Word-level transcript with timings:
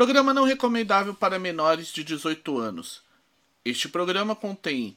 Programa 0.00 0.32
não 0.32 0.44
recomendável 0.44 1.12
para 1.12 1.38
menores 1.38 1.88
de 1.88 2.02
18 2.02 2.58
anos. 2.58 3.02
Este 3.62 3.86
programa 3.86 4.34
contém 4.34 4.96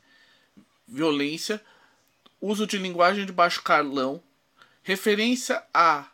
violência, 0.87 1.61
uso 2.39 2.65
de 2.65 2.77
linguagem 2.77 3.25
de 3.25 3.33
baixo 3.33 3.61
calão, 3.61 4.23
referência 4.81 5.61
a 5.73 6.09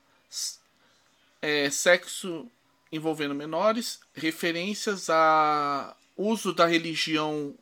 é, 1.39 1.69
sexo 1.69 2.49
envolvendo 2.91 3.35
menores, 3.35 3.99
referências 4.11 5.07
a 5.07 5.95
uso 6.17 6.51
da 6.51 6.65
religião 6.65 7.53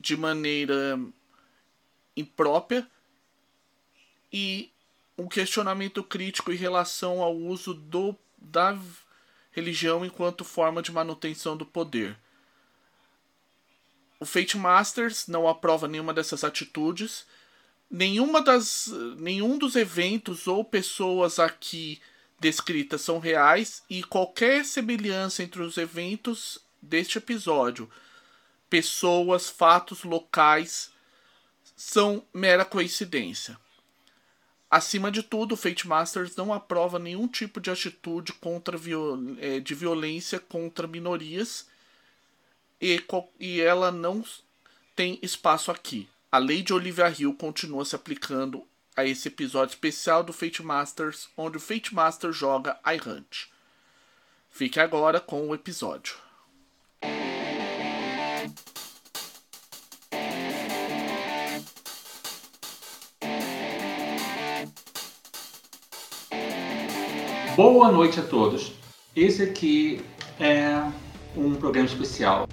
de 0.00 0.16
maneira 0.16 0.98
imprópria 2.16 2.84
e 4.32 4.68
um 5.16 5.28
questionamento 5.28 6.02
crítico 6.02 6.50
em 6.50 6.56
relação 6.56 7.22
ao 7.22 7.36
uso 7.36 7.72
do, 7.72 8.16
da 8.36 8.76
religião 9.58 10.04
enquanto 10.04 10.44
forma 10.44 10.82
de 10.82 10.92
manutenção 10.92 11.56
do 11.56 11.66
poder. 11.66 12.16
O 14.20 14.24
Fate 14.24 14.56
Masters 14.56 15.26
não 15.28 15.46
aprova 15.46 15.86
nenhuma 15.86 16.12
dessas 16.12 16.42
atitudes. 16.42 17.26
Nenhuma 17.90 18.42
das, 18.42 18.88
nenhum 19.16 19.56
dos 19.56 19.76
eventos 19.76 20.46
ou 20.46 20.64
pessoas 20.64 21.38
aqui 21.38 22.00
descritas 22.38 23.00
são 23.00 23.18
reais 23.18 23.82
e 23.88 24.02
qualquer 24.02 24.64
semelhança 24.64 25.42
entre 25.42 25.62
os 25.62 25.76
eventos 25.76 26.58
deste 26.80 27.18
episódio, 27.18 27.90
pessoas, 28.70 29.48
fatos 29.48 30.04
locais, 30.04 30.90
são 31.76 32.24
mera 32.32 32.64
coincidência. 32.64 33.58
Acima 34.70 35.10
de 35.10 35.22
tudo, 35.22 35.52
o 35.52 35.56
Fate 35.56 35.88
Masters 35.88 36.36
não 36.36 36.52
aprova 36.52 36.98
nenhum 36.98 37.26
tipo 37.26 37.58
de 37.58 37.70
atitude 37.70 38.34
contra 38.34 38.76
viol 38.76 39.18
é, 39.38 39.60
de 39.60 39.74
violência 39.74 40.38
contra 40.38 40.86
minorias 40.86 41.66
e, 42.80 43.02
e 43.40 43.60
ela 43.60 43.90
não 43.90 44.22
tem 44.94 45.18
espaço 45.22 45.70
aqui. 45.70 46.06
A 46.30 46.36
lei 46.36 46.62
de 46.62 46.74
Olivia 46.74 47.08
Hill 47.08 47.32
continua 47.34 47.84
se 47.84 47.96
aplicando 47.96 48.66
a 48.94 49.04
esse 49.04 49.28
episódio 49.28 49.72
especial 49.72 50.22
do 50.22 50.32
Fate 50.32 50.62
Masters, 50.62 51.28
onde 51.34 51.56
o 51.56 51.60
Fate 51.60 51.94
Master 51.94 52.30
joga 52.30 52.78
iHunt. 52.84 53.46
Fique 54.50 54.78
agora 54.78 55.20
com 55.20 55.48
o 55.48 55.54
episódio. 55.54 56.16
Boa 67.58 67.90
noite 67.90 68.20
a 68.20 68.22
todos. 68.22 68.72
Esse 69.16 69.42
aqui 69.42 70.00
é 70.38 70.80
um 71.36 71.56
programa 71.56 71.88
especial. 71.88 72.46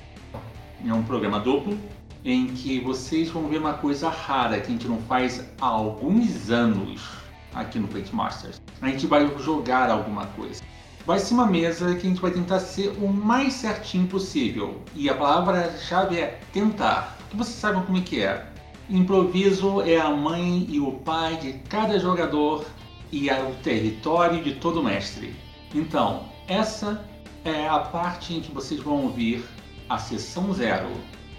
É 0.84 0.92
um 0.92 1.04
programa 1.04 1.40
duplo 1.40 1.78
em 2.24 2.48
que 2.48 2.80
vocês 2.80 3.30
vão 3.30 3.48
ver 3.48 3.60
uma 3.60 3.76
coisa 3.76 4.10
rara 4.10 4.60
que 4.60 4.66
a 4.66 4.72
gente 4.72 4.88
não 4.88 4.98
faz 5.04 5.46
há 5.62 5.68
alguns 5.68 6.50
anos 6.50 7.08
aqui 7.54 7.78
no 7.78 7.88
Plate 7.88 8.16
Masters. 8.16 8.60
A 8.82 8.88
gente 8.88 9.06
vai 9.06 9.32
jogar 9.38 9.92
alguma 9.92 10.26
coisa. 10.26 10.64
Vai 11.06 11.20
ser 11.20 11.36
uma 11.36 11.46
mesa 11.46 11.94
que 11.94 12.08
a 12.08 12.10
gente 12.10 12.20
vai 12.20 12.32
tentar 12.32 12.60
ser 12.60 12.88
o 13.00 13.08
mais 13.08 13.54
certinho 13.54 14.08
possível. 14.08 14.82
E 14.96 15.08
a 15.08 15.14
palavra-chave 15.14 16.18
é 16.18 16.40
tentar. 16.52 17.16
Que 17.30 17.38
vocês 17.38 17.56
saibam 17.56 17.84
como 17.84 18.00
é 18.00 18.02
que 18.02 18.24
é. 18.24 18.44
Improviso 18.90 19.84
é 19.84 20.00
a 20.00 20.10
mãe 20.10 20.66
e 20.68 20.80
o 20.80 20.94
pai 20.94 21.38
de 21.38 21.54
cada 21.70 22.00
jogador 22.00 22.66
e 23.12 23.30
é 23.30 23.42
o 23.44 23.54
território 23.64 24.44
de 24.44 24.56
todo 24.56 24.84
mestre. 24.84 25.36
Então, 25.74 26.26
essa 26.48 27.04
é 27.44 27.68
a 27.68 27.80
parte 27.80 28.34
em 28.34 28.42
que 28.42 28.52
vocês 28.52 28.80
vão 28.80 29.04
ouvir 29.04 29.44
a 29.90 29.98
sessão 29.98 30.54
zero 30.54 30.90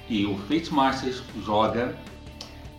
e 0.08 0.24
o 0.24 0.36
Fate 0.38 0.72
Masters 0.72 1.22
joga 1.44 1.96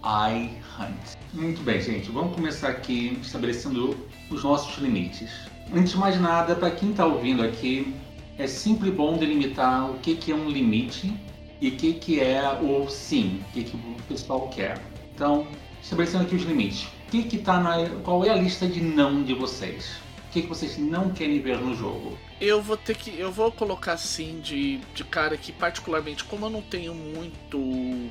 I 0.03 0.51
Hunt. 0.79 1.17
Muito 1.33 1.61
bem, 1.61 1.81
gente, 1.81 2.09
vamos 2.09 2.35
começar 2.35 2.69
aqui 2.69 3.17
estabelecendo 3.21 3.97
os 4.29 4.43
nossos 4.43 4.77
limites. 4.77 5.29
Antes 5.73 5.91
de 5.91 5.97
mais 5.97 6.19
nada, 6.19 6.55
para 6.55 6.71
quem 6.71 6.91
está 6.91 7.05
ouvindo 7.05 7.43
aqui, 7.43 7.93
é 8.37 8.47
sempre 8.47 8.89
bom 8.89 9.17
delimitar 9.17 9.89
o 9.89 9.95
que, 9.99 10.15
que 10.15 10.31
é 10.31 10.35
um 10.35 10.49
limite 10.49 11.13
e 11.59 11.69
o 11.69 11.71
que, 11.71 11.93
que 11.93 12.19
é 12.21 12.49
o 12.61 12.87
sim, 12.89 13.41
o 13.49 13.53
que, 13.53 13.63
que 13.65 13.75
o 13.75 13.95
pessoal 14.07 14.47
quer. 14.49 14.81
Então, 15.13 15.47
estabelecendo 15.81 16.23
aqui 16.23 16.35
os 16.35 16.43
limites. 16.43 16.87
Que 17.09 17.23
que 17.23 17.37
tá 17.37 17.59
na, 17.59 17.89
qual 18.03 18.25
é 18.25 18.29
a 18.29 18.35
lista 18.35 18.67
de 18.67 18.81
não 18.81 19.23
de 19.23 19.33
vocês? 19.33 19.97
O 20.27 20.31
que, 20.31 20.41
que 20.41 20.47
vocês 20.47 20.77
não 20.77 21.09
querem 21.11 21.41
ver 21.41 21.57
no 21.57 21.73
jogo? 21.73 22.17
Eu 22.39 22.61
vou 22.61 22.75
ter 22.75 22.95
que. 22.95 23.17
Eu 23.17 23.31
vou 23.31 23.51
colocar 23.51 23.93
assim 23.93 24.39
de, 24.41 24.77
de 24.93 25.03
cara 25.05 25.37
que, 25.37 25.51
particularmente, 25.51 26.23
como 26.25 26.45
eu 26.45 26.49
não 26.49 26.61
tenho 26.61 26.93
muito. 26.93 28.09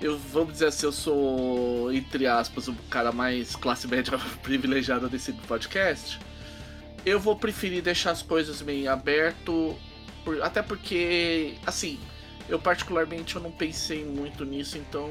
Eu 0.00 0.18
vamos 0.18 0.54
dizer 0.54 0.66
assim, 0.66 0.86
eu 0.86 0.92
sou, 0.92 1.92
entre 1.92 2.26
aspas, 2.26 2.66
o 2.66 2.74
cara 2.90 3.12
mais 3.12 3.54
classe 3.54 3.86
média 3.86 4.18
privilegiada 4.42 5.08
desse 5.08 5.32
podcast. 5.32 6.18
Eu 7.06 7.20
vou 7.20 7.36
preferir 7.36 7.80
deixar 7.82 8.10
as 8.10 8.22
coisas 8.22 8.60
meio 8.60 8.90
aberto. 8.90 9.76
Por, 10.24 10.42
até 10.42 10.62
porque, 10.62 11.54
assim, 11.64 11.98
eu 12.48 12.58
particularmente 12.58 13.36
eu 13.36 13.42
não 13.42 13.50
pensei 13.50 14.04
muito 14.04 14.44
nisso, 14.44 14.76
então 14.76 15.10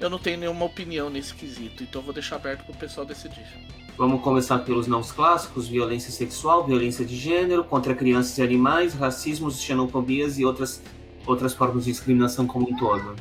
eu 0.00 0.10
não 0.10 0.18
tenho 0.18 0.38
nenhuma 0.38 0.64
opinião 0.64 1.08
nesse 1.08 1.34
quesito, 1.34 1.82
então 1.82 2.02
vou 2.02 2.12
deixar 2.12 2.36
aberto 2.36 2.64
para 2.64 2.74
o 2.74 2.76
pessoal 2.76 3.06
decidir. 3.06 3.46
Vamos 3.96 4.20
começar 4.20 4.58
pelos 4.58 4.86
não 4.86 5.02
clássicos: 5.02 5.68
violência 5.68 6.10
sexual, 6.10 6.66
violência 6.66 7.04
de 7.04 7.16
gênero, 7.16 7.64
contra 7.64 7.94
crianças 7.94 8.36
e 8.38 8.42
animais, 8.42 8.94
racismo, 8.94 9.50
xenofobias 9.50 10.38
e 10.38 10.44
outras, 10.44 10.82
outras 11.26 11.54
formas 11.54 11.84
de 11.84 11.92
discriminação 11.92 12.46
como 12.46 12.68
um 12.70 12.76
todo. 12.76 13.16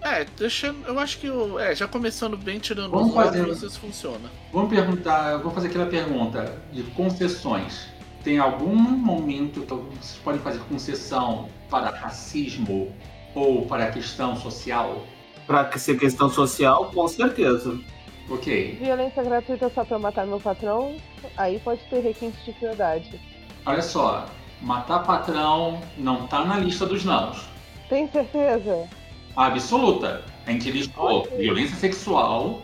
É, 0.00 0.24
deixando, 0.36 0.86
eu 0.86 0.98
acho 0.98 1.18
que 1.18 1.26
eu, 1.26 1.58
é, 1.58 1.74
já 1.74 1.88
começando 1.88 2.36
bem, 2.36 2.58
tirando 2.58 2.90
vamos 2.90 3.08
os 3.08 3.14
fazer, 3.14 3.40
óculos, 3.40 3.62
isso 3.62 3.80
funciona. 3.80 4.30
Vamos 4.52 4.70
perguntar, 4.70 5.38
vou 5.38 5.50
fazer 5.50 5.68
aquela 5.68 5.86
pergunta 5.86 6.56
de 6.72 6.82
concessões. 6.82 7.88
Tem 8.22 8.38
algum 8.38 8.74
momento 8.76 9.62
que 9.62 9.74
vocês 9.74 10.20
podem 10.22 10.40
fazer 10.40 10.60
concessão 10.60 11.48
para 11.70 11.90
racismo 11.90 12.92
ou 13.34 13.66
para 13.66 13.84
a 13.84 13.90
questão 13.90 14.36
social? 14.36 15.04
Pra 15.48 15.78
ser 15.78 15.98
questão 15.98 16.28
social, 16.28 16.90
com 16.94 17.08
certeza. 17.08 17.80
Ok. 18.28 18.76
Violência 18.80 19.22
gratuita 19.22 19.70
só 19.74 19.82
pra 19.82 19.98
matar 19.98 20.26
meu 20.26 20.38
patrão, 20.38 20.96
aí 21.38 21.58
pode 21.58 21.80
ter 21.88 22.00
requinte 22.00 22.36
de 22.44 22.52
crueldade. 22.52 23.18
Olha 23.64 23.80
só, 23.80 24.26
matar 24.60 24.98
patrão 25.04 25.80
não 25.96 26.26
tá 26.26 26.44
na 26.44 26.58
lista 26.58 26.84
dos 26.84 27.02
nãos. 27.02 27.48
Tem 27.88 28.06
certeza? 28.08 28.86
Absoluta. 29.34 30.22
A 30.46 30.52
gente 30.52 30.70
listou 30.70 31.20
okay. 31.20 31.38
violência 31.38 31.76
sexual, 31.76 32.60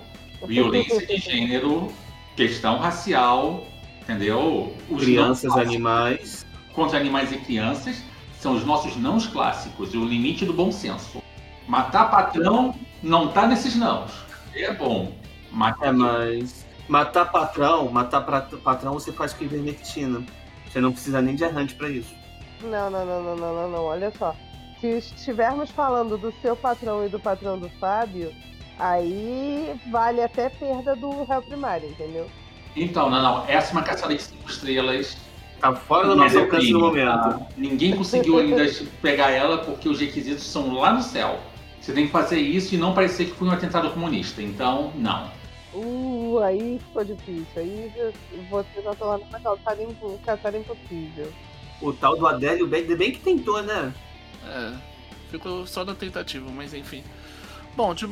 violência 0.47 1.07
de 1.07 1.17
gênero, 1.17 1.91
questão 2.37 2.77
racial, 2.77 3.67
entendeu? 4.03 4.75
Os 4.91 5.03
crianças, 5.03 5.57
animais. 5.57 6.45
Contra 6.75 6.99
animais 6.99 7.33
e 7.33 7.39
crianças 7.39 8.03
são 8.39 8.55
os 8.55 8.67
nossos 8.67 8.95
nãos 8.97 9.27
clássicos 9.27 9.95
e 9.95 9.97
o 9.97 10.05
limite 10.05 10.45
do 10.45 10.53
bom 10.53 10.71
senso. 10.71 11.23
Matar 11.67 12.11
patrão 12.11 12.75
não 13.03 13.29
tá 13.29 13.47
nesses 13.47 13.77
não. 13.77 14.07
É 14.55 14.73
bom. 14.73 15.13
Matar... 15.51 15.89
É, 15.89 15.93
mas 15.93 16.65
matar 16.89 17.31
patrão, 17.31 17.89
matar 17.91 18.21
patrão 18.21 18.93
você 18.93 19.13
faz 19.13 19.33
com 19.33 19.45
ivermectina. 19.45 20.23
Você 20.69 20.81
não 20.81 20.93
precisa 20.93 21.23
nem 21.23 21.35
de 21.35 21.45
errante 21.45 21.75
para 21.75 21.89
isso. 21.89 22.15
Não, 22.63 22.91
não, 22.91 23.05
não, 23.05 23.23
não, 23.23 23.37
não, 23.37 23.55
não, 23.55 23.71
não. 23.71 23.85
Olha 23.85 24.13
só. 24.19 24.35
Se 24.81 24.99
estivermos 24.99 25.71
falando 25.71 26.19
do 26.19 26.33
seu 26.43 26.57
patrão 26.57 27.07
e 27.07 27.09
do 27.09 27.19
patrão 27.19 27.59
do 27.59 27.69
Fábio, 27.81 28.33
aí 28.79 29.75
vale 29.91 30.23
até 30.23 30.49
perda 30.49 30.95
do 30.97 31.25
réu 31.25 31.43
primário, 31.43 31.89
entendeu? 31.89 32.29
Então, 32.77 33.09
não, 33.09 33.23
não. 33.23 33.45
Essa 33.47 33.71
é 33.71 33.73
uma 33.73 33.83
caçada 33.83 34.15
de 34.15 34.23
cinco 34.23 34.51
estrelas. 34.51 35.17
Tá 35.61 35.75
fora 35.75 36.09
do 36.09 36.17
nosso 36.17 36.39
alcance 36.39 36.73
no 36.73 36.81
momento. 36.81 37.07
Tá? 37.07 37.41
Ninguém 37.57 37.97
conseguiu 37.97 38.39
ainda 38.39 38.65
pegar 39.01 39.31
ela 39.31 39.59
porque 39.59 39.89
os 39.89 40.01
requisitos 40.01 40.45
são 40.45 40.75
lá 40.75 40.93
no 40.93 41.03
céu. 41.03 41.39
Você 41.85 41.93
tem 41.93 42.07
que 42.07 42.13
fazer 42.13 42.39
isso 42.39 42.75
e 42.75 42.79
não 42.79 42.95
parecer 42.95 43.27
que 43.27 43.33
foi 43.33 43.47
um 43.47 43.51
atentado 43.51 43.91
comunista. 43.91 44.41
Então, 44.41 44.91
não. 44.95 45.31
Uh, 45.75 46.39
aí 46.39 46.79
ficou 46.79 47.05
difícil. 47.05 47.47
Aí 47.57 47.93
você 48.49 48.81
já 48.83 48.95
tá 48.95 49.05
lá 49.05 49.19
numa 49.19 49.39
calçada, 49.39 49.87
calçada 50.25 50.57
impossível. 50.57 51.31
O 51.83 51.93
tal 51.93 52.17
do 52.17 52.27
Adélio 52.27 52.67
bem, 52.67 52.87
bem 52.87 53.13
que 53.13 53.19
tentou, 53.19 53.63
né? 53.63 53.93
É, 54.47 54.73
ficou 55.31 55.67
só 55.67 55.85
na 55.85 55.95
tentativa, 55.95 56.51
mas 56.51 56.73
enfim. 56.73 57.05
Bom, 57.77 57.93
de... 57.93 58.09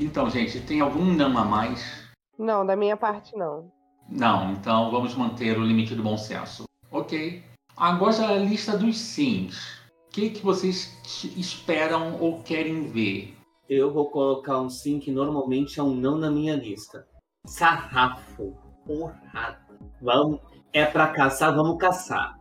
Então, 0.00 0.28
gente, 0.28 0.58
tem 0.58 0.80
algum 0.80 1.04
não 1.04 1.38
a 1.38 1.44
mais? 1.44 2.08
Não, 2.36 2.66
da 2.66 2.74
minha 2.74 2.96
parte 2.96 3.36
não. 3.36 3.70
Não, 4.10 4.50
então 4.50 4.90
vamos 4.90 5.14
manter 5.14 5.56
o 5.56 5.64
limite 5.64 5.94
do 5.94 6.02
bom 6.02 6.18
senso. 6.18 6.64
Ok. 6.90 7.44
Agora 7.76 8.26
a 8.26 8.38
lista 8.38 8.76
dos 8.76 8.98
sims 8.98 9.75
que, 10.16 10.30
que 10.30 10.42
vocês 10.42 10.96
esperam 11.36 12.16
ou 12.18 12.42
querem 12.42 12.84
ver? 12.84 13.36
Eu 13.68 13.92
vou 13.92 14.06
colocar 14.06 14.58
um 14.58 14.70
sim 14.70 14.98
que 14.98 15.10
normalmente 15.10 15.78
é 15.78 15.82
um 15.82 15.94
não 15.94 16.16
na 16.16 16.30
minha 16.30 16.56
lista. 16.56 17.06
Sarrafo. 17.44 18.56
Porra. 18.86 19.60
Vamos. 20.00 20.40
É 20.72 20.86
pra 20.86 21.08
caçar, 21.08 21.54
vamos 21.54 21.76
caçar. 21.76 22.38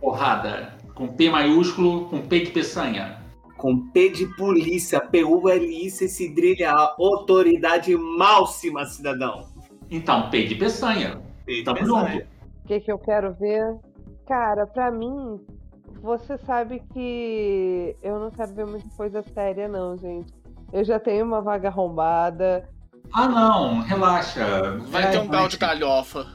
Porrada. 0.00 0.78
Com 0.94 1.08
P 1.08 1.30
maiúsculo, 1.30 2.08
com 2.08 2.22
P 2.22 2.44
de 2.44 2.50
peçanha. 2.52 3.20
Com 3.56 3.90
P 3.90 4.10
de 4.10 4.26
polícia, 4.36 5.00
P-U-L-I-C, 5.00 6.06
cedrilha, 6.06 6.70
autoridade 6.70 7.96
máxima, 7.96 8.84
cidadão. 8.84 9.48
Então, 9.90 10.30
P 10.30 10.44
de 10.44 10.54
peçanha. 10.54 11.20
P 11.44 11.62
de 11.62 11.64
peçanha. 11.64 11.86
junto. 11.86 12.28
O 12.64 12.68
que, 12.68 12.80
que 12.80 12.92
eu 12.92 12.98
quero 12.98 13.34
ver? 13.34 13.78
Cara, 14.26 14.66
pra 14.66 14.90
mim, 14.90 15.40
você 16.04 16.36
sabe 16.36 16.82
que 16.92 17.96
eu 18.02 18.18
não 18.20 18.30
quero 18.30 18.52
ver 18.52 18.66
muita 18.66 18.86
coisa 18.94 19.24
séria, 19.34 19.66
não, 19.66 19.96
gente. 19.96 20.32
Eu 20.70 20.84
já 20.84 21.00
tenho 21.00 21.24
uma 21.24 21.40
vaga 21.40 21.68
arrombada. 21.68 22.68
Ah, 23.12 23.26
não, 23.26 23.80
relaxa. 23.80 24.78
Vai 24.88 25.10
ter 25.10 25.16
um 25.16 25.20
vai- 25.20 25.28
grau 25.28 25.48
de 25.48 25.56
galhofa. 25.56 26.26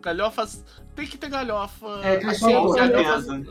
Galhofas. 0.00 0.64
Tem 0.96 1.06
que 1.06 1.18
ter 1.18 1.28
galhofa. 1.28 2.00
É, 2.02 2.16
que 2.16 2.26
assim, 2.26 2.46
galhofa-. 2.74 3.42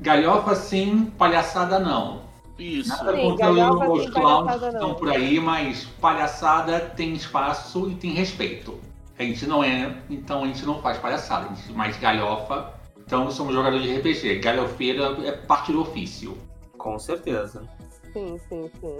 Galhofa 0.00 0.54
sim, 0.54 1.12
palhaçada 1.18 1.78
não. 1.78 2.22
Isso. 2.58 2.88
Nada 2.88 3.14
Sim, 3.14 3.22
contra 3.22 3.46
galhofa 3.46 3.90
os 3.92 4.04
sim, 4.04 4.10
clowns 4.10 4.56
que 4.58 4.66
estão 4.66 4.94
por 4.94 5.10
aí, 5.10 5.38
mas 5.38 5.84
palhaçada 6.00 6.80
tem 6.80 7.12
espaço 7.12 7.88
e 7.90 7.94
tem 7.94 8.12
respeito. 8.12 8.80
A 9.18 9.22
gente 9.22 9.46
não 9.46 9.62
é, 9.62 9.94
então 10.08 10.42
a 10.42 10.46
gente 10.46 10.64
não 10.64 10.80
faz 10.80 10.96
palhaçada, 10.98 11.46
a 11.50 11.54
gente 11.54 11.72
mais 11.72 11.96
galhofa. 11.98 12.77
Então 13.08 13.30
somos 13.30 13.54
jogadores 13.54 13.86
de 13.86 13.96
RPG. 13.96 14.40
Galhofeira 14.40 15.16
é 15.24 15.32
parte 15.32 15.72
do 15.72 15.80
ofício. 15.80 16.36
Com 16.76 16.98
certeza. 16.98 17.66
Sim, 18.12 18.38
sim, 18.46 18.70
sim. 18.78 18.96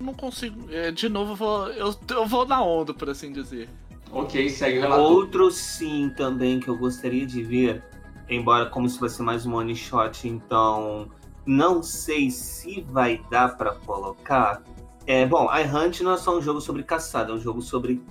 Não 0.00 0.14
consigo. 0.14 0.72
é, 0.72 0.90
de 0.90 1.06
novo, 1.10 1.32
eu 1.32 1.36
vou, 1.36 1.68
eu, 1.68 1.94
eu 2.08 2.26
vou 2.26 2.46
na 2.46 2.64
onda, 2.64 2.94
por 2.94 3.10
assim 3.10 3.30
dizer. 3.30 3.68
Ok, 4.10 4.48
segue 4.48 4.78
o 4.78 4.80
relator. 4.80 5.12
Outro 5.12 5.50
sim 5.50 6.10
também 6.16 6.60
que 6.60 6.68
eu 6.68 6.78
gostaria 6.78 7.26
de 7.26 7.42
ver, 7.42 7.84
embora 8.26 8.70
como 8.70 8.88
vai 8.88 9.10
ser 9.10 9.22
mais 9.22 9.44
um 9.44 9.54
one 9.54 9.76
shot, 9.76 10.26
então 10.26 11.10
não 11.44 11.82
sei 11.82 12.30
se 12.30 12.80
vai 12.90 13.20
dar 13.30 13.58
pra 13.58 13.74
colocar. 13.74 14.62
É, 15.06 15.26
bom, 15.26 15.46
iHunt 15.54 16.00
não 16.00 16.14
é 16.14 16.16
só 16.16 16.38
um 16.38 16.40
jogo 16.40 16.58
sobre 16.62 16.82
caçada, 16.82 17.32
é 17.32 17.34
um 17.34 17.38
jogo 17.38 17.60
sobre 17.60 18.02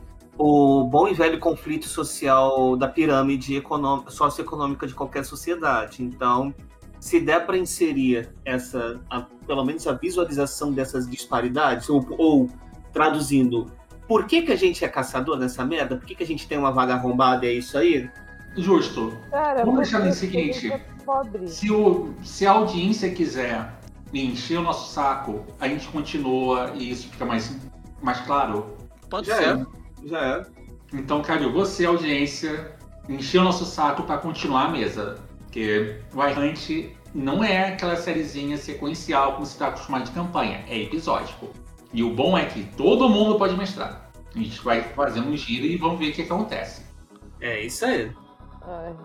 o 0.44 0.84
bom 0.86 1.08
e 1.08 1.14
velho 1.14 1.40
conflito 1.40 1.88
social 1.88 2.76
da 2.76 2.88
pirâmide 2.88 3.56
econômica, 3.56 4.10
socioeconômica 4.12 4.88
de 4.88 4.94
qualquer 4.96 5.24
sociedade. 5.24 6.02
Então, 6.04 6.54
se 7.00 7.20
der 7.20 7.46
para 7.46 7.58
inserir 7.58 8.30
essa, 8.44 9.00
a- 9.10 9.26
pelo 9.46 9.64
menos 9.64 9.86
a 9.88 9.94
visualização 9.94 10.72
dessas 10.72 11.08
disparidades, 11.10 11.90
ou, 11.90 12.06
ou 12.18 12.50
traduzindo, 12.92 13.68
por 14.08 14.26
que, 14.26 14.42
que 14.42 14.52
a 14.52 14.56
gente 14.56 14.84
é 14.84 14.88
caçador 14.88 15.38
nessa 15.38 15.64
merda? 15.64 15.96
Por 15.96 16.06
que, 16.06 16.16
que 16.16 16.24
a 16.24 16.28
gente 16.28 16.48
tem 16.48 16.58
uma 16.58 16.72
vaga 16.72 16.94
arrombada 16.96 17.46
e 17.46 17.50
é 17.50 17.54
isso 17.54 17.78
aí? 17.78 18.10
Justo. 18.58 19.14
Cara, 19.30 19.64
Vamos 19.64 19.82
deixar 19.82 20.00
no 20.04 20.12
seguinte. 20.12 20.72
é. 20.72 20.82
Se, 21.48 21.72
o, 21.72 22.14
se 22.22 22.46
a 22.46 22.52
audiência 22.52 23.10
quiser 23.12 23.74
encher 24.14 24.58
o 24.60 24.62
nosso 24.62 24.92
saco, 24.94 25.46
a 25.60 25.68
gente 25.68 25.88
continua 25.88 26.72
e 26.76 26.90
isso 26.92 27.08
fica 27.10 27.26
mais, 27.26 27.56
mais 28.02 28.20
claro. 28.22 28.76
Pode 29.10 29.28
Já 29.28 29.36
ser. 29.38 29.58
é. 29.58 29.66
Já 30.06 30.19
é. 30.19 30.45
Então, 30.94 31.21
Calil, 31.21 31.51
você, 31.51 31.86
audiência, 31.86 32.75
encher 33.07 33.39
o 33.39 33.44
nosso 33.44 33.65
saco 33.65 34.03
para 34.03 34.18
continuar 34.18 34.65
a 34.65 34.69
mesa. 34.69 35.19
Porque 35.39 35.98
o 36.13 36.24
iHunt 36.24 36.95
não 37.13 37.44
é 37.44 37.74
aquela 37.74 37.95
sériezinha 37.95 38.57
sequencial 38.57 39.33
como 39.33 39.45
você 39.45 39.53
está 39.53 39.68
acostumado 39.68 40.06
de 40.06 40.12
campanha, 40.12 40.63
é 40.68 40.81
episódico. 40.81 41.50
E 41.94 42.03
o 42.03 42.13
bom 42.13 42.38
é 42.38 42.45
que 42.45 42.63
todo 42.77 43.09
mundo 43.09 43.38
pode 43.38 43.56
mestrar. 43.57 44.09
A 44.33 44.39
gente 44.39 44.62
vai 44.62 44.81
fazendo 44.81 45.30
um 45.30 45.36
giro 45.36 45.65
e 45.65 45.75
vamos 45.75 46.00
ver 46.00 46.12
o 46.12 46.13
que 46.13 46.21
acontece. 46.21 46.83
É 47.42 47.65
isso 47.65 47.83
aí. 47.83 48.12
Ai, 48.62 48.95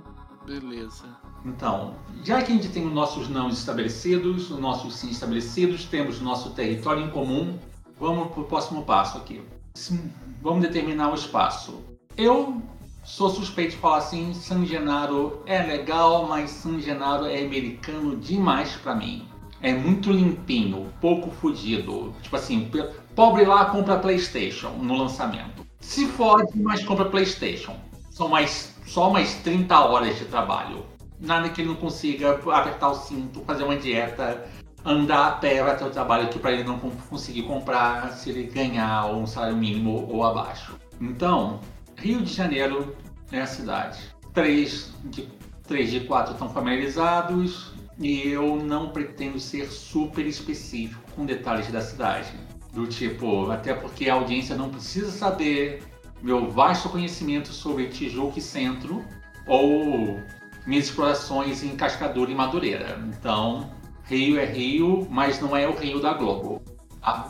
Beleza. 0.47 1.05
Então, 1.45 1.97
já 2.25 2.43
que 2.43 2.53
a 2.53 2.55
gente 2.55 2.69
tem 2.69 2.87
os 2.87 2.93
nossos 2.93 3.29
não 3.29 3.49
estabelecidos, 3.49 4.51
os 4.51 4.59
nossos 4.59 4.95
sim 4.97 5.11
estabelecidos, 5.11 5.85
temos 5.85 6.21
nosso 6.21 6.51
território 6.51 7.05
em 7.05 7.11
comum, 7.11 7.59
vamos 7.99 8.29
para 8.29 8.41
o 8.41 8.45
próximo 8.45 8.85
passo 8.85 9.19
aqui. 9.19 9.43
Sim, 9.75 10.13
Vamos 10.47 10.63
determinar 10.63 11.11
o 11.11 11.17
espaço. 11.17 11.83
Eu 12.17 12.63
sou 13.03 13.29
suspeito 13.29 13.73
de 13.73 13.79
falar 13.79 13.97
assim, 13.97 14.33
San 14.33 14.65
Genaro 14.65 15.43
é 15.45 15.61
legal, 15.61 16.29
mas 16.29 16.51
San 16.51 16.79
Genaro 16.79 17.27
é 17.27 17.41
americano 17.41 18.15
demais 18.15 18.77
para 18.77 18.95
mim. 18.95 19.27
É 19.61 19.73
muito 19.73 20.13
limpinho, 20.13 20.87
pouco 21.01 21.33
fudido. 21.33 22.15
Tipo 22.23 22.37
assim, 22.37 22.71
pobre 23.17 23.45
lá 23.45 23.65
compra 23.65 23.99
Playstation 23.99 24.71
no 24.81 24.97
lançamento. 24.97 25.67
Se 25.81 26.07
fode, 26.07 26.57
mas 26.63 26.85
compra 26.85 27.07
Playstation. 27.07 27.75
São 28.13 28.29
mais, 28.29 28.73
só 28.87 29.11
mais 29.11 29.35
30 29.43 29.77
horas 29.81 30.17
de 30.17 30.27
trabalho. 30.27 30.87
Nada 31.19 31.49
que 31.49 31.61
ele 31.61 31.71
não 31.71 31.77
consiga 31.77 32.41
apertar 32.53 32.91
o 32.91 32.95
cinto, 32.95 33.41
fazer 33.41 33.65
uma 33.65 33.75
dieta, 33.75 34.49
andar 34.87 35.27
a 35.27 35.31
pé 35.33 35.61
até 35.61 35.85
o 35.85 35.91
trabalho 35.91 36.29
que 36.29 36.39
para 36.39 36.53
ele 36.53 36.63
não 36.63 36.79
con- 36.79 36.93
conseguir 37.11 37.43
comprar 37.43 38.13
se 38.13 38.31
ele 38.31 38.45
ganhar 38.45 39.07
um 39.07 39.27
salário 39.27 39.57
mínimo 39.57 40.07
ou 40.09 40.25
abaixo. 40.25 40.77
Então, 41.01 41.61
Rio 41.97 42.23
de 42.23 42.33
Janeiro 42.33 42.97
é 43.33 43.41
a 43.41 43.47
cidade. 43.47 43.99
Três 44.33 44.95
de, 45.05 45.29
três 45.67 45.91
de 45.91 46.01
quatro 46.01 46.35
estão 46.35 46.49
familiarizados 46.49 47.73
e 47.99 48.29
eu 48.29 48.57
não 48.57 48.91
pretendo 48.91 49.41
ser 49.41 49.67
super 49.67 50.25
específico 50.25 51.03
com 51.17 51.27
detalhes 51.27 51.71
da 51.73 51.81
cidade. 51.81 52.33
Do 52.73 52.87
tipo, 52.87 53.51
até 53.51 53.75
porque 53.75 54.09
a 54.09 54.15
audiência 54.15 54.55
não 54.55 54.69
precisa 54.69 55.11
saber 55.11 55.83
meu 56.23 56.51
vasto 56.51 56.89
conhecimento 56.89 57.49
sobre 57.53 57.89
Tijuca 57.89 58.39
e 58.39 58.43
Centro 58.43 59.05
ou 59.47 60.21
minhas 60.67 60.87
explorações 60.87 61.63
em 61.63 61.75
Cascadura 61.77 62.31
e 62.31 62.35
Madureira. 62.35 63.01
Então, 63.09 63.71
Rio 64.07 64.39
é 64.39 64.45
Rio, 64.45 65.07
mas 65.11 65.41
não 65.41 65.57
é 65.57 65.69
o 65.69 65.75
Rio 65.77 66.01
da 66.01 66.15
Globo. 66.15 66.63
A, 67.03 67.29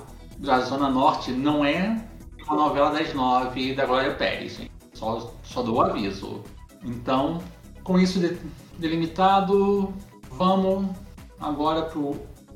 a 0.49 0.61
Zona 0.61 0.89
Norte 0.91 1.33
não 1.33 1.65
é 1.65 2.07
uma 2.47 2.57
novela 2.57 2.91
das 2.91 3.13
nove 3.15 3.75
da 3.75 3.87
Glória 3.87 4.15
Pérez, 4.15 4.57
gente. 4.57 4.71
Só, 4.95 5.33
só 5.43 5.63
dou 5.63 5.77
o 5.77 5.81
aviso. 5.81 6.43
Então, 6.83 7.43
com 7.83 7.99
isso 7.99 8.21
de- 8.21 8.39
delimitado, 8.79 9.93
vamos 10.31 10.89
agora 11.41 11.83
para 11.83 12.01
a 12.01 12.15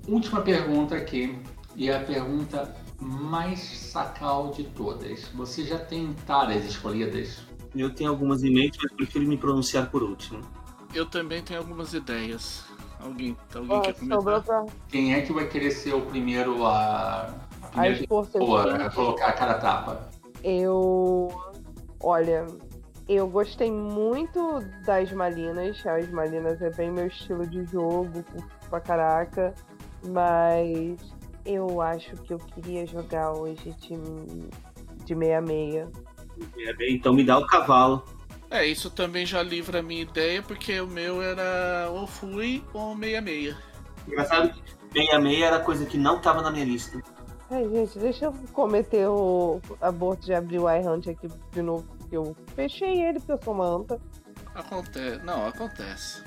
última 0.09 0.41
pergunta 0.43 0.95
aqui. 0.95 1.39
E 1.77 1.91
a 1.91 2.01
pergunta 2.01 2.75
mais 3.01 3.61
sacal 3.61 4.51
de 4.51 4.65
todas. 4.65 5.25
Você 5.35 5.65
já 5.65 5.79
tem 5.79 6.13
taras 6.27 6.65
escolhidas? 6.65 7.39
Eu 7.75 7.95
tenho 7.95 8.11
algumas 8.11 8.43
em 8.43 8.53
mente, 8.53 8.79
mas 8.83 8.93
prefiro 8.93 9.27
me 9.27 9.37
pronunciar 9.37 9.91
por 9.91 10.03
último. 10.03 10.41
Eu 10.93 11.07
também 11.07 11.41
tenho 11.43 11.61
algumas 11.61 11.95
ideias. 11.95 12.65
Alguém, 13.03 13.37
alguém 13.55 13.77
ó, 13.77 13.81
quer 13.81 13.95
começar? 13.95 14.43
pra 14.43 14.67
Quem 14.89 15.15
é 15.15 15.23
que 15.23 15.33
vai 15.33 15.47
querer 15.49 15.71
ser 15.71 15.95
o 15.95 16.03
primeiro 16.03 16.67
a, 16.67 17.35
a 17.63 17.67
primeira 17.69 18.07
pessoa 18.07 18.87
a 18.87 18.91
colocar 18.91 19.27
a 19.27 19.33
cara 19.33 19.53
a 19.53 19.59
tapa? 19.59 20.11
Eu. 20.43 21.29
Olha, 22.03 22.47
eu 23.09 23.29
gostei 23.29 23.71
muito 23.71 24.61
das 24.85 25.13
Malinas. 25.13 25.85
As 25.87 26.11
Malinas 26.11 26.61
é 26.63 26.71
bem 26.71 26.91
meu 26.91 27.07
estilo 27.07 27.47
de 27.47 27.65
jogo, 27.65 28.25
pra 28.69 28.81
caraca. 28.81 29.55
Mas 30.09 30.99
eu 31.45 31.81
acho 31.81 32.17
que 32.17 32.33
eu 32.33 32.39
queria 32.39 32.87
jogar 32.87 33.33
hoje 33.33 33.75
de, 33.81 33.97
de 35.05 35.15
meia-meia. 35.15 35.89
Bem, 36.79 36.95
então 36.95 37.13
me 37.13 37.25
dá 37.25 37.39
o 37.39 37.47
cavalo. 37.47 38.05
É, 38.51 38.67
isso 38.67 38.91
também 38.91 39.25
já 39.25 39.43
livra 39.43 39.79
a 39.79 39.83
minha 39.83 40.03
ideia, 40.03 40.43
porque 40.43 40.81
o 40.81 40.87
meu 40.87 41.23
era 41.23 41.89
ou 41.91 42.07
fui 42.07 42.65
ou 42.75 42.97
meia-meia. 42.97 43.57
Engraçado 44.09 44.53
que 44.53 44.61
66 44.93 45.43
era 45.43 45.61
coisa 45.61 45.87
que 45.87 45.97
não 45.97 46.21
tava 46.21 46.43
na 46.43 46.51
minha 46.51 46.65
lista. 46.65 47.01
Ai, 47.49 47.69
gente, 47.69 47.99
deixa 47.99 48.25
eu 48.27 48.35
cometer 48.53 49.07
o 49.09 49.61
aborto 49.81 50.27
de 50.27 50.35
abrir 50.35 50.59
o 50.59 50.69
iHunt 50.69 51.09
aqui 51.09 51.29
de 51.53 51.63
novo. 51.63 51.85
porque 51.99 52.17
Eu 52.17 52.37
fechei 52.55 53.03
ele 53.03 53.21
porque 53.21 53.33
eu 53.33 53.43
sou 53.43 53.55
uma 53.55 53.67
anta. 53.67 54.01
Acontece. 54.55 55.25
Não, 55.25 55.47
acontece. 55.47 56.25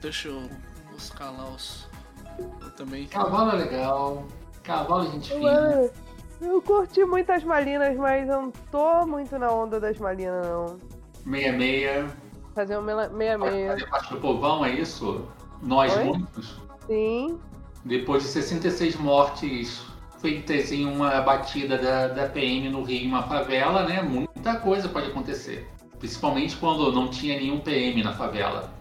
Deixa 0.00 0.28
eu 0.28 0.48
buscar 0.92 1.30
lá 1.30 1.48
os. 1.50 1.88
Eu 2.60 2.70
também. 2.72 3.06
Cavalo 3.06 3.52
é 3.52 3.64
legal. 3.64 4.24
Cavalo 4.62 5.02
a 5.08 5.10
gente 5.10 5.32
fina. 5.32 5.52
Mano, 5.52 5.90
eu 6.40 6.62
curti 6.62 7.04
muito 7.04 7.30
as 7.30 7.42
Malinas, 7.44 7.96
mas 7.96 8.28
eu 8.28 8.42
não 8.42 8.50
tô 8.70 9.06
muito 9.06 9.38
na 9.38 9.50
onda 9.52 9.80
das 9.80 9.98
Malinas, 9.98 10.46
não. 10.46 10.93
Meia 11.24 11.52
meia. 11.52 12.06
Fazer 12.54 12.78
um 12.78 12.82
mela- 12.82 13.08
meia-meia. 13.08 13.72
Fazer 13.72 13.86
parte 13.88 14.14
do 14.14 14.20
povão, 14.20 14.64
é 14.64 14.70
isso? 14.72 15.26
Nós 15.62 15.94
Oi? 15.96 16.04
muitos. 16.04 16.60
Sim. 16.86 17.38
Depois 17.84 18.22
de 18.22 18.28
66 18.28 18.96
mortes 18.96 19.82
feitas 20.20 20.70
em 20.72 20.86
uma 20.86 21.20
batida 21.20 21.76
da, 21.76 22.08
da 22.08 22.28
PM 22.28 22.70
no 22.70 22.82
Rio, 22.82 23.04
em 23.04 23.08
uma 23.08 23.22
favela, 23.24 23.86
né? 23.88 24.02
Muita 24.02 24.56
coisa 24.56 24.88
pode 24.88 25.08
acontecer. 25.08 25.68
Principalmente 25.98 26.56
quando 26.56 26.92
não 26.92 27.08
tinha 27.08 27.36
nenhum 27.36 27.60
PM 27.60 28.02
na 28.02 28.12
favela. 28.12 28.72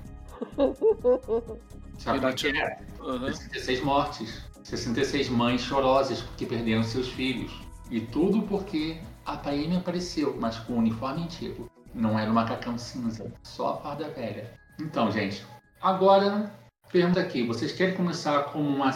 Sabe 1.97 2.19
como 2.19 2.33
que 2.33 2.47
é? 2.47 2.79
Aham. 3.01 3.33
66 3.33 3.81
mortes. 3.83 4.43
66 4.63 5.29
mães 5.29 5.62
chorosas 5.62 6.21
porque 6.21 6.45
perderam 6.45 6.83
seus 6.83 7.07
filhos. 7.09 7.51
E 7.89 8.00
tudo 8.00 8.41
porque 8.43 8.97
a 9.25 9.35
PM 9.38 9.77
apareceu, 9.77 10.35
mas 10.39 10.57
com 10.59 10.73
um 10.73 10.77
uniforme 10.77 11.23
antigo. 11.23 11.69
Não 11.93 12.17
era 12.17 12.29
o 12.29 12.33
macacão 12.33 12.77
cinza, 12.77 13.31
só 13.43 13.73
a 13.73 13.77
farda 13.77 14.09
velha. 14.09 14.51
Então, 14.79 15.12
gente, 15.12 15.45
agora 15.81 16.51
pergunta 16.91 17.19
aqui: 17.19 17.45
vocês 17.45 17.71
querem 17.71 17.95
começar 17.95 18.43
como 18.45 18.67
uma, 18.67 18.91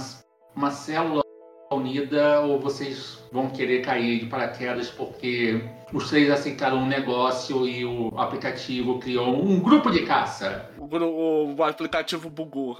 uma 0.55 0.71
célula 0.71 1.21
unida 1.71 2.41
ou 2.41 2.59
vocês 2.59 3.23
vão 3.31 3.49
querer 3.49 3.81
cair 3.81 4.19
de 4.19 4.25
paraquedas 4.27 4.89
porque 4.89 5.61
os 5.93 6.09
três 6.09 6.29
aceitaram 6.29 6.77
um 6.77 6.87
negócio 6.87 7.67
e 7.67 7.85
o 7.85 8.17
aplicativo 8.17 8.99
criou 8.99 9.43
um 9.43 9.59
grupo 9.59 9.91
de 9.91 10.03
caça? 10.03 10.69
O, 10.77 11.55
o 11.55 11.63
aplicativo 11.63 12.29
bugou. 12.29 12.77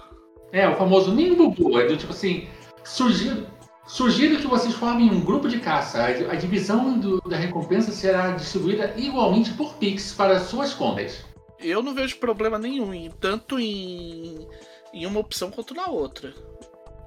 É, 0.51 0.67
o 0.67 0.75
famoso 0.75 1.13
nem 1.13 1.35
bugou. 1.35 1.79
É 1.79 1.85
do 1.85 1.97
tipo 1.97 2.13
assim: 2.13 2.47
surgiu, 2.83 3.45
Sugiro 3.87 4.37
que 4.37 4.47
vocês 4.47 4.75
formem 4.75 5.09
um 5.09 5.21
grupo 5.21 5.47
de 5.47 5.59
caça. 5.59 6.03
A 6.03 6.35
divisão 6.35 6.99
do, 6.99 7.21
da 7.21 7.37
recompensa 7.37 7.91
será 7.93 8.31
distribuída 8.31 8.93
igualmente 8.97 9.53
por 9.53 9.75
Pix 9.75 10.13
para 10.13 10.41
suas 10.41 10.73
contas. 10.73 11.25
Eu 11.57 11.81
não 11.81 11.95
vejo 11.95 12.17
problema 12.17 12.59
nenhum, 12.59 12.93
em, 12.93 13.09
tanto 13.09 13.57
em, 13.57 14.45
em 14.93 15.05
uma 15.05 15.21
opção 15.21 15.49
quanto 15.49 15.73
na 15.73 15.87
outra. 15.87 16.33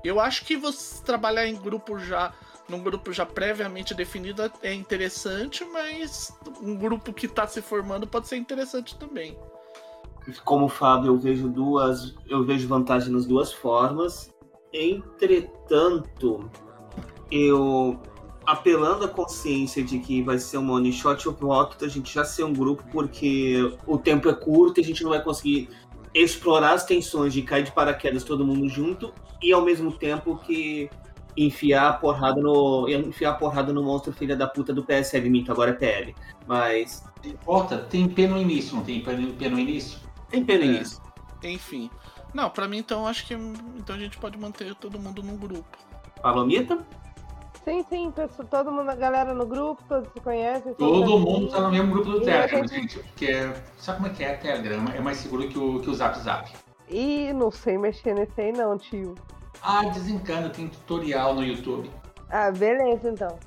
Eu 0.02 0.18
acho 0.18 0.44
que 0.46 0.56
você 0.56 1.04
trabalhar 1.04 1.46
em 1.46 1.54
grupo 1.54 1.98
já, 1.98 2.32
num 2.66 2.82
grupo 2.82 3.12
já 3.12 3.26
previamente 3.26 3.94
definido 3.94 4.50
é 4.62 4.72
interessante, 4.72 5.62
mas 5.66 6.32
um 6.62 6.74
grupo 6.74 7.12
que 7.12 7.26
está 7.26 7.46
se 7.46 7.60
formando 7.60 8.06
pode 8.06 8.26
ser 8.26 8.36
interessante 8.36 8.98
também. 8.98 9.36
Como 10.44 10.66
Fábio, 10.68 11.08
eu 11.08 11.18
vejo 11.18 11.46
duas, 11.48 12.14
eu 12.26 12.42
vejo 12.42 12.66
vantagem 12.66 13.12
nas 13.12 13.26
duas 13.26 13.52
formas. 13.52 14.32
Entretanto, 14.72 16.50
eu 17.30 18.00
apelando 18.46 19.04
à 19.04 19.08
consciência 19.08 19.82
de 19.82 19.98
que 19.98 20.22
vai 20.22 20.38
ser 20.38 20.56
uma 20.56 20.74
one 20.74 20.92
shot, 20.92 21.24
eu 21.24 21.36
opto 21.48 21.84
a 21.84 21.88
gente 21.88 22.12
já 22.12 22.24
ser 22.24 22.44
um 22.44 22.52
grupo 22.52 22.82
porque 22.90 23.72
o 23.86 23.96
tempo 23.96 24.28
é 24.28 24.34
curto 24.34 24.80
e 24.80 24.82
a 24.82 24.84
gente 24.84 25.02
não 25.02 25.10
vai 25.10 25.22
conseguir 25.22 25.68
explorar 26.12 26.72
as 26.72 26.84
tensões 26.84 27.32
de 27.32 27.42
cair 27.42 27.64
de 27.64 27.72
paraquedas 27.72 28.24
todo 28.24 28.44
mundo 28.44 28.68
junto 28.68 29.12
e 29.40 29.52
ao 29.52 29.62
mesmo 29.62 29.92
tempo 29.92 30.36
que 30.36 30.90
enfiar 31.36 31.88
a 31.88 31.92
porrada 31.92 32.40
no 32.40 32.88
enfiar 32.88 33.30
a 33.30 33.34
porrada 33.34 33.72
no 33.72 33.82
monstro 33.82 34.12
filha 34.12 34.36
da 34.36 34.46
puta 34.46 34.72
do 34.72 34.82
PSL 34.82 35.30
Minto, 35.30 35.52
agora 35.52 35.70
é 35.70 35.74
PL. 35.74 36.14
Mas 36.46 37.04
não 37.22 37.30
importa, 37.30 37.78
tem 37.78 38.08
P 38.08 38.26
no 38.26 38.38
início, 38.38 38.74
não 38.74 38.82
tem 38.82 39.00
P 39.00 39.12
no 39.48 39.58
início? 39.58 39.98
Tem 40.28 40.44
P 40.44 40.58
no 40.58 40.64
é. 40.64 40.66
início. 40.66 41.00
Enfim. 41.44 41.90
Não, 42.34 42.50
para 42.50 42.66
mim 42.68 42.78
então 42.78 43.06
acho 43.06 43.26
que 43.26 43.34
então 43.34 43.94
a 43.94 43.98
gente 43.98 44.18
pode 44.18 44.36
manter 44.36 44.74
todo 44.74 44.98
mundo 44.98 45.22
num 45.22 45.36
grupo. 45.36 45.78
Palomita? 46.20 46.84
Sim, 47.64 47.84
sim, 47.88 48.12
todo 48.50 48.72
mundo, 48.72 48.88
a 48.90 48.94
galera 48.94 49.34
no 49.34 49.46
grupo, 49.46 49.82
todos 49.86 50.10
se 50.12 50.20
conhecem. 50.20 50.72
Todo 50.74 51.18
mundo 51.18 51.48
tá 51.48 51.60
no 51.60 51.70
mesmo 51.70 51.92
grupo 51.92 52.10
do 52.10 52.20
Telegram, 52.20 52.66
gente... 52.66 52.94
gente. 52.94 52.98
Porque 53.00 53.52
sabe 53.76 53.98
como 53.98 54.10
é 54.10 54.14
que 54.14 54.24
é 54.24 54.34
Telegram? 54.34 54.84
É 54.94 55.00
mais 55.00 55.18
seguro 55.18 55.46
que 55.46 55.58
o, 55.58 55.80
que 55.80 55.90
o 55.90 55.94
Zap 55.94 56.18
Zap. 56.20 56.50
Ih, 56.88 57.32
não 57.32 57.50
sei 57.50 57.76
mexer 57.76 58.14
nesse 58.14 58.40
aí 58.40 58.52
não, 58.52 58.78
tio. 58.78 59.14
Ah, 59.62 59.84
desencana, 59.84 60.48
tem 60.48 60.68
tutorial 60.68 61.34
no 61.34 61.44
YouTube. 61.44 61.90
Ah, 62.30 62.50
beleza 62.50 63.10
então. 63.10 63.38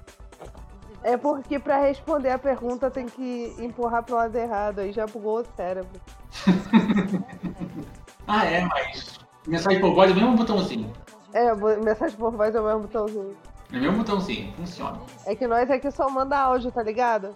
É 1.03 1.17
porque 1.17 1.59
pra 1.59 1.79
responder 1.79 2.29
a 2.29 2.39
pergunta 2.39 2.89
tem 2.89 3.05
que 3.05 3.53
empurrar 3.59 4.03
pro 4.03 4.15
lado 4.15 4.35
errado, 4.37 4.79
aí 4.79 4.93
já 4.93 5.05
bugou 5.05 5.41
o 5.41 5.45
cérebro. 5.57 5.99
ah, 8.27 8.45
é, 8.45 8.61
mas 8.61 9.19
mensagem 9.45 9.81
por 9.81 9.93
voz 9.93 10.11
é 10.11 10.13
o 10.13 10.15
mesmo 10.15 10.37
botãozinho. 10.37 10.93
É, 11.33 11.53
mensagem 11.83 12.15
por 12.15 12.31
voz 12.31 12.55
é 12.55 12.61
o 12.61 12.63
mesmo 12.63 12.81
botãozinho. 12.81 13.35
É 13.73 13.77
o 13.77 13.81
mesmo 13.81 13.97
botãozinho, 13.97 14.53
funciona. 14.53 15.01
É 15.25 15.35
que 15.35 15.47
nós 15.47 15.69
aqui 15.69 15.89
só 15.89 16.07
manda 16.07 16.37
áudio, 16.37 16.71
tá 16.71 16.83
ligado? 16.83 17.35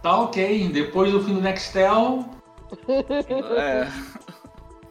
Tá 0.00 0.20
ok, 0.20 0.68
depois 0.68 1.10
do 1.10 1.20
fim 1.24 1.34
do 1.34 1.40
Nextel. 1.40 2.24
é. 3.58 3.88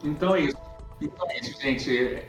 Então 0.04 0.36
é 0.36 0.42
isso. 0.42 0.58
Então 1.00 1.25
é 1.30 1.40
isso, 1.40 1.62
gente. 1.62 2.28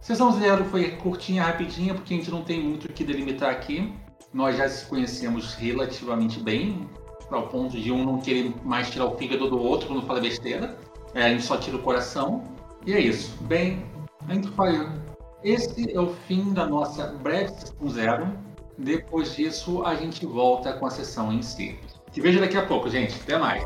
Sessão 0.00 0.30
zero 0.38 0.64
foi 0.66 0.92
curtinha, 0.92 1.42
rapidinha, 1.42 1.92
porque 1.92 2.14
a 2.14 2.16
gente 2.16 2.30
não 2.30 2.42
tem 2.42 2.62
muito 2.62 2.84
o 2.84 2.92
que 2.92 3.02
delimitar 3.02 3.50
aqui. 3.50 3.92
Nós 4.32 4.56
já 4.56 4.68
se 4.68 4.86
conhecemos 4.86 5.54
relativamente 5.54 6.38
bem, 6.38 6.88
ao 7.28 7.48
ponto 7.48 7.76
de 7.76 7.90
um 7.90 8.04
não 8.04 8.20
querer 8.20 8.54
mais 8.64 8.88
tirar 8.88 9.06
o 9.06 9.16
fígado 9.16 9.50
do 9.50 9.58
outro 9.58 9.88
quando 9.88 10.06
fala 10.06 10.20
besteira. 10.20 10.78
É, 11.12 11.24
a 11.24 11.28
gente 11.30 11.42
só 11.42 11.56
tira 11.56 11.76
o 11.76 11.82
coração. 11.82 12.44
E 12.86 12.92
é 12.92 13.00
isso. 13.00 13.36
Bem, 13.42 13.84
a 14.28 14.34
gente 14.34 14.46
foi 14.50 14.88
esse 15.46 15.94
é 15.94 16.00
o 16.00 16.12
fim 16.26 16.52
da 16.52 16.66
nossa 16.66 17.06
breve 17.06 17.52
sessão 17.52 17.88
zero. 17.88 18.26
Depois 18.76 19.36
disso, 19.36 19.84
a 19.84 19.94
gente 19.94 20.26
volta 20.26 20.72
com 20.72 20.86
a 20.86 20.90
sessão 20.90 21.32
em 21.32 21.40
si. 21.40 21.78
Te 22.10 22.20
vejo 22.20 22.40
daqui 22.40 22.56
a 22.56 22.66
pouco, 22.66 22.90
gente. 22.90 23.14
Até 23.22 23.38
mais. 23.38 23.62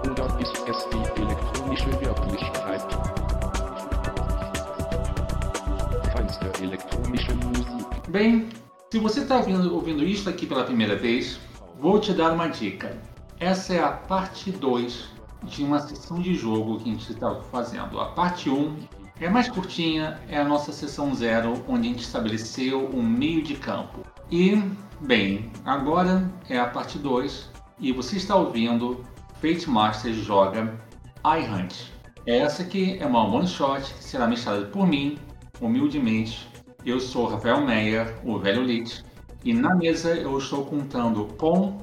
Bem, 8.08 8.48
se 8.90 8.98
você 8.98 9.20
está 9.20 9.38
ouvindo, 9.38 10.04
isso 10.04 10.28
aqui 10.28 10.46
pela 10.46 10.64
primeira 10.64 10.96
vez, 10.96 11.40
vou 11.80 11.98
te 11.98 12.12
dar 12.12 12.32
uma 12.32 12.48
dica. 12.48 12.94
Essa 13.38 13.72
é 13.72 13.82
a 13.82 13.90
parte 13.90 14.52
2 14.52 15.08
de 15.44 15.64
uma 15.64 15.80
sessão 15.80 16.20
de 16.20 16.34
jogo 16.34 16.76
que 16.78 16.90
a 16.90 16.92
gente 16.92 17.10
está 17.10 17.34
fazendo. 17.50 17.98
A 17.98 18.10
parte 18.10 18.50
1 18.50 18.54
um 18.54 18.99
é 19.20 19.28
mais 19.28 19.48
curtinha, 19.48 20.18
é 20.28 20.38
a 20.38 20.44
nossa 20.44 20.72
sessão 20.72 21.14
zero, 21.14 21.62
onde 21.68 21.88
a 21.88 21.90
gente 21.90 22.02
estabeleceu 22.02 22.88
um 22.88 23.02
meio 23.02 23.42
de 23.42 23.54
campo. 23.54 24.00
E, 24.30 24.56
bem, 24.98 25.52
agora 25.64 26.28
é 26.48 26.58
a 26.58 26.66
parte 26.66 26.98
2 26.98 27.50
e 27.78 27.92
você 27.92 28.16
está 28.16 28.34
ouvindo 28.34 29.04
Fate 29.40 29.68
Master 29.68 30.14
joga 30.14 30.74
iHunt. 31.22 31.92
Essa 32.26 32.62
aqui 32.62 32.96
é 32.98 33.04
uma 33.04 33.22
one 33.22 33.46
shot 33.46 33.82
que 33.82 34.02
será 34.02 34.26
mestrada 34.26 34.66
por 34.66 34.86
mim, 34.86 35.18
humildemente. 35.60 36.48
Eu 36.84 36.98
sou 36.98 37.26
Rafael 37.26 37.60
Meyer, 37.60 38.18
o 38.24 38.38
velho 38.38 38.62
Lich, 38.62 39.04
e 39.44 39.52
na 39.52 39.74
mesa 39.74 40.14
eu 40.14 40.36
estou 40.38 40.64
contando 40.64 41.26
com. 41.36 41.78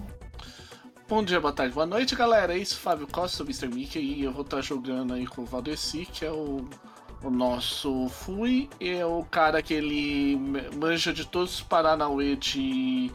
Bom 1.08 1.24
dia, 1.24 1.40
boa 1.40 1.54
tarde, 1.54 1.74
boa 1.74 1.86
noite, 1.86 2.16
galera. 2.16 2.56
É 2.56 2.58
isso, 2.58 2.80
Fábio 2.80 3.08
Costa, 3.08 3.44
Mr. 3.44 3.68
Mickey, 3.68 4.00
e 4.00 4.24
eu 4.24 4.32
vou 4.32 4.42
estar 4.42 4.62
jogando 4.62 5.14
aí 5.14 5.28
com 5.28 5.44
o 5.44 5.46
Valdeci, 5.46 6.06
que 6.06 6.26
é 6.26 6.32
o 6.32 6.68
o 7.24 7.30
nosso 7.30 8.10
Fui 8.10 8.70
é 8.80 9.06
o 9.06 9.24
cara 9.24 9.62
que 9.62 9.74
ele 9.74 10.38
manja 10.76 11.14
de 11.14 11.26
todos 11.26 11.56
os 11.56 11.62
Paranauê 11.62 12.36
de, 12.36 13.12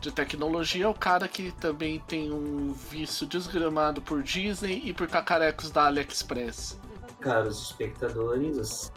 de 0.00 0.12
tecnologia, 0.12 0.84
é 0.84 0.88
o 0.88 0.94
cara 0.94 1.28
que 1.28 1.52
também 1.52 2.00
tem 2.06 2.32
um 2.32 2.72
vício 2.90 3.26
desgramado 3.26 4.02
por 4.02 4.22
Disney 4.22 4.82
e 4.84 4.92
por 4.92 5.08
cacarecos 5.08 5.70
da 5.70 5.86
AliExpress. 5.86 6.78
Caros 7.20 7.62
espectadores, 7.62 8.92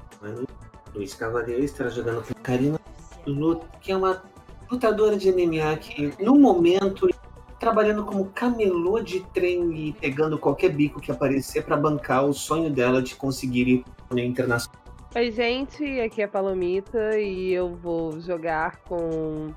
Luiz 0.93 1.13
Cavaleiro 1.13 1.63
está 1.63 1.87
jogando 1.89 2.23
com 2.23 2.33
Karina 2.41 2.79
que 3.81 3.91
é 3.91 3.97
uma 3.97 4.23
lutadora 4.71 5.17
de 5.17 5.31
MMA 5.31 5.77
que, 5.77 6.13
no 6.23 6.37
momento, 6.39 7.09
trabalhando 7.59 8.05
como 8.05 8.25
camelô 8.25 9.01
de 9.01 9.19
trem 9.33 9.71
e 9.75 9.93
pegando 9.93 10.37
qualquer 10.37 10.69
bico 10.69 11.01
que 11.01 11.11
aparecer 11.11 11.63
para 11.63 11.75
bancar 11.75 12.25
o 12.25 12.33
sonho 12.33 12.69
dela 12.69 13.01
de 13.01 13.15
conseguir 13.15 13.67
ir 13.67 13.85
internacional. 14.15 14.81
Oi, 15.15 15.31
gente, 15.31 15.99
aqui 16.01 16.21
é 16.21 16.27
Palomita 16.27 17.17
e 17.17 17.53
eu 17.53 17.73
vou 17.75 18.19
jogar 18.19 18.77
com 18.81 19.53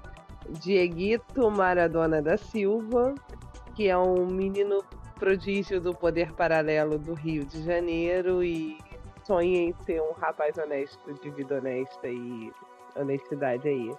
Dieguito 0.61 1.51
Maradona 1.51 2.23
da 2.23 2.37
Silva, 2.37 3.15
que 3.75 3.89
é 3.89 3.99
um 3.99 4.27
menino 4.27 4.83
prodígio 5.19 5.81
do 5.81 5.95
poder 5.95 6.33
paralelo 6.33 6.99
do 6.99 7.15
Rio 7.15 7.45
de 7.45 7.63
Janeiro 7.63 8.43
e 8.43 8.79
sonha 9.25 9.61
em 9.61 9.75
ser 9.85 10.01
um 10.01 10.13
rapaz 10.13 10.57
honesto, 10.57 11.13
de 11.23 11.31
vida 11.31 11.59
honesta 11.59 12.09
e 12.09 12.51
honestidade 12.97 13.69
aí. 13.69 13.93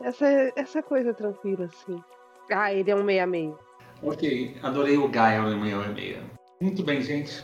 Essa, 0.00 0.52
essa 0.54 0.82
coisa 0.82 1.14
tranquila, 1.14 1.64
assim. 1.64 2.02
Ah, 2.50 2.72
ele 2.72 2.90
é 2.90 2.94
um 2.94 3.02
meia-meio. 3.02 3.58
Ok, 4.02 4.56
adorei 4.62 4.98
o 4.98 5.08
Gaia 5.08 5.40
no 5.40 5.58
meia-meia. 5.58 6.22
Muito 6.60 6.84
bem, 6.84 7.00
gente. 7.00 7.42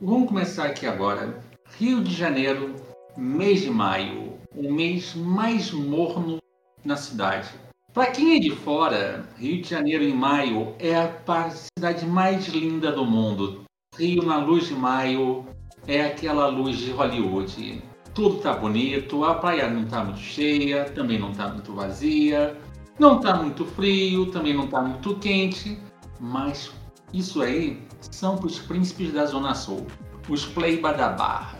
Vamos 0.00 0.28
começar 0.28 0.66
aqui 0.66 0.86
agora. 0.86 1.38
Rio 1.74 2.02
de 2.02 2.14
Janeiro, 2.14 2.74
mês 3.16 3.62
de 3.62 3.70
maio, 3.70 4.38
o 4.54 4.72
mês 4.72 5.14
mais 5.14 5.70
morno 5.70 6.38
na 6.84 6.96
cidade. 6.96 7.50
Para 7.92 8.10
quem 8.10 8.36
é 8.36 8.38
de 8.38 8.50
fora, 8.50 9.28
Rio 9.36 9.60
de 9.60 9.68
Janeiro 9.68 10.04
em 10.04 10.14
maio 10.14 10.74
é 10.78 10.96
a 10.96 11.10
cidade 11.50 12.06
mais 12.06 12.46
linda 12.48 12.92
do 12.92 13.04
mundo. 13.04 13.64
Rio 13.98 14.22
na 14.22 14.38
luz 14.38 14.68
de 14.68 14.74
maio 14.74 15.44
é 15.86 16.06
aquela 16.06 16.46
luz 16.46 16.78
de 16.78 16.90
Hollywood. 16.92 17.82
Tudo 18.14 18.38
tá 18.38 18.54
bonito, 18.54 19.24
a 19.24 19.34
praia 19.34 19.68
não 19.68 19.84
tá 19.84 20.02
muito 20.02 20.20
cheia, 20.20 20.84
também 20.84 21.18
não 21.18 21.32
tá 21.32 21.48
muito 21.48 21.74
vazia. 21.74 22.56
Não 22.98 23.16
está 23.18 23.36
muito 23.36 23.66
frio, 23.66 24.30
também 24.30 24.54
não 24.54 24.64
está 24.64 24.80
muito 24.80 25.16
quente, 25.16 25.78
mas 26.18 26.72
isso 27.12 27.42
aí 27.42 27.82
são 28.00 28.38
para 28.38 28.46
os 28.46 28.58
príncipes 28.58 29.12
da 29.12 29.26
Zona 29.26 29.54
Sul, 29.54 29.86
os 30.30 30.46
pleiba 30.46 30.94
da 30.94 31.10
Barra. 31.10 31.55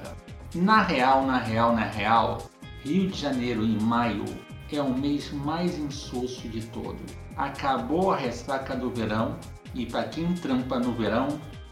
Na 0.55 0.83
real, 0.83 1.27
na 1.27 1.39
real, 1.39 1.75
na 1.75 1.85
real, 1.85 2.39
Rio 2.85 3.09
de 3.09 3.19
Janeiro 3.19 3.65
em 3.65 3.79
maio 3.81 4.25
é 4.73 4.81
o 4.81 4.97
mês 4.97 5.33
mais 5.33 5.79
insosso 5.79 6.49
de 6.49 6.63
todo. 6.67 6.99
Acabou 7.37 8.13
a 8.13 8.17
ressaca 8.17 8.75
do 8.75 8.91
verão 8.91 9.37
E 9.75 9.85
para 9.87 10.05
quem 10.05 10.33
trampa 10.35 10.79
no 10.79 10.93
verão, 10.93 11.29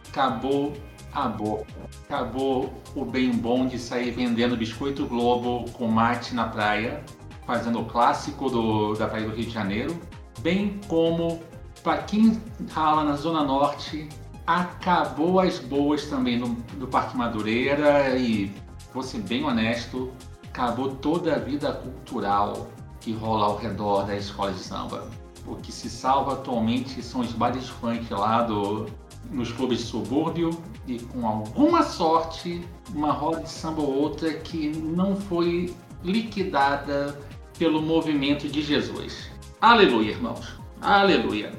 acabou 0.08 0.74
a 1.12 1.28
boca. 1.28 1.66
Acabou 2.08 2.74
o 2.94 3.04
bem 3.04 3.30
bom 3.32 3.66
de 3.66 3.78
sair 3.78 4.10
vendendo 4.10 4.56
biscoito 4.56 5.06
Globo 5.06 5.70
com 5.72 5.86
mate 5.86 6.34
na 6.34 6.48
praia, 6.48 7.02
fazendo 7.46 7.80
o 7.80 7.84
clássico 7.84 8.50
do, 8.50 8.94
da 8.94 9.08
praia 9.08 9.28
do 9.28 9.34
Rio 9.34 9.46
de 9.46 9.50
Janeiro, 9.50 9.98
bem 10.40 10.80
como 10.88 11.40
para 11.82 11.98
quem 12.02 12.40
rala 12.70 13.04
na 13.04 13.16
Zona 13.16 13.42
Norte, 13.42 14.08
acabou 14.46 15.40
as 15.40 15.58
boas 15.58 16.06
também 16.06 16.38
no, 16.38 16.48
do 16.78 16.86
Parque 16.86 17.16
Madureira 17.16 18.16
e, 18.16 18.50
vou 18.94 19.02
ser 19.02 19.18
bem 19.22 19.44
honesto, 19.44 20.12
acabou 20.44 20.94
toda 20.94 21.34
a 21.34 21.38
vida 21.38 21.72
cultural 21.72 22.68
que 23.00 23.12
rola 23.12 23.46
ao 23.46 23.56
redor 23.56 24.06
da 24.06 24.16
escola 24.16 24.52
de 24.52 24.60
samba. 24.60 25.10
O 25.46 25.56
que 25.56 25.72
se 25.72 25.90
salva 25.90 26.34
atualmente 26.34 27.02
são 27.02 27.20
os 27.20 27.32
bares 27.32 27.68
funk 27.68 28.10
lá 28.14 28.42
do, 28.42 28.86
nos 29.30 29.52
clubes 29.52 29.80
de 29.80 29.84
subúrbio 29.84 30.50
e 30.86 31.00
com 31.00 31.26
alguma 31.26 31.82
sorte 31.82 32.66
uma 32.94 33.12
roda 33.12 33.40
de 33.42 33.50
samba 33.50 33.82
ou 33.82 33.92
outra 33.94 34.32
que 34.32 34.68
não 34.68 35.16
foi 35.16 35.74
liquidada 36.02 37.18
pelo 37.58 37.82
movimento 37.82 38.48
de 38.48 38.62
Jesus. 38.62 39.28
Aleluia, 39.60 40.12
irmãos. 40.12 40.58
Aleluia. 40.80 41.52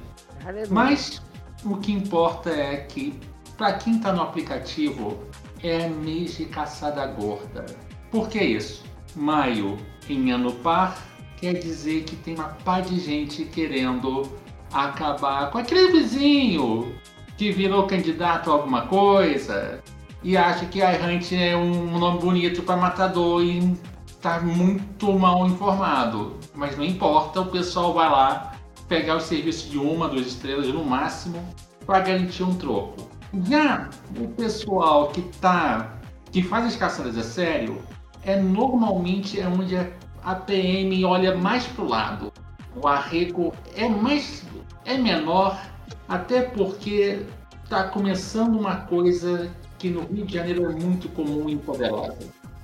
Aleluia. 0.43 0.67
Mas 0.69 1.21
o 1.63 1.77
que 1.77 1.91
importa 1.91 2.49
é 2.49 2.77
que 2.77 3.19
para 3.57 3.73
quem 3.73 3.97
está 3.97 4.13
no 4.13 4.21
aplicativo 4.21 5.19
é 5.63 5.87
mês 5.87 6.37
de 6.37 6.45
caçada 6.45 7.05
gorda. 7.07 7.65
Por 8.11 8.29
que 8.29 8.43
isso? 8.43 8.83
Maio 9.15 9.77
em 10.09 10.31
ano 10.31 10.51
par 10.51 10.97
quer 11.37 11.53
dizer 11.53 12.03
que 12.03 12.15
tem 12.15 12.35
uma 12.35 12.49
pá 12.63 12.79
de 12.79 12.99
gente 12.99 13.45
querendo 13.45 14.23
acabar 14.71 15.51
com 15.51 15.57
aquele 15.57 15.91
vizinho 15.91 16.95
que 17.37 17.51
virou 17.51 17.87
candidato 17.87 18.49
a 18.49 18.53
alguma 18.53 18.87
coisa 18.87 19.81
e 20.23 20.35
acha 20.35 20.65
que 20.65 20.79
iHunt 20.79 21.33
é 21.33 21.55
um 21.55 21.99
nome 21.99 22.19
bonito 22.19 22.63
para 22.63 22.77
matador 22.77 23.43
e 23.43 23.77
está 24.07 24.39
muito 24.39 25.13
mal 25.13 25.45
informado. 25.45 26.37
Mas 26.55 26.75
não 26.77 26.83
importa, 26.83 27.41
o 27.41 27.45
pessoal 27.45 27.93
vai 27.93 28.09
lá 28.09 28.53
pegar 28.87 29.17
os 29.17 29.23
serviços 29.23 29.69
de 29.69 29.77
uma, 29.77 30.09
duas 30.09 30.25
estrelas 30.25 30.67
no 30.67 30.83
máximo 30.83 31.37
para 31.85 31.99
garantir 31.99 32.43
um 32.43 32.55
troco. 32.55 33.07
Já 33.43 33.89
o 34.17 34.27
pessoal 34.29 35.09
que 35.09 35.21
tá 35.39 35.99
que 36.31 36.41
faz 36.41 36.65
as 36.65 36.75
caçadas 36.75 37.17
a 37.17 37.23
sério 37.23 37.81
é 38.23 38.39
normalmente 38.39 39.39
é 39.39 39.47
onde 39.47 39.75
a 40.23 40.35
PM 40.35 41.03
olha 41.05 41.35
mais 41.35 41.65
pro 41.67 41.87
lado. 41.87 42.31
O 42.75 42.87
arrego 42.87 43.53
é 43.75 43.87
mais 43.87 44.43
é 44.85 44.97
menor 44.97 45.59
até 46.07 46.41
porque 46.41 47.25
está 47.63 47.85
começando 47.85 48.59
uma 48.59 48.77
coisa 48.77 49.51
que 49.77 49.89
no 49.89 50.01
Rio 50.05 50.25
de 50.25 50.33
Janeiro 50.33 50.71
é 50.71 50.75
muito 50.75 51.09
comum 51.09 51.49
e 51.49 51.55
poderosa. 51.57 52.17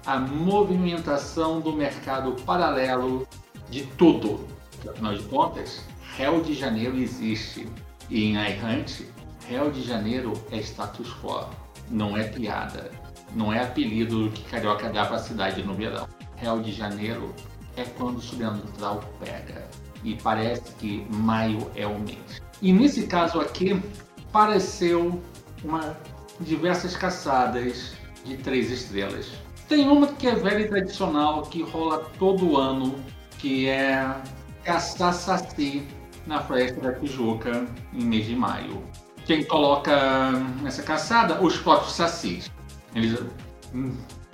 A 0.05 0.19
movimentação 0.19 1.59
do 1.59 1.73
mercado 1.73 2.33
paralelo 2.43 3.27
de 3.69 3.83
tudo. 3.97 4.47
Afinal 4.89 5.15
de 5.15 5.23
contas, 5.23 5.85
Rio 6.17 6.41
de 6.41 6.53
Janeiro 6.53 6.97
existe. 6.97 7.67
E 8.09 8.25
em 8.25 8.35
iHunt, 8.35 9.05
Rio 9.51 9.69
de 9.69 9.83
Janeiro 9.83 10.31
é 10.49 10.59
status 10.59 11.13
quo. 11.21 11.45
Não 11.89 12.15
é 12.15 12.23
piada. 12.23 12.89
Não 13.35 13.51
é 13.51 13.61
apelido 13.61 14.31
que 14.31 14.43
carioca 14.45 14.89
dá 14.89 15.05
para 15.05 15.17
a 15.17 15.19
cidade 15.19 15.61
no 15.61 15.73
verão. 15.73 16.07
Rio 16.37 16.61
de 16.61 16.71
Janeiro 16.71 17.35
é 17.75 17.83
quando 17.83 18.19
o 18.19 18.21
sobrenatural 18.21 19.03
pega. 19.19 19.67
E 20.05 20.15
parece 20.15 20.73
que 20.75 21.05
maio 21.09 21.69
é 21.75 21.85
o 21.85 21.99
mês. 21.99 22.41
E 22.61 22.71
nesse 22.71 23.07
caso 23.07 23.41
aqui, 23.41 23.77
pareceu 24.31 25.21
uma 25.65 25.97
diversas 26.39 26.95
caçadas 26.95 27.91
de 28.23 28.37
três 28.37 28.71
estrelas. 28.71 29.33
Tem 29.67 29.85
uma 29.89 30.07
que 30.07 30.27
é 30.27 30.35
velha 30.35 30.61
e 30.61 30.69
tradicional, 30.69 31.41
que 31.41 31.61
rola 31.61 32.09
todo 32.17 32.55
ano, 32.55 32.95
que 33.37 33.67
é 33.67 34.15
caçar 34.63 35.13
saci 35.13 35.85
na 36.25 36.41
Floresta 36.41 36.79
da 36.79 36.93
Tijuca 36.93 37.67
em 37.93 38.05
mês 38.05 38.25
de 38.25 38.35
maio. 38.35 38.81
Quem 39.25 39.43
coloca 39.43 40.31
nessa 40.61 40.83
caçada? 40.83 41.41
Os 41.41 41.57
próprios 41.57 41.93
sacis. 41.93 42.51
Eles, 42.95 43.19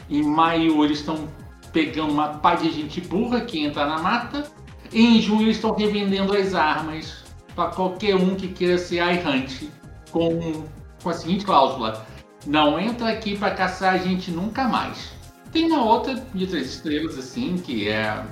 em 0.10 0.24
maio 0.24 0.84
eles 0.84 1.00
estão 1.00 1.28
pegando 1.72 2.12
uma 2.12 2.30
pá 2.30 2.56
de 2.56 2.72
gente 2.72 3.02
burra 3.02 3.42
que 3.42 3.60
entra 3.60 3.86
na 3.86 4.00
mata. 4.00 4.50
E 4.92 5.18
em 5.18 5.22
junho 5.22 5.44
eles 5.44 5.58
estão 5.58 5.76
revendendo 5.76 6.36
as 6.36 6.54
armas 6.54 7.24
para 7.56 7.70
qualquer 7.72 8.16
um 8.16 8.36
que 8.36 8.48
queira 8.48 8.78
ser 8.78 9.02
iHunt 9.02 9.70
com, 10.12 10.64
com 11.04 11.10
a 11.10 11.14
seguinte 11.14 11.46
cláusula: 11.46 12.06
não 12.46 12.80
entra 12.80 13.10
aqui 13.10 13.38
para 13.38 13.52
caçar 13.52 13.94
a 13.94 13.98
gente 13.98 14.32
nunca 14.32 14.68
mais. 14.68 15.12
Tem 15.52 15.66
uma 15.66 15.84
outra 15.84 16.16
de 16.34 16.48
três 16.48 16.76
estrelas 16.76 17.18
assim 17.18 17.58
que 17.58 17.90
é 17.90 18.24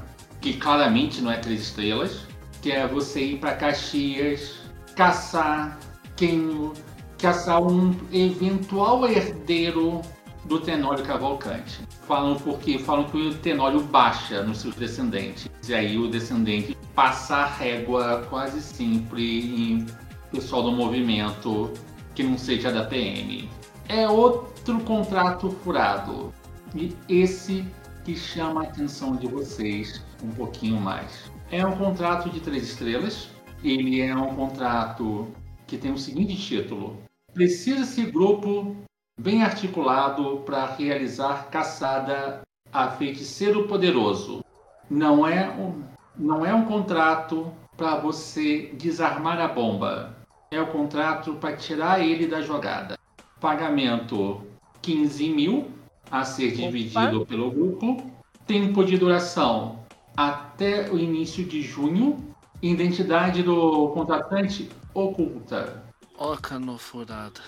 que 0.42 0.54
claramente 0.54 1.22
não 1.22 1.32
é 1.32 1.38
três 1.38 1.62
estrelas, 1.62 2.22
que 2.62 2.72
é 2.72 2.86
você 2.88 3.22
ir 3.22 3.40
para 3.40 3.56
Caxias, 3.56 4.60
caçar 4.96 5.78
quem 6.16 6.72
caçar 7.18 7.62
um 7.62 7.96
eventual 8.12 9.08
herdeiro 9.08 10.02
do 10.46 10.60
Tenório 10.60 11.04
Cavalcante. 11.04 11.82
Falam 12.08 12.36
porque 12.36 12.78
falam 12.78 13.06
que 13.06 13.18
o 13.18 13.34
Tenório 13.36 13.82
baixa 13.82 14.44
nos 14.44 14.60
seus 14.60 14.76
descendentes. 14.76 15.50
E 15.68 15.74
aí 15.74 15.98
o 15.98 16.08
descendente 16.08 16.78
passa 16.94 17.38
a 17.38 17.46
régua 17.46 18.26
quase 18.30 18.62
sempre 18.62 19.74
em 19.74 19.86
pessoal 20.32 20.64
do 20.64 20.72
movimento 20.72 21.72
que 22.14 22.24
não 22.24 22.38
seja 22.38 22.72
da 22.72 22.86
PM. 22.86 23.50
É 23.90 24.08
outro 24.08 24.80
contrato 24.82 25.50
furado. 25.64 26.34
E 26.76 26.96
esse 27.10 27.66
que 28.04 28.16
chama 28.16 28.62
a 28.62 28.64
atenção 28.66 29.16
de 29.16 29.28
vocês 29.28 30.04
um 30.24 30.30
pouquinho 30.30 30.80
mais. 30.80 31.32
É 31.52 31.66
um 31.66 31.76
contrato 31.76 32.30
de 32.30 32.40
três 32.40 32.64
estrelas. 32.64 33.30
Ele 33.64 34.02
é 34.02 34.16
um 34.16 34.36
contrato 34.36 35.28
que 35.68 35.78
tem 35.78 35.92
o 35.92 35.98
seguinte 35.98 36.36
título: 36.36 36.98
Precisa-se 37.34 38.04
grupo 38.06 38.76
bem 39.20 39.44
articulado 39.44 40.42
para 40.46 40.66
realizar 40.66 41.50
caçada 41.50 42.42
a 42.72 42.92
feiticeiro 42.92 43.68
poderoso. 43.68 44.44
Não 44.90 45.26
é 45.26 45.50
um, 45.50 45.84
não 46.18 46.46
é 46.46 46.54
um 46.54 46.66
contrato 46.66 47.52
para 47.78 47.98
você 47.98 48.72
desarmar 48.74 49.40
a 49.40 49.48
bomba. 49.48 50.16
É 50.52 50.62
o 50.62 50.68
contrato 50.68 51.34
para 51.36 51.56
tirar 51.56 52.00
ele 52.00 52.28
da 52.28 52.42
jogada. 52.42 52.98
Pagamento 53.40 54.42
15 54.82 55.30
mil 55.30 55.72
a 56.12 56.24
ser 56.24 56.52
dividido 56.52 57.22
Opa. 57.22 57.26
pelo 57.26 57.52
grupo. 57.52 58.12
Tempo 58.46 58.84
de 58.84 58.98
duração 58.98 59.80
até 60.16 60.90
o 60.92 61.00
início 61.00 61.44
de 61.44 61.62
junho. 61.62 62.18
Identidade 62.62 63.44
do 63.44 63.90
contratante 63.90 64.70
oculta. 64.96 65.84
Oca 66.18 66.58
no 66.58 66.78
furado. 66.78 67.42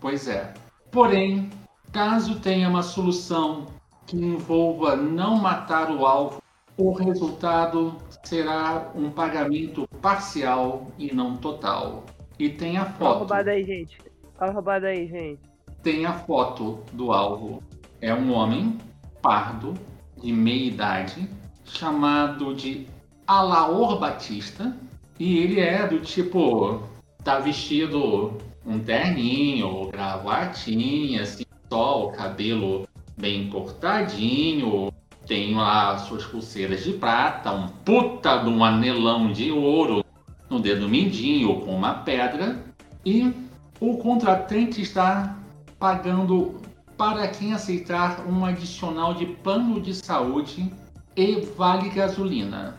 Pois 0.00 0.26
é. 0.26 0.52
Porém, 0.90 1.50
caso 1.92 2.40
tenha 2.40 2.68
uma 2.68 2.82
solução 2.82 3.66
que 4.06 4.16
envolva 4.16 4.96
não 4.96 5.36
matar 5.36 5.90
o 5.90 6.06
alvo, 6.06 6.42
o 6.78 6.92
resultado 6.92 7.96
será 8.24 8.90
um 8.94 9.10
pagamento 9.10 9.86
parcial 10.00 10.90
e 10.98 11.12
não 11.12 11.36
total. 11.36 12.04
E 12.38 12.48
tem 12.48 12.76
a 12.76 12.86
foto. 12.86 13.18
roubada 13.20 13.50
aí, 13.50 13.64
gente. 13.64 13.98
Roubada 14.38 14.86
aí, 14.88 15.06
gente. 15.06 15.40
Tem 15.82 16.04
a 16.06 16.12
foto 16.12 16.82
do 16.92 17.12
alvo. 17.12 17.62
É 18.00 18.14
um 18.14 18.32
homem 18.32 18.78
pardo, 19.22 19.74
de 20.22 20.32
meia 20.32 20.66
idade, 20.66 21.28
chamado 21.64 22.54
de 22.54 22.86
Alaor 23.26 23.98
Batista. 23.98 24.76
E 25.18 25.38
ele 25.38 25.60
é 25.60 25.86
do 25.86 26.00
tipo. 26.00 26.82
tá 27.24 27.38
vestido 27.38 28.36
um 28.64 28.78
terninho, 28.78 29.88
gravatinha, 29.90 31.22
assim, 31.22 31.44
só 31.70 32.06
o 32.06 32.12
cabelo 32.12 32.88
bem 33.16 33.48
cortadinho. 33.48 34.92
Tem 35.26 35.54
lá 35.54 35.98
suas 35.98 36.24
pulseiras 36.24 36.84
de 36.84 36.92
prata, 36.92 37.52
um 37.52 37.68
puta 37.68 38.38
de 38.38 38.48
um 38.48 38.64
anelão 38.64 39.32
de 39.32 39.50
ouro 39.50 40.04
no 40.48 40.60
dedo 40.60 40.88
mindinho 40.88 41.60
com 41.60 41.74
uma 41.74 41.94
pedra. 41.94 42.64
E 43.04 43.32
o 43.80 43.96
contratante 43.98 44.80
está 44.80 45.36
pagando 45.78 46.60
para 46.96 47.28
quem 47.28 47.52
aceitar 47.52 48.26
um 48.26 48.44
adicional 48.44 49.14
de 49.14 49.26
plano 49.26 49.80
de 49.80 49.94
saúde 49.94 50.72
e 51.14 51.40
vale 51.56 51.90
gasolina, 51.90 52.76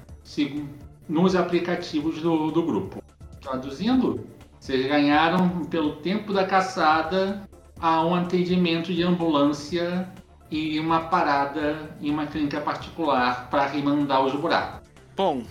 nos 1.07 1.35
aplicativos 1.35 2.21
do, 2.21 2.51
do 2.51 2.63
grupo. 2.63 3.03
Traduzindo, 3.41 4.25
vocês 4.59 4.85
ganharam 4.85 5.65
pelo 5.65 5.97
tempo 5.97 6.33
da 6.33 6.45
caçada 6.45 7.47
a 7.79 8.05
um 8.05 8.15
atendimento 8.15 8.93
de 8.93 9.03
ambulância 9.03 10.11
e 10.49 10.79
uma 10.79 11.01
parada 11.01 11.95
em 12.01 12.09
uma 12.09 12.25
clínica 12.25 12.59
particular 12.59 13.49
para 13.49 13.65
remandar 13.67 14.25
os 14.25 14.33
buracos. 14.33 14.87
Bom, 15.15 15.43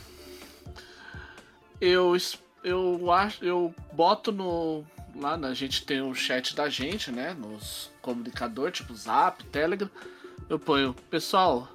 eu, 1.81 2.17
eu 2.65 3.13
acho, 3.13 3.45
eu 3.45 3.75
boto 3.93 4.33
no 4.33 4.85
lá, 5.15 5.37
né, 5.37 5.49
a 5.49 5.55
gente 5.55 5.85
tem 5.85 6.01
o 6.03 6.15
chat 6.15 6.55
da 6.55 6.69
gente, 6.69 7.11
né, 7.11 7.35
nos 7.35 7.91
comunicador, 8.03 8.71
tipo 8.71 8.95
Zap, 8.95 9.43
Telegram. 9.45 9.91
Eu 10.49 10.59
ponho, 10.59 10.95
pessoal, 11.11 11.69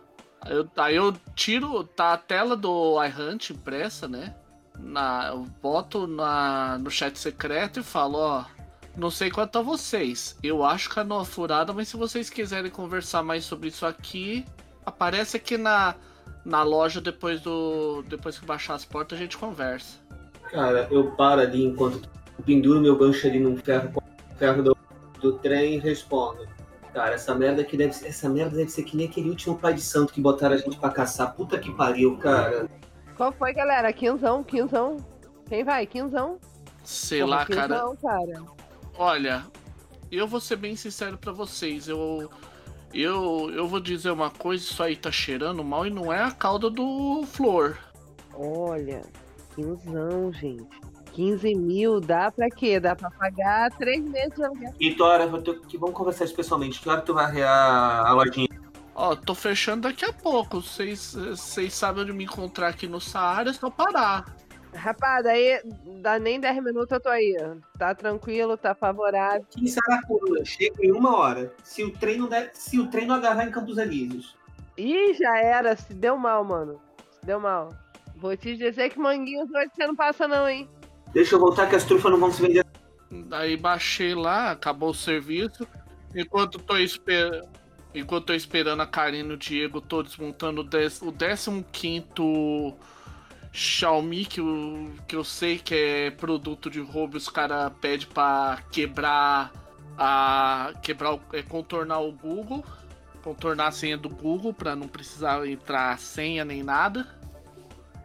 eu, 0.48 0.68
aí 0.78 0.96
eu 0.96 1.14
tiro, 1.36 1.84
tá 1.84 2.14
a 2.14 2.18
tela 2.18 2.56
do 2.56 2.98
iHunt 3.04 3.52
impressa, 3.52 4.08
né? 4.08 4.36
Na, 4.78 5.30
eu 5.30 5.46
boto 5.62 6.08
na, 6.08 6.78
no 6.80 6.90
chat 6.90 7.18
secreto 7.18 7.80
e 7.80 7.84
falo, 7.84 8.18
ó, 8.18 8.46
não 8.98 9.12
sei 9.12 9.30
quanto 9.30 9.58
a 9.60 9.62
vocês. 9.62 10.38
Eu 10.42 10.64
acho 10.64 10.90
que 10.90 11.00
é 11.00 11.04
nova 11.04 11.26
furada, 11.26 11.72
mas 11.74 11.88
se 11.88 11.98
vocês 11.98 12.30
quiserem 12.30 12.72
conversar 12.72 13.24
mais 13.24 13.46
sobre 13.46 13.70
isso 13.70 13.86
aqui, 13.86 14.46
aparece 14.86 15.38
aqui 15.38 15.58
na, 15.58 15.96
na 16.44 16.64
loja 16.64 17.00
depois 17.00 17.42
do. 17.42 18.04
Depois 18.08 18.40
que 18.40 18.46
baixar 18.46 18.76
as 18.76 18.86
portas 18.86 19.18
a 19.18 19.22
gente 19.22 19.38
conversa. 19.38 20.00
Cara, 20.50 20.88
eu 20.92 21.12
paro 21.12 21.42
ali 21.42 21.64
enquanto 21.64 22.10
penduro 22.46 22.82
meu 22.82 22.98
gancho 22.98 23.28
ali 23.28 23.40
no 23.40 23.56
ferro, 23.58 23.94
ferro 24.38 24.64
do, 24.64 24.78
do 25.22 25.34
trem 25.34 25.76
e 25.76 25.80
respondo. 25.80 26.48
Cara, 26.94 27.16
essa 27.16 27.34
merda 27.34 27.62
aqui 27.62 27.78
deve 27.78 27.94
ser, 27.94 28.08
essa 28.08 28.28
merda 28.28 28.58
deve 28.58 28.70
ser 28.70 28.84
que 28.84 28.98
nem 28.98 29.08
aquele 29.08 29.30
último 29.30 29.58
pai 29.58 29.74
de 29.74 29.82
santo 29.82 30.12
que 30.12 30.20
botaram 30.20 30.56
a 30.56 30.58
gente 30.58 30.78
pra 30.78 30.90
caçar. 30.90 31.34
Puta 31.34 31.58
que 31.58 31.72
pariu, 31.74 32.18
cara. 32.18 32.70
Qual 33.16 33.32
foi, 33.32 33.54
galera? 33.54 33.94
Quinzão, 33.94 34.44
quinzão. 34.44 34.98
Quem 35.48 35.64
vai? 35.64 35.86
Quinzão? 35.86 36.38
Sei 36.84 37.24
lá, 37.24 37.46
cara. 37.46 37.76
Quinzão, 37.76 37.96
cara. 37.96 38.44
Olha, 38.98 39.46
eu 40.12 40.28
vou 40.28 40.42
ser 40.42 40.58
bem 40.58 40.76
sincero 40.76 41.18
para 41.18 41.32
vocês. 41.32 41.88
Eu, 41.88 42.30
eu, 42.94 43.50
eu 43.54 43.68
vou 43.68 43.80
dizer 43.80 44.12
uma 44.12 44.30
coisa: 44.30 44.64
isso 44.64 44.84
aí 44.84 44.96
tá 44.96 45.12
cheirando 45.12 45.64
mal 45.64 45.86
e 45.86 45.90
não 45.90 46.12
é 46.12 46.22
a 46.22 46.32
cauda 46.32 46.70
do 46.70 47.24
Flor. 47.26 47.78
Olha, 48.34 49.02
quinzão, 49.56 50.34
gente. 50.34 50.91
15 51.14 51.56
mil 51.56 52.00
dá 52.00 52.32
pra 52.32 52.50
quê? 52.50 52.80
Dá 52.80 52.96
pra 52.96 53.12
pagar 53.12 53.72
três 53.72 54.04
meses 54.04 54.36
de 54.36 54.44
aluguel. 54.44 54.74
E 54.80 54.94
Tora, 54.96 55.28
que 55.68 55.78
vamos 55.78 55.96
conversar 55.96 56.26
isso 56.26 56.36
pessoalmente. 56.36 56.80
Que 56.80 56.90
hora 56.90 57.02
tu 57.02 57.14
vai 57.14 57.26
arrear 57.26 58.06
a 58.06 58.14
lojinha? 58.14 58.48
Ó, 58.94 59.16
tô 59.16 59.34
fechando 59.34 59.88
daqui 59.88 60.06
a 60.06 60.14
pouco. 60.14 60.62
Vocês 60.62 61.14
vocês 61.14 61.74
sabem 61.74 62.04
onde 62.04 62.14
me 62.14 62.26
encontrar 62.26 62.70
aqui 62.70 62.88
no 62.88 63.00
Saara, 63.00 63.50
é 63.50 63.54
só 63.54 63.70
parar. 63.70 64.26
Rapaz, 64.74 65.26
aí 65.26 65.62
dá 66.02 66.18
nem 66.18 66.40
10 66.40 66.64
minutos 66.64 66.92
eu 66.92 67.00
tô 67.02 67.10
aí. 67.10 67.36
Tá 67.78 67.94
tranquilo, 67.94 68.56
tá 68.56 68.74
favorável. 68.74 69.46
Que 69.50 69.68
Saracura, 69.68 70.46
chega 70.46 70.86
em 70.86 70.92
uma 70.92 71.18
hora. 71.18 71.54
Se 71.64 71.84
o 71.84 71.92
trem 71.92 72.18
não, 72.18 72.30
der, 72.30 72.52
se 72.54 72.80
o 72.80 72.88
trem 72.88 73.06
não 73.06 73.16
agarrar 73.16 73.46
em 73.46 73.52
Campos 73.52 73.78
Elíseos. 73.78 74.38
Ih, 74.78 75.14
já 75.14 75.38
era. 75.40 75.76
Se 75.76 75.94
deu 75.94 76.18
mal, 76.18 76.44
mano. 76.44 76.80
Se 77.12 77.26
deu 77.26 77.40
mal. 77.40 77.70
Vou 78.16 78.36
te 78.38 78.56
dizer 78.56 78.90
que 78.90 79.00
manguinhos 79.00 79.50
hoje 79.52 79.72
você 79.74 79.86
não 79.86 79.96
passa 79.96 80.28
não, 80.28 80.48
hein? 80.48 80.70
Deixa 81.14 81.36
eu 81.36 81.40
voltar 81.40 81.68
que 81.68 81.76
as 81.76 81.84
trufas 81.84 82.12
não 82.12 82.20
vão 82.20 82.32
se 82.32 82.42
vender. 82.42 82.66
Aí 83.32 83.58
baixei 83.58 84.16
lá, 84.16 84.52
acabou 84.52 84.92
o 84.92 84.96
serviço. 84.96 85.68
Enquanto 86.16 86.60
tô 86.60 86.78
esperando. 86.78 87.48
Enquanto 87.94 88.28
tô 88.28 88.34
esperando 88.34 88.82
a 88.82 88.88
Karina 88.88 89.32
e 89.32 89.36
o 89.36 89.38
Diego 89.38 89.82
todos 89.82 90.16
montando 90.16 90.62
o 90.62 91.64
15 91.72 92.06
Xiaomi, 93.52 94.26
que 94.26 94.40
eu, 94.40 94.92
que 95.06 95.16
eu 95.16 95.26
sei 95.26 95.58
que 95.58 95.76
é 95.76 96.12
produto 96.12 96.70
de 96.70 96.80
roubo, 96.80 97.18
os 97.18 97.28
caras 97.28 97.70
pedem 97.82 98.08
pra 98.08 98.60
quebrar 98.72 99.52
a. 99.98 100.72
quebrar 100.82 101.20
é, 101.34 101.42
contornar 101.42 102.00
o 102.00 102.14
Google. 102.14 102.64
Contornar 103.22 103.68
a 103.68 103.72
senha 103.72 103.98
do 103.98 104.10
Google 104.10 104.54
para 104.54 104.76
não 104.76 104.88
precisar 104.88 105.46
entrar 105.46 106.00
senha 106.00 106.46
nem 106.46 106.64
nada. 106.64 107.06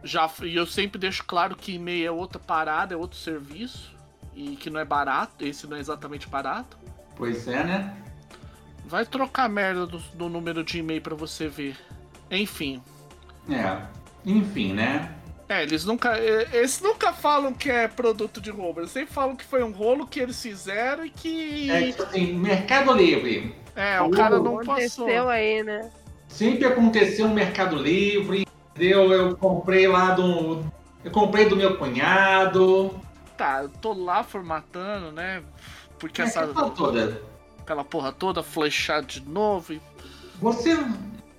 Já, 0.03 0.29
e 0.43 0.55
eu 0.55 0.65
sempre 0.65 0.99
deixo 0.99 1.23
claro 1.25 1.55
que 1.55 1.73
e-mail 1.73 2.07
é 2.07 2.11
outra 2.11 2.39
parada, 2.39 2.93
é 2.93 2.97
outro 2.97 3.17
serviço. 3.17 3.95
E 4.35 4.55
que 4.55 4.69
não 4.69 4.79
é 4.79 4.85
barato, 4.85 5.43
esse 5.43 5.65
não 5.65 5.77
é 5.77 5.79
exatamente 5.79 6.27
barato. 6.27 6.77
Pois 7.15 7.47
é, 7.47 7.63
né? 7.63 7.97
Vai 8.85 9.05
trocar 9.05 9.45
a 9.45 9.49
merda 9.49 9.87
do, 9.87 9.97
do 9.97 10.29
número 10.29 10.63
de 10.63 10.77
e-mail 10.77 11.01
para 11.01 11.15
você 11.15 11.47
ver. 11.47 11.75
Enfim. 12.29 12.81
É. 13.49 13.81
Enfim, 14.23 14.73
né? 14.73 15.11
É, 15.49 15.63
eles 15.63 15.85
nunca. 15.85 16.17
Eles 16.19 16.81
nunca 16.81 17.13
falam 17.13 17.53
que 17.53 17.69
é 17.69 17.87
produto 17.87 18.39
de 18.39 18.51
roubo. 18.51 18.81
Eles 18.81 18.91
sempre 18.91 19.13
falam 19.13 19.35
que 19.35 19.45
foi 19.45 19.63
um 19.63 19.71
rolo 19.71 20.05
que 20.05 20.19
eles 20.19 20.41
fizeram 20.41 21.05
e 21.05 21.09
que. 21.09 21.71
É 21.71 21.87
tipo 21.89 22.03
assim, 22.03 22.33
Mercado 22.33 22.93
Livre. 22.93 23.55
É, 23.75 24.01
o 24.01 24.09
cara 24.09 24.39
não 24.39 24.59
Aconteceu 24.59 25.05
passou. 25.05 25.29
aí, 25.29 25.63
né? 25.63 25.89
Sempre 26.27 26.65
aconteceu 26.65 27.27
no 27.27 27.33
Mercado 27.33 27.75
Livre, 27.77 28.45
entendeu? 28.77 29.11
Eu 29.11 29.35
comprei 29.35 29.87
lá 29.87 30.11
do. 30.11 30.63
Eu 31.03 31.11
comprei 31.11 31.49
do 31.49 31.55
meu 31.55 31.77
cunhado. 31.77 32.91
Tá, 33.35 33.63
eu 33.63 33.69
tô 33.69 33.93
lá 33.93 34.23
formatando, 34.23 35.11
né? 35.11 35.43
Porque 35.99 36.21
É, 36.21 36.25
essa. 36.25 36.41
essa 36.41 36.69
toda. 36.69 37.21
Aquela 37.59 37.83
porra 37.83 38.11
toda, 38.11 38.41
flechada 38.41 39.05
de 39.05 39.21
novo. 39.21 39.73
E... 39.73 39.81
Você, 40.41 40.77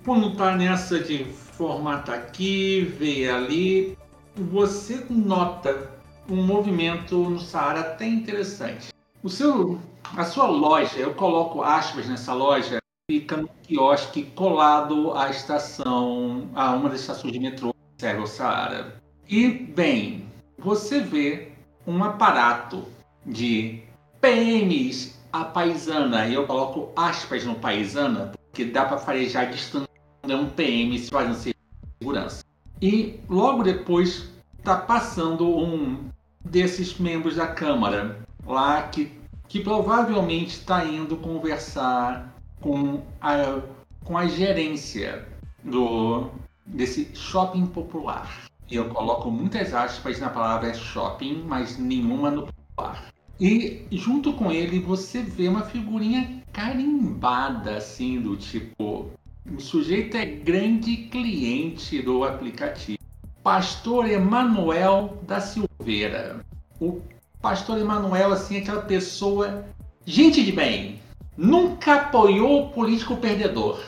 quando 0.05 0.35
tá 0.35 0.55
nessa 0.55 0.99
de 0.99 1.25
formata 1.25 2.13
aqui, 2.13 2.81
ver 2.99 3.31
ali, 3.31 3.97
você 4.35 5.03
nota 5.09 5.89
um 6.29 6.43
movimento 6.43 7.17
no 7.17 7.39
Saara 7.39 7.79
até 7.79 8.05
interessante. 8.05 8.89
O 9.23 9.29
seu, 9.29 9.79
a 10.15 10.23
sua 10.23 10.45
loja, 10.45 10.99
eu 10.99 11.15
coloco 11.15 11.63
aspas 11.63 12.07
nessa 12.07 12.33
loja, 12.33 12.78
fica 13.09 13.37
no 13.37 13.49
quiosque 13.63 14.21
colado 14.35 15.13
à 15.17 15.31
estação, 15.31 16.47
a 16.53 16.75
uma 16.75 16.89
das 16.89 17.01
estações 17.01 17.33
de 17.33 17.39
metrô 17.39 17.73
que 17.73 18.01
serve 18.01 18.27
Saara. 18.27 19.01
E, 19.27 19.49
bem, 19.49 20.27
você 20.59 20.99
vê 20.99 21.51
um 21.87 22.03
aparato 22.03 22.85
de 23.25 23.81
PMs 24.21 25.17
a 25.33 25.43
paisana, 25.43 26.27
e 26.27 26.35
eu 26.35 26.45
coloco 26.45 26.91
aspas 26.95 27.43
no 27.43 27.55
paisana, 27.55 28.31
porque 28.51 28.65
dá 28.65 28.85
para 28.85 28.99
farejar 28.99 29.49
distância 29.49 29.89
um 30.25 30.47
PM 30.47 30.99
se 30.99 31.09
fazendo 31.09 31.55
segurança. 31.99 32.45
E 32.79 33.19
logo 33.27 33.63
depois 33.63 34.29
tá 34.63 34.77
passando 34.77 35.49
um 35.49 35.97
desses 36.45 36.99
membros 36.99 37.37
da 37.37 37.47
Câmara 37.47 38.19
lá 38.45 38.83
que, 38.83 39.11
que 39.47 39.61
provavelmente 39.61 40.49
está 40.49 40.85
indo 40.85 41.17
conversar 41.17 42.38
com 42.59 43.01
a, 43.21 43.61
com 44.03 44.17
a 44.17 44.27
gerência 44.27 45.27
do, 45.63 46.29
desse 46.65 47.09
shopping 47.15 47.65
popular. 47.67 48.49
E 48.69 48.75
eu 48.75 48.89
coloco 48.89 49.31
muitas 49.31 49.73
aspas 49.73 50.19
na 50.19 50.29
palavra 50.29 50.73
shopping, 50.73 51.43
mas 51.47 51.77
nenhuma 51.77 52.29
no 52.29 52.47
popular. 52.47 53.11
E 53.39 53.87
junto 53.91 54.33
com 54.33 54.51
ele 54.51 54.79
você 54.79 55.21
vê 55.21 55.47
uma 55.47 55.63
figurinha 55.63 56.43
carimbada, 56.51 57.77
assim, 57.77 58.19
do 58.19 58.35
tipo. 58.35 59.09
O 59.49 59.59
sujeito 59.59 60.15
é 60.17 60.25
grande 60.25 60.97
cliente 61.09 62.01
do 62.01 62.23
aplicativo. 62.23 62.99
Pastor 63.41 64.07
Emanuel 64.07 65.17
da 65.25 65.39
Silveira. 65.39 66.45
O 66.79 67.01
pastor 67.41 67.79
Emanuel, 67.79 68.33
assim, 68.33 68.57
é 68.57 68.59
aquela 68.59 68.81
pessoa. 68.81 69.65
Gente 70.05 70.43
de 70.43 70.51
bem. 70.51 70.98
Nunca 71.39 71.95
apoiou 71.95 72.65
o 72.65 72.69
político 72.69 73.15
perdedor. 73.15 73.79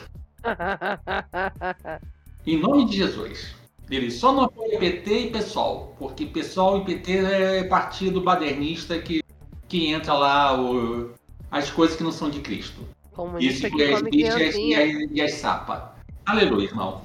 Em 2.46 2.58
nome 2.58 2.86
de 2.86 2.96
Jesus. 2.96 3.54
Ele 3.90 4.10
só 4.10 4.32
não 4.32 4.44
apoia 4.44 4.78
PT 4.78 5.18
e 5.26 5.30
PSOL, 5.30 5.94
porque 5.98 6.24
PSOL 6.24 6.78
e 6.80 6.84
PT 6.86 7.12
é 7.18 7.64
partido 7.64 8.22
badernista 8.22 8.98
que, 8.98 9.22
que 9.68 9.88
entra 9.88 10.14
lá 10.14 10.58
o, 10.58 11.12
as 11.50 11.70
coisas 11.70 11.94
que 11.94 12.02
não 12.02 12.10
são 12.10 12.30
de 12.30 12.40
Cristo. 12.40 12.88
Comunista 13.12 13.68
Isso 13.68 13.76
que 13.76 13.82
e 13.82 13.92
as 13.92 13.98
come 13.98 14.10
bichas 14.10 14.54
e 14.56 14.74
as, 14.74 15.10
e 15.10 15.20
as 15.20 15.32
sapas. 15.34 15.82
Aleluia, 16.24 16.68
irmão. 16.68 17.02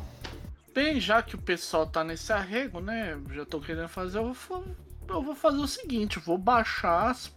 Bem, 0.73 0.97
já 0.97 1.21
que 1.21 1.36
o 1.36 1.39
pessoal 1.39 1.86
tá 1.86 2.05
nesse 2.05 2.31
arrego, 2.31 2.79
né? 2.79 3.19
Já 3.33 3.45
tô 3.45 3.60
querendo 3.60 3.89
fazer, 3.89 4.19
eu 4.19 4.31
vou, 4.31 4.63
eu 5.10 5.21
vou 5.21 5.36
fazer 5.36 5.57
o 5.57 5.67
seguinte, 5.67 6.19
vou 6.19 6.38
baixar, 6.38 7.10
as- 7.10 7.33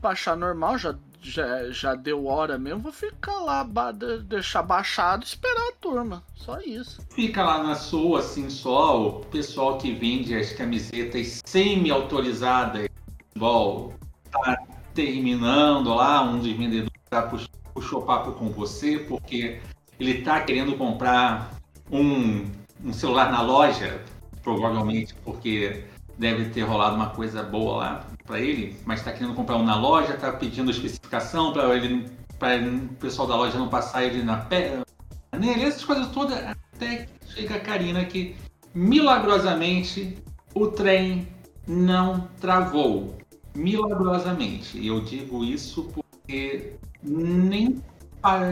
baixar 0.00 0.34
normal, 0.34 0.78
já, 0.78 0.96
já, 1.20 1.70
já 1.70 1.94
deu 1.94 2.26
hora 2.26 2.58
mesmo, 2.58 2.80
vou 2.80 2.92
ficar 2.92 3.38
lá, 3.40 3.64
ba- 3.64 3.92
de- 3.92 4.22
deixar 4.22 4.62
baixado 4.62 5.24
esperar 5.24 5.68
a 5.68 5.72
turma. 5.80 6.22
Só 6.34 6.60
isso. 6.60 7.00
Fica 7.10 7.42
lá 7.42 7.62
na 7.62 7.74
sua, 7.74 8.20
assim, 8.20 8.48
só 8.48 9.08
o 9.08 9.20
pessoal 9.26 9.78
que 9.78 9.92
vende 9.92 10.34
as 10.34 10.52
camisetas 10.52 11.40
semi-autorizadas, 11.44 12.88
igual 13.34 13.92
tá 14.30 14.56
terminando 14.94 15.94
lá, 15.94 16.22
um 16.22 16.38
dos 16.38 16.50
vendedores 16.52 16.90
tá 17.10 17.22
pux- 17.22 17.48
puxou 17.74 18.02
papo 18.02 18.32
com 18.32 18.50
você, 18.50 18.98
porque 18.98 19.60
ele 19.98 20.22
tá 20.22 20.40
querendo 20.40 20.76
comprar 20.76 21.54
um, 21.90 22.44
um 22.84 22.92
celular 22.92 23.30
na 23.30 23.42
loja, 23.42 24.02
provavelmente 24.42 25.14
porque 25.24 25.84
deve 26.16 26.46
ter 26.50 26.62
rolado 26.62 26.96
uma 26.96 27.10
coisa 27.10 27.42
boa 27.42 27.76
lá 27.76 28.06
para 28.28 28.38
ele, 28.38 28.76
mas 28.84 29.02
tá 29.02 29.10
querendo 29.10 29.34
comprar 29.34 29.56
um 29.56 29.64
na 29.64 29.74
loja, 29.74 30.12
tá 30.12 30.30
pedindo 30.30 30.70
especificação 30.70 31.50
para 31.50 31.74
ele, 31.74 32.06
para 32.38 32.60
o 32.62 32.88
pessoal 33.00 33.26
da 33.26 33.34
loja 33.34 33.58
não 33.58 33.68
passar 33.68 34.04
ele 34.04 34.22
na 34.22 34.36
pé, 34.36 34.82
nele, 35.32 35.64
essas 35.64 35.82
coisas 35.82 36.06
todas, 36.08 36.38
até 36.38 37.06
que 37.06 37.32
chega 37.32 37.56
a 37.56 37.60
Karina 37.60 38.04
que 38.04 38.36
milagrosamente 38.74 40.18
o 40.54 40.68
trem 40.68 41.26
não 41.66 42.28
travou. 42.40 43.16
Milagrosamente. 43.54 44.86
Eu 44.86 45.00
digo 45.00 45.42
isso 45.42 45.90
porque 45.92 46.74
nem, 47.02 47.82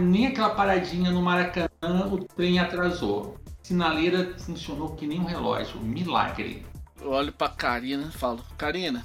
nem 0.03 0.27
aquela 0.27 0.51
paradinha 0.51 1.11
no 1.11 1.23
Maracanã 1.23 2.09
o 2.11 2.25
trem 2.25 2.59
atrasou. 2.59 3.37
Sinaleira 3.63 4.35
funcionou 4.39 4.91
que 4.91 5.07
nem 5.07 5.21
um 5.21 5.25
relógio. 5.25 5.81
Milagre. 5.81 6.65
Eu 7.01 7.11
olho 7.11 7.33
pra 7.33 7.49
Karina 7.49 8.09
e 8.09 8.19
falo, 8.19 8.41
Karina, 8.57 9.05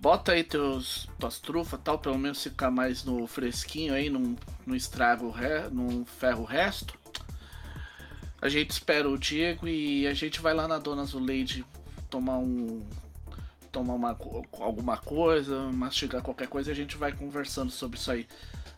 bota 0.00 0.32
aí 0.32 0.44
teus, 0.44 1.08
tuas 1.18 1.38
trufas 1.38 1.80
tal, 1.82 1.98
pelo 1.98 2.18
menos 2.18 2.42
ficar 2.42 2.70
mais 2.70 3.04
no 3.04 3.26
fresquinho 3.26 3.94
aí, 3.94 4.08
não, 4.10 4.36
estraga 4.74 5.24
o 5.24 5.30
re, 5.30 5.70
ferra 6.06 6.38
o 6.38 6.44
resto. 6.44 6.98
A 8.40 8.48
gente 8.48 8.70
espera 8.70 9.08
o 9.08 9.18
Diego 9.18 9.68
e 9.68 10.06
a 10.06 10.14
gente 10.14 10.40
vai 10.40 10.52
lá 10.52 10.66
na 10.66 10.78
Dona 10.78 11.04
Zuleide 11.04 11.64
tomar 12.10 12.38
um. 12.38 12.82
tomar 13.70 13.94
uma, 13.94 14.18
alguma 14.60 14.96
coisa, 14.96 15.70
mastigar 15.72 16.22
qualquer 16.22 16.48
coisa 16.48 16.70
e 16.70 16.72
a 16.72 16.76
gente 16.76 16.96
vai 16.96 17.12
conversando 17.12 17.70
sobre 17.70 17.98
isso 17.98 18.10
aí. 18.10 18.26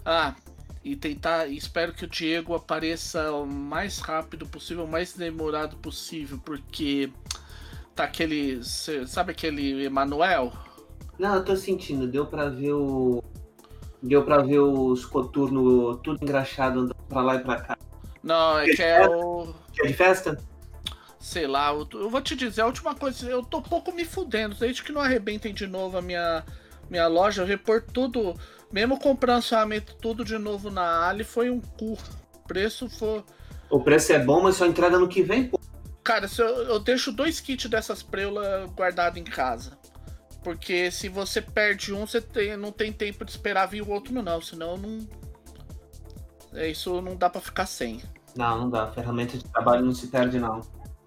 Ah, 0.04 0.34
e 0.84 0.94
tentar. 0.94 1.46
Espero 1.46 1.94
que 1.94 2.04
o 2.04 2.08
Diego 2.08 2.54
apareça 2.54 3.32
o 3.32 3.46
mais 3.46 3.98
rápido 4.00 4.46
possível, 4.46 4.84
o 4.84 4.88
mais 4.88 5.14
demorado 5.14 5.76
possível, 5.78 6.38
porque 6.44 7.10
tá 7.94 8.04
aquele. 8.04 8.62
Sabe 9.06 9.32
aquele 9.32 9.84
Emanuel? 9.84 10.52
Não, 11.18 11.34
eu 11.36 11.44
tô 11.44 11.56
sentindo, 11.56 12.06
deu 12.06 12.26
pra 12.26 12.48
ver 12.48 12.72
o. 12.72 13.22
Deu 14.02 14.22
pra 14.24 14.42
ver 14.42 14.58
os 14.58 15.04
coturnos 15.04 15.98
tudo 16.02 16.22
engraxado 16.22 16.80
andando 16.80 16.96
pra 17.08 17.22
lá 17.22 17.36
e 17.36 17.38
pra 17.40 17.60
cá. 17.60 17.78
Não, 18.22 18.58
é 18.58 18.66
que 18.66 18.82
é 18.82 19.06
o. 19.08 19.54
É 19.80 19.86
de 19.86 19.94
festa? 19.94 20.38
Sei 21.18 21.46
lá, 21.46 21.72
eu, 21.72 21.88
eu 21.94 22.10
vou 22.10 22.20
te 22.20 22.36
dizer, 22.36 22.60
a 22.60 22.66
última 22.66 22.94
coisa, 22.94 23.28
eu 23.28 23.42
tô 23.42 23.62
pouco 23.62 23.92
me 23.92 24.04
fudendo, 24.04 24.54
desde 24.54 24.82
que 24.82 24.92
não 24.92 25.00
arrebentem 25.00 25.54
de 25.54 25.66
novo 25.66 25.96
a 25.96 26.02
minha, 26.02 26.44
minha 26.90 27.06
loja, 27.06 27.40
eu 27.40 27.46
repor 27.46 27.82
tudo, 27.82 28.34
mesmo 28.70 29.00
comprando 29.00 29.36
lançamento 29.36 29.94
tudo 29.94 30.22
de 30.22 30.36
novo 30.36 30.70
na 30.70 31.08
Ali, 31.08 31.24
foi 31.24 31.48
um 31.48 31.60
cu. 31.60 31.94
O 32.34 32.46
preço 32.46 32.90
foi. 32.90 33.24
O 33.70 33.80
preço 33.80 34.12
é 34.12 34.18
bom, 34.18 34.42
mas 34.42 34.56
só 34.56 34.66
entrega 34.66 34.98
no 34.98 35.08
que 35.08 35.22
vem, 35.22 35.48
pô. 35.48 35.58
Cara, 36.02 36.28
se 36.28 36.42
eu, 36.42 36.46
eu 36.46 36.78
deixo 36.78 37.10
dois 37.10 37.40
kits 37.40 37.70
dessas 37.70 38.02
preulas 38.02 38.70
guardados 38.72 39.18
em 39.18 39.24
casa. 39.24 39.78
Porque 40.44 40.90
se 40.90 41.08
você 41.08 41.40
perde 41.40 41.92
um, 41.92 42.06
você 42.06 42.20
tem, 42.20 42.54
não 42.54 42.70
tem 42.70 42.92
tempo 42.92 43.24
de 43.24 43.30
esperar 43.30 43.66
vir 43.66 43.82
o 43.82 43.90
outro, 43.90 44.12
não. 44.22 44.40
Senão 44.42 44.76
não. 44.76 45.08
É, 46.52 46.68
isso 46.68 47.00
não 47.00 47.16
dá 47.16 47.30
para 47.30 47.40
ficar 47.40 47.64
sem. 47.64 48.02
Não, 48.36 48.58
não 48.60 48.70
dá. 48.70 48.92
Ferramenta 48.92 49.38
de 49.38 49.44
trabalho 49.44 49.84
não 49.84 49.94
se 49.94 50.08
perde, 50.08 50.38
não. 50.38 50.60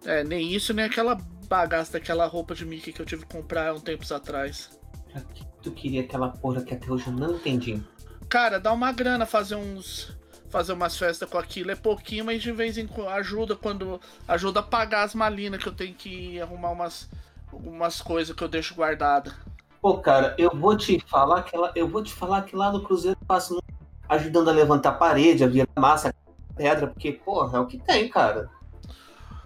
É, 0.04 0.24
nem 0.24 0.52
isso, 0.52 0.74
nem 0.74 0.86
aquela 0.86 1.16
bagaça 1.48 1.94
daquela 1.94 2.26
roupa 2.26 2.56
de 2.56 2.66
Mickey 2.66 2.92
que 2.92 3.02
eu 3.02 3.06
tive 3.06 3.26
que 3.26 3.36
comprar 3.36 3.70
há 3.70 3.74
um 3.74 3.80
tempos 3.80 4.12
atrás. 4.12 4.72
Pra 5.12 5.22
que 5.22 5.46
tu 5.62 5.72
queria 5.72 6.02
aquela 6.02 6.30
porra 6.30 6.64
que 6.64 6.74
até 6.74 6.92
hoje 6.92 7.08
eu 7.08 7.14
não 7.14 7.36
entendi? 7.36 7.82
Cara, 8.28 8.60
dá 8.60 8.74
uma 8.74 8.92
grana 8.92 9.26
fazer 9.26 9.56
uns. 9.56 10.18
Fazer 10.50 10.74
umas 10.74 10.98
festas 10.98 11.30
com 11.30 11.38
aquilo. 11.38 11.72
É 11.72 11.76
pouquinho, 11.76 12.26
mas 12.26 12.42
de 12.42 12.52
vez 12.52 12.78
em 12.78 12.88
quando 12.88 13.10
ajuda 13.10 13.56
quando. 13.56 14.02
Ajuda 14.28 14.62
a 14.62 14.64
pagar 14.64 15.04
as 15.04 15.14
malinas 15.14 15.62
que 15.62 15.70
eu 15.70 15.76
tenho 15.76 15.94
que 15.94 16.42
arrumar 16.42 16.72
umas. 16.72 17.08
Algumas 17.52 18.02
coisas 18.02 18.36
que 18.36 18.44
eu 18.44 18.48
deixo 18.48 18.76
guardada. 18.76 19.34
Pô, 19.82 20.00
cara, 20.00 20.36
eu 20.38 20.52
vou 20.56 20.76
te 20.76 21.00
falar 21.00 21.44
que 21.44 21.56
ela, 21.56 21.72
eu 21.76 21.88
vou 21.88 22.04
te 22.04 22.14
falar 22.14 22.42
que 22.44 22.56
lá 22.56 22.72
no 22.72 22.84
Cruzeiro 22.84 23.18
eu 23.20 23.26
passo 23.26 23.62
ajudando 24.10 24.50
a 24.50 24.54
levantar 24.54 24.90
a 24.90 24.94
parede, 24.94 25.44
a 25.44 25.48
virar 25.48 25.68
massa, 25.78 26.14
pedra, 26.56 26.88
porque, 26.88 27.12
porra, 27.12 27.58
é 27.58 27.62
o 27.62 27.68
que 27.68 27.78
tem, 27.78 28.10
cara. 28.10 28.50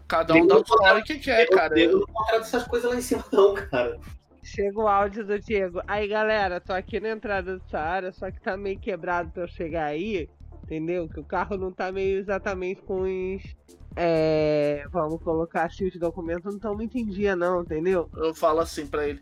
Cada 0.08 0.34
um 0.34 0.46
dá 0.46 0.58
o 0.58 0.64
trabalho 0.64 1.04
que 1.04 1.20
quer, 1.20 1.48
cara. 1.48 1.80
Eu 1.80 2.00
não 2.00 2.06
contrato 2.06 2.42
essas 2.42 2.68
coisas 2.68 2.90
lá 2.90 2.98
em 2.98 3.02
cima, 3.02 3.24
não, 3.32 3.54
cara. 3.54 3.98
Chega 4.44 4.80
o 4.80 4.88
áudio 4.88 5.26
do 5.26 5.40
Diego. 5.40 5.82
Aí, 5.88 6.08
galera, 6.08 6.60
tô 6.60 6.74
aqui 6.74 7.00
na 7.00 7.10
entrada 7.10 7.58
do 7.58 7.70
Saara, 7.70 8.12
só 8.12 8.30
que 8.32 8.42
tá 8.42 8.58
meio 8.58 8.80
quebrado 8.80 9.32
pra 9.32 9.44
eu 9.44 9.48
chegar 9.48 9.86
aí, 9.86 10.28
entendeu? 10.64 11.08
Que 11.08 11.20
o 11.20 11.24
carro 11.24 11.58
não 11.58 11.72
tá 11.72 11.92
meio 11.92 12.18
exatamente 12.18 12.82
com 12.82 13.02
os. 13.02 13.44
É, 13.96 14.86
vamos 14.90 15.22
colocar 15.22 15.66
assim, 15.66 15.88
os 15.88 15.96
documentos 15.98 16.46
não 16.46 16.56
estão 16.56 16.76
muito 16.76 16.98
em 16.98 17.06
dia, 17.06 17.36
não, 17.36 17.62
entendeu? 17.62 18.10
Eu 18.16 18.34
falo 18.34 18.60
assim 18.60 18.88
pra 18.88 19.08
ele. 19.08 19.22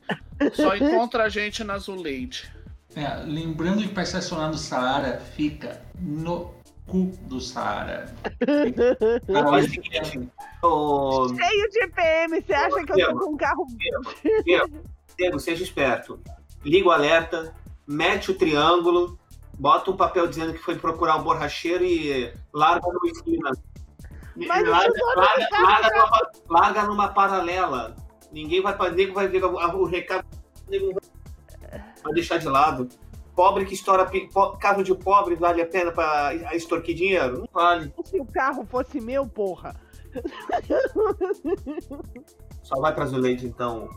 Só 0.54 0.76
encontra 0.76 1.24
a 1.24 1.30
gente 1.30 1.64
na 1.64 1.78
Zuleide. 1.78 2.52
É, 2.96 3.24
lembrando 3.24 3.82
que 3.82 3.90
para 3.90 4.04
estacionar 4.04 4.50
no 4.50 4.58
Saara 4.58 5.20
fica 5.36 5.82
no 6.00 6.52
cu 6.86 7.12
do 7.24 7.40
Saara. 7.40 8.14
Ô, 10.62 11.30
Cheio 11.30 11.70
de 11.70 11.88
PM, 11.88 12.42
você 12.42 12.54
acha 12.54 12.84
que 12.84 12.92
eu 12.92 13.10
tô 13.10 13.20
com 13.20 13.34
um 13.34 13.38
carro. 13.38 13.66
Diego, 14.44 14.84
Diego, 15.18 15.40
seja 15.40 15.64
esperto. 15.64 16.20
Liga 16.66 16.88
o 16.88 16.92
alerta, 16.92 17.56
mete 17.88 18.32
o 18.32 18.36
triângulo, 18.36 19.18
bota 19.58 19.92
um 19.92 19.98
papel 19.98 20.28
dizendo 20.28 20.54
que 20.54 20.60
foi 20.60 20.78
procurar 20.78 21.18
o 21.18 21.24
borracheiro 21.24 21.86
e 21.86 22.34
larga 22.54 22.88
numa 22.88 23.08
esquina. 23.08 23.52
Larga, 24.48 24.70
larga, 24.70 25.48
larga 25.62 25.96
numa, 25.96 26.32
larga 26.50 26.84
numa 26.84 27.08
paralela. 27.10 27.96
Ninguém 28.32 28.62
vai 28.62 28.76
nego 28.92 29.14
vai 29.14 29.28
ver 29.28 29.44
o, 29.44 29.86
recado. 29.86 30.26
Vai, 32.04 32.14
deixar 32.14 32.38
de 32.38 32.48
lado. 32.48 32.88
Pobre 33.36 33.66
que 33.66 33.74
estoura 33.74 34.06
po- 34.32 34.58
carro 34.58 34.84
de 34.84 34.94
pobre 34.96 35.36
vale 35.36 35.62
a 35.62 35.66
pena 35.66 35.92
para 35.92 36.34
extorquir 36.56 36.96
dinheiro? 36.96 37.40
Não 37.40 37.48
vale. 37.54 37.94
Se 38.06 38.20
o 38.20 38.26
carro 38.26 38.66
fosse 38.66 39.00
meu, 39.00 39.26
porra. 39.28 39.76
Só 42.64 42.80
vai 42.80 42.94
para 42.94 43.06
Zuleide 43.06 43.48
então. 43.48 43.90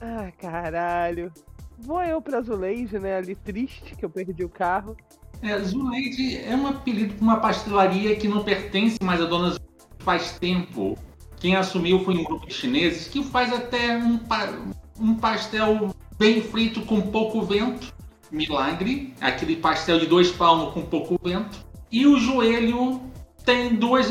Ah, 0.00 0.32
caralho. 0.38 1.32
Vou 1.78 2.02
eu 2.02 2.20
pra 2.22 2.40
Zuleide, 2.40 2.98
né? 2.98 3.16
Ali 3.16 3.34
triste 3.34 3.94
que 3.96 4.04
eu 4.04 4.10
perdi 4.10 4.44
o 4.44 4.48
carro. 4.48 4.96
É, 5.42 5.58
Zuleide 5.58 6.36
é 6.38 6.54
um 6.54 6.68
apelido 6.68 7.14
para 7.14 7.22
uma 7.22 7.36
pastelaria 7.40 8.14
que 8.16 8.28
não 8.28 8.44
pertence 8.44 8.96
mais 9.02 9.20
à 9.20 9.24
dona 9.24 9.50
Zuleide 9.50 9.64
faz 9.98 10.38
tempo. 10.38 10.96
Quem 11.40 11.56
assumiu 11.56 12.04
foi 12.04 12.16
um 12.16 12.22
grupo 12.22 12.46
de 12.46 12.54
chineses 12.54 13.08
que 13.08 13.22
faz 13.24 13.52
até 13.52 13.96
um, 13.96 14.16
pa- 14.18 14.52
um 15.00 15.14
pastel 15.16 15.94
bem 16.16 16.40
frito 16.40 16.82
com 16.82 17.00
pouco 17.00 17.42
vento. 17.42 17.92
Milagre. 18.30 19.12
Aquele 19.20 19.56
pastel 19.56 19.98
de 19.98 20.06
dois 20.06 20.30
palmos 20.30 20.72
com 20.72 20.82
pouco 20.82 21.18
vento. 21.22 21.58
E 21.90 22.06
o 22.06 22.18
joelho 22.18 23.02
tem 23.44 23.74
duas. 23.74 24.08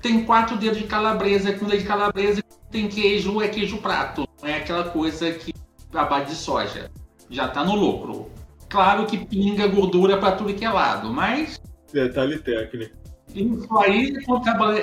Tem 0.00 0.24
quatro 0.24 0.56
dedos 0.56 0.78
de 0.78 0.84
calabresa. 0.84 1.52
Com 1.52 1.66
leite 1.66 1.82
de 1.82 1.88
calabresa 1.88 2.42
tem 2.70 2.88
queijo, 2.88 3.40
é 3.42 3.48
queijo 3.48 3.76
prato. 3.78 4.26
É 4.42 4.54
aquela 4.54 4.84
coisa 4.84 5.30
que 5.30 5.52
base 5.92 6.30
de 6.30 6.34
soja. 6.34 6.90
Já 7.28 7.48
tá 7.48 7.62
no 7.62 7.76
lucro. 7.76 8.30
Claro 8.72 9.04
que 9.06 9.18
pinga 9.26 9.66
gordura 9.66 10.16
para 10.16 10.34
tudo 10.34 10.54
que 10.54 10.64
é 10.64 10.70
lado, 10.70 11.12
mas 11.12 11.60
Detalhe 11.92 12.38
técnico. 12.38 12.96
isso 13.34 13.78
aí 13.78 14.14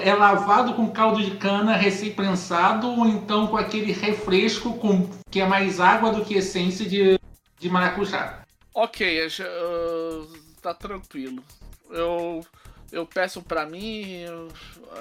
é 0.04 0.14
lavado 0.14 0.76
com 0.76 0.92
caldo 0.92 1.20
de 1.24 1.32
cana 1.38 1.76
recém-prensado 1.76 2.88
ou 2.88 3.08
então 3.08 3.48
com 3.48 3.58
aquele 3.58 3.92
refresco 3.92 4.78
com, 4.78 5.10
que 5.32 5.42
é 5.42 5.48
mais 5.48 5.80
água 5.80 6.12
do 6.14 6.24
que 6.24 6.36
essência 6.36 6.88
de, 6.88 7.20
de 7.60 7.68
maracujá. 7.68 8.44
Ok, 8.76 9.26
eu- 9.40 10.28
tá 10.62 10.72
tranquilo. 10.72 11.44
Eu, 11.90 12.46
eu 12.92 13.08
peço 13.08 13.42
pra 13.42 13.66
mim, 13.66 14.18
eu, 14.22 14.50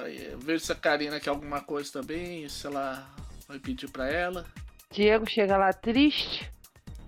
aí, 0.02 0.34
vejo 0.38 0.64
se 0.64 0.72
a 0.72 0.74
Karina 0.74 1.20
quer 1.20 1.28
alguma 1.28 1.60
coisa 1.60 1.92
também, 1.92 2.48
se 2.48 2.66
ela 2.66 3.06
vai 3.46 3.58
pedir 3.58 3.90
pra 3.90 4.10
ela. 4.10 4.46
Diego 4.90 5.28
chega 5.28 5.58
lá 5.58 5.74
triste. 5.74 6.50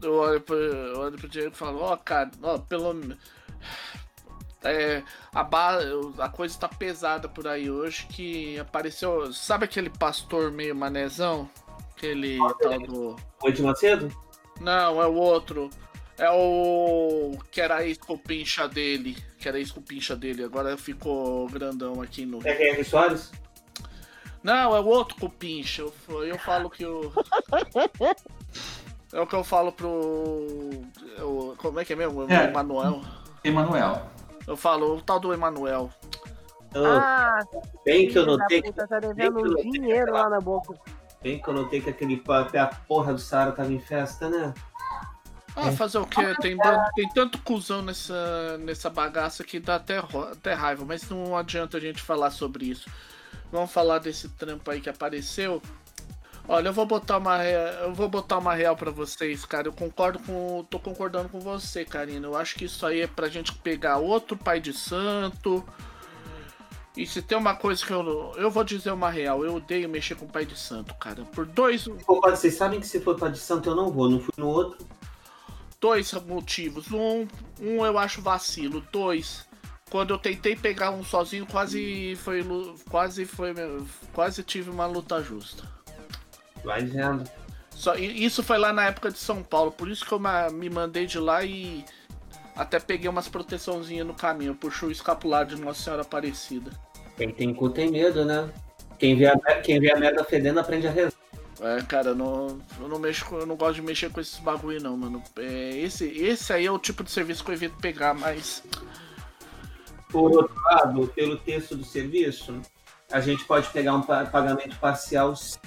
Eu 0.02 0.14
olho 0.14 0.40
pro, 0.40 0.56
eu 0.56 0.98
olho 1.00 1.18
pro 1.18 1.28
Diego 1.28 1.50
e 1.52 1.56
falo, 1.56 1.80
ó, 1.82 1.96
cara, 1.96 2.30
ó, 2.42 2.58
pelo 2.58 2.92
menos. 2.94 3.18
É, 4.62 5.02
a, 5.34 5.42
ba- 5.42 5.78
a 6.18 6.28
coisa 6.28 6.58
tá 6.58 6.68
pesada 6.68 7.28
por 7.28 7.46
aí 7.48 7.70
hoje 7.70 8.06
que 8.06 8.58
apareceu. 8.58 9.32
Sabe 9.32 9.64
aquele 9.64 9.88
pastor 9.90 10.50
meio 10.50 10.74
manezão? 10.74 11.48
Aquele 11.96 12.38
tal 12.60 12.78
do. 12.80 13.16
Oi 13.42 13.52
de 13.52 13.62
Macedo? 13.62 14.14
Não, 14.60 15.00
é 15.02 15.06
o 15.06 15.14
outro. 15.14 15.70
É 16.18 16.30
o. 16.30 17.38
Que 17.50 17.60
era 17.62 17.84
ex-copincha 17.86 18.68
dele. 18.68 19.16
Que 19.38 19.48
era 19.48 19.58
ex-copincha 19.58 20.14
dele. 20.14 20.44
Agora 20.44 20.76
ficou 20.76 21.48
grandão 21.48 22.00
aqui 22.02 22.26
no. 22.26 22.46
É 22.46 22.68
Henrique 22.68 22.84
Soares? 22.84 23.32
Não, 24.42 24.74
é 24.76 24.80
o 24.80 24.86
outro 24.86 25.16
cupincha. 25.18 25.82
Eu, 26.08 26.24
eu 26.24 26.38
falo 26.38 26.68
que 26.70 26.84
o. 26.84 27.10
É 29.12 29.20
o 29.20 29.26
que 29.26 29.34
eu 29.34 29.42
falo 29.44 29.72
pro. 29.72 29.88
o- 31.18 31.54
como 31.58 31.80
é 31.80 31.84
que 31.84 31.92
é 31.92 31.96
mesmo? 31.96 32.20
O 32.24 32.30
É. 32.30 32.44
Emanuel. 32.44 33.00
Emanuel. 33.42 34.06
Eu 34.46 34.56
falo 34.56 34.96
o 34.96 35.02
tal 35.02 35.18
do 35.18 35.32
Emanuel. 35.32 35.90
Ah, 36.74 37.40
Ah, 37.40 37.58
bem 37.84 38.08
que 38.08 38.16
eu 38.16 38.24
notei 38.26 38.62
que, 38.62 38.68
puta, 38.70 38.86
tá 38.86 39.00
devendo 39.00 39.34
bem 39.34 39.42
que 39.42 39.48
eu 39.48 39.52
notei 39.52 39.70
dinheiro 39.72 40.12
lá 40.12 40.28
na 40.28 40.40
boca. 40.40 40.74
bem 41.20 41.40
que 41.42 41.48
eu 41.48 41.54
notei 41.54 41.80
que 41.80 41.90
aquele 41.90 42.22
a 42.28 42.66
porra 42.86 43.12
do 43.12 43.18
Sara 43.18 43.50
tava 43.52 43.72
em 43.72 43.80
festa, 43.80 44.28
né? 44.28 44.54
Ah, 45.56 45.72
fazer 45.72 45.98
o 45.98 46.06
quê? 46.06 46.32
Tem, 46.40 46.56
tem 46.94 47.08
tanto 47.12 47.38
cuzão 47.42 47.82
nessa, 47.82 48.56
nessa 48.58 48.88
bagaça 48.88 49.42
que 49.42 49.58
dá 49.58 49.74
até, 49.76 49.98
até 49.98 50.54
raiva, 50.54 50.84
mas 50.86 51.08
não 51.10 51.36
adianta 51.36 51.76
a 51.76 51.80
gente 51.80 52.00
falar 52.00 52.30
sobre 52.30 52.66
isso. 52.66 52.88
Vamos 53.50 53.72
falar 53.72 53.98
desse 53.98 54.28
trampo 54.28 54.70
aí 54.70 54.80
que 54.80 54.88
apareceu. 54.88 55.60
Olha, 56.48 56.68
eu 56.68 56.72
vou 56.72 56.86
botar 56.86 57.18
uma 57.18 57.44
eu 57.44 57.92
vou 57.94 58.08
botar 58.08 58.38
uma 58.38 58.54
real 58.54 58.76
para 58.76 58.90
vocês, 58.90 59.44
cara. 59.44 59.68
Eu 59.68 59.72
concordo 59.72 60.18
com, 60.20 60.64
tô 60.68 60.78
concordando 60.78 61.28
com 61.28 61.38
você, 61.38 61.84
Karina. 61.84 62.26
Eu 62.26 62.36
acho 62.36 62.56
que 62.56 62.64
isso 62.64 62.84
aí 62.84 63.02
é 63.02 63.06
pra 63.06 63.28
gente 63.28 63.54
pegar 63.54 63.98
outro 63.98 64.36
pai 64.36 64.60
de 64.60 64.72
santo. 64.72 65.64
E 66.96 67.06
se 67.06 67.22
tem 67.22 67.38
uma 67.38 67.54
coisa 67.54 67.84
que 67.84 67.92
eu 67.92 68.34
eu 68.36 68.50
vou 68.50 68.64
dizer 68.64 68.90
uma 68.90 69.10
real, 69.10 69.44
eu 69.44 69.54
odeio 69.54 69.88
mexer 69.88 70.16
com 70.16 70.26
pai 70.26 70.44
de 70.44 70.58
santo, 70.58 70.94
cara. 70.94 71.22
Por 71.24 71.46
dois 71.46 71.86
vocês 72.06 72.54
sabem 72.54 72.80
que 72.80 72.86
se 72.86 73.00
for 73.00 73.16
pai 73.16 73.30
de 73.30 73.38
santo 73.38 73.70
eu 73.70 73.76
não 73.76 73.90
vou, 73.90 74.10
não 74.10 74.20
fui 74.20 74.34
no 74.36 74.48
outro. 74.48 74.84
Dois 75.80 76.12
motivos. 76.12 76.90
Um, 76.90 77.26
um 77.60 77.86
eu 77.86 77.96
acho 77.96 78.20
vacilo. 78.20 78.84
Dois, 78.92 79.46
quando 79.88 80.12
eu 80.12 80.18
tentei 80.18 80.54
pegar 80.54 80.90
um 80.90 81.04
sozinho, 81.04 81.46
quase 81.46 82.16
foi 82.16 82.44
quase 82.90 83.24
foi 83.24 83.54
quase 84.12 84.42
tive 84.42 84.68
uma 84.68 84.86
luta 84.86 85.22
justa. 85.22 85.79
Vai 86.64 86.82
dizendo. 86.82 87.28
Só, 87.70 87.94
isso 87.94 88.42
foi 88.42 88.58
lá 88.58 88.72
na 88.72 88.86
época 88.86 89.10
de 89.10 89.18
São 89.18 89.42
Paulo, 89.42 89.72
por 89.72 89.88
isso 89.88 90.04
que 90.04 90.12
eu 90.12 90.20
me 90.52 90.68
mandei 90.68 91.06
de 91.06 91.18
lá 91.18 91.42
e 91.44 91.84
até 92.54 92.78
peguei 92.78 93.08
umas 93.08 93.28
proteçãozinhas 93.28 94.06
no 94.06 94.12
caminho. 94.12 94.54
Puxou 94.54 94.88
o 94.88 94.92
escapulário 94.92 95.56
de 95.56 95.62
Nossa 95.62 95.82
Senhora 95.82 96.02
Aparecida. 96.02 96.70
Quem 97.16 97.30
tem 97.32 97.54
cu 97.54 97.70
tem 97.70 97.90
medo, 97.90 98.24
né? 98.24 98.50
Quem 98.98 99.16
vê 99.16 99.26
a, 99.26 99.38
quem 99.62 99.80
vê 99.80 99.92
a 99.92 99.96
merda 99.96 100.22
fedendo 100.24 100.60
aprende 100.60 100.86
a 100.86 100.90
rezar. 100.90 101.18
É, 101.60 101.82
cara, 101.82 102.08
eu 102.08 102.14
não, 102.14 102.58
eu 102.80 102.88
não 102.88 102.98
mexo 102.98 103.34
eu 103.34 103.44
não 103.44 103.54
gosto 103.54 103.74
de 103.74 103.82
mexer 103.82 104.10
com 104.10 104.20
esses 104.20 104.38
bagulho 104.38 104.82
não, 104.82 104.96
mano. 104.96 105.22
É, 105.36 105.78
esse, 105.78 106.06
esse 106.06 106.52
aí 106.52 106.66
é 106.66 106.70
o 106.70 106.78
tipo 106.78 107.04
de 107.04 107.10
serviço 107.10 107.44
que 107.44 107.50
eu 107.50 107.54
evito 107.54 107.76
pegar, 107.76 108.14
mas. 108.14 108.62
Por 110.10 110.32
outro 110.32 110.54
lado, 110.64 111.06
pelo 111.08 111.36
texto 111.36 111.76
do 111.76 111.84
serviço, 111.84 112.60
a 113.12 113.20
gente 113.20 113.44
pode 113.44 113.68
pegar 113.68 113.94
um 113.94 114.02
pagamento 114.02 114.76
parcial 114.78 115.36
se 115.36 115.58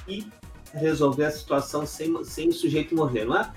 resolver 0.73 1.25
a 1.25 1.31
situação 1.31 1.85
sem, 1.85 2.23
sem 2.23 2.49
o 2.49 2.53
sujeito 2.53 2.95
morrer, 2.95 3.25
não 3.25 3.37
é? 3.37 3.51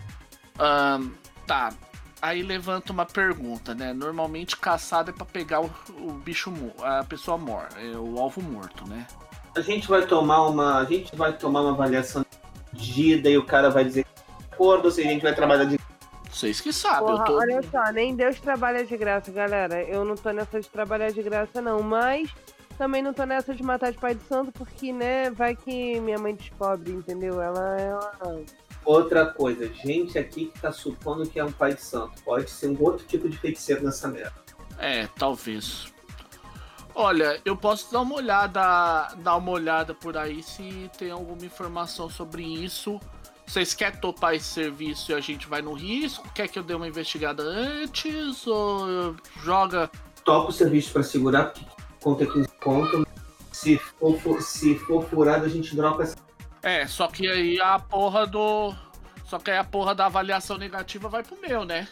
Um, 0.99 1.13
tá. 1.47 1.73
Aí 2.21 2.43
levanta 2.43 2.93
uma 2.93 3.05
pergunta, 3.05 3.75
né? 3.75 3.93
Normalmente 3.93 4.57
caçada 4.57 5.11
é 5.11 5.15
pra 5.15 5.27
pegar 5.27 5.61
o, 5.61 5.71
o 5.99 6.13
bicho, 6.13 6.53
a 6.83 7.05
pessoa 7.05 7.37
morta, 7.37 7.79
é 7.79 7.97
o 7.97 8.19
alvo 8.19 8.43
morto, 8.43 8.89
né? 8.89 9.07
A 9.55 9.61
gente 9.61 9.89
vai 9.89 10.07
tomar 10.07 10.47
uma, 10.47 10.79
a 10.79 10.85
gente 10.85 11.15
vai 11.15 11.33
tomar 11.33 11.63
uma 11.63 11.73
avaliação 11.73 12.25
de 12.73 13.23
e 13.29 13.39
o 13.39 13.45
cara 13.45 13.71
vai 13.71 13.85
dizer 13.85 14.07
acordo, 14.53 14.87
ou 14.87 14.91
se 14.91 15.03
a 15.03 15.05
gente 15.05 15.23
vai 15.23 15.35
trabalhar 15.35 15.65
de 15.65 15.79
vocês 16.31 16.61
que 16.61 16.73
sabem. 16.73 17.07
Porra, 17.07 17.25
tô... 17.25 17.39
Olha 17.39 17.63
só, 17.63 17.93
nem 17.93 18.15
Deus 18.15 18.39
trabalha 18.41 18.85
de 18.85 18.97
graça, 18.97 19.31
galera. 19.31 19.83
Eu 19.83 20.05
não 20.05 20.15
tô 20.15 20.31
nessa 20.31 20.61
de 20.61 20.69
trabalhar 20.69 21.11
de 21.11 21.23
graça, 21.23 21.63
não. 21.63 21.83
Mas 21.83 22.31
também 22.77 23.03
não 23.03 23.13
tô 23.13 23.25
nessa 23.25 23.55
de 23.55 23.63
matar 23.63 23.91
de 23.93 23.99
pai 23.99 24.15
de 24.15 24.23
santo, 24.25 24.53
porque, 24.53 24.93
né, 24.93 25.31
vai 25.31 25.57
que 25.57 26.01
minha 26.01 26.19
mãe 26.19 26.35
descobre, 26.35 26.93
entendeu? 26.93 27.41
Ela 27.41 27.81
é 27.81 27.95
uma... 27.95 28.45
Outra 28.85 29.27
coisa, 29.27 29.69
gente 29.73 30.17
aqui 30.17 30.47
que 30.47 30.61
tá 30.61 30.71
supondo 30.71 31.29
que 31.29 31.41
é 31.41 31.45
um 31.45 31.51
pai 31.51 31.75
de 31.75 31.83
santo. 31.83 32.23
Pode 32.23 32.49
ser 32.49 32.69
um 32.69 32.81
outro 32.81 33.05
tipo 33.05 33.29
de 33.29 33.37
feiticeiro 33.37 33.83
nessa 33.85 34.07
merda. 34.07 34.35
É, 34.79 35.09
talvez. 35.19 35.93
Olha, 36.95 37.41
eu 37.45 37.57
posso 37.57 37.93
dar 37.93 38.01
uma 38.01 38.15
olhada, 38.15 39.09
dar 39.19 39.37
uma 39.37 39.51
olhada 39.51 39.93
por 39.93 40.17
aí 40.17 40.43
se 40.43 40.91
tem 40.97 41.11
alguma 41.11 41.45
informação 41.45 42.09
sobre 42.09 42.43
isso. 42.43 43.01
Vocês 43.47 43.75
querem 43.75 44.01
topar 44.01 44.35
esse 44.35 44.47
serviço 44.47 45.13
e 45.13 45.15
a 45.15 45.21
gente 45.21 45.47
vai 45.47 45.61
no 45.63 45.73
risco? 45.73 46.29
Quer 46.33 46.49
que 46.49 46.59
eu 46.59 46.63
dê 46.63 46.75
uma 46.75 46.89
investigada 46.89 47.43
antes 47.43 48.47
ou 48.47 49.17
joga? 49.43 49.91
Topa 50.25 50.49
o 50.49 50.53
serviço 50.53 50.93
para 50.93 51.03
segurar, 51.03 51.53
porque 51.53 51.76
conta 52.07 52.25
15 52.25 52.49
conto. 52.63 53.07
Se 53.51 53.77
for, 53.79 54.41
se 54.41 54.79
for 54.79 55.03
furado, 55.03 55.45
a 55.45 55.49
gente 55.49 55.75
dropa 55.75 56.05
essa. 56.05 56.17
É, 56.63 56.87
só 56.87 57.09
que 57.09 57.27
aí 57.27 57.61
a 57.61 57.81
porra 57.81 58.27
do. 58.27 58.73
Só 59.25 59.39
que 59.39 59.51
aí 59.51 59.59
a 59.59 59.65
porra 59.65 59.93
da 59.93 60.07
avaliação 60.07 60.57
negativa 60.57 61.09
vai 61.09 61.25
pro 61.25 61.37
meu, 61.41 61.65
né? 61.65 61.89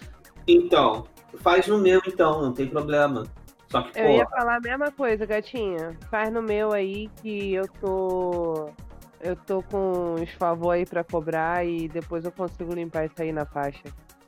Então, 0.46 1.06
faz 1.38 1.66
no 1.66 1.78
meu 1.78 2.00
então, 2.06 2.42
não 2.42 2.52
tem 2.52 2.68
problema. 2.68 3.24
Só 3.68 3.82
que, 3.82 3.98
eu 3.98 4.10
ia 4.10 4.26
falar 4.26 4.56
a 4.56 4.60
mesma 4.60 4.92
coisa, 4.92 5.26
gatinha. 5.26 5.98
Faz 6.10 6.32
no 6.32 6.42
meu 6.42 6.72
aí 6.72 7.10
que 7.20 7.54
eu 7.54 7.66
tô. 7.80 8.70
Eu 9.20 9.34
tô 9.34 9.62
com 9.62 10.16
uns 10.20 10.30
favor 10.32 10.72
aí 10.72 10.84
pra 10.84 11.02
cobrar 11.02 11.66
e 11.66 11.88
depois 11.88 12.24
eu 12.24 12.30
consigo 12.30 12.72
limpar 12.74 13.06
isso 13.06 13.14
aí 13.18 13.32
na 13.32 13.46
faixa. 13.46 13.82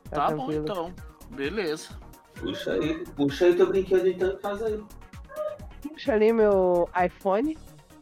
Tá, 0.09 0.27
tá 0.27 0.35
bom 0.35 0.51
então. 0.51 0.93
Beleza. 1.29 1.89
Puxa 2.33 2.73
aí, 2.73 3.03
puxa 3.15 3.45
aí 3.45 3.55
teu 3.55 3.67
brinquedo 3.67 4.07
então 4.07 4.33
e 4.33 4.41
faz 4.41 4.61
aí. 4.63 4.83
Puxa 5.81 6.13
ali 6.13 6.31
meu 6.33 6.89
iPhone. 7.05 7.57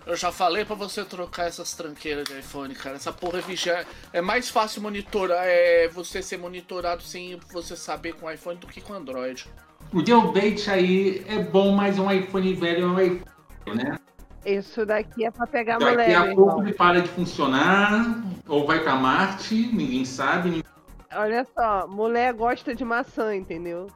Eu 0.06 0.16
já 0.16 0.32
falei 0.32 0.64
para 0.64 0.76
você 0.76 1.04
trocar 1.04 1.48
essas 1.48 1.74
tranqueiras 1.74 2.26
de 2.26 2.38
iPhone, 2.38 2.76
cara. 2.76 2.96
Essa 2.96 3.12
porra 3.12 3.40
é 3.40 3.42
vigiar. 3.42 3.86
É 4.14 4.22
mais 4.22 4.50
fácil 4.50 4.82
monitorar, 4.82 5.44
é 5.46 5.88
você 5.88 6.22
ser 6.22 6.38
monitorado 6.38 7.02
sem 7.02 7.40
você 7.52 7.76
saber 7.76 8.14
com 8.14 8.30
iPhone 8.30 8.60
do 8.60 8.68
que 8.68 8.82
com 8.82 8.94
Android. 8.94 9.48
O 9.92 10.06
jailbait 10.06 10.70
aí 10.70 11.26
é 11.28 11.40
bom, 11.40 11.72
mas 11.72 11.98
um 11.98 12.12
iPhone 12.12 12.54
velho 12.54 12.84
é 12.84 12.88
um 12.88 13.00
iPhone, 13.00 13.84
né? 13.84 14.00
Isso 14.46 14.86
daqui 14.86 15.26
é 15.26 15.32
pra 15.32 15.48
pegar 15.48 15.80
Daqui 15.80 15.92
mulher. 15.92 16.20
Daqui 16.20 16.32
a 16.32 16.36
pouco 16.36 16.62
ele 16.62 16.74
para 16.74 17.02
de 17.02 17.08
funcionar, 17.08 18.24
ou 18.48 18.68
vai 18.68 18.80
pra 18.80 18.96
Marte, 18.96 19.56
ninguém 19.74 20.06
sabe. 20.06 20.64
Olha 21.12 21.48
só, 21.56 21.88
mulher 21.88 22.32
gosta 22.34 22.76
de 22.76 22.86
maçã, 22.86 23.36
entendeu? 23.36 23.88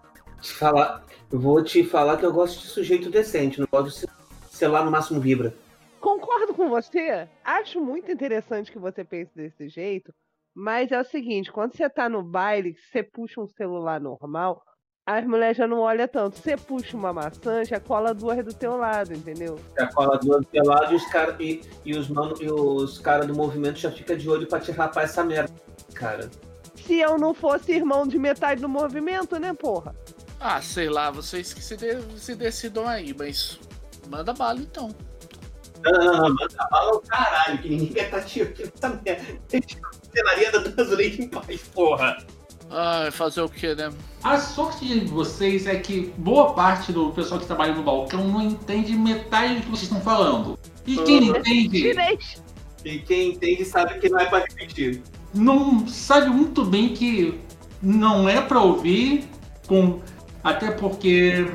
Te 0.41 0.53
falar, 0.53 1.03
vou 1.29 1.63
te 1.63 1.83
falar 1.83 2.17
que 2.17 2.25
eu 2.25 2.31
gosto 2.31 2.61
de 2.61 2.67
sujeito 2.67 3.09
decente, 3.09 3.59
não 3.59 3.67
gosto 3.71 4.07
de 4.07 4.55
celular 4.55 4.85
no 4.85 4.91
máximo 4.91 5.19
vibra. 5.19 5.53
Concordo 5.99 6.53
com 6.53 6.69
você. 6.69 7.27
Acho 7.43 7.81
muito 7.81 8.11
interessante 8.11 8.71
que 8.71 8.79
você 8.79 9.03
pense 9.03 9.35
desse 9.35 9.67
jeito. 9.67 10.13
Mas 10.55 10.91
é 10.91 10.99
o 10.99 11.05
seguinte, 11.05 11.51
quando 11.51 11.75
você 11.75 11.89
tá 11.89 12.09
no 12.09 12.23
baile, 12.23 12.75
você 12.75 13.03
puxa 13.03 13.39
um 13.39 13.47
celular 13.47 13.99
normal, 13.99 14.61
as 15.05 15.25
mulheres 15.25 15.57
já 15.57 15.67
não 15.67 15.79
olham 15.79 16.07
tanto. 16.07 16.37
Você 16.37 16.55
puxa 16.55 16.95
uma 16.95 17.11
maçã, 17.11 17.63
já 17.65 17.79
cola 17.79 18.13
duas 18.13 18.45
do 18.45 18.53
teu 18.53 18.77
lado, 18.77 19.11
entendeu? 19.11 19.57
Já 19.75 19.87
cola 19.87 20.19
duas 20.19 20.41
do 20.41 20.45
teu 20.45 20.63
lado 20.63 20.93
e 20.93 20.95
os 20.95 21.05
caras 21.07 21.35
e, 21.39 21.61
e, 21.83 21.97
os, 21.97 22.07
mano, 22.07 22.35
e 22.39 22.51
os 22.51 22.99
cara 22.99 23.25
do 23.25 23.33
movimento 23.33 23.79
já 23.79 23.91
fica 23.91 24.15
de 24.15 24.29
olho 24.29 24.45
pra 24.47 24.59
te 24.59 24.71
rapar 24.71 25.05
essa 25.05 25.23
merda, 25.23 25.51
cara. 25.95 26.29
Se 26.75 26.99
eu 26.99 27.17
não 27.17 27.33
fosse 27.33 27.71
irmão 27.71 28.05
de 28.05 28.19
metade 28.19 28.61
do 28.61 28.69
movimento, 28.69 29.39
né, 29.39 29.51
porra? 29.53 29.95
Ah, 30.39 30.61
sei 30.61 30.89
lá, 30.89 31.11
vocês 31.11 31.53
que 31.53 31.61
se, 31.61 31.75
de, 31.75 32.01
se 32.17 32.33
decidam 32.35 32.87
aí, 32.87 33.13
mas 33.17 33.59
manda 34.09 34.33
bala 34.33 34.59
então. 34.59 34.95
Não, 35.83 36.29
manda 36.29 36.67
bala 36.71 36.95
o 36.95 37.01
caralho, 37.01 37.57
que 37.57 37.69
ninguém 37.69 37.93
quer 37.93 38.05
estar 38.05 38.21
te 38.21 38.41
essa 38.41 39.01
merda. 39.03 39.39
Deixa 39.49 39.77
a 39.83 40.15
cenaria 40.15 40.51
da 40.51 40.61
Translate 40.71 41.21
em 41.21 41.27
paz, 41.27 41.61
porra. 41.73 42.17
Ah, 42.71 43.09
fazer 43.11 43.41
o 43.41 43.49
que, 43.49 43.73
né? 43.73 43.91
A 44.23 44.37
sorte 44.37 44.85
de 44.85 45.05
vocês 45.05 45.65
é 45.65 45.75
que 45.77 46.13
boa 46.17 46.53
parte 46.53 46.93
do 46.93 47.11
pessoal 47.11 47.39
que 47.39 47.47
trabalha 47.47 47.73
no 47.73 47.81
balcão 47.81 48.27
não 48.27 48.41
entende 48.41 48.93
metade 48.93 49.55
do 49.55 49.61
que 49.61 49.69
vocês 49.69 49.83
estão 49.83 50.01
falando. 50.01 50.57
E 50.85 50.95
quem 50.97 51.29
entende. 51.29 51.93
E 52.85 52.99
quem 52.99 53.31
entende 53.31 53.65
sabe 53.65 53.99
que 53.99 54.07
não 54.07 54.19
é 54.19 54.25
pra 54.25 54.39
repetir. 54.39 55.01
Não 55.33 55.87
sabe 55.87 56.29
muito 56.29 56.63
bem 56.63 56.93
que 56.93 57.39
não 57.81 58.29
é 58.29 58.39
pra 58.39 58.61
ouvir, 58.61 59.27
com... 59.67 59.99
até 60.43 60.71
porque 60.71 61.45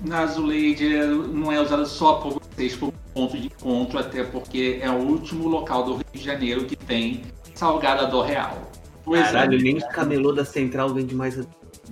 na 0.00 0.20
Azuleide 0.20 0.96
não 1.32 1.50
é 1.52 1.60
usada 1.60 1.84
só 1.84 2.14
por 2.14 2.40
vocês 2.40 2.74
como 2.76 2.92
ponto 3.12 3.38
de 3.38 3.46
encontro, 3.46 3.98
até 3.98 4.24
porque 4.24 4.78
é 4.82 4.90
o 4.90 4.98
último 4.98 5.48
local 5.48 5.84
do 5.84 5.94
Rio 5.94 6.04
de 6.12 6.22
Janeiro 6.22 6.64
que 6.64 6.76
tem 6.76 7.22
salgada 7.54 8.06
do 8.06 8.20
real. 8.20 8.70
Pois 9.04 9.20
é. 9.20 9.24
Caralho, 9.24 9.58
é. 9.58 9.62
nem 9.62 9.78
o 9.78 9.88
camelô 9.88 10.32
da 10.32 10.44
Central 10.44 10.92
vende 10.92 11.14
mais. 11.14 11.38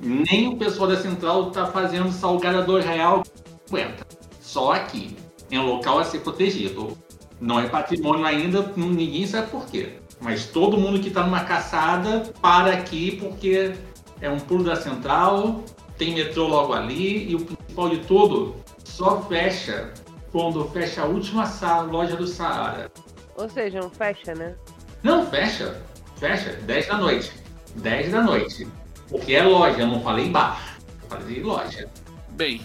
Nem 0.01 0.49
o 0.49 0.57
pessoal 0.57 0.89
da 0.89 0.97
Central 0.97 1.51
tá 1.51 1.67
fazendo 1.67 2.11
salgada 2.11 2.63
do 2.63 2.79
real 2.79 3.23
50. 3.67 4.07
Só 4.41 4.73
aqui. 4.73 5.17
É 5.51 5.59
um 5.59 5.67
local 5.67 5.99
a 5.99 6.05
ser 6.05 6.21
protegido. 6.21 6.97
Não 7.41 7.61
é 7.61 7.69
patrimônio 7.69 8.25
ainda, 8.25 8.73
ninguém 8.77 9.27
sabe 9.27 9.51
por 9.51 9.67
quê. 9.67 9.99
Mas 10.21 10.47
todo 10.47 10.79
mundo 10.79 11.01
que 11.01 11.11
tá 11.11 11.25
numa 11.25 11.45
caçada 11.45 12.33
para 12.41 12.73
aqui 12.73 13.17
porque 13.17 13.75
é 14.21 14.31
um 14.31 14.39
pulo 14.39 14.65
da 14.65 14.77
Central, 14.77 15.63
tem 16.03 16.15
metrô 16.15 16.49
logo 16.49 16.73
ali 16.73 17.31
e 17.31 17.37
o 17.37 17.45
principal 17.45 17.89
de 17.91 17.99
tudo 17.99 18.57
só 18.85 19.23
fecha 19.23 19.93
quando 20.33 20.69
fecha 20.71 21.03
a 21.03 21.05
última 21.05 21.47
sala, 21.47 21.83
loja 21.85 22.17
do 22.17 22.27
Saara. 22.27 22.91
Ou 23.37 23.49
seja, 23.49 23.81
não 23.81 23.89
fecha, 23.89 24.35
né? 24.35 24.57
Não, 25.03 25.31
fecha. 25.31 25.81
Fecha. 26.17 26.55
10 26.63 26.89
da 26.89 26.97
noite. 26.97 27.33
10 27.77 28.11
da 28.11 28.23
noite. 28.23 28.67
Porque 29.09 29.35
é 29.35 29.45
loja, 29.45 29.79
eu 29.79 29.87
não 29.87 30.01
falei 30.03 30.29
bar. 30.29 30.77
Eu 31.03 31.09
falei 31.09 31.41
loja. 31.41 31.89
Bem, 32.31 32.61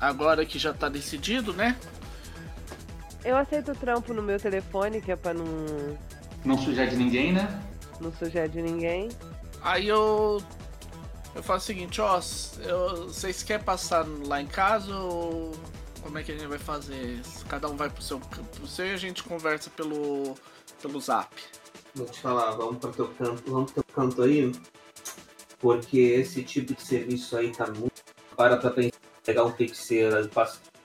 agora 0.00 0.46
que 0.46 0.58
já 0.58 0.72
tá 0.72 0.88
decidido, 0.88 1.52
né? 1.52 1.76
Eu 3.22 3.36
aceito 3.36 3.72
o 3.72 3.74
trampo 3.74 4.14
no 4.14 4.22
meu 4.22 4.38
telefone, 4.38 5.02
que 5.02 5.12
é 5.12 5.16
pra 5.16 5.34
não. 5.34 5.44
Não 6.42 6.56
sujar 6.56 6.86
de 6.86 6.96
ninguém, 6.96 7.34
né? 7.34 7.62
Não 8.00 8.10
sujar 8.12 8.48
de 8.48 8.62
ninguém. 8.62 9.10
Aí 9.60 9.88
eu. 9.88 10.40
Eu 11.34 11.42
faço 11.42 11.64
o 11.64 11.66
seguinte, 11.66 12.00
ó. 12.00 12.20
Eu, 12.60 13.06
vocês 13.08 13.42
querem 13.42 13.64
passar 13.64 14.06
lá 14.26 14.40
em 14.40 14.46
casa 14.46 14.94
ou 14.96 15.52
como 16.02 16.18
é 16.18 16.22
que 16.22 16.32
a 16.32 16.34
gente 16.34 16.46
vai 16.46 16.58
fazer? 16.58 17.20
Cada 17.48 17.68
um 17.68 17.76
vai 17.76 17.90
pro 17.90 18.02
seu, 18.02 18.18
pro 18.18 18.66
seu 18.66 18.86
e 18.86 18.92
a 18.92 18.96
gente 18.96 19.22
conversa 19.22 19.70
pelo, 19.70 20.34
pelo 20.80 21.00
zap. 21.00 21.34
Vou 21.94 22.06
te 22.06 22.20
falar, 22.20 22.52
vamos 22.52 22.78
pro 22.78 22.92
teu 22.92 23.08
canto, 23.08 23.42
vamos 23.50 23.72
pro 23.72 23.82
teu 23.82 23.94
canto 23.94 24.22
aí. 24.22 24.52
Porque 25.58 25.98
esse 25.98 26.42
tipo 26.42 26.74
de 26.74 26.82
serviço 26.82 27.36
aí 27.36 27.50
tá 27.52 27.66
muito. 27.66 28.02
Para 28.36 28.56
pra 28.56 28.70
pensar, 28.70 28.98
pegar 29.24 29.44
um 29.44 29.52
feiticeiro, 29.52 30.30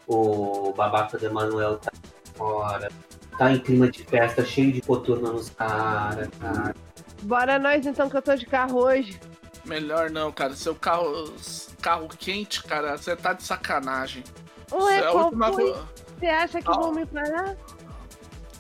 o 0.07 0.73
babaca 0.73 1.17
de 1.17 1.29
Manuel 1.29 1.77
tá 1.77 1.91
fora. 2.35 2.91
Tá 3.37 3.51
em 3.51 3.59
clima 3.59 3.89
de 3.89 4.03
festa, 4.03 4.43
cheio 4.43 4.71
de 4.71 4.81
coturno 4.81 5.33
nos 5.33 5.49
caras, 5.51 6.27
cara. 6.39 6.75
Bora 7.23 7.57
nós 7.57 7.85
então 7.85 8.09
que 8.09 8.17
eu 8.17 8.21
tô 8.21 8.35
de 8.35 8.45
carro 8.45 8.79
hoje. 8.79 9.19
Melhor 9.65 10.09
não, 10.09 10.31
cara. 10.31 10.55
Seu 10.55 10.75
carro, 10.75 11.33
carro 11.81 12.07
quente, 12.09 12.63
cara, 12.63 12.97
você 12.97 13.15
tá 13.15 13.33
de 13.33 13.43
sacanagem. 13.43 14.23
Ué, 14.71 14.97
É 14.99 15.01
qual 15.11 15.25
última 15.25 15.53
foi? 15.53 15.75
Você 16.19 16.25
acha 16.27 16.61
que 16.61 16.69
Ah. 16.69 16.73
vão 16.73 16.91
me 16.93 17.05
parar? 17.05 17.55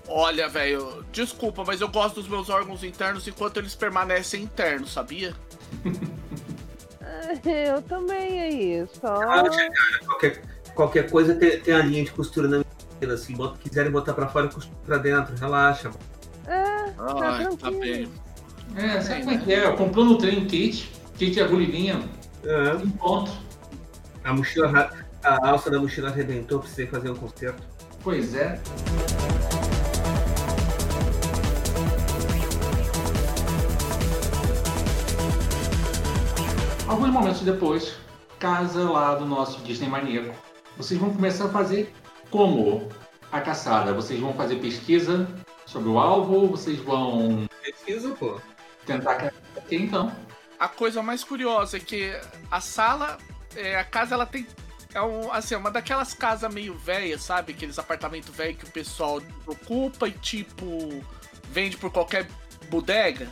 Olha, 0.07 0.49
velho, 0.49 1.03
desculpa, 1.11 1.63
mas 1.65 1.79
eu 1.81 1.87
gosto 1.87 2.15
dos 2.15 2.27
meus 2.27 2.49
órgãos 2.49 2.83
internos 2.83 3.25
enquanto 3.27 3.57
eles 3.57 3.73
permanecem 3.73 4.43
internos, 4.43 4.91
sabia? 4.93 5.33
Eu 7.45 7.81
também 7.83 8.39
aí, 8.41 8.87
só. 8.99 9.15
Ah, 9.21 9.43
Qualquer, 10.05 10.41
qualquer 10.75 11.09
coisa 11.09 11.33
tem, 11.35 11.59
tem 11.59 11.73
a 11.73 11.79
linha 11.79 12.03
de 12.03 12.11
costura 12.11 12.47
na 12.47 12.57
minha 13.01 13.13
assim. 13.13 13.33
Bota, 13.33 13.57
quiserem 13.59 13.91
botar 13.91 14.13
pra 14.13 14.27
fora, 14.27 14.47
costura 14.49 14.75
pra 14.85 14.97
dentro, 14.97 15.35
relaxa. 15.35 15.89
É, 16.47 16.53
Ai, 16.53 16.93
tá 17.45 17.55
tranquilo. 17.57 17.79
bem. 17.79 18.11
É, 18.75 19.01
sabe 19.01 19.19
como 19.23 19.31
é 19.31 19.37
que 19.37 19.53
é? 19.53 19.71
Comprou 19.71 20.05
no 20.05 20.17
trem 20.17 20.45
kit, 20.45 20.91
kit 21.17 21.39
agulha 21.39 21.63
e 21.63 21.71
linha, 21.71 21.99
É, 22.43 22.73
um 22.73 22.89
ponto. 22.91 23.31
a 24.23 24.33
mochila, 24.33 24.91
a 25.23 25.47
alça 25.49 25.69
da 25.69 25.79
mochila 25.79 26.09
arrebentou, 26.09 26.59
precisei 26.59 26.87
fazer 26.87 27.09
um 27.11 27.15
conserto. 27.15 27.63
Pois 28.03 28.35
é. 28.35 28.59
Alguns 36.87 37.09
momentos 37.09 37.41
depois, 37.41 37.95
casa 38.39 38.89
lá 38.89 39.15
do 39.15 39.25
nosso 39.25 39.61
Disney 39.61 39.87
maníaco. 39.89 40.33
Vocês 40.77 40.99
vão 40.99 41.13
começar 41.13 41.45
a 41.45 41.49
fazer 41.49 41.93
como 42.29 42.89
a 43.31 43.39
caçada? 43.39 43.93
Vocês 43.93 44.19
vão 44.19 44.33
fazer 44.33 44.57
pesquisa 44.57 45.27
sobre 45.65 45.89
o 45.89 45.97
alvo? 45.97 46.47
Vocês 46.47 46.79
vão 46.79 47.47
Precisa, 47.61 48.09
pô. 48.11 48.39
Tentar 48.85 49.31
aqui 49.57 49.75
então? 49.75 50.11
A 50.59 50.67
coisa 50.67 51.01
mais 51.01 51.23
curiosa 51.23 51.77
é 51.77 51.79
que 51.79 52.15
a 52.49 52.61
sala, 52.61 53.17
é, 53.55 53.75
a 53.77 53.83
casa, 53.83 54.15
ela 54.15 54.25
tem. 54.25 54.47
É 54.93 55.01
um, 55.01 55.31
assim, 55.31 55.55
é 55.55 55.57
uma 55.57 55.71
daquelas 55.71 56.13
casas 56.13 56.53
meio 56.53 56.75
velhas, 56.75 57.23
sabe? 57.23 57.53
Aqueles 57.53 57.79
apartamentos 57.79 58.33
velhos 58.33 58.59
que 58.59 58.65
o 58.65 58.71
pessoal 58.71 59.21
ocupa 59.47 60.07
e, 60.07 60.11
tipo, 60.11 61.03
vende 61.49 61.75
por 61.77 61.91
qualquer 61.91 62.27
bodega. 62.69 63.27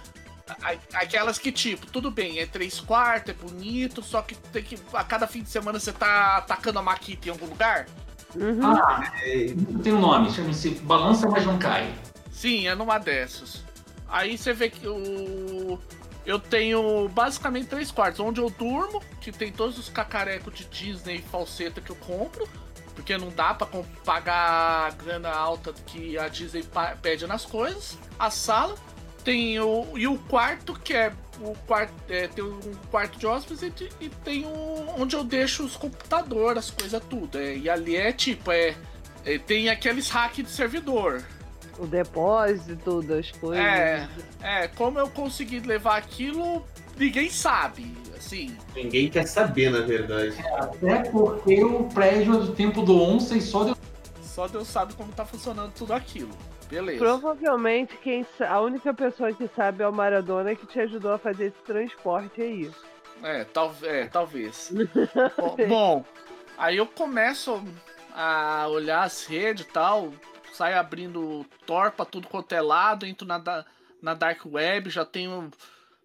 Aquelas 0.94 1.38
que, 1.38 1.52
tipo, 1.52 1.86
tudo 1.88 2.12
bem, 2.12 2.40
é 2.40 2.46
três 2.46 2.80
quartos, 2.80 3.30
é 3.30 3.34
bonito, 3.34 4.04
só 4.04 4.22
que 4.22 4.36
tem 4.36 4.64
que. 4.64 4.78
A 4.94 5.04
cada 5.04 5.28
fim 5.28 5.44
de 5.44 5.50
semana 5.50 5.80
você 5.80 5.94
tá 5.94 6.38
atacando 6.38 6.80
a 6.80 6.82
maquita 6.82 7.28
em 7.30 7.32
algum 7.32 7.46
lugar. 7.46 7.86
Uhum. 8.36 8.66
Ah, 8.66 9.12
É, 9.24 9.54
tem 9.84 9.94
um 9.94 10.00
nome, 10.00 10.32
chama-se 10.32 10.72
Balança 10.72 11.30
Mas 11.30 11.46
Não 11.46 11.58
Cai. 11.58 11.94
Sim, 12.32 12.68
é 12.68 12.76
numa 12.76 12.98
dessas. 12.98 13.64
Aí 14.12 14.38
você 14.38 14.52
vê 14.54 14.70
que 14.70 14.86
o. 14.86 15.80
Eu 16.26 16.38
tenho 16.38 17.08
basicamente 17.10 17.68
três 17.68 17.90
quartos. 17.90 18.20
Onde 18.20 18.42
eu 18.42 18.50
durmo, 18.50 19.02
que 19.22 19.32
tem 19.32 19.52
todos 19.52 19.80
os 19.80 19.90
cacarecos 19.90 20.54
de 20.54 20.66
Disney 20.66 21.16
e 21.16 21.22
falseta 21.22 21.80
que 21.80 21.90
eu 21.90 21.96
compro. 21.96 22.48
Porque 22.94 23.18
não 23.18 23.30
dá 23.30 23.54
pra 23.54 23.66
pagar 24.04 24.88
a 24.88 24.90
grana 24.92 25.30
alta 25.32 25.74
que 25.88 26.18
a 26.18 26.28
Disney 26.28 26.64
pede 27.02 27.26
nas 27.26 27.46
coisas. 27.46 27.98
A 28.20 28.30
sala. 28.30 28.76
Tem 29.24 29.60
o. 29.60 29.98
E 29.98 30.06
o 30.08 30.18
quarto, 30.18 30.74
que 30.74 30.94
é. 30.94 31.14
O 31.40 31.56
quarto, 31.66 31.94
é, 32.08 32.28
tem 32.28 32.44
um 32.44 32.60
quarto 32.92 33.18
de 33.18 33.26
hóspedes 33.26 33.64
e, 33.64 33.90
e 34.00 34.10
tem 34.10 34.46
onde 34.96 35.16
eu 35.16 35.24
deixo 35.24 35.64
os 35.64 35.76
computadores, 35.76 36.66
as 36.66 36.70
coisas 36.70 37.02
tudo. 37.10 37.40
É, 37.40 37.56
e 37.56 37.68
ali 37.68 37.96
é 37.96 38.12
tipo, 38.12 38.52
é, 38.52 38.76
é, 39.26 39.40
tem 39.40 39.70
aqueles 39.70 40.10
hack 40.10 40.36
de 40.36 40.50
servidor. 40.50 41.24
O 41.82 41.88
depósito 41.88 43.02
das 43.02 43.32
coisas. 43.32 43.66
É, 43.66 44.08
é, 44.40 44.68
como 44.68 45.00
eu 45.00 45.10
consegui 45.10 45.60
levar 45.60 45.98
aquilo, 45.98 46.64
ninguém 46.96 47.28
sabe, 47.28 47.92
assim. 48.16 48.56
ninguém 48.76 49.10
quer 49.10 49.26
saber, 49.26 49.72
na 49.72 49.82
verdade. 49.82 50.36
Até 50.54 51.10
porque 51.10 51.64
o 51.64 51.86
prédio 51.86 52.36
é 52.36 52.38
do 52.38 52.54
tempo 52.54 52.84
do 52.84 53.02
onça 53.02 53.36
e 53.36 53.42
só 53.42 53.64
deu. 53.64 53.76
Só 54.22 54.48
Deus 54.48 54.68
sabe 54.68 54.94
como 54.94 55.12
tá 55.12 55.26
funcionando 55.26 55.74
tudo 55.74 55.92
aquilo. 55.92 56.30
Beleza. 56.70 57.00
Provavelmente 57.00 57.98
quem 57.98 58.26
a 58.48 58.62
única 58.62 58.94
pessoa 58.94 59.34
que 59.34 59.50
sabe 59.56 59.84
é 59.84 59.88
o 59.88 59.92
Maradona 59.92 60.56
que 60.56 60.68
te 60.68 60.80
ajudou 60.80 61.14
a 61.14 61.18
fazer 61.18 61.48
esse 61.48 61.62
transporte 61.66 62.42
aí. 62.42 62.72
É, 63.24 63.44
tal, 63.44 63.76
é 63.84 64.06
talvez. 64.06 64.72
bom, 65.36 65.68
bom, 65.68 66.06
aí 66.58 66.78
eu 66.78 66.86
começo 66.86 67.62
a 68.14 68.68
olhar 68.70 69.04
as 69.04 69.26
redes 69.26 69.66
e 69.66 69.68
tal, 69.68 70.14
saio 70.54 70.78
abrindo 70.78 71.46
Tor 71.66 71.92
pra 71.92 72.06
tudo 72.06 72.28
quanto 72.28 72.54
é 72.54 72.62
lado, 72.62 73.06
entro 73.06 73.28
na, 73.28 73.66
na 74.02 74.14
Dark 74.14 74.46
Web, 74.46 74.90
já 74.90 75.06
tenho 75.06 75.52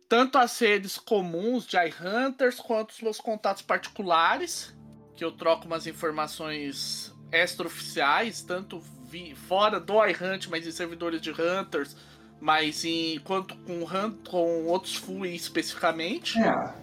tanto 0.09 0.39
as 0.39 0.59
redes 0.59 0.99
comuns 0.99 1.67
de 1.67 1.77
iHunters 1.77 2.61
quanto 2.61 2.91
os 2.91 3.01
meus 3.01 3.21
contatos 3.21 3.63
particulares, 3.63 4.75
que 5.17 5.25
eu 5.25 5.33
troco 5.33 5.67
umas 5.67 5.87
informações 5.87 7.13
extraoficiais, 7.33 8.43
tanto 8.43 8.81
vi, 9.09 9.35
fora 9.35 9.81
do 9.81 9.95
iHunt, 10.05 10.49
mas 10.49 10.67
em 10.67 10.71
servidores 10.71 11.21
de 11.21 11.31
Hunters, 11.31 11.97
mas 12.41 12.85
em 12.85 13.19
quanto 13.21 13.57
com, 13.59 13.85
com 14.29 14.67
outros 14.67 14.97
FUI 14.97 15.35
especificamente. 15.35 16.39
É. 16.39 16.75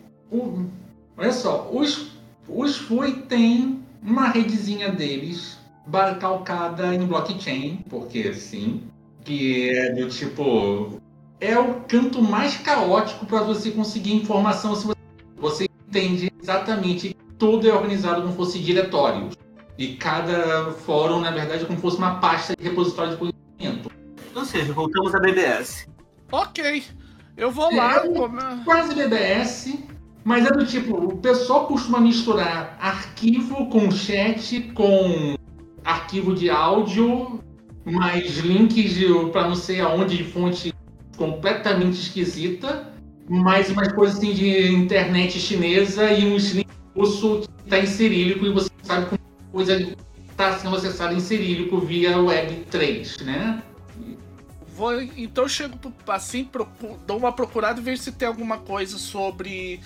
Olha 1.15 1.31
só, 1.31 1.69
os, 1.71 2.11
os 2.47 2.77
FUI 2.77 3.21
tem 3.23 3.83
uma 4.01 4.29
redezinha 4.29 4.91
deles 4.91 5.62
calcada 6.19 6.93
em 6.95 7.05
blockchain, 7.05 7.83
porque 7.89 8.33
sim, 8.33 8.83
que 9.23 9.69
é 9.69 9.91
do 9.93 10.07
tipo. 10.09 11.01
É 11.39 11.59
o 11.59 11.81
canto 11.81 12.21
mais 12.21 12.57
caótico 12.57 13.25
para 13.25 13.41
você 13.41 13.71
conseguir 13.71 14.13
informação 14.13 14.75
se 14.75 14.85
você, 14.87 14.97
você 15.35 15.69
entende 15.89 16.31
exatamente 16.41 17.09
que 17.09 17.15
tudo 17.37 17.67
é 17.67 17.73
organizado 17.73 18.21
como 18.21 18.33
fosse 18.33 18.59
diretórios. 18.59 19.35
E 19.77 19.95
cada 19.95 20.71
fórum, 20.85 21.19
na 21.19 21.31
verdade, 21.31 21.63
é 21.63 21.65
como 21.65 21.79
fosse 21.79 21.97
uma 21.97 22.15
pasta 22.19 22.55
de 22.55 22.63
repositório 22.63 23.11
de 23.11 23.17
conhecimento. 23.17 23.91
Ou 24.33 24.45
seja, 24.45 24.71
voltamos 24.71 25.13
a 25.13 25.19
BBS. 25.19 25.87
Ok, 26.31 26.83
eu 27.35 27.51
vou 27.51 27.75
lá. 27.75 27.97
É. 27.97 28.07
come- 28.07 28.63
quase 28.63 28.95
BBS, 28.95 29.77
mas 30.23 30.45
é 30.45 30.51
do 30.51 30.65
tipo, 30.65 30.95
o 30.95 31.17
pessoal 31.17 31.67
costuma 31.67 31.99
misturar 31.99 32.77
arquivo 32.79 33.67
com 33.69 33.91
chat, 33.91 34.61
com 34.73 35.35
arquivo 35.83 36.33
de 36.33 36.49
áudio, 36.49 37.39
mais 37.85 38.37
links 38.39 38.95
para 39.31 39.47
não 39.47 39.55
sei 39.55 39.81
aonde 39.81 40.17
de 40.17 40.23
fonte 40.23 40.73
completamente 41.17 41.99
esquisita, 41.99 42.91
mais 43.29 43.69
umas 43.69 43.91
coisas 43.91 44.17
assim 44.17 44.33
de 44.33 44.71
internet 44.71 45.39
chinesa 45.39 46.11
e 46.11 46.33
uns 46.33 46.51
links 46.51 46.73
russo 46.95 47.41
que 47.63 47.69
tá 47.69 47.79
em 47.79 47.85
cirílico 47.85 48.45
e 48.45 48.51
você 48.51 48.69
sabe 48.83 49.05
como 49.07 49.21
coisa 49.51 49.95
está 50.29 50.57
sendo 50.57 50.75
acessada 50.75 51.13
em 51.13 51.19
cirílico 51.19 51.79
via 51.79 52.19
Web 52.19 52.65
3, 52.71 53.17
né? 53.19 53.61
Vou, 54.75 54.99
então 55.01 55.43
eu 55.43 55.49
chego 55.49 55.77
assim, 56.07 56.43
procu- 56.43 56.97
dou 57.05 57.17
uma 57.17 57.31
procurada 57.31 57.79
e 57.79 57.83
vejo 57.83 58.01
se 58.01 58.11
tem 58.11 58.27
alguma 58.27 58.57
coisa 58.57 58.97
sobre 58.97 59.79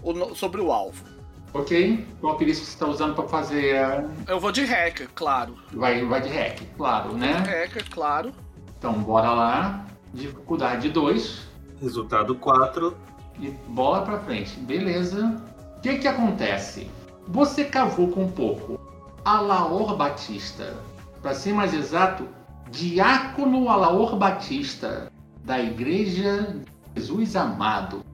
o, 0.00 0.34
sobre 0.36 0.60
o 0.60 0.70
alvo. 0.70 1.11
Ok? 1.54 2.06
Qual 2.20 2.34
a 2.34 2.36
perícia 2.38 2.62
que 2.62 2.70
você 2.70 2.74
está 2.74 2.86
usando 2.86 3.14
para 3.14 3.28
fazer 3.28 3.76
a... 3.76 4.04
Eu 4.26 4.40
vou 4.40 4.50
de 4.50 4.64
hacker, 4.64 5.08
claro. 5.14 5.56
Vai, 5.72 6.04
vai 6.04 6.20
de 6.20 6.28
hack, 6.28 6.60
claro, 6.76 7.12
né? 7.12 7.32
Hacker, 7.32 7.90
claro. 7.90 8.32
Então, 8.78 8.94
bora 8.94 9.30
lá. 9.30 9.86
Dificuldade 10.14 10.88
2. 10.88 11.48
Resultado 11.80 12.34
4. 12.36 12.96
E 13.38 13.50
bola 13.68 14.02
pra 14.02 14.18
frente. 14.20 14.58
Beleza. 14.60 15.42
O 15.76 15.80
que 15.80 15.98
que 15.98 16.08
acontece? 16.08 16.90
Você 17.28 17.64
cavuca 17.64 18.18
um 18.18 18.30
pouco. 18.30 18.80
Alaor 19.24 19.96
Batista. 19.96 20.74
Para 21.20 21.34
ser 21.34 21.52
mais 21.52 21.72
exato, 21.74 22.26
Diácono 22.70 23.68
Alaor 23.68 24.16
Batista. 24.16 25.12
Da 25.44 25.60
Igreja 25.60 26.56
de 26.94 27.00
Jesus 27.00 27.36
Amado. 27.36 28.04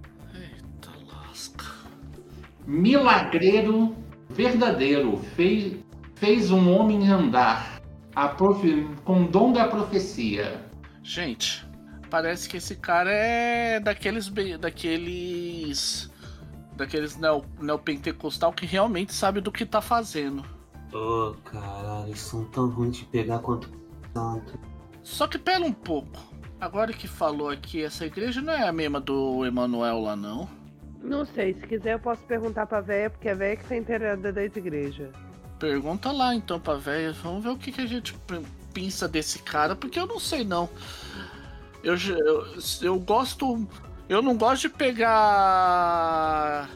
Milagreiro 2.68 3.96
verdadeiro. 4.28 5.16
Fez, 5.34 5.74
fez 6.14 6.50
um 6.50 6.70
homem 6.70 7.08
andar. 7.08 7.80
A 8.14 8.28
profe- 8.28 8.86
com 9.04 9.24
dom 9.24 9.52
da 9.52 9.66
profecia. 9.68 10.60
Gente, 11.02 11.66
parece 12.10 12.48
que 12.48 12.56
esse 12.58 12.76
cara 12.76 13.10
é 13.10 13.80
daqueles. 13.80 14.28
daqueles. 14.60 16.10
daqueles 16.76 17.16
neo, 17.16 17.44
neopentecostal 17.60 18.52
que 18.52 18.66
realmente 18.66 19.14
sabe 19.14 19.40
do 19.40 19.50
que 19.52 19.64
tá 19.64 19.80
fazendo. 19.80 20.44
Ô, 20.92 21.34
caralho, 21.44 22.08
eles 22.08 22.20
são 22.20 22.44
tão 22.46 22.68
ruins 22.68 22.96
de 22.98 23.04
pegar 23.06 23.38
quanto 23.38 23.70
tanto. 24.12 24.58
Só 25.02 25.26
que 25.26 25.38
pera 25.38 25.64
um 25.64 25.72
pouco. 25.72 26.18
Agora 26.60 26.92
que 26.92 27.06
falou 27.06 27.48
aqui, 27.48 27.82
essa 27.84 28.04
igreja 28.04 28.42
não 28.42 28.52
é 28.52 28.66
a 28.66 28.72
mesma 28.72 29.00
do 29.00 29.44
Emanuel 29.46 30.00
lá, 30.00 30.16
não? 30.16 30.48
Não 31.02 31.24
sei, 31.24 31.54
se 31.54 31.66
quiser 31.66 31.94
eu 31.94 31.98
posso 31.98 32.22
perguntar 32.22 32.66
pra 32.66 32.80
véia, 32.80 33.08
porque 33.10 33.28
a 33.28 33.34
véia 33.34 33.56
que 33.56 33.64
tá 33.64 33.76
inteirada 33.76 34.32
da 34.32 34.44
igreja. 34.44 35.10
Pergunta 35.58 36.12
lá 36.12 36.34
então 36.34 36.58
pra 36.60 36.74
véia. 36.74 37.12
Vamos 37.12 37.42
ver 37.42 37.50
o 37.50 37.56
que, 37.56 37.72
que 37.72 37.80
a 37.80 37.86
gente 37.86 38.14
p- 38.14 38.42
pensa 38.72 39.08
desse 39.08 39.38
cara, 39.40 39.74
porque 39.74 39.98
eu 39.98 40.06
não 40.06 40.20
sei 40.20 40.44
não. 40.44 40.68
Eu, 41.82 41.94
eu, 41.96 42.46
eu 42.82 42.98
gosto. 42.98 43.66
Eu 44.08 44.22
não 44.22 44.36
gosto 44.36 44.62
de 44.62 44.68
pegar 44.70 46.68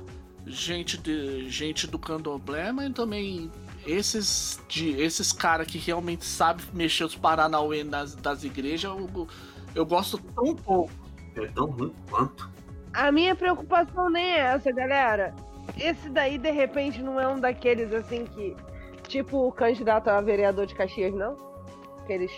gente, 0.47 0.99
de, 0.99 1.49
gente 1.49 1.87
do 1.87 1.99
candomblé, 1.99 2.73
mas 2.73 2.93
também 2.93 3.51
esses, 3.87 4.61
de, 4.69 4.91
esses 5.01 5.33
caras 5.33 5.67
que 5.67 5.79
realmente 5.79 6.25
sabem 6.25 6.65
mexer 6.73 7.05
os 7.05 7.17
paranauê 7.17 7.83
das, 7.85 8.15
das 8.15 8.45
igrejas, 8.45 8.91
eu, 8.91 9.29
eu 9.75 9.87
gosto 9.87 10.19
tão 10.19 10.55
pouco. 10.55 10.93
É 11.37 11.47
tão 11.47 11.67
ruim 11.67 11.93
quanto. 12.11 12.51
A 12.95 13.11
minha 13.11 13.35
preocupação 13.35 14.11
nem 14.11 14.33
é 14.33 14.39
essa, 14.39 14.71
galera. 14.73 15.35
Esse 15.79 16.09
daí, 16.09 16.39
de 16.39 16.51
repente, 16.51 17.03
não 17.03 17.21
é 17.21 17.27
um 17.27 17.41
daqueles 17.41 17.93
assim 17.93 18.25
que. 18.25 18.57
Tipo 19.09 19.49
o 19.49 19.53
candidato 19.53 20.09
a 20.09 20.21
vereador 20.21 20.67
de 20.67 20.75
Caxias, 20.75 21.15
não? 21.15 21.37
Aqueles. 22.03 22.33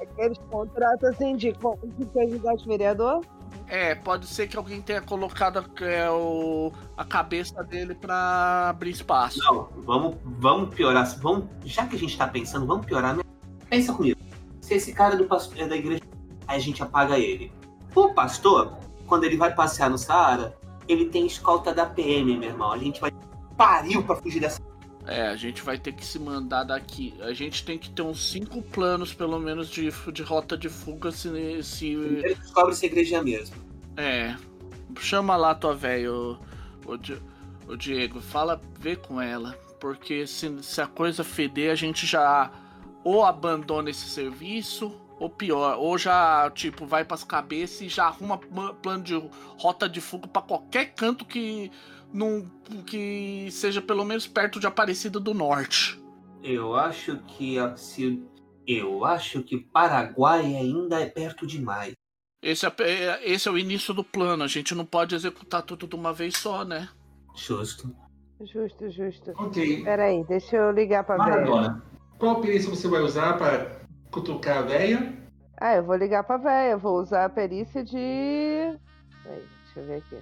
Aqueles 0.00 0.38
contratos 0.50 1.04
assim 1.04 1.36
de, 1.36 1.52
de 1.52 2.06
candidato 2.06 2.62
a 2.62 2.66
vereador? 2.66 3.24
É, 3.68 3.94
pode 3.94 4.26
ser 4.26 4.46
que 4.46 4.56
alguém 4.56 4.80
tenha 4.80 5.00
colocado 5.00 5.64
é, 5.82 6.08
o, 6.10 6.70
a 6.96 7.04
cabeça 7.04 7.64
dele 7.64 7.94
pra 7.94 8.68
abrir 8.70 8.90
espaço. 8.90 9.38
Não, 9.38 9.68
vamos, 9.84 10.16
vamos 10.24 10.74
piorar. 10.74 11.06
Vamos, 11.18 11.46
já 11.64 11.86
que 11.86 11.96
a 11.96 11.98
gente 11.98 12.16
tá 12.16 12.28
pensando, 12.28 12.66
vamos 12.66 12.86
piorar. 12.86 13.16
né? 13.16 13.22
Pensa 13.68 13.92
comigo. 13.92 14.20
Se 14.60 14.74
esse 14.74 14.92
cara 14.92 15.16
do 15.16 15.24
pastor, 15.24 15.58
é 15.58 15.66
da 15.66 15.76
igreja, 15.76 16.02
aí 16.46 16.56
a 16.56 16.60
gente 16.60 16.82
apaga 16.82 17.18
ele. 17.18 17.52
O 17.94 18.14
pastor, 18.14 18.76
quando 19.06 19.24
ele 19.24 19.36
vai 19.36 19.54
passear 19.54 19.88
no 19.88 19.96
Saara, 19.96 20.56
ele 20.88 21.06
tem 21.06 21.26
escolta 21.26 21.72
da 21.72 21.86
PM, 21.86 22.36
meu 22.36 22.50
irmão. 22.50 22.72
A 22.72 22.78
gente 22.78 23.00
vai 23.00 23.10
pariu 23.56 24.02
pra 24.02 24.16
fugir 24.16 24.40
dessa. 24.40 24.60
É, 25.06 25.28
a 25.28 25.36
gente 25.36 25.62
vai 25.62 25.78
ter 25.78 25.92
que 25.92 26.04
se 26.04 26.18
mandar 26.18 26.64
daqui. 26.64 27.14
A 27.20 27.32
gente 27.32 27.64
tem 27.64 27.78
que 27.78 27.90
ter 27.90 28.02
uns 28.02 28.30
cinco 28.30 28.60
planos, 28.60 29.14
pelo 29.14 29.38
menos, 29.38 29.68
de, 29.68 29.90
de 30.12 30.22
rota 30.22 30.56
de 30.58 30.68
fuga 30.68 31.12
se. 31.12 31.62
se 31.62 31.96
Primeiro 31.96 32.40
descobre 32.40 32.74
se 32.74 32.86
a 32.86 32.88
igreja 32.88 33.22
mesmo. 33.22 33.56
é. 33.96 34.36
Chama 34.98 35.36
lá 35.36 35.54
tua 35.54 35.74
velha, 35.74 36.10
o, 36.10 36.38
o, 36.86 37.72
o 37.72 37.76
Diego. 37.76 38.20
Fala, 38.20 38.60
vê 38.78 38.96
com 38.96 39.20
ela. 39.20 39.52
Porque 39.78 40.26
se, 40.26 40.62
se 40.62 40.80
a 40.80 40.86
coisa 40.86 41.22
feder, 41.22 41.70
a 41.70 41.74
gente 41.74 42.06
já 42.06 42.50
ou 43.04 43.24
abandona 43.24 43.90
esse 43.90 44.08
serviço, 44.08 44.92
ou 45.18 45.30
pior, 45.30 45.78
ou 45.78 45.96
já, 45.96 46.50
tipo, 46.50 46.86
vai 46.86 47.04
pras 47.04 47.24
cabeças 47.24 47.80
e 47.80 47.88
já 47.88 48.06
arruma 48.06 48.38
ma- 48.50 48.74
plano 48.74 49.02
de 49.02 49.14
rota 49.58 49.88
de 49.88 50.00
fuga 50.00 50.26
pra 50.28 50.42
qualquer 50.42 50.94
canto 50.94 51.24
que. 51.24 51.70
Não, 52.12 52.46
que 52.86 53.48
seja 53.50 53.82
pelo 53.82 54.04
menos 54.04 54.26
perto 54.26 54.60
de 54.60 54.66
Aparecida 54.66 55.18
do 55.18 55.34
Norte. 55.34 56.00
Eu 56.42 56.74
acho 56.76 57.18
que 57.26 57.56
se, 57.76 58.22
eu 58.66 59.04
acho 59.04 59.42
que 59.42 59.58
Paraguai 59.58 60.40
ainda 60.54 61.00
é 61.00 61.06
perto 61.06 61.46
demais. 61.46 61.92
Esse 62.42 62.64
é, 62.66 62.72
é- 62.80 63.20
esse 63.32 63.48
é 63.48 63.50
o 63.50 63.58
início 63.58 63.92
do 63.92 64.04
plano. 64.04 64.44
A 64.44 64.46
gente 64.46 64.74
não 64.74 64.84
pode 64.84 65.14
executar 65.14 65.62
tudo 65.62 65.86
de 65.86 65.96
uma 65.96 66.12
vez 66.12 66.36
só, 66.36 66.64
né? 66.64 66.88
Justo. 67.34 67.94
Justo, 68.40 68.88
justo. 68.90 69.32
Ok. 69.36 69.82
Peraí, 69.82 70.22
deixa 70.24 70.56
eu 70.56 70.70
ligar 70.70 71.04
pra. 71.04 71.16
Maradona. 71.18 71.82
Qual 72.18 72.40
perícia 72.40 72.70
você 72.70 72.86
vai 72.86 73.00
usar 73.00 73.36
para 73.36 73.80
cutucar 74.16 74.58
a 74.58 74.62
véia? 74.62 75.12
Ah, 75.60 75.74
eu 75.76 75.84
vou 75.84 75.96
ligar 75.96 76.24
pra 76.24 76.38
véia. 76.38 76.72
Eu 76.72 76.78
vou 76.78 77.00
usar 77.00 77.26
a 77.26 77.28
perícia 77.28 77.84
de. 77.84 78.78
Peraí, 79.22 79.42
deixa 79.64 79.80
eu 79.80 79.86
ver 79.86 79.96
aqui. 79.96 80.16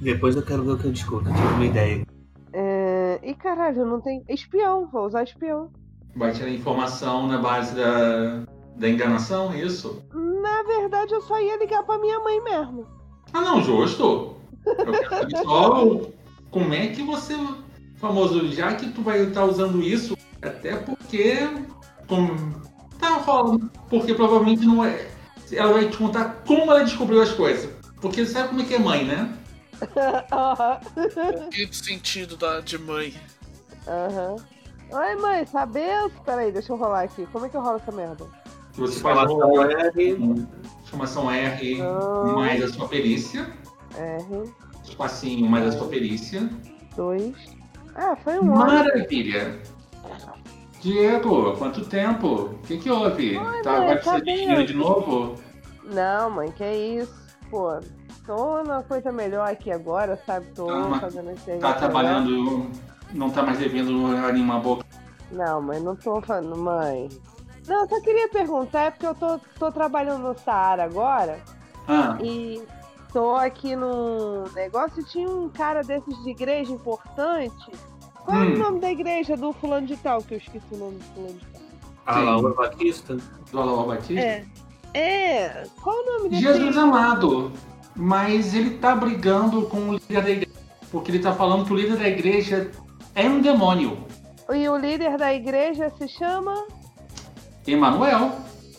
Depois 0.00 0.34
eu 0.34 0.42
quero 0.42 0.64
ver 0.64 0.72
o 0.72 0.78
que 0.78 0.86
eu 0.86 0.92
descubro. 0.92 1.28
Eu 1.28 1.34
tive 1.34 1.46
uma 1.46 1.64
ideia. 1.64 2.06
É... 2.52 3.20
Ih, 3.22 3.34
caralho, 3.34 3.86
não 3.86 4.00
tem. 4.00 4.24
Espião, 4.28 4.88
vou 4.90 5.06
usar 5.06 5.22
espião. 5.22 5.70
Vai 6.16 6.32
tirar 6.32 6.50
informação 6.50 7.26
na 7.26 7.38
base 7.38 7.74
da, 7.76 8.44
da 8.76 8.88
enganação, 8.88 9.52
é 9.52 9.60
isso? 9.60 10.02
Na 10.12 10.62
verdade, 10.62 11.12
eu 11.14 11.20
só 11.20 11.40
ia 11.40 11.58
ligar 11.58 11.82
pra 11.84 11.98
minha 11.98 12.18
mãe 12.20 12.42
mesmo. 12.42 12.86
Ah, 13.32 13.42
não, 13.42 13.62
justo. 13.62 14.36
Eu 14.64 14.92
quero 14.92 15.08
saber 15.08 15.36
só 15.38 16.00
como 16.50 16.74
é 16.74 16.86
que 16.88 17.02
você, 17.02 17.34
famoso, 17.96 18.48
já 18.48 18.74
que 18.74 18.90
tu 18.90 19.02
vai 19.02 19.20
estar 19.20 19.44
usando 19.44 19.82
isso, 19.82 20.16
até 20.42 20.76
porque. 20.76 21.34
Como, 22.08 22.65
tá. 23.10 23.58
Porque 23.88 24.14
provavelmente 24.14 24.64
não 24.66 24.84
é. 24.84 25.08
Ela 25.52 25.72
vai 25.72 25.88
te 25.88 25.96
contar 25.96 26.42
como 26.46 26.70
ela 26.70 26.84
descobriu 26.84 27.22
as 27.22 27.30
coisas. 27.32 27.70
Porque 28.00 28.26
sabe 28.26 28.48
como 28.48 28.60
é 28.62 28.64
que 28.64 28.74
é 28.74 28.78
mãe, 28.78 29.04
né? 29.04 29.32
Aham. 30.32 30.80
Que 31.50 31.68
sentido 31.74 32.36
da, 32.36 32.60
de 32.60 32.78
mãe. 32.78 33.14
Aham. 33.86 34.36
Oi, 34.90 35.16
mãe, 35.16 35.46
saber. 35.46 36.10
Peraí, 36.24 36.52
deixa 36.52 36.72
eu 36.72 36.76
rolar 36.76 37.02
aqui. 37.02 37.26
Como 37.32 37.46
é 37.46 37.48
que 37.48 37.56
eu 37.56 37.60
rolo 37.60 37.76
essa 37.76 37.92
merda? 37.92 38.26
Você 38.74 39.00
faz 39.00 39.30
o 39.30 39.62
R. 39.62 40.16
exclamação 40.84 41.30
R 41.30 41.80
Ah. 41.82 42.32
mais 42.34 42.62
a 42.62 42.68
sua 42.68 42.88
perícia. 42.88 43.50
R, 43.96 44.52
Espacinho 44.84 45.48
mais 45.48 45.66
a 45.66 45.78
sua 45.78 45.88
perícia. 45.88 46.48
2. 46.94 47.34
Ah, 47.94 48.14
foi 48.16 48.38
um 48.38 48.52
ótimo. 48.52 48.92
Diego, 50.80 51.56
quanto 51.56 51.84
tempo? 51.84 52.26
O 52.26 52.58
que, 52.66 52.78
que 52.78 52.90
houve? 52.90 53.38
tá, 53.62 53.80
mãe, 53.80 53.88
precisar 53.88 54.12
tá 54.12 54.18
de 54.18 54.24
bem. 54.24 54.36
dinheiro 54.36 54.66
de 54.66 54.74
novo? 54.74 55.34
Não, 55.84 56.30
mãe, 56.30 56.50
que 56.50 56.64
isso. 56.64 57.14
Pô, 57.50 57.78
tô 58.26 58.62
numa 58.62 58.82
coisa 58.82 59.10
melhor 59.12 59.48
aqui 59.48 59.70
agora, 59.70 60.20
sabe? 60.26 60.46
Tô 60.54 60.66
mas 60.66 61.00
fazendo 61.00 61.30
esse 61.30 61.58
Tá 61.58 61.74
trabalhando, 61.74 62.70
não 63.12 63.30
tá 63.30 63.42
mais 63.42 63.58
devendo 63.58 64.06
animar 64.26 64.56
a 64.56 64.60
boca. 64.60 64.84
Não, 65.30 65.62
mãe, 65.62 65.80
não 65.80 65.96
tô 65.96 66.20
falando, 66.20 66.56
mãe. 66.56 67.08
Não, 67.66 67.82
eu 67.82 67.88
só 67.88 68.00
queria 68.00 68.28
perguntar, 68.28 68.82
é 68.84 68.90
porque 68.90 69.06
eu 69.06 69.14
tô, 69.14 69.40
tô 69.58 69.72
trabalhando 69.72 70.22
no 70.22 70.38
Saara 70.38 70.84
agora 70.84 71.40
Ah, 71.88 72.16
e 72.22 72.62
tô 73.12 73.34
aqui 73.34 73.74
num 73.74 74.44
negócio 74.54 75.00
e 75.00 75.04
tinha 75.04 75.28
um 75.28 75.48
cara 75.48 75.82
desses 75.82 76.16
de 76.22 76.30
igreja 76.30 76.72
importante. 76.72 77.72
Qual 78.26 78.42
é 78.42 78.46
Hum. 78.46 78.54
o 78.54 78.58
nome 78.58 78.80
da 78.80 78.90
igreja 78.90 79.36
do 79.36 79.52
fulano 79.52 79.86
de 79.86 79.96
tal? 79.96 80.20
Que 80.22 80.34
eu 80.34 80.38
esqueci 80.38 80.66
o 80.72 80.76
nome 80.76 80.98
do 80.98 81.04
fulano 81.14 81.34
de 81.38 81.46
tal. 81.46 81.62
A 82.06 82.18
Laura 82.20 82.54
Batista. 82.54 83.16
do 83.50 83.60
Alaor 83.60 83.86
Batista? 83.86 84.20
É. 84.20 84.44
É, 84.94 85.66
qual 85.82 85.96
o 85.96 86.06
nome 86.18 86.28
desse? 86.30 86.42
Jesus 86.42 86.76
amado. 86.76 87.52
Mas 87.94 88.52
ele 88.54 88.78
tá 88.78 88.94
brigando 88.94 89.62
com 89.66 89.90
o 89.90 89.92
líder 89.94 90.22
da 90.22 90.30
igreja. 90.30 90.52
Porque 90.90 91.10
ele 91.10 91.20
tá 91.20 91.32
falando 91.32 91.64
que 91.64 91.72
o 91.72 91.76
líder 91.76 91.96
da 91.96 92.08
igreja 92.08 92.70
é 93.14 93.28
um 93.28 93.40
demônio. 93.40 93.98
E 94.52 94.68
o 94.68 94.76
líder 94.76 95.16
da 95.16 95.32
igreja 95.32 95.90
se 95.98 96.08
chama? 96.08 96.66
Emanuel, 97.66 98.32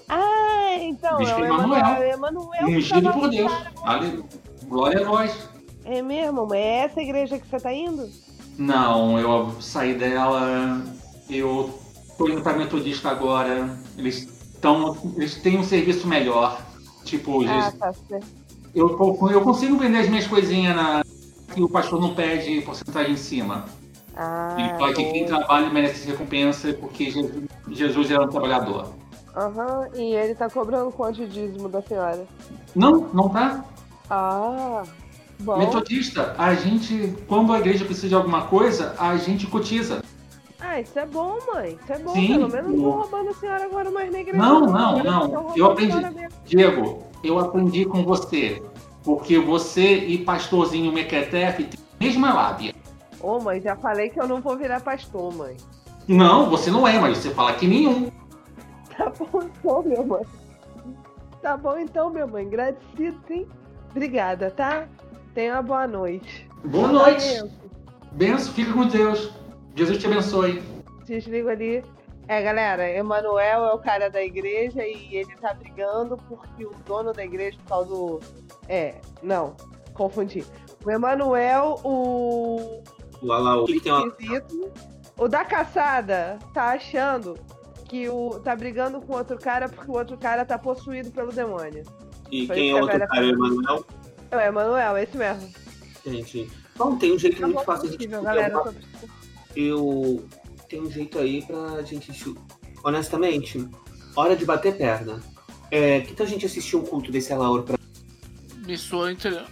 Ah, 0.09 0.75
então, 0.79 1.17
Bispo 1.17 1.39
é 1.39 1.41
o 1.41 1.45
Emanuel. 1.45 2.03
Emanuel. 2.13 2.65
Que 2.65 2.77
ungido 2.77 3.11
por 3.11 3.29
Deus. 3.29 3.51
Ale- 3.83 4.23
Glória 4.67 5.01
a 5.01 5.05
nós. 5.09 5.49
É 5.83 6.01
mesmo? 6.01 6.45
Mas 6.47 6.57
é 6.59 6.73
essa 6.85 7.01
igreja 7.01 7.37
que 7.37 7.45
você 7.47 7.57
tá 7.59 7.73
indo? 7.73 8.09
Não, 8.57 9.19
eu 9.19 9.51
saí 9.61 9.93
dela, 9.93 10.81
eu 11.29 11.79
tô 12.17 12.27
indo 12.27 12.41
pra 12.41 12.53
metodista 12.53 13.09
agora. 13.09 13.77
Eles 13.97 14.27
estão. 14.55 14.97
Eles 15.15 15.35
têm 15.35 15.59
um 15.59 15.63
serviço 15.63 16.07
melhor. 16.07 16.61
Tipo, 17.03 17.41
Ah, 17.43 17.43
eles- 17.43 17.73
tá 17.79 17.93
eu, 18.73 18.89
eu 19.31 19.41
consigo 19.41 19.77
vender 19.77 19.99
as 19.99 20.09
minhas 20.09 20.27
coisinhas 20.27 20.75
na. 20.75 21.01
que 21.53 21.61
o 21.63 21.69
pastor 21.69 21.99
não 22.01 22.13
pede 22.13 22.61
porcentagem 22.61 23.13
em 23.13 23.17
cima. 23.17 23.65
Ah, 24.15 24.55
Ele 24.59 24.69
fala 24.77 24.93
que 24.93 25.03
quem 25.11 25.25
trabalha 25.25 25.69
merece 25.69 26.07
recompensa 26.07 26.73
porque 26.73 27.09
Jesus, 27.11 27.43
Jesus 27.69 28.11
era 28.11 28.23
um 28.23 28.27
trabalhador. 28.29 28.93
Aham, 29.35 29.87
e 29.95 30.15
ele 30.15 30.33
tá 30.35 30.49
cobrando 30.49 30.91
quanto 30.91 31.15
de 31.17 31.27
dízimo 31.27 31.69
da 31.69 31.81
senhora? 31.81 32.25
Não, 32.75 33.07
não 33.13 33.29
tá? 33.29 33.63
Ah, 34.09 34.83
bom. 35.39 35.57
Metodista, 35.57 36.35
a 36.37 36.53
gente, 36.53 37.15
quando 37.27 37.53
a 37.53 37.59
igreja 37.59 37.85
precisa 37.85 38.09
de 38.09 38.15
alguma 38.15 38.43
coisa, 38.43 38.95
a 38.97 39.15
gente 39.17 39.47
cotiza. 39.47 40.01
Ah, 40.59 40.81
isso 40.81 40.97
é 40.97 41.05
bom, 41.05 41.37
mãe. 41.53 41.77
Isso 41.81 41.93
é 41.93 41.99
bom. 41.99 42.13
Sim, 42.13 42.27
Pelo 42.27 42.49
menos 42.49 42.71
não 42.71 42.91
roubando 42.91 43.29
a 43.29 43.33
senhora 43.33 43.65
agora 43.65 43.91
mais 43.91 44.11
na 44.11 44.19
igreja. 44.19 44.37
Não, 44.37 44.61
não, 44.61 45.03
não. 45.03 45.53
Eu 45.55 45.67
aprendi. 45.67 45.95
Diego, 46.45 47.03
eu 47.23 47.39
aprendi 47.39 47.85
com 47.85 48.03
você. 48.03 48.61
Porque 49.03 49.39
você 49.39 49.99
e 49.99 50.17
pastorzinho 50.17 50.91
Mequetefe 50.91 51.63
têm 51.63 51.79
a 51.79 52.03
mesma 52.03 52.33
lábia. 52.33 52.73
Ô, 53.21 53.39
mãe, 53.39 53.61
já 53.61 53.75
falei 53.75 54.09
que 54.09 54.19
eu 54.19 54.27
não 54.27 54.41
vou 54.41 54.57
virar 54.57 54.81
pastor, 54.81 55.33
mãe. 55.33 55.55
Não, 56.07 56.49
você 56.49 56.69
não 56.69 56.87
é, 56.87 56.99
mas 56.99 57.17
você 57.17 57.29
fala 57.31 57.53
que 57.53 57.67
nenhum. 57.67 58.11
Tá 58.97 59.11
bom 59.11 59.43
então, 59.43 59.83
minha 59.83 60.03
mãe. 60.03 60.23
Tá 61.41 61.55
bom 61.55 61.77
então, 61.77 62.09
minha 62.09 62.27
mãe. 62.27 62.45
Agradecido, 62.47 63.17
sim. 63.27 63.45
Obrigada, 63.91 64.51
tá? 64.51 64.87
Tenha 65.37 65.53
uma 65.53 65.61
boa 65.61 65.85
noite. 65.85 66.49
Boa 66.65 66.87
noite. 66.87 67.43
Benção, 68.13 68.51
fica 68.55 68.73
com 68.73 68.87
Deus. 68.87 69.31
Jesus 69.75 69.99
te 69.99 70.07
abençoe. 70.07 70.63
Desligo 71.05 71.49
ali. 71.49 71.83
É, 72.27 72.41
galera, 72.41 72.89
Emanuel 72.89 73.65
é 73.65 73.71
o 73.71 73.77
cara 73.77 74.09
da 74.09 74.19
igreja 74.23 74.83
e 74.83 75.15
ele 75.15 75.35
tá 75.39 75.53
brigando 75.53 76.17
porque 76.27 76.65
o 76.65 76.71
dono 76.87 77.13
da 77.13 77.23
igreja, 77.23 77.55
o 77.63 77.67
tal 77.67 77.85
do. 77.85 78.19
É, 78.67 78.95
não, 79.21 79.55
confundi. 79.93 80.43
O 80.83 80.89
Emanuel, 80.89 81.79
o. 81.83 82.81
O 83.21 83.25
uma... 83.27 83.63
esquisito, 83.69 84.71
o 85.19 85.27
da 85.27 85.45
caçada 85.45 86.39
tá 86.51 86.71
achando 86.71 87.35
que 87.85 88.09
o. 88.09 88.39
tá 88.39 88.55
brigando 88.55 88.99
com 89.01 89.13
outro 89.13 89.37
cara 89.37 89.69
porque 89.69 89.91
o 89.91 89.97
outro 89.97 90.17
cara 90.17 90.43
tá 90.43 90.57
possuído 90.57 91.11
pelo 91.11 91.31
demônio. 91.31 91.83
E 92.31 92.47
Foi 92.47 92.55
quem 92.55 92.69
isso 92.69 92.75
é 92.75 92.79
a 92.79 92.81
outro 92.81 93.07
cara, 93.07 93.23
o 93.23 93.29
falou. 93.29 93.29
Emanuel? 93.29 93.85
É 94.31 94.37
o 94.37 94.39
Emanuel, 94.39 94.97
esse 94.97 95.17
mesmo. 95.17 95.49
Gente, 96.05 96.49
bom, 96.75 96.95
tem 96.97 97.13
um 97.13 97.19
jeito 97.19 97.39
Tá 97.39 97.47
muito 97.47 97.63
fácil 97.63 97.89
de 97.89 97.97
possível, 97.97 98.21
galera. 98.21 98.55
alguma 98.57 98.75
eu 99.55 100.25
tenho 100.69 100.83
um 100.83 100.91
jeito 100.91 101.17
aí 101.19 101.41
pra 101.41 101.81
gente. 101.83 102.35
Honestamente, 102.83 103.67
hora 104.15 104.35
de 104.35 104.45
bater 104.45 104.77
perna. 104.77 105.21
É, 105.71 105.99
que 106.01 106.13
tal 106.13 106.25
a 106.25 106.29
gente 106.29 106.45
assistir 106.45 106.75
um 106.77 106.83
culto 106.83 107.11
desse 107.11 107.33
Alaor 107.33 107.63
pra. 107.63 107.77
Me 108.65 108.77
soa 108.77 109.11
inter... 109.11 109.45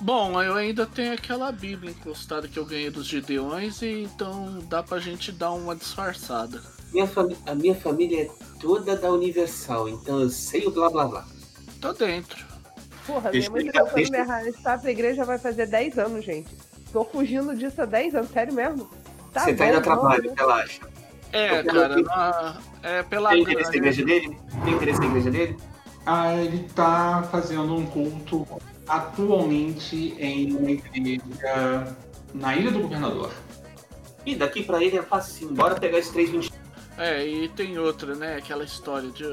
Bom, 0.00 0.40
eu 0.42 0.54
ainda 0.54 0.86
tenho 0.86 1.12
aquela 1.12 1.52
Bíblia 1.52 1.90
encostada 1.90 2.48
que 2.48 2.58
eu 2.58 2.64
ganhei 2.64 2.90
dos 2.90 3.06
Gideões, 3.06 3.82
e 3.82 4.02
então 4.02 4.58
dá 4.68 4.82
pra 4.82 4.98
gente 4.98 5.30
dar 5.30 5.52
uma 5.52 5.74
disfarçada. 5.76 6.62
Minha 6.92 7.06
fami- 7.06 7.36
A 7.46 7.54
minha 7.54 7.74
família 7.74 8.22
é 8.24 8.30
toda 8.60 8.96
da 8.96 9.10
Universal, 9.12 9.88
então 9.88 10.20
eu 10.20 10.30
sei 10.30 10.66
o 10.66 10.70
blá 10.70 10.88
blá 10.90 11.06
blá. 11.06 11.28
Tô 11.80 11.92
dentro. 11.92 12.44
Porra, 13.06 13.30
Deixa 13.30 13.50
minha 13.50 13.64
mãe 13.64 13.72
tá 13.72 13.84
tentando 13.84 14.10
me 14.12 14.18
arrastar 14.18 14.80
pra 14.80 14.90
igreja 14.90 15.24
vai 15.24 15.38
fazer 15.38 15.66
10 15.66 15.98
anos, 15.98 16.24
gente. 16.24 16.48
Tô 16.92 17.04
fugindo 17.04 17.54
disso 17.54 17.80
há 17.82 17.84
10 17.84 18.14
anos, 18.14 18.30
sério 18.30 18.52
mesmo? 18.52 18.88
Tá 19.32 19.40
Você 19.44 19.54
tá 19.54 19.64
bom, 19.64 19.70
indo 19.70 19.78
a 19.78 19.80
trabalho, 19.80 20.32
relaxa. 20.36 20.80
É, 21.32 21.60
Eu 21.60 21.64
quero 21.64 21.66
cara, 21.80 21.94
que- 21.94 22.02
na- 22.02 22.60
é 22.82 23.02
pela 23.04 23.30
Tem 23.30 23.42
interesse 23.42 23.64
na 23.64 23.70
grana. 23.70 23.86
igreja 23.88 24.04
dele? 24.04 24.38
Tem 24.64 24.74
interesse 24.74 25.00
na 25.00 25.06
igreja 25.06 25.30
dele? 25.30 25.56
Ah, 26.04 26.34
ele 26.34 26.68
tá 26.74 27.28
fazendo 27.30 27.76
um 27.76 27.86
culto 27.86 28.46
atualmente 28.88 30.14
em 30.18 30.52
uma 30.56 30.70
igreja 30.70 31.96
na 32.34 32.56
Ilha 32.56 32.70
do 32.72 32.80
Governador. 32.80 33.32
E 34.26 34.34
daqui 34.34 34.62
pra 34.64 34.82
ele 34.82 34.98
é 34.98 35.02
fácil, 35.02 35.48
bora 35.52 35.74
pegar 35.76 35.98
esse 35.98 36.12
320. 36.12 36.52
É, 36.98 37.24
e 37.26 37.48
tem 37.50 37.78
outra, 37.78 38.14
né? 38.14 38.36
Aquela 38.36 38.64
história 38.64 39.10
de. 39.10 39.24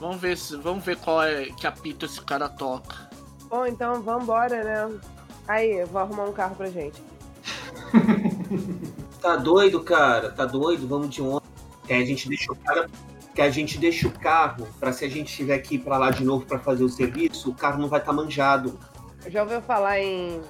Vamos 0.00 0.20
ver 0.20 0.36
se. 0.36 0.56
Vamos 0.56 0.84
ver 0.84 0.96
qual 0.96 1.22
é 1.22 1.46
que 1.46 1.66
apito 1.66 2.06
esse 2.06 2.20
cara 2.22 2.48
toca. 2.48 3.10
Bom, 3.48 3.66
então 3.66 4.02
vambora, 4.02 4.64
né? 4.64 5.00
Aí, 5.46 5.80
eu 5.80 5.86
vou 5.86 6.00
arrumar 6.00 6.24
um 6.24 6.32
carro 6.32 6.56
pra 6.56 6.70
gente. 6.70 7.00
Tá 9.20 9.36
doido, 9.36 9.82
cara? 9.82 10.30
Tá 10.30 10.46
doido? 10.46 10.88
Vamos 10.88 11.10
de 11.10 11.20
ônibus. 11.20 11.42
Que 11.86 11.92
a 11.92 12.04
gente 12.04 12.26
deixa 12.26 12.50
o 12.50 12.56
cara. 12.56 12.88
Que 13.34 13.42
a 13.42 13.50
gente 13.50 13.78
deixa 13.78 14.08
o 14.08 14.10
carro 14.10 14.66
pra 14.78 14.92
se 14.92 15.04
a 15.04 15.08
gente 15.08 15.34
tiver 15.34 15.58
que 15.58 15.74
ir 15.74 15.80
pra 15.80 15.98
lá 15.98 16.10
de 16.10 16.24
novo 16.24 16.46
pra 16.46 16.58
fazer 16.58 16.82
o 16.82 16.88
serviço, 16.88 17.50
o 17.50 17.54
carro 17.54 17.80
não 17.80 17.88
vai 17.88 18.00
estar 18.00 18.12
manjado. 18.12 18.78
Já 19.26 19.42
ouviu 19.42 19.60
falar 19.60 20.00
em 20.00 20.40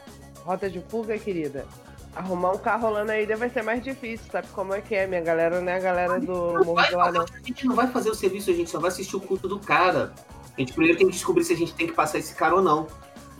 rota 0.44 0.70
de 0.70 0.80
fuga, 0.80 1.18
querida? 1.18 1.66
Arrumar 2.14 2.52
um 2.52 2.58
carro 2.58 3.04
na 3.04 3.18
ilha 3.18 3.36
vai 3.36 3.48
ser 3.48 3.62
mais 3.62 3.82
difícil, 3.82 4.26
sabe 4.32 4.48
como 4.48 4.74
é 4.74 4.80
que 4.80 4.94
é? 4.94 5.06
Minha 5.06 5.20
galera 5.20 5.60
não 5.60 5.70
é 5.70 5.76
a 5.76 5.80
galera 5.80 6.18
do 6.20 6.34
Morro 6.64 6.74
Vai 6.74 6.90
do 6.90 6.96
não. 7.12 7.22
a 7.22 7.46
gente 7.46 7.66
não 7.66 7.74
vai 7.76 7.86
fazer 7.86 8.10
o 8.10 8.14
serviço, 8.14 8.50
a 8.50 8.54
gente 8.54 8.68
só 8.68 8.80
vai 8.80 8.88
assistir 8.88 9.14
o 9.16 9.20
culto 9.20 9.46
do 9.48 9.58
cara. 9.60 10.12
A 10.56 10.60
gente 10.60 10.72
primeiro 10.72 10.98
tem 10.98 11.06
que 11.06 11.12
descobrir 11.12 11.44
se 11.44 11.52
a 11.52 11.56
gente 11.56 11.72
tem 11.74 11.86
que 11.86 11.92
passar 11.92 12.18
esse 12.18 12.34
cara 12.34 12.56
ou 12.56 12.62
não. 12.62 12.88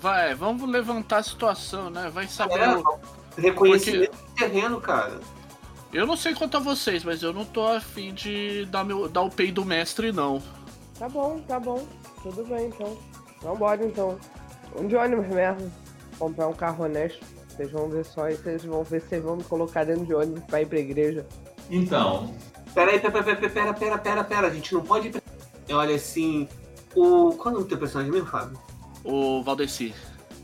Vai, 0.01 0.35
vamos 0.35 0.69
levantar 0.71 1.19
a 1.19 1.23
situação, 1.23 1.91
né? 1.91 2.09
Vai 2.15 2.27
saber. 2.29 2.61
É, 2.61 2.77
o- 2.77 3.01
reconhecimento 3.37 4.13
do 4.17 4.35
terreno, 4.35 4.81
cara. 4.81 5.21
Eu 5.93 6.07
não 6.07 6.17
sei 6.17 6.35
quanto 6.35 6.57
a 6.57 6.61
vocês, 6.61 7.03
mas 7.03 7.23
eu 7.23 7.33
não 7.33 7.45
tô 7.45 7.67
afim 7.67 8.15
de 8.15 8.65
dar, 8.67 8.85
meu, 8.85 9.09
dar 9.09 9.23
o 9.23 9.31
pei 9.31 9.51
do 9.51 9.65
mestre, 9.65 10.13
não. 10.13 10.41
Tá 10.99 11.09
bom, 11.09 11.41
tá 11.41 11.59
bom. 11.59 11.85
Tudo 12.23 12.45
bem, 12.45 12.69
então. 12.69 12.97
Vambora, 13.43 13.85
então. 13.85 14.17
Um 14.77 14.87
de 14.87 14.95
ônibus 14.95 15.27
mesmo. 15.27 15.73
Comprar 16.19 16.47
um 16.47 16.53
carro 16.53 16.85
honesto. 16.85 17.25
Vocês 17.61 17.73
vão 17.73 17.91
ver 17.91 18.05
só 18.07 18.31
e 18.31 18.37
vocês 18.37 18.65
vão 18.65 18.83
ver 18.83 19.03
se 19.03 19.09
vocês 19.09 19.23
vão 19.23 19.37
me 19.37 19.45
colocar 19.45 19.85
dentro 19.85 20.07
de 20.07 20.15
ônibus 20.15 20.43
pra 20.45 20.63
ir 20.63 20.67
pra 20.67 20.79
igreja. 20.79 21.27
Então, 21.69 22.35
Pera 22.73 22.93
aí, 22.93 22.99
pera, 22.99 23.23
pera, 23.23 23.37
pera, 23.37 23.51
pera, 23.51 23.75
pera, 23.75 23.99
pera, 23.99 24.25
pera. 24.25 24.47
A 24.47 24.51
gente 24.51 24.73
não 24.73 24.81
pode 24.81 25.09
ir 25.09 25.11
pra... 25.11 25.21
Olha 25.77 25.95
assim. 25.95 26.49
O. 26.95 27.33
Qual 27.33 27.49
é 27.49 27.49
o 27.49 27.53
nome 27.53 27.65
do 27.65 27.69
teu 27.69 27.77
personagem 27.77 28.11
mesmo, 28.11 28.29
Fábio? 28.29 28.59
O 29.05 29.43
Valdeci. 29.43 29.95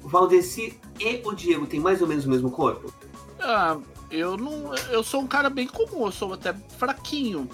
O 0.03 0.09
Valdeci 0.09 0.79
e 1.01 1.23
o 1.25 1.33
Diego 1.33 1.67
têm 1.67 1.81
mais 1.81 2.03
ou 2.03 2.07
menos 2.07 2.27
o 2.27 2.29
mesmo 2.29 2.51
corpo? 2.51 2.93
Ah, 3.41 3.79
eu 4.11 4.37
não. 4.37 4.75
Eu 4.91 5.03
sou 5.03 5.23
um 5.23 5.27
cara 5.27 5.49
bem 5.49 5.67
comum, 5.67 6.05
eu 6.05 6.13
sou 6.13 6.35
até 6.35 6.53
fraquinho. 6.77 7.49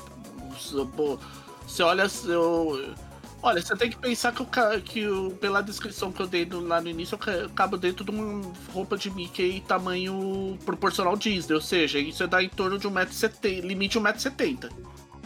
Você 1.66 1.82
olha. 1.84 2.06
Eu, 2.26 2.94
olha, 3.42 3.60
você 3.62 3.76
tem 3.76 3.90
que 3.90 3.98
pensar 3.98 4.32
que, 4.32 4.42
o, 4.42 4.46
que 4.82 5.34
pela 5.40 5.62
descrição 5.62 6.12
que 6.12 6.22
eu 6.22 6.26
dei 6.26 6.46
lá 6.50 6.80
no 6.80 6.88
início, 6.88 7.14
eu 7.14 7.18
ca- 7.18 7.32
eu 7.32 7.50
cabo 7.50 7.76
dentro 7.76 8.04
de 8.04 8.10
uma 8.10 8.52
roupa 8.72 8.96
de 8.96 9.10
Mickey 9.10 9.60
tamanho 9.66 10.58
proporcional 10.64 11.16
Disney. 11.16 11.54
Ou 11.54 11.60
seja, 11.60 11.98
isso 11.98 12.26
dá 12.28 12.42
em 12.42 12.48
torno 12.48 12.78
de 12.78 12.86
1,70m, 12.88 13.60
limite 13.60 13.98
1,70m. 13.98 14.70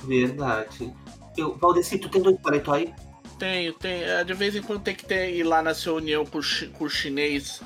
Verdade. 0.02 0.94
Eu, 1.36 1.56
Valdeci, 1.58 1.98
tu 1.98 2.08
tem 2.08 2.22
dois 2.22 2.38
paletó 2.40 2.72
aí? 2.72 2.94
Tenho, 3.38 3.72
tem. 3.74 4.02
é, 4.02 4.24
De 4.24 4.34
vez 4.34 4.54
em 4.56 4.62
quando 4.62 4.82
tem 4.82 4.94
que 4.94 5.04
ter, 5.04 5.34
ir 5.34 5.42
lá 5.44 5.62
nessa 5.62 5.84
reunião 5.90 6.24
com 6.24 6.40
com 6.72 6.84
o 6.84 6.88
chinês 6.90 7.60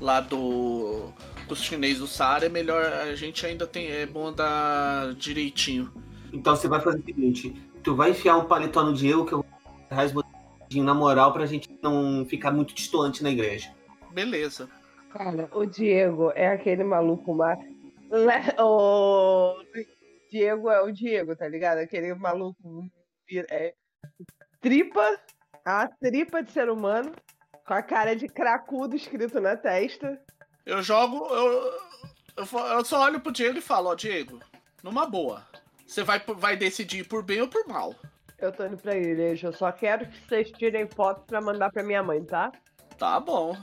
lá 0.00 0.20
do. 0.20 1.12
Com 1.46 1.54
os 1.54 1.62
chinês 1.62 1.98
do 1.98 2.06
Saara, 2.06 2.46
é 2.46 2.48
melhor. 2.48 2.84
A 2.84 3.14
gente 3.16 3.44
ainda 3.46 3.66
tem. 3.66 3.86
É 3.90 4.06
bom 4.06 4.26
andar 4.28 5.14
direitinho. 5.14 5.92
Então 6.32 6.54
você 6.54 6.68
vai 6.68 6.80
fazer 6.80 6.98
o 7.00 7.04
seguinte: 7.04 7.52
tu 7.82 7.94
vai 7.94 8.10
enfiar 8.10 8.36
um 8.36 8.46
paletó 8.46 8.84
no 8.84 8.94
Diego 8.94 9.24
que 9.26 9.32
eu 9.32 9.38
vou 9.38 9.46
botadinho 10.12 10.84
na 10.84 10.94
moral 10.94 11.32
pra 11.32 11.46
gente 11.46 11.78
não 11.82 12.24
ficar 12.26 12.50
muito 12.50 12.74
distante 12.74 13.22
na 13.22 13.30
igreja. 13.30 13.72
Beleza. 14.12 14.68
Cara, 15.10 15.48
o 15.52 15.64
Diego 15.64 16.32
é 16.34 16.48
aquele 16.48 16.84
maluco 16.84 17.34
mais. 17.34 17.58
O 18.58 19.56
Diego 20.30 20.70
é 20.70 20.80
o 20.82 20.92
Diego, 20.92 21.34
tá 21.34 21.48
ligado? 21.48 21.78
Aquele 21.78 22.14
maluco. 22.14 22.88
É, 23.50 23.74
tripa, 24.60 25.18
a 25.64 25.88
tripa 25.88 26.42
de 26.42 26.50
ser 26.52 26.68
humano, 26.68 27.12
com 27.66 27.74
a 27.74 27.82
cara 27.82 28.14
de 28.14 28.28
cracudo 28.28 28.94
escrito 28.94 29.40
na 29.40 29.56
testa. 29.56 30.20
Eu 30.64 30.82
jogo. 30.82 31.26
Eu, 31.26 31.72
eu, 32.36 32.84
só 32.84 33.04
olho 33.04 33.20
pro 33.20 33.32
Diego 33.32 33.58
e 33.58 33.62
falo, 33.62 33.90
ó, 33.90 33.94
Diego, 33.94 34.40
numa 34.82 35.06
boa. 35.06 35.46
Você 35.86 36.02
vai, 36.02 36.20
vai 36.20 36.56
decidir 36.56 37.06
por 37.06 37.22
bem 37.22 37.40
ou 37.40 37.48
por 37.48 37.66
mal. 37.66 37.94
Eu 38.38 38.52
tô 38.52 38.66
indo 38.66 38.76
pra 38.76 38.94
igreja, 38.96 39.48
eu 39.48 39.52
só 39.52 39.72
quero 39.72 40.06
que 40.06 40.28
vocês 40.28 40.50
tirem 40.52 40.86
foto 40.86 41.22
pra 41.26 41.40
mandar 41.40 41.70
pra 41.70 41.82
minha 41.82 42.02
mãe, 42.02 42.22
tá? 42.22 42.52
Tá 42.98 43.18
bom. 43.18 43.56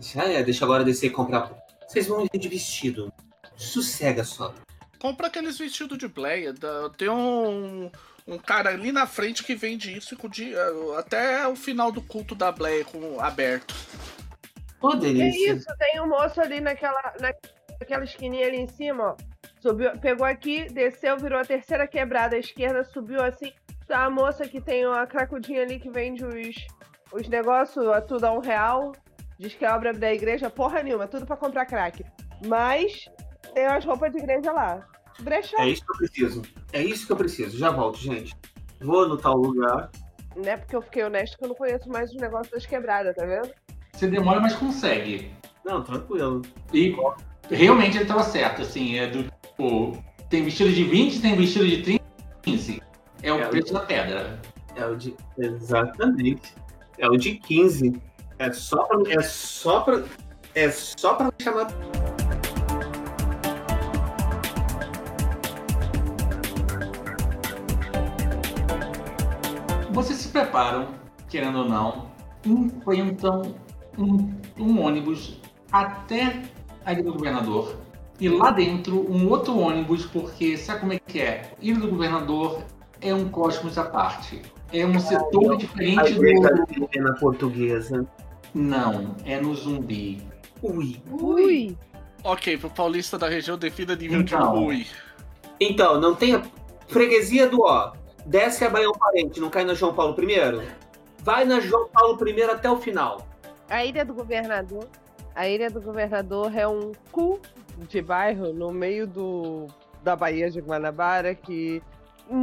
Já 0.00 0.24
é, 0.24 0.42
deixa 0.42 0.64
agora 0.64 0.84
descer 0.84 1.06
e 1.06 1.10
comprar. 1.10 1.52
Vocês 1.86 2.06
vão 2.08 2.24
ir 2.32 2.38
de 2.38 2.48
vestido. 2.48 3.12
Sossega 3.56 4.24
só. 4.24 4.52
Compra 4.98 5.28
aqueles 5.28 5.56
vestidos 5.58 5.96
de 5.98 6.08
Bleia. 6.08 6.52
da- 6.52 6.90
Tem 6.90 7.08
um, 7.08 7.90
um 8.26 8.38
cara 8.38 8.70
ali 8.70 8.90
na 8.90 9.06
frente 9.06 9.44
que 9.44 9.54
vende 9.54 9.96
isso 9.96 10.16
com 10.16 10.28
di- 10.28 10.54
até 10.98 11.46
o 11.46 11.54
final 11.54 11.92
do 11.92 12.02
culto 12.02 12.34
da 12.34 12.50
Bleia 12.50 12.84
com, 12.84 13.20
aberto. 13.20 13.74
Pô, 14.80 14.90
Que 14.90 14.96
delícia. 14.98 15.52
isso, 15.54 15.66
tem 15.78 16.00
um 16.00 16.08
moço 16.08 16.40
ali 16.40 16.60
naquela, 16.60 17.14
naquela 17.80 18.04
esquininha 18.04 18.46
ali 18.46 18.58
em 18.58 18.68
cima, 18.68 19.12
ó. 19.12 19.16
Subiu, 19.60 19.90
pegou 19.98 20.26
aqui, 20.26 20.64
desceu, 20.66 21.16
virou 21.16 21.38
a 21.40 21.44
terceira 21.44 21.86
quebrada 21.86 22.36
à 22.36 22.38
esquerda, 22.38 22.84
subiu 22.84 23.22
assim. 23.22 23.52
A 23.88 24.10
moça 24.10 24.46
que 24.48 24.60
tem 24.60 24.86
uma 24.86 25.06
cracudinha 25.06 25.62
ali 25.62 25.78
que 25.78 25.88
vende 25.90 26.24
os, 26.24 26.56
os 27.12 27.28
negócios, 27.28 27.86
a 27.88 28.00
tudo 28.00 28.24
a 28.24 28.32
um 28.32 28.40
real. 28.40 28.92
Diz 29.38 29.54
que 29.54 29.64
é 29.64 29.72
obra 29.72 29.92
da 29.92 30.12
igreja, 30.12 30.48
porra 30.50 30.82
nenhuma, 30.82 31.06
tudo 31.06 31.26
pra 31.26 31.36
comprar 31.36 31.66
crack. 31.66 32.04
Mas 32.46 33.06
tem 33.54 33.66
as 33.66 33.84
roupas 33.84 34.10
de 34.12 34.18
igreja 34.18 34.50
lá. 34.52 34.86
Brechó, 35.20 35.56
É 35.58 35.68
isso 35.68 35.84
que 35.84 35.92
eu 35.92 35.96
preciso. 35.96 36.42
É 36.72 36.82
isso 36.82 37.06
que 37.06 37.12
eu 37.12 37.16
preciso. 37.16 37.58
Já 37.58 37.70
volto, 37.70 37.98
gente. 37.98 38.34
Vou 38.80 39.08
no 39.08 39.16
tal 39.16 39.36
lugar. 39.36 39.90
né? 40.36 40.56
Porque 40.56 40.76
eu 40.76 40.82
fiquei 40.82 41.04
honesto 41.04 41.38
que 41.38 41.44
eu 41.44 41.48
não 41.48 41.54
conheço 41.54 41.88
mais 41.88 42.10
os 42.10 42.16
negócios 42.16 42.50
das 42.52 42.66
quebradas, 42.66 43.14
tá 43.14 43.24
vendo? 43.24 43.50
você 43.92 44.06
demora, 44.08 44.40
mas 44.40 44.54
consegue. 44.54 45.30
Não, 45.64 45.82
tranquilo. 45.82 46.42
E 46.72 46.94
realmente 47.50 47.96
ele 47.96 48.04
tava 48.04 48.22
certo, 48.22 48.60
assim, 48.60 48.98
é 48.98 49.06
do 49.06 49.24
tipo, 49.24 50.04
tem 50.28 50.44
vestido 50.44 50.70
de 50.70 50.84
20, 50.84 51.22
tem 51.22 51.34
vestido 51.34 51.66
de 51.66 51.82
30, 51.82 52.04
15. 52.42 52.82
É 53.26 53.32
o 53.32 53.40
É, 53.40 53.46
preço 53.48 53.72
da 53.72 53.80
pedra. 53.80 54.40
É 54.76 54.86
o 54.86 54.94
de. 54.94 55.16
Exatamente. 55.36 56.54
É 56.96 57.08
o 57.08 57.16
de 57.16 57.34
15. 57.34 58.00
É 58.38 58.52
só 58.52 58.84
pra. 58.84 58.98
É 59.12 59.20
só 59.20 59.80
pra. 59.80 60.04
É 60.54 60.70
só 60.70 61.14
pra 61.14 61.32
chamar. 61.42 61.66
Vocês 69.90 70.18
se 70.18 70.28
preparam, 70.28 70.88
querendo 71.28 71.58
ou 71.60 71.64
não, 71.68 72.06
enfrentam 72.44 73.54
um, 73.98 74.30
um 74.58 74.80
ônibus 74.82 75.40
até 75.72 76.42
a 76.84 76.92
Ilha 76.92 77.02
do 77.02 77.12
Governador. 77.12 77.76
e 78.20 78.28
lá 78.28 78.50
dentro 78.50 79.10
um 79.10 79.28
outro 79.28 79.58
ônibus, 79.58 80.06
porque 80.06 80.56
sabe 80.56 80.80
como 80.80 80.92
é 80.92 80.98
que 80.98 81.20
é? 81.20 81.52
Ilha 81.60 81.80
do 81.80 81.88
Governador 81.88 82.62
é 83.00 83.12
um 83.14 83.28
cosmos 83.28 83.76
à 83.78 83.84
parte. 83.84 84.40
É 84.72 84.84
um 84.84 84.98
setor 84.98 85.56
diferente 85.56 86.00
A 86.00 86.08
igreja 86.08 86.48
do. 86.50 86.88
é 86.92 87.00
na 87.00 87.12
portuguesa. 87.14 88.06
Não, 88.54 89.14
é 89.24 89.40
no 89.40 89.54
zumbi. 89.54 90.26
Ui. 90.62 91.00
Ui! 91.20 91.76
Ok, 92.24 92.56
pro 92.58 92.70
paulista 92.70 93.16
da 93.18 93.28
região, 93.28 93.56
defina 93.56 93.94
nível 93.94 94.20
Então. 94.20 94.52
de 94.52 94.58
Ui. 94.66 94.86
Então, 95.60 96.00
não 96.00 96.14
tem 96.14 96.34
a 96.34 96.42
freguesia 96.88 97.46
do 97.48 97.60
ó. 97.62 97.92
Desce 98.24 98.64
a 98.64 98.70
Baião 98.70 98.92
Parente, 98.92 99.38
não 99.40 99.48
cai 99.48 99.64
na 99.64 99.74
João 99.74 99.94
Paulo 99.94 100.16
I? 100.20 100.66
Vai 101.22 101.44
na 101.44 101.60
João 101.60 101.88
Paulo 101.88 102.18
I 102.28 102.42
até 102.42 102.68
o 102.68 102.76
final. 102.76 103.26
A 103.70 103.84
Ilha 103.84 104.04
do 104.04 104.14
Governador. 104.14 104.88
A 105.34 105.48
Ilha 105.48 105.70
do 105.70 105.80
Governador 105.80 106.56
é 106.56 106.66
um 106.66 106.92
cu 107.12 107.38
de 107.88 108.00
bairro 108.02 108.52
no 108.52 108.72
meio 108.72 109.06
do, 109.06 109.66
da 110.02 110.16
Baía 110.16 110.50
de 110.50 110.60
Guanabara 110.60 111.34
que 111.34 111.82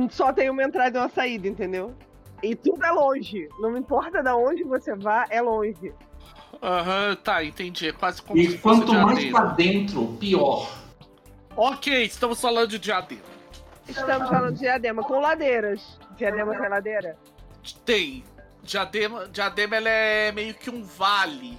só 0.09 0.31
tem 0.31 0.49
uma 0.49 0.63
entrada 0.63 0.97
e 0.97 1.01
uma 1.01 1.09
saída, 1.09 1.47
entendeu? 1.47 1.93
E 2.41 2.55
tudo 2.55 2.84
é 2.84 2.91
longe. 2.91 3.47
Não 3.59 3.77
importa 3.77 4.21
de 4.21 4.29
onde 4.29 4.63
você 4.63 4.95
vá, 4.95 5.25
é 5.29 5.41
longe. 5.41 5.93
Aham, 6.61 7.15
tá, 7.23 7.43
entendi. 7.43 7.89
É 7.89 7.91
quase 7.91 8.21
como 8.21 8.39
E 8.39 8.51
se 8.51 8.57
fosse 8.57 8.81
quanto 8.81 8.93
mais 8.93 9.25
pra 9.31 9.45
dentro, 9.45 10.07
pior. 10.19 10.69
Ok, 11.55 12.03
estamos 12.03 12.39
falando 12.41 12.69
de 12.69 12.79
Diadema. 12.79 13.21
Estamos 13.88 14.29
falando 14.29 14.53
de 14.53 14.59
Diadema 14.59 15.03
com 15.03 15.19
ladeiras. 15.19 15.99
Diadema 16.17 16.57
tem 16.57 16.69
ladeira? 16.69 17.17
Tem. 17.86 18.23
Diadema, 18.63 19.27
Diadema 19.27 19.75
ela 19.75 19.89
é 19.89 20.31
meio 20.31 20.53
que 20.53 20.69
um 20.69 20.84
vale. 20.84 21.57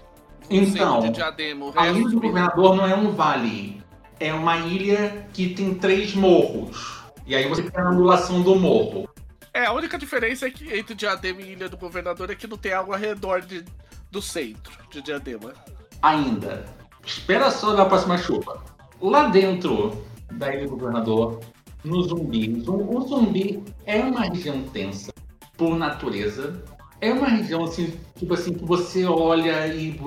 Então, 0.51 1.01
de 1.01 1.11
Diadema. 1.11 1.67
O 1.67 1.73
A 1.77 1.89
ilha 1.89 2.09
do 2.09 2.21
governador 2.21 2.77
não 2.77 2.87
é 2.87 2.95
um 2.95 3.11
vale. 3.13 3.83
É 4.19 4.33
uma 4.33 4.57
ilha 4.59 5.27
que 5.33 5.55
tem 5.55 5.75
três 5.75 6.15
morros. 6.15 7.04
E 7.27 7.35
aí 7.35 7.49
você 7.49 7.63
tem 7.63 7.83
a 7.83 7.89
anulação 7.89 8.43
do 8.43 8.55
morro. 8.57 9.09
É, 9.53 9.67
a 9.67 9.73
única 9.73 9.97
diferença 9.97 10.47
é 10.47 10.51
que 10.51 10.77
entre 10.77 10.95
Diadema 10.95 11.41
e 11.41 11.53
Ilha 11.53 11.69
do 11.69 11.77
Governador 11.77 12.31
é 12.31 12.35
que 12.35 12.47
não 12.47 12.59
tem 12.59 12.73
água 12.73 12.97
ao 12.97 13.01
redor 13.01 13.41
de, 13.41 13.65
do 14.11 14.21
centro 14.21 14.73
de 14.91 15.01
Diadema. 15.01 15.55
Ainda. 16.03 16.65
Espera 17.07 17.51
só 17.51 17.75
na 17.75 17.85
próxima 17.85 18.19
chuva. 18.19 18.63
Lá 19.01 19.29
dentro 19.29 20.05
da 20.33 20.55
ilha 20.55 20.65
do 20.65 20.71
governador, 20.71 21.41
no 21.85 22.03
zumbi. 22.03 22.63
O 22.67 23.01
zumbi 23.03 23.63
é 23.85 24.01
uma 24.01 24.23
região 24.23 24.63
tensa 24.65 25.13
por 25.57 25.77
natureza. 25.77 26.63
É 27.01 27.13
uma 27.13 27.29
região 27.29 27.65
assim, 27.65 27.93
tipo 28.17 28.35
assim, 28.35 28.55
que 28.55 28.65
você 28.65 29.05
olha 29.05 29.67
e 29.69 30.01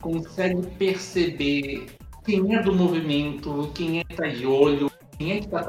consegue 0.00 0.66
perceber 0.78 1.86
quem 2.24 2.54
é 2.54 2.62
do 2.62 2.74
movimento, 2.74 3.70
quem 3.74 4.00
é 4.00 4.04
que 4.04 4.16
tá 4.16 4.26
de 4.26 4.46
olho, 4.46 4.90
quem 5.16 5.32
é 5.32 5.40
que 5.40 5.48
tá 5.48 5.62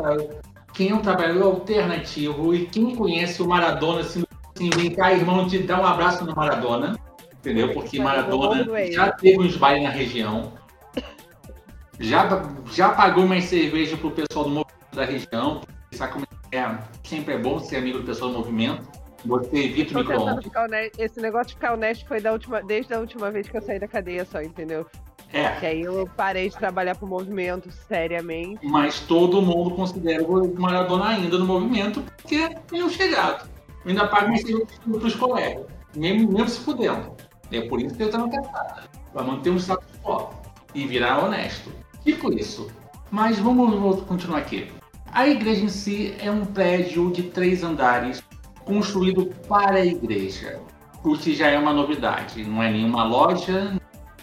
quem 0.73 0.89
é 0.89 0.95
um 0.95 1.01
trabalhador 1.01 1.43
alternativo 1.43 2.53
e 2.53 2.65
quem 2.65 2.95
conhece 2.95 3.41
o 3.41 3.47
Maradona 3.47 4.01
assim, 4.01 4.23
assim 4.55 4.69
vem 4.69 4.91
cá, 4.91 5.13
irmão, 5.13 5.47
te 5.47 5.59
dá 5.59 5.79
um 5.79 5.85
abraço 5.85 6.25
no 6.25 6.35
Maradona. 6.35 6.97
Entendeu? 7.33 7.73
Porque 7.73 7.99
Maradona 7.99 8.65
já 8.91 9.11
teve 9.11 9.39
uns 9.39 9.57
bailes 9.57 9.83
na 9.83 9.89
região. 9.89 10.53
Já, 11.99 12.27
já 12.71 12.89
pagou 12.89 13.27
mais 13.27 13.45
cerveja 13.45 13.97
pro 13.97 14.11
pessoal 14.11 14.45
do 14.45 14.51
movimento 14.51 14.95
da 14.95 15.05
região. 15.05 15.61
Sabe 15.91 16.13
como 16.13 16.27
é? 16.51 16.77
Sempre 17.03 17.33
é 17.33 17.37
bom 17.37 17.59
ser 17.59 17.77
amigo 17.77 17.99
do 17.99 18.05
pessoal 18.05 18.31
do 18.31 18.37
movimento. 18.37 18.87
Você 19.25 19.65
evita 19.65 19.93
o 19.93 20.01
micro-ondas. 20.01 20.45
honesto. 20.55 20.99
Esse 20.99 21.19
negócio 21.19 21.47
de 21.49 21.53
ficar 21.55 21.73
honesto 21.73 22.07
foi 22.07 22.19
da 22.19 22.31
última, 22.31 22.61
desde 22.61 22.93
a 22.93 22.99
última 22.99 23.29
vez 23.31 23.47
que 23.47 23.57
eu 23.57 23.61
saí 23.61 23.79
da 23.79 23.87
cadeia 23.87 24.25
só, 24.25 24.41
entendeu? 24.41 24.85
Que 25.31 25.37
É, 25.37 25.69
aí 25.69 25.81
eu 25.81 26.09
parei 26.17 26.49
de 26.49 26.57
trabalhar 26.57 26.95
pro 26.95 27.07
movimento 27.07 27.71
seriamente. 27.71 28.65
mas 28.65 28.99
todo 28.99 29.41
mundo 29.41 29.71
considera 29.71 30.23
o 30.23 30.53
Maradona 30.59 31.07
ainda 31.07 31.37
no 31.37 31.45
movimento 31.45 32.03
porque 32.21 32.35
é 32.35 32.83
um 32.83 32.89
chegado. 32.89 33.49
Ainda 33.85 34.07
paga 34.07 34.27
mais 34.27 34.41
cerveja 34.41 34.67
pros 34.85 35.15
colegas. 35.15 35.65
Mesmo, 35.95 36.31
mesmo 36.31 36.49
se 36.49 36.59
fudendo. 36.59 37.15
É 37.51 37.61
por 37.61 37.81
isso 37.81 37.95
que 37.95 38.03
ele 38.03 38.11
tá 38.11 38.17
na 38.17 38.29
casada. 38.29 38.83
Pra 39.11 39.23
manter 39.23 39.49
um 39.49 39.57
status 39.57 39.85
quo. 40.03 40.29
E 40.75 40.85
virar 40.85 41.23
honesto. 41.23 41.71
Tipo 42.03 42.31
isso. 42.33 42.69
Mas 43.09 43.39
vamos, 43.39 43.69
vamos 43.73 44.01
continuar 44.03 44.39
aqui. 44.39 44.71
A 45.11 45.27
igreja 45.27 45.65
em 45.65 45.69
si 45.69 46.15
é 46.19 46.31
um 46.31 46.45
prédio 46.45 47.11
de 47.11 47.23
três 47.23 47.63
andares 47.63 48.23
construído 48.63 49.25
para 49.47 49.77
a 49.77 49.85
igreja. 49.85 50.59
O 51.03 51.17
que 51.17 51.33
já 51.35 51.47
é 51.47 51.57
uma 51.57 51.73
novidade. 51.73 52.43
Não 52.43 52.61
é 52.63 52.71
nenhuma 52.71 53.03
loja, 53.03 53.73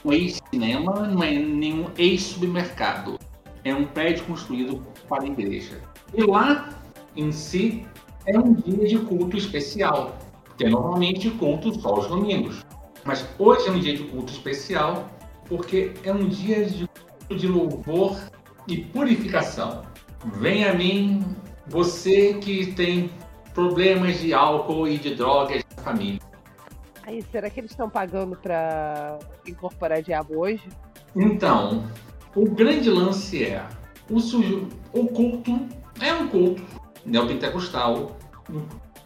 um 0.05 0.13
ex-cinema, 0.13 1.07
não 1.07 1.23
é 1.23 1.33
nenhum 1.33 1.87
ex-supermercado. 1.97 3.19
É 3.65 3.75
um 3.75 3.85
prédio 3.85 4.25
construído 4.25 4.87
para 5.09 5.25
a 5.25 5.27
igreja. 5.27 5.81
E 6.15 6.23
lá, 6.23 6.69
em 7.17 7.33
si, 7.33 7.87
é 8.27 8.39
um 8.39 8.55
dia 8.55 8.87
de 8.87 8.99
culto 8.99 9.37
especial. 9.37 10.17
Porque 10.45 10.69
normalmente 10.69 11.31
culto 11.31 11.79
só 11.81 11.91
aos 11.91 12.09
domingos. 12.09 12.65
Mas 13.05 13.27
hoje 13.39 13.69
é 13.69 13.71
um 13.71 13.81
dia 13.81 13.97
de 13.97 14.05
culto 14.05 14.33
especial 14.33 15.09
porque 15.49 15.93
é 16.05 16.13
um 16.13 16.29
dia 16.29 16.65
de, 16.67 16.89
de 17.35 17.47
louvor 17.47 18.19
e 18.67 18.77
purificação. 18.77 19.83
Venha 20.35 20.73
a 20.73 20.75
mim, 20.75 21.25
você 21.67 22.35
que 22.35 22.73
tem 22.73 23.11
problemas 23.55 24.21
de 24.21 24.35
álcool 24.35 24.87
e 24.87 24.99
de 24.99 25.15
drogas 25.15 25.65
na 25.77 25.83
família. 25.83 26.28
Aí, 27.09 27.23
será 27.33 27.49
que 27.49 27.59
eles 27.59 27.71
estão 27.71 27.89
pagando 27.89 28.37
pra 28.37 29.19
incorporar 29.47 30.03
diabo 30.03 30.41
hoje? 30.41 30.69
Então, 31.17 31.83
o 32.37 32.45
grande 32.51 32.91
lance 32.91 33.43
é: 33.43 33.67
o, 34.11 34.21
sujo, 34.21 34.69
o 34.93 35.07
culto 35.07 35.59
é 36.03 36.13
um 36.13 36.29
culto 36.29 36.63
neopentecostal 37.07 38.15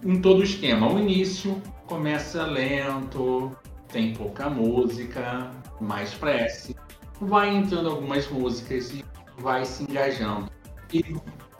em 0.04 0.20
todo 0.20 0.40
o 0.40 0.42
esquema. 0.42 0.92
O 0.92 0.98
início 0.98 1.62
começa 1.86 2.44
lento, 2.44 3.56
tem 3.86 4.12
pouca 4.12 4.50
música, 4.50 5.52
mais 5.80 6.12
prece, 6.12 6.74
vai 7.20 7.54
entrando 7.54 7.88
algumas 7.88 8.28
músicas 8.28 8.90
e 8.90 9.04
vai 9.38 9.64
se 9.64 9.84
engajando. 9.84 10.50
E 10.92 11.04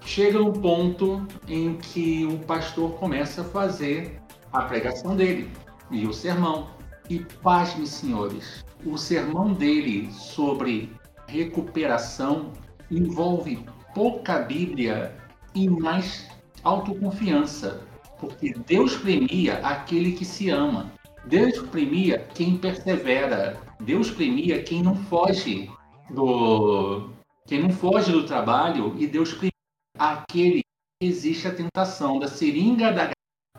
chega 0.01 0.43
um 0.43 0.53
ponto 0.53 1.25
em 1.47 1.77
que 1.77 2.27
o 2.27 2.37
pastor 2.41 2.95
começa 2.95 3.43
a 3.43 3.45
fazer 3.45 4.21
a 4.53 4.63
pregação 4.63 5.15
dele 5.15 5.49
e 5.93 6.07
o 6.07 6.13
sermão. 6.13 6.69
E 7.11 7.21
pasme, 7.43 7.87
senhores, 7.87 8.65
o 8.87 8.97
sermão 8.97 9.53
dele 9.53 10.11
sobre 10.13 10.91
recuperação 11.27 12.53
envolve 12.91 13.65
pouca 13.95 14.39
Bíblia 14.39 15.15
e 15.55 15.69
mais 15.69 16.29
autoconfiança, 16.63 17.87
porque 18.19 18.55
Deus 18.67 18.97
premia 18.97 19.59
aquele 19.59 20.13
que 20.13 20.25
se 20.25 20.49
ama. 20.49 20.93
Deus 21.27 21.59
premia 21.69 22.19
quem 22.35 22.57
persevera. 22.57 23.61
Deus 23.81 24.11
premia 24.11 24.63
quem 24.63 24.83
não 24.83 24.97
foge 24.97 25.71
do 26.11 27.11
quem 27.47 27.61
não 27.61 27.71
foge 27.71 28.13
do 28.13 28.25
trabalho 28.25 28.95
e 28.99 29.07
Deus 29.07 29.33
premia 29.33 29.53
aquele 29.99 30.63
que 31.01 31.07
existe 31.09 31.49
a 31.49 31.55
tentação 31.55 32.19
da 32.19 32.29
seringa 32.29 32.93
da 32.93 33.11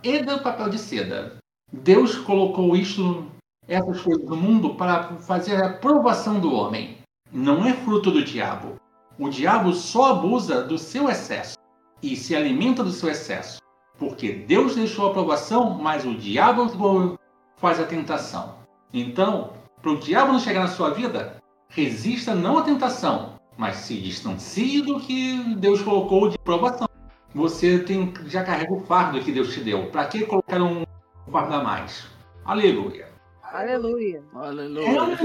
e 0.01 0.19
do 0.19 0.39
papel 0.41 0.69
de 0.69 0.77
seda. 0.77 1.42
Deus 1.73 2.15
colocou 2.15 2.75
isto 2.75 3.25
essas 3.67 3.99
coisas 3.99 4.29
no 4.29 4.35
mundo 4.35 4.75
para 4.75 5.15
fazer 5.21 5.55
a 5.55 5.71
aprovação 5.71 6.39
do 6.39 6.53
homem. 6.53 6.97
Não 7.31 7.65
é 7.65 7.73
fruto 7.73 8.11
do 8.11 8.23
diabo. 8.23 8.75
O 9.17 9.27
diabo 9.27 9.73
só 9.73 10.11
abusa 10.11 10.61
do 10.61 10.77
seu 10.77 11.09
excesso 11.09 11.57
e 12.01 12.15
se 12.15 12.35
alimenta 12.35 12.83
do 12.83 12.91
seu 12.91 13.09
excesso. 13.09 13.57
Porque 13.97 14.31
Deus 14.31 14.75
deixou 14.75 15.07
a 15.07 15.09
aprovação, 15.09 15.79
mas 15.81 16.05
o 16.05 16.13
diabo 16.13 17.17
faz 17.57 17.79
a 17.79 17.85
tentação. 17.85 18.55
Então, 18.93 19.53
para 19.81 19.91
o 19.91 19.99
diabo 19.99 20.31
não 20.31 20.39
chegar 20.39 20.61
na 20.61 20.67
sua 20.67 20.91
vida, 20.91 21.37
resista 21.69 22.35
não 22.35 22.59
à 22.59 22.61
tentação, 22.61 23.39
mas 23.57 23.77
se 23.77 23.99
distancie 23.99 24.81
do 24.83 24.99
que 24.99 25.55
Deus 25.55 25.81
colocou 25.81 26.29
de 26.29 26.35
aprovação. 26.35 26.87
Você 27.33 27.79
tem, 27.79 28.13
já 28.27 28.43
carrega 28.43 28.73
o 28.73 28.81
fardo 28.81 29.19
que 29.21 29.31
Deus 29.31 29.51
te 29.51 29.61
deu. 29.61 29.89
Para 29.89 30.05
que 30.05 30.23
colocar 30.25 30.61
um 30.61 30.83
a 31.31 31.63
mais? 31.63 32.05
Aleluia. 32.45 33.07
Aleluia. 33.43 34.23
É 34.33 34.37
Aleluia. 34.37 35.03
um, 35.03 35.17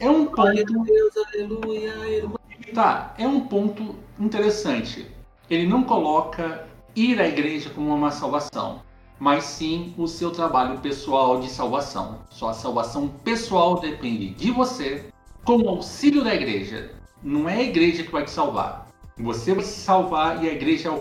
é 0.00 0.10
um 0.10 0.26
ponto 0.26 0.40
aleluia. 0.40 1.92
aleluia. 1.94 2.30
Tá, 2.74 3.14
é 3.16 3.26
um 3.26 3.40
ponto 3.40 3.94
interessante. 4.18 5.06
Ele 5.48 5.66
não 5.66 5.84
coloca 5.84 6.66
ir 6.94 7.20
à 7.20 7.28
igreja 7.28 7.70
como 7.70 7.94
uma 7.94 8.10
salvação, 8.10 8.82
mas 9.18 9.44
sim 9.44 9.94
o 9.96 10.08
seu 10.08 10.30
trabalho 10.30 10.78
pessoal 10.80 11.38
de 11.40 11.48
salvação. 11.48 12.18
Sua 12.30 12.52
salvação 12.52 13.08
pessoal 13.08 13.78
depende 13.78 14.30
de 14.30 14.50
você, 14.50 15.06
com 15.44 15.58
o 15.62 15.68
auxílio 15.68 16.24
da 16.24 16.34
igreja. 16.34 16.90
Não 17.22 17.48
é 17.48 17.56
a 17.58 17.62
igreja 17.62 18.02
que 18.02 18.10
vai 18.10 18.24
te 18.24 18.30
salvar. 18.30 18.88
Você 19.18 19.54
vai 19.54 19.64
se 19.64 19.80
salvar 19.80 20.42
e 20.42 20.48
a 20.48 20.52
igreja 20.52 20.88
é 20.90 21.00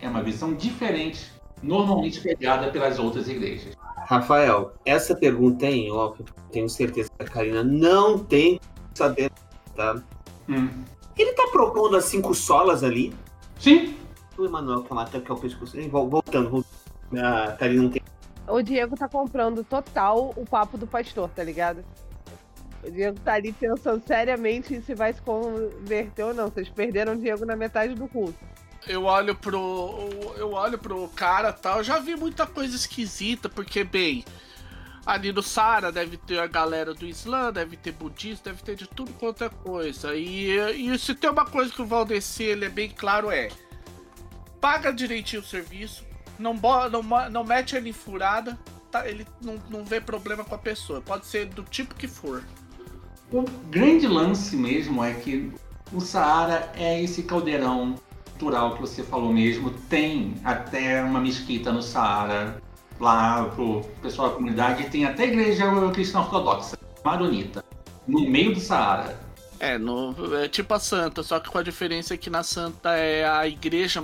é 0.00 0.08
uma 0.08 0.22
visão 0.22 0.54
diferente, 0.54 1.32
normalmente 1.62 2.20
pegada 2.20 2.70
pelas 2.70 2.98
outras 2.98 3.28
igrejas. 3.28 3.74
Rafael, 4.06 4.72
essa 4.84 5.16
pergunta 5.16 5.66
é 5.66 5.72
em 5.72 5.90
off, 5.90 6.22
tenho 6.52 6.68
certeza 6.68 7.10
que 7.18 7.24
a 7.24 7.28
Karina 7.28 7.64
não 7.64 8.16
tem 8.18 8.58
que 8.58 8.98
saber, 8.98 9.32
tá? 9.74 10.00
Hum, 10.48 10.68
Ele 11.18 11.32
tá 11.32 11.48
propondo 11.50 11.96
as 11.96 12.04
cinco 12.04 12.32
solas 12.32 12.84
ali? 12.84 13.12
Sim. 13.58 13.96
O 14.38 14.44
Emanuel 14.44 14.84
Kamata, 14.84 15.20
que 15.20 15.28
é 15.28 15.34
o 15.34 15.36
pescoço. 15.36 15.76
Voltando, 15.90 16.50
voltando. 16.50 16.66
Tá 17.58 17.64
ali 17.64 17.76
não 17.78 17.90
tem. 17.90 18.00
O 18.46 18.62
Diego 18.62 18.96
tá 18.96 19.08
comprando 19.08 19.64
total 19.64 20.32
o 20.36 20.46
papo 20.46 20.78
do 20.78 20.86
pastor, 20.86 21.28
tá 21.30 21.42
ligado? 21.42 21.84
O 22.84 22.90
Diego 22.90 23.18
tá 23.20 23.32
ali 23.32 23.52
pensando 23.52 24.00
seriamente 24.06 24.72
em 24.72 24.80
se 24.82 24.94
vai 24.94 25.12
se 25.12 25.20
converter 25.20 26.22
ou 26.22 26.32
não. 26.32 26.48
Vocês 26.48 26.68
perderam 26.68 27.14
o 27.14 27.16
Diego 27.16 27.44
na 27.44 27.56
metade 27.56 27.94
do 27.94 28.06
culto. 28.06 28.38
Eu 28.86 29.04
olho 29.04 29.34
pro. 29.34 30.08
Eu 30.36 30.52
olho 30.52 30.78
pro 30.78 31.08
cara 31.08 31.52
tal. 31.52 31.82
Já 31.82 31.98
vi 31.98 32.16
muita 32.16 32.46
coisa 32.46 32.74
esquisita, 32.76 33.48
porque, 33.48 33.84
bem. 33.84 34.24
Ali 35.04 35.32
no 35.32 35.40
Sara 35.40 35.92
deve 35.92 36.16
ter 36.16 36.40
a 36.40 36.48
galera 36.48 36.92
do 36.92 37.06
Islã, 37.06 37.52
deve 37.52 37.76
ter 37.76 37.92
budista, 37.92 38.50
deve 38.50 38.64
ter 38.64 38.74
de 38.74 38.88
tudo 38.88 39.12
quanto 39.12 39.44
é 39.44 39.48
coisa. 39.48 40.16
E, 40.16 40.50
e 40.50 40.98
se 40.98 41.14
tem 41.14 41.30
uma 41.30 41.46
coisa 41.46 41.72
que 41.72 41.80
o 41.80 41.86
Valdeci 41.86 42.42
ele 42.42 42.64
é 42.64 42.68
bem 42.68 42.90
claro 42.90 43.30
é 43.30 43.48
paga 44.60 44.92
direitinho 44.92 45.42
o 45.42 45.44
serviço, 45.44 46.04
não, 46.36 46.54
não, 46.90 47.30
não 47.30 47.44
mete 47.44 47.76
ele 47.76 47.90
em 47.90 47.92
furada, 47.92 48.58
tá? 48.90 49.08
ele 49.08 49.24
não, 49.40 49.62
não 49.70 49.84
vê 49.84 50.00
problema 50.00 50.44
com 50.44 50.56
a 50.56 50.58
pessoa, 50.58 51.00
pode 51.00 51.24
ser 51.26 51.46
do 51.46 51.62
tipo 51.62 51.94
que 51.94 52.08
for. 52.08 52.42
O 53.30 53.42
grande 53.70 54.08
lance 54.08 54.56
mesmo 54.56 55.04
é 55.04 55.14
que 55.14 55.52
o 55.92 56.00
Saara 56.00 56.70
é 56.74 57.00
esse 57.00 57.22
caldeirão 57.22 57.94
cultural 58.36 58.74
que 58.74 58.80
você 58.82 59.02
falou 59.02 59.32
mesmo, 59.32 59.70
tem 59.88 60.34
até 60.44 61.02
uma 61.02 61.18
mesquita 61.18 61.72
no 61.72 61.82
Saara, 61.82 62.60
lá 63.00 63.44
pro 63.44 63.80
pessoal 64.02 64.28
da 64.28 64.34
comunidade, 64.34 64.90
tem 64.90 65.06
até 65.06 65.24
igreja 65.24 65.64
cristã 65.92 66.20
ortodoxa, 66.20 66.78
maronita, 67.02 67.64
no 68.06 68.28
meio 68.28 68.52
do 68.52 68.60
Saara. 68.60 69.18
É, 69.58 69.78
no, 69.78 70.14
é 70.36 70.48
tipo 70.48 70.74
a 70.74 70.78
Santa, 70.78 71.22
só 71.22 71.40
que 71.40 71.48
com 71.48 71.56
a 71.56 71.62
diferença 71.62 72.16
que 72.16 72.28
na 72.28 72.42
Santa 72.42 72.94
é 72.94 73.26
a 73.26 73.48
igreja 73.48 74.02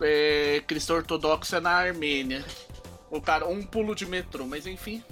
é, 0.00 0.62
cristã 0.64 0.94
ortodoxa 0.94 1.60
na 1.60 1.70
Armênia. 1.70 2.44
O 3.10 3.20
cara, 3.20 3.46
um 3.46 3.62
pulo 3.62 3.94
de 3.94 4.06
metrô, 4.06 4.46
mas 4.46 4.66
enfim. 4.68 5.02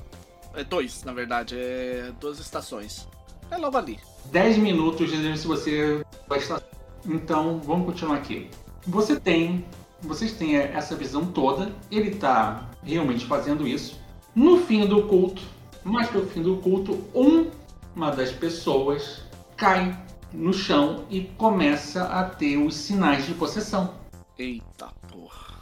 É 0.55 0.63
dois, 0.63 1.03
na 1.03 1.13
verdade, 1.13 1.57
é 1.59 2.13
duas 2.21 2.39
estações. 2.39 3.09
É 3.51 3.57
logo 3.57 3.77
ali. 3.77 3.99
Dez 4.27 4.57
minutos 4.57 5.11
se 5.11 5.47
você 5.47 6.05
vai 6.29 6.39
estar. 6.39 6.63
Então, 7.07 7.61
vamos 7.61 7.87
continuar 7.87 8.17
aqui. 8.17 8.49
Você 8.87 9.19
tem. 9.19 9.65
Vocês 10.01 10.33
têm 10.33 10.57
essa 10.57 10.97
visão 10.97 11.27
toda. 11.27 11.73
Ele 11.91 12.11
está 12.11 12.69
realmente 12.83 13.25
fazendo 13.27 13.67
isso. 13.67 14.01
No 14.35 14.59
fim 14.59 14.87
do 14.87 15.03
culto, 15.05 15.43
mais 15.85 16.09
pro 16.09 16.27
fim 16.27 16.43
do 16.43 16.57
culto, 16.57 16.99
um, 17.15 17.51
uma 17.95 18.11
das 18.11 18.33
pessoas 18.33 19.23
cai 19.57 19.97
no 20.33 20.53
chão 20.53 21.05
e 21.11 21.23
começa 21.37 22.05
a 22.05 22.25
ter 22.25 22.57
os 22.57 22.75
sinais 22.75 23.27
de 23.27 23.35
possessão. 23.35 23.95
Eita 24.39 24.89
porra. 25.11 25.55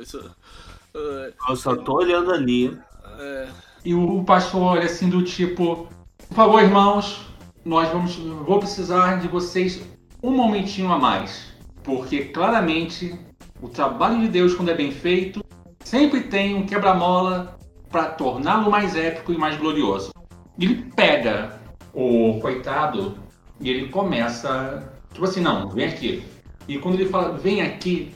Isso, 0.00 0.18
uh, 0.18 1.32
eu 1.48 1.56
só 1.56 1.76
tô 1.76 1.94
olhando 1.94 2.32
ali. 2.32 2.68
Uh, 2.68 3.52
e 3.84 3.94
o 3.94 4.24
pastor 4.24 4.62
olha 4.62 4.86
assim 4.86 5.08
do 5.08 5.22
tipo, 5.22 5.88
por 6.28 6.34
favor, 6.34 6.62
irmãos, 6.62 7.26
nós 7.64 7.88
vamos, 7.90 8.16
vou 8.16 8.58
precisar 8.58 9.20
de 9.20 9.28
vocês 9.28 9.82
um 10.22 10.30
momentinho 10.30 10.92
a 10.92 10.98
mais, 10.98 11.52
porque 11.82 12.26
claramente 12.26 13.18
o 13.60 13.68
trabalho 13.68 14.20
de 14.20 14.28
Deus 14.28 14.54
quando 14.54 14.70
é 14.70 14.74
bem 14.74 14.92
feito 14.92 15.44
sempre 15.84 16.22
tem 16.22 16.54
um 16.54 16.66
quebra-mola 16.66 17.58
para 17.90 18.06
torná-lo 18.06 18.70
mais 18.70 18.94
épico 18.94 19.32
e 19.32 19.38
mais 19.38 19.56
glorioso. 19.56 20.12
Ele 20.58 20.90
pega 20.94 21.60
o 21.92 22.38
coitado 22.40 23.16
e 23.60 23.68
ele 23.68 23.88
começa, 23.88 24.92
tipo 25.12 25.24
assim, 25.24 25.40
não, 25.40 25.68
vem 25.68 25.86
aqui, 25.86 26.22
e 26.68 26.78
quando 26.78 26.94
ele 26.94 27.08
fala, 27.08 27.36
vem 27.36 27.62
aqui, 27.62 28.14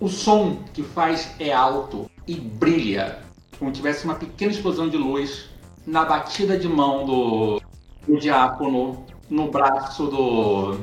o 0.00 0.08
som 0.08 0.58
que 0.72 0.82
faz 0.82 1.32
é 1.38 1.52
alto 1.52 2.10
e 2.26 2.34
brilha, 2.34 3.20
como 3.58 3.70
tivesse 3.70 4.04
uma 4.04 4.16
pequena 4.16 4.50
explosão 4.50 4.88
de 4.88 4.96
luz 4.96 5.48
na 5.86 6.04
batida 6.04 6.58
de 6.58 6.66
mão 6.66 7.06
do, 7.06 7.62
do 8.06 8.18
diácono 8.18 9.04
no 9.30 9.50
braço 9.50 10.06
do, 10.08 10.76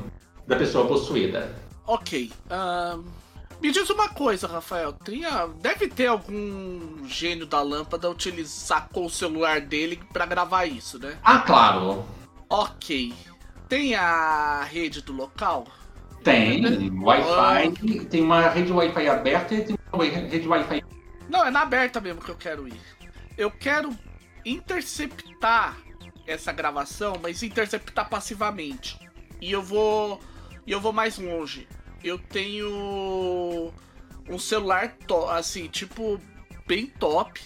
da 0.50 0.56
pessoa 0.56 0.84
possuída. 0.86 1.54
Ok. 1.86 2.32
Uh, 2.50 3.04
me 3.62 3.70
diz 3.70 3.88
uma 3.88 4.08
coisa, 4.08 4.48
Rafael. 4.48 4.92
Tinha, 5.04 5.46
deve 5.60 5.86
ter 5.86 6.08
algum 6.08 7.06
gênio 7.06 7.46
da 7.46 7.62
lâmpada 7.62 8.10
utilizar 8.10 8.80
sacou 8.80 9.06
o 9.06 9.10
celular 9.10 9.60
dele 9.60 10.00
para 10.12 10.26
gravar 10.26 10.66
isso, 10.66 10.98
né? 10.98 11.16
Ah, 11.22 11.38
claro. 11.38 12.04
Ok. 12.48 13.14
Tem 13.68 13.94
a 13.94 14.64
rede 14.64 15.00
do 15.02 15.12
local? 15.12 15.68
Tem, 16.24 16.90
Wi-Fi, 17.00 18.04
tem 18.06 18.20
uma 18.20 18.48
rede 18.48 18.72
Wi-Fi 18.72 19.08
aberta 19.08 19.54
e 19.54 19.64
tem 19.64 19.78
uma 19.92 20.04
rede 20.04 20.48
Wi-Fi. 20.48 20.82
Não, 21.28 21.46
é 21.46 21.50
na 21.50 21.62
aberta 21.62 22.00
mesmo 22.00 22.20
que 22.20 22.30
eu 22.30 22.36
quero 22.36 22.66
ir. 22.66 22.80
Eu 23.38 23.52
quero 23.52 23.96
interceptar 24.44 25.78
essa 26.26 26.50
gravação, 26.50 27.14
mas 27.22 27.40
interceptar 27.44 28.10
passivamente. 28.10 28.98
E 29.40 29.52
eu 29.52 29.62
vou. 29.62 30.20
E 30.70 30.72
eu 30.72 30.80
vou 30.80 30.92
mais 30.92 31.18
longe. 31.18 31.66
Eu 32.02 32.16
tenho 32.16 33.72
um 34.28 34.38
celular 34.38 34.96
assim, 35.30 35.66
tipo, 35.66 36.20
bem 36.64 36.86
top. 36.86 37.40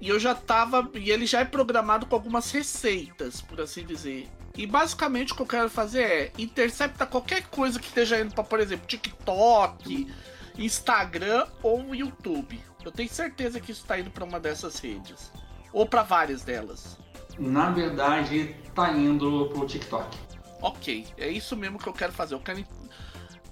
E 0.00 0.08
eu 0.08 0.18
já 0.18 0.34
tava. 0.34 0.90
E 0.96 1.08
ele 1.08 1.24
já 1.24 1.38
é 1.38 1.44
programado 1.44 2.04
com 2.04 2.16
algumas 2.16 2.50
receitas, 2.50 3.40
por 3.40 3.60
assim 3.60 3.86
dizer. 3.86 4.28
E 4.56 4.66
basicamente 4.66 5.32
o 5.32 5.36
que 5.36 5.42
eu 5.42 5.46
quero 5.46 5.70
fazer 5.70 6.02
é 6.02 6.32
interceptar 6.36 7.06
qualquer 7.06 7.44
coisa 7.46 7.78
que 7.78 7.86
esteja 7.86 8.20
indo 8.20 8.34
para, 8.34 8.42
por 8.42 8.58
exemplo, 8.58 8.88
TikTok, 8.88 10.12
Instagram 10.58 11.46
ou 11.62 11.94
YouTube. 11.94 12.60
Eu 12.84 12.90
tenho 12.90 13.08
certeza 13.08 13.60
que 13.60 13.70
isso 13.70 13.82
está 13.82 14.00
indo 14.00 14.10
para 14.10 14.24
uma 14.24 14.40
dessas 14.40 14.80
redes. 14.80 15.30
Ou 15.72 15.86
para 15.86 16.02
várias 16.02 16.42
delas. 16.42 16.98
Na 17.38 17.70
verdade, 17.70 18.56
tá 18.74 18.90
indo 18.90 19.48
pro 19.52 19.64
TikTok. 19.64 20.23
Ok, 20.64 21.06
é 21.18 21.28
isso 21.28 21.54
mesmo 21.54 21.78
que 21.78 21.86
eu 21.86 21.92
quero 21.92 22.10
fazer. 22.10 22.34
Eu 22.34 22.40
quero. 22.40 22.64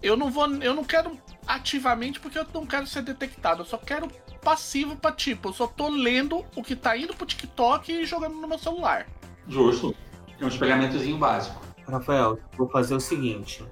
Eu 0.03 0.17
não 0.17 0.31
vou. 0.31 0.47
Eu 0.55 0.73
não 0.73 0.83
quero 0.83 1.19
ativamente 1.47 2.19
porque 2.19 2.39
eu 2.39 2.47
não 2.55 2.65
quero 2.65 2.87
ser 2.87 3.03
detectado. 3.03 3.61
Eu 3.61 3.67
só 3.67 3.77
quero 3.77 4.09
passivo 4.41 4.97
para 4.97 5.13
tipo, 5.13 5.51
eu 5.51 5.53
só 5.53 5.67
tô 5.67 5.91
lendo 5.91 6.43
o 6.57 6.63
que 6.63 6.75
tá 6.75 6.97
indo 6.97 7.15
pro 7.15 7.27
TikTok 7.27 7.93
e 7.93 8.07
jogando 8.07 8.37
no 8.37 8.49
meu 8.49 8.59
celular. 8.59 9.07
Justo. 9.47 9.95
É 10.41 10.45
um 10.45 10.49
espelhamentozinho 10.49 11.19
básico. 11.19 11.63
Rafael, 11.87 12.39
vou 12.57 12.67
fazer 12.71 12.95
o 12.95 13.01
seguinte. 13.01 13.63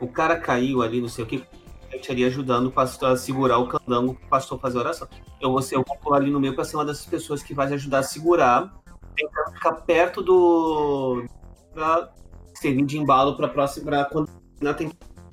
O 0.00 0.08
cara 0.08 0.40
caiu 0.40 0.80
ali, 0.80 0.98
não 0.98 1.08
sei 1.08 1.22
o 1.22 1.26
que, 1.26 1.44
eu 1.92 2.00
estaria 2.00 2.26
ajudando 2.28 2.68
o 2.68 2.72
pastor 2.72 3.10
a 3.10 3.16
segurar 3.16 3.58
o 3.58 3.68
candango 3.68 4.14
para 4.14 4.26
o 4.26 4.28
pastor 4.30 4.58
fazer 4.58 4.78
a 4.78 4.80
oração. 4.80 5.08
Eu 5.38 5.52
vou, 5.52 5.60
ser, 5.60 5.76
eu 5.76 5.84
vou 5.86 5.98
pular 5.98 6.16
ali 6.16 6.30
no 6.30 6.40
meio 6.40 6.54
para 6.54 6.64
ser 6.64 6.76
uma 6.76 6.84
dessas 6.84 7.04
pessoas 7.04 7.42
que 7.42 7.52
vai 7.52 7.70
ajudar 7.74 7.98
a 7.98 8.02
segurar, 8.02 8.74
tentando 9.14 9.52
ficar 9.52 9.72
perto 9.72 10.22
do. 10.22 11.26
pra 11.74 12.10
servir 12.58 12.84
de 12.84 12.98
embalo 12.98 13.36
para 13.36 13.48
próxima. 13.48 13.86
Pra 13.86 14.04
quando 14.04 14.28
não 14.60 14.74
tem. 14.74 14.90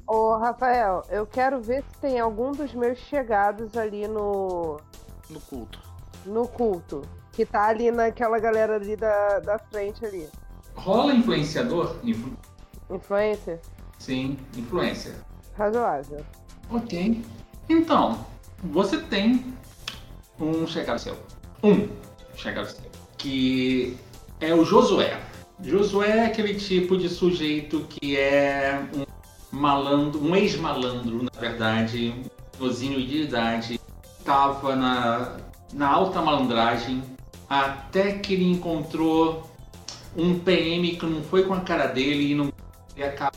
Ô, 0.07 0.37
Rafael, 0.37 1.01
eu 1.09 1.25
quero 1.25 1.61
ver 1.61 1.83
se 1.83 1.99
tem 1.99 2.19
algum 2.19 2.51
dos 2.51 2.73
meus 2.73 2.97
chegados 2.99 3.75
ali 3.77 4.07
no. 4.07 4.79
No 5.29 5.39
culto. 5.41 5.79
No 6.25 6.47
culto. 6.47 7.01
Que 7.31 7.45
tá 7.45 7.67
ali 7.67 7.89
naquela 7.89 8.37
galera 8.39 8.75
ali 8.75 8.95
da, 8.95 9.39
da 9.39 9.57
frente 9.57 10.05
ali. 10.05 10.27
Rola 10.75 11.13
influenciador? 11.13 11.95
Influ... 12.03 12.33
Influencer? 12.89 13.59
Sim, 13.97 14.37
influencer. 14.55 15.15
Razoável. 15.55 16.23
Ok. 16.69 17.23
Então, 17.69 18.25
você 18.63 18.97
tem 18.97 19.53
um 20.39 20.67
chegado 20.67 20.99
seu. 20.99 21.17
Um 21.63 21.87
chegado 22.35 22.67
seu. 22.67 22.83
Que 23.17 23.97
é 24.39 24.53
o 24.53 24.65
Josué. 24.65 25.19
Josué 25.61 26.17
é 26.17 26.25
aquele 26.25 26.55
tipo 26.55 26.97
de 26.97 27.09
sujeito 27.09 27.85
que 27.89 28.17
é 28.17 28.81
um 28.95 29.05
malandro, 29.55 30.23
um 30.23 30.35
ex-malandro, 30.35 31.23
na 31.23 31.39
verdade, 31.39 32.13
um 32.59 32.63
nozinho 32.63 33.05
de 33.05 33.23
idade, 33.23 33.79
estava 34.19 34.75
na, 34.75 35.37
na 35.73 35.87
alta 35.87 36.21
malandragem 36.21 37.03
até 37.49 38.13
que 38.13 38.33
ele 38.33 38.51
encontrou 38.51 39.49
um 40.15 40.39
PM 40.39 40.95
que 40.95 41.05
não 41.05 41.21
foi 41.23 41.43
com 41.43 41.53
a 41.53 41.61
cara 41.61 41.87
dele 41.87 42.31
e 42.31 42.35
não 42.35 42.51
e 42.95 43.03
acaba 43.03 43.35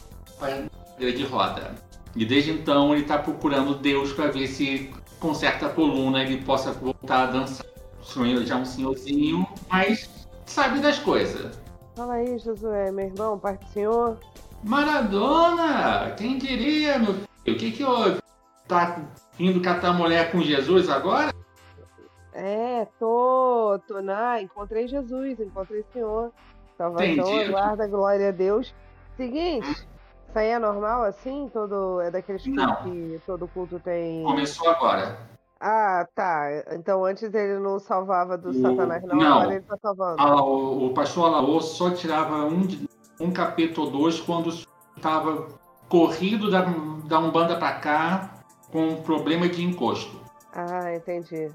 de 0.99 1.25
roda. 1.25 1.75
E 2.15 2.25
desde 2.25 2.51
então 2.51 2.93
ele 2.93 3.03
está 3.03 3.19
procurando 3.19 3.75
Deus 3.75 4.13
para 4.13 4.29
ver 4.29 4.47
se 4.49 4.91
conserta 5.21 5.67
a 5.67 5.69
coluna 5.69 6.23
ele 6.23 6.43
possa 6.43 6.73
voltar 6.73 7.25
a 7.25 7.27
dançar. 7.27 7.67
Sonho 8.03 8.47
já 8.47 8.57
um 8.57 8.65
senhorzinho, 8.65 9.47
mas 9.69 10.09
sabe 10.47 10.79
das 10.79 10.99
coisas. 10.99 11.59
Fala 11.97 12.13
aí, 12.13 12.39
Josué, 12.39 12.91
meu 12.93 13.07
irmão, 13.07 13.39
Pai 13.39 13.57
do 13.57 13.65
Senhor. 13.69 14.19
Maradona! 14.63 16.11
Quem 16.15 16.37
diria, 16.37 16.99
meu 16.99 17.15
filho? 17.15 17.27
O 17.49 17.57
que 17.57 17.73
que 17.73 17.83
houve? 17.83 18.19
Tá 18.69 19.01
indo 19.39 19.63
catar 19.63 19.95
mulher 19.95 20.31
com 20.31 20.43
Jesus 20.43 20.91
agora? 20.91 21.33
É, 22.35 22.87
tô, 22.99 23.81
tô 23.89 24.03
na, 24.03 24.43
encontrei 24.43 24.87
Jesus, 24.87 25.41
encontrei 25.41 25.81
o 25.81 25.87
Senhor. 25.91 26.33
Salvação, 26.77 27.07
Entendi. 27.07 27.51
guarda, 27.51 27.87
glória 27.87 28.29
a 28.29 28.33
Deus. 28.33 28.75
Seguinte, 29.17 29.71
Isso 29.71 30.39
aí 30.39 30.49
é 30.49 30.59
normal 30.59 31.03
assim? 31.05 31.49
Todo, 31.51 32.03
é 32.03 32.11
daqueles 32.11 32.45
Não. 32.47 32.77
que 32.83 33.19
todo 33.25 33.49
culto 33.49 33.81
tem. 33.81 34.23
Começou 34.23 34.69
agora. 34.69 35.17
Ah, 35.61 36.07
tá. 36.15 36.49
Então 36.73 37.05
antes 37.05 37.33
ele 37.33 37.59
não 37.59 37.79
salvava 37.79 38.37
do 38.37 38.51
O- 38.51 38.55
Satanás, 38.63 39.03
não, 39.05 39.17
não. 39.17 39.39
agora 39.39 39.55
ele 39.55 39.65
tá 39.65 39.77
salvando. 39.81 40.17
Ah, 40.21 40.43
o, 40.43 40.87
o 40.87 40.95
pastor 40.95 41.27
Alaô 41.27 41.61
só 41.61 41.91
tirava 41.91 42.45
um, 42.45 42.67
um 43.21 43.31
capeta 43.31 43.81
ou 43.81 43.91
dois 43.91 44.21
quando 44.21 44.51
estava 44.97 45.47
corrido 45.89 46.51
da, 46.51 46.63
da 47.07 47.19
Umbanda 47.19 47.57
pra 47.57 47.73
cá 47.75 48.35
com 48.71 48.97
problema 49.03 49.49
de 49.49 49.65
encosto. 49.65 50.21
Ah, 50.55 50.95
entendi. 50.95 51.51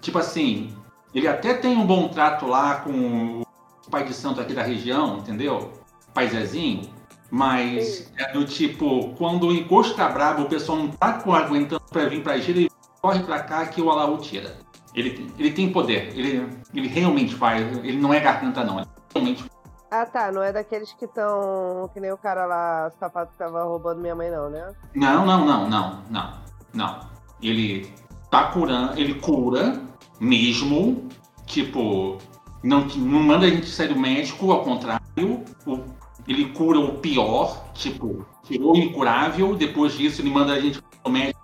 Tipo 0.00 0.18
assim, 0.18 0.76
ele 1.14 1.26
até 1.26 1.54
tem 1.54 1.76
um 1.76 1.86
bom 1.86 2.08
trato 2.08 2.46
lá 2.46 2.76
com 2.80 3.40
o 3.40 3.90
pai 3.90 4.04
de 4.04 4.14
santo 4.14 4.40
aqui 4.40 4.52
da 4.54 4.62
região, 4.62 5.18
entendeu? 5.18 5.72
Pai 6.14 6.28
Zezinho. 6.28 6.94
Mas 7.28 8.12
é 8.16 8.32
do 8.32 8.44
tipo, 8.44 9.12
quando 9.16 9.48
o 9.48 9.52
encosto 9.52 9.96
tá 9.96 10.08
brabo, 10.08 10.42
o 10.42 10.48
pessoal 10.48 10.78
não 10.78 10.88
tá 10.90 11.20
aguentando 11.34 11.82
pra 11.90 12.04
vir 12.08 12.22
pra 12.22 12.38
gira, 12.38 12.58
ele 12.60 12.70
corre 13.06 13.20
pra 13.22 13.40
cá 13.40 13.66
que 13.66 13.80
o 13.80 13.88
Alaú 13.90 14.18
tira. 14.18 14.56
Ele, 14.94 15.32
ele 15.38 15.50
tem 15.52 15.70
poder, 15.70 16.12
ele, 16.16 16.48
ele 16.74 16.88
realmente 16.88 17.34
faz, 17.34 17.62
ele 17.84 17.98
não 17.98 18.12
é 18.12 18.18
garganta 18.18 18.64
não, 18.64 18.78
ele 18.80 18.88
realmente 19.14 19.44
Ah, 19.90 20.04
tá. 20.06 20.32
Não 20.32 20.42
é 20.42 20.52
daqueles 20.52 20.92
que 20.94 21.04
estão. 21.04 21.88
Que 21.92 22.00
nem 22.00 22.10
o 22.10 22.16
cara 22.16 22.46
lá, 22.46 22.90
safado 22.98 23.30
que 23.30 23.38
tava 23.38 23.62
roubando 23.62 24.00
minha 24.00 24.14
mãe, 24.16 24.30
não, 24.30 24.50
né? 24.50 24.72
Não, 24.94 25.24
não, 25.24 25.44
não, 25.44 25.68
não, 25.68 26.02
não, 26.10 26.32
não. 26.74 27.00
Ele 27.40 27.92
tá 28.30 28.44
curando, 28.50 28.98
ele 28.98 29.14
cura 29.20 29.80
mesmo, 30.18 31.06
tipo, 31.44 32.16
não, 32.64 32.80
não 32.86 33.22
manda 33.22 33.46
a 33.46 33.50
gente 33.50 33.66
sair 33.68 33.88
do 33.88 34.00
médico, 34.00 34.50
ao 34.50 34.64
contrário, 34.64 35.44
o- 35.66 35.84
ele 36.26 36.46
cura 36.52 36.80
o 36.80 36.94
pior, 36.98 37.70
tipo, 37.74 38.26
tirou 38.42 38.72
o 38.72 38.76
incurável, 38.76 39.54
depois 39.54 39.92
disso 39.92 40.22
ele 40.22 40.30
manda 40.30 40.54
a 40.54 40.58
gente 40.60 40.82
pro 41.02 41.12
médico, 41.12 41.40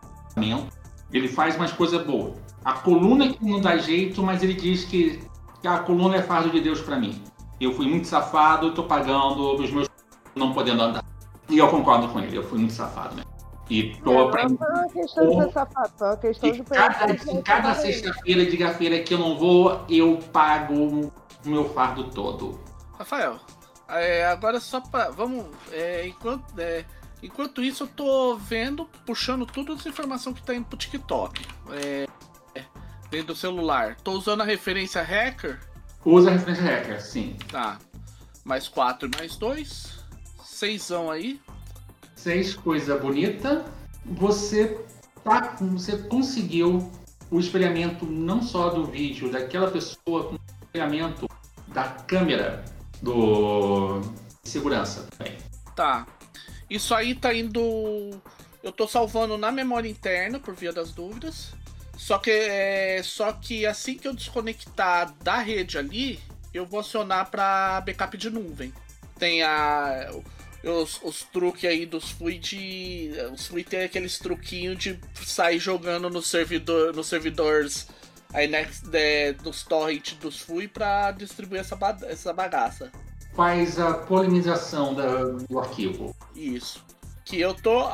ele 1.12 1.28
faz 1.28 1.56
umas 1.56 1.72
coisas 1.72 2.04
boas. 2.06 2.34
A 2.64 2.74
coluna 2.74 3.32
que 3.32 3.44
não 3.44 3.60
dá 3.60 3.76
jeito, 3.76 4.22
mas 4.22 4.42
ele 4.42 4.54
diz 4.54 4.84
que 4.84 5.20
que 5.62 5.68
a 5.68 5.78
coluna 5.78 6.16
é 6.16 6.22
fardo 6.22 6.50
de 6.50 6.60
Deus 6.60 6.80
pra 6.80 6.96
mim. 6.96 7.22
Eu 7.60 7.72
fui 7.72 7.86
muito 7.86 8.08
safado, 8.08 8.74
tô 8.74 8.82
pagando 8.82 9.54
os 9.54 9.70
meus 9.70 9.88
não 10.34 10.52
podendo 10.52 10.82
andar. 10.82 11.04
E 11.48 11.58
eu 11.58 11.68
concordo 11.68 12.08
com 12.08 12.18
ele, 12.18 12.36
eu 12.36 12.42
fui 12.42 12.58
muito 12.58 12.72
safado, 12.72 13.14
né? 13.14 13.22
E 13.70 13.94
tô 14.02 14.12
Não, 14.12 14.28
aprendendo. 14.28 14.58
não 14.58 14.66
é 14.66 14.80
uma 14.80 14.88
questão 14.88 15.30
de 15.30 15.44
ser 15.44 15.52
sapato, 15.52 16.04
é 16.04 16.06
uma 16.08 16.16
questão 16.16 16.48
E 16.48 16.52
de 16.52 16.62
cada, 16.64 17.42
cada 17.44 17.74
sexta-feira 17.76 18.44
de 18.44 18.74
feira 18.74 19.02
que 19.02 19.14
eu 19.14 19.18
não 19.18 19.38
vou, 19.38 19.84
eu 19.88 20.18
pago 20.32 20.74
o 20.74 21.12
meu 21.44 21.64
fardo 21.68 22.04
todo. 22.10 22.58
Rafael, 22.98 23.36
é, 23.88 24.26
agora 24.26 24.58
só 24.58 24.80
pra. 24.80 25.10
Vamos. 25.10 25.46
é, 25.70 26.06
enquanto, 26.08 26.58
é, 26.58 26.84
enquanto 27.22 27.62
isso, 27.62 27.84
eu 27.84 27.88
tô 27.88 28.36
vendo, 28.36 28.84
puxando 29.06 29.46
tudo 29.46 29.74
essa 29.74 29.88
informação 29.88 30.32
que 30.32 30.42
tá 30.42 30.54
indo 30.54 30.66
pro 30.66 30.76
TikTok. 30.76 31.46
É, 31.70 32.06
é, 32.54 32.64
dentro 33.10 33.28
do 33.28 33.36
celular. 33.36 33.96
Tô 33.96 34.12
usando 34.12 34.40
a 34.40 34.44
referência 34.44 35.02
hacker. 35.02 35.60
Usa 36.04 36.30
a 36.30 36.32
referência 36.32 36.64
hacker, 36.64 37.00
sim. 37.00 37.36
Tá. 37.50 37.78
Mais 38.44 38.68
4 38.68 39.08
e 39.08 39.16
mais 39.16 39.36
2. 39.36 40.04
Seisão 40.44 41.10
aí. 41.10 41.40
Seis, 42.16 42.54
coisa 42.54 42.96
bonita. 42.98 43.64
Você, 44.04 44.80
tá, 45.24 45.56
você 45.60 45.98
conseguiu 45.98 46.90
o 47.30 47.40
espelhamento 47.40 48.04
não 48.04 48.42
só 48.42 48.68
do 48.70 48.84
vídeo 48.84 49.30
daquela 49.30 49.70
pessoa, 49.70 50.24
com 50.24 50.34
o 50.34 50.40
espelhamento 50.62 51.28
da 51.68 51.84
câmera 51.84 52.64
do 53.00 54.00
segurança 54.44 55.06
também. 55.16 55.36
Tá. 55.74 56.06
Isso 56.72 56.94
aí 56.94 57.14
tá 57.14 57.34
indo. 57.34 58.18
Eu 58.62 58.72
tô 58.72 58.88
salvando 58.88 59.36
na 59.36 59.52
memória 59.52 59.90
interna, 59.90 60.40
por 60.40 60.54
via 60.54 60.72
das 60.72 60.90
dúvidas. 60.90 61.52
Só 61.98 62.16
que, 62.16 62.30
é, 62.30 63.02
só 63.04 63.30
que 63.30 63.66
assim 63.66 63.98
que 63.98 64.08
eu 64.08 64.14
desconectar 64.14 65.12
da 65.22 65.36
rede 65.36 65.76
ali, 65.76 66.18
eu 66.54 66.64
vou 66.64 66.80
acionar 66.80 67.30
pra 67.30 67.82
backup 67.82 68.16
de 68.16 68.30
nuvem. 68.30 68.72
Tem 69.18 69.42
a. 69.42 70.10
Os, 70.64 70.98
os 71.02 71.22
truques 71.24 71.68
aí 71.68 71.84
dos 71.84 72.10
FUI 72.12 72.38
de. 72.38 73.10
Os 73.34 73.48
FUI 73.48 73.64
tem 73.64 73.82
aqueles 73.82 74.18
truquinhos 74.18 74.78
de 74.78 74.98
sair 75.26 75.58
jogando 75.58 76.08
no 76.08 76.22
servidor, 76.22 76.94
nos 76.94 77.06
servidores 77.06 77.86
aí 78.32 78.48
next, 78.48 78.88
é, 78.94 79.34
dos 79.34 79.62
torrent 79.62 80.14
dos 80.14 80.40
FUI 80.40 80.68
pra 80.68 81.10
distribuir 81.10 81.60
essa, 81.60 81.76
essa 82.08 82.32
bagaça. 82.32 82.90
Faz 83.34 83.78
a 83.78 83.94
polinização 83.94 84.94
da- 84.94 85.24
do 85.24 85.58
arquivo. 85.58 86.14
Isso. 86.34 86.84
Que 87.24 87.40
eu 87.40 87.54
tô. 87.54 87.88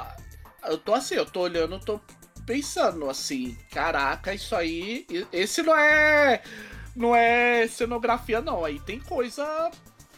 Eu 0.66 0.76
tô 0.78 0.94
assim, 0.94 1.14
eu 1.14 1.24
tô 1.24 1.40
olhando, 1.42 1.74
eu 1.76 1.80
tô 1.80 2.00
pensando 2.44 3.08
assim, 3.08 3.56
caraca, 3.70 4.34
isso 4.34 4.54
aí. 4.56 5.06
Esse 5.32 5.62
não 5.62 5.76
é. 5.76 6.42
Não 6.96 7.14
é 7.14 7.68
cenografia, 7.68 8.40
não. 8.40 8.64
Aí 8.64 8.80
tem 8.80 8.98
coisa. 8.98 9.70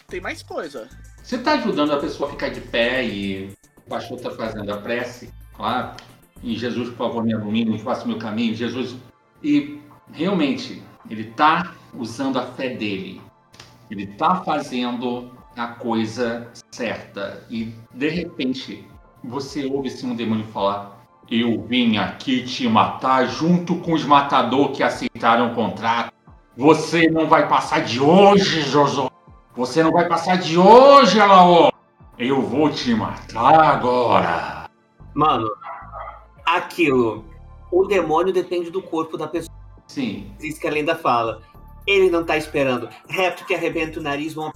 Tem 0.09 0.21
mais 0.21 0.43
coisa. 0.43 0.89
Você 1.23 1.37
está 1.37 1.53
ajudando 1.53 1.93
a 1.93 1.99
pessoa 1.99 2.29
a 2.29 2.33
ficar 2.33 2.49
de 2.49 2.61
pé 2.63 3.05
e 3.05 3.53
o 3.77 3.91
pastor 3.91 4.17
está 4.17 4.31
fazendo 4.31 4.73
a 4.73 4.79
prece, 4.79 5.31
claro. 5.55 5.97
E 6.43 6.57
Jesus, 6.57 6.89
por 6.89 6.97
favor, 6.97 7.23
me 7.23 7.33
ilumine, 7.33 7.79
faça 7.79 8.05
o 8.05 8.09
meu 8.09 8.19
caminho. 8.19 8.55
Jesus. 8.55 8.97
E 9.43 9.79
realmente, 10.11 10.83
ele 11.09 11.29
está 11.29 11.75
usando 11.93 12.39
a 12.39 12.47
fé 12.47 12.71
dele. 12.71 13.21
Ele 13.91 14.05
está 14.05 14.37
fazendo 14.37 15.31
a 15.57 15.67
coisa 15.67 16.49
certa. 16.71 17.45
E 17.51 17.75
de 17.93 18.09
repente, 18.09 18.87
você 19.23 19.67
ouve 19.67 19.89
assim 19.89 20.11
um 20.11 20.15
demônio 20.15 20.45
falar: 20.47 21.05
Eu 21.29 21.61
vim 21.63 21.99
aqui 21.99 22.45
te 22.45 22.69
matar 22.69 23.27
junto 23.27 23.77
com 23.77 23.93
os 23.93 24.05
matadores 24.05 24.77
que 24.77 24.83
aceitaram 24.83 25.53
o 25.53 25.55
contrato. 25.55 26.13
Você 26.57 27.09
não 27.09 27.27
vai 27.27 27.49
passar 27.49 27.81
de 27.81 28.01
hoje, 28.01 28.63
Jojo. 28.63 29.11
Você 29.57 29.83
não 29.83 29.91
vai 29.91 30.07
passar 30.07 30.39
de 30.39 30.57
hoje, 30.57 31.19
Alaô! 31.19 31.73
Eu 32.19 32.41
vou 32.43 32.71
te 32.71 32.95
matar 32.95 33.61
agora! 33.61 34.71
Mano, 35.15 35.51
aquilo. 36.47 37.25
O 37.73 37.85
demônio 37.85 38.33
depende 38.33 38.71
do 38.71 38.83
corpo 38.83 39.17
da 39.17 39.27
pessoa. 39.27 39.55
Sim, 39.87 40.33
Isso 40.41 40.61
que 40.61 40.69
a 40.69 40.71
lenda 40.71 40.95
fala. 40.95 41.43
Ele 41.87 42.11
não 42.11 42.25
tá 42.25 42.37
esperando. 42.37 42.89
Reto 43.09 43.45
que 43.45 43.55
arrebenta 43.55 44.01
o 44.01 44.03
nariz, 44.03 44.37
um 44.37 44.51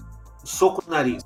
soco 0.45 0.83
no 0.87 0.93
nariz. 0.93 1.25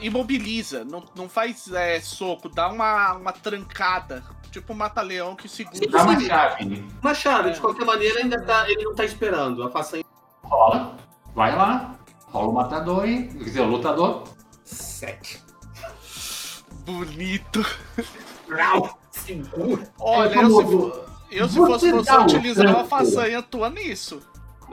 Imobiliza, 0.00 0.84
não, 0.84 1.04
não 1.14 1.28
faz 1.28 1.70
é, 1.70 2.00
soco, 2.00 2.48
dá 2.48 2.68
uma, 2.68 3.12
uma 3.14 3.32
trancada. 3.32 4.24
Tipo 4.50 4.72
um 4.72 4.76
mata-leão 4.76 5.34
que 5.34 5.48
segura. 5.48 5.86
dá 5.88 6.02
uma 6.02 6.20
chave. 6.20 6.84
Uma 7.00 7.14
chave, 7.14 7.50
de 7.52 7.60
qualquer 7.60 7.84
maneira, 7.84 8.20
ainda 8.20 8.40
tá, 8.40 8.70
ele 8.70 8.84
não 8.84 8.94
tá 8.94 9.04
esperando. 9.04 9.62
A 9.62 9.70
façanha 9.70 10.04
Rola, 10.44 10.96
vai 11.34 11.56
lá, 11.56 11.94
rola 12.26 12.48
o 12.48 12.52
matador 12.52 13.04
aí, 13.04 13.28
quer 13.28 13.44
dizer, 13.44 13.60
o 13.60 13.66
lutador. 13.66 14.24
7. 14.64 15.42
Bonito. 16.84 17.64
Segura. 19.10 19.90
Olha, 19.98 20.34
É 20.34 20.44
eu, 20.44 20.50
se, 20.50 21.06
eu 21.30 21.48
se 21.48 21.56
fosse 21.56 21.92
você 21.92 22.16
utilizar 22.16 22.66
uma 22.68 22.84
façanha 22.84 23.42
tua 23.42 23.70
nisso. 23.70 24.20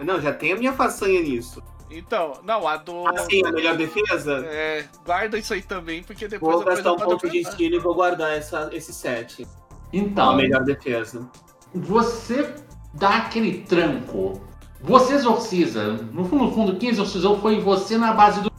Não, 0.04 0.20
já 0.22 0.32
tem 0.34 0.54
a 0.54 0.56
minha 0.56 0.74
façanha 0.74 1.22
nisso. 1.22 1.62
Então, 1.92 2.34
não, 2.44 2.68
a 2.68 2.78
do. 2.78 3.08
Assim, 3.08 3.44
a 3.46 3.52
melhor 3.52 3.76
defesa? 3.76 4.46
É, 4.46 4.86
guarda 5.06 5.38
isso 5.40 5.54
aí 5.54 5.62
também, 5.62 6.04
porque 6.04 6.28
depois 6.28 6.58
Vou 6.58 6.62
a 6.62 6.66
gastar 6.76 6.94
um 6.94 6.98
ponto 6.98 7.28
de 7.30 7.40
estilo 7.40 7.76
e 7.76 7.80
vou 7.80 7.96
guardar 7.96 8.32
essa, 8.38 8.70
esse 8.72 8.94
7. 8.94 9.44
A 9.44 9.48
Então, 9.92 10.36
melhor 10.36 10.64
defesa. 10.64 11.28
você 11.74 12.54
dá 12.94 13.18
aquele 13.18 13.62
tranco. 13.64 14.42
Você 14.82 15.14
exorciza. 15.16 15.94
No 15.94 16.24
fundo, 16.26 16.46
no 16.46 16.52
fundo, 16.54 16.78
quem 16.78 16.90
exorcizou 16.90 17.40
foi 17.42 17.60
você 17.60 17.98
na 17.98 18.14
base 18.14 18.40
do. 18.42 18.50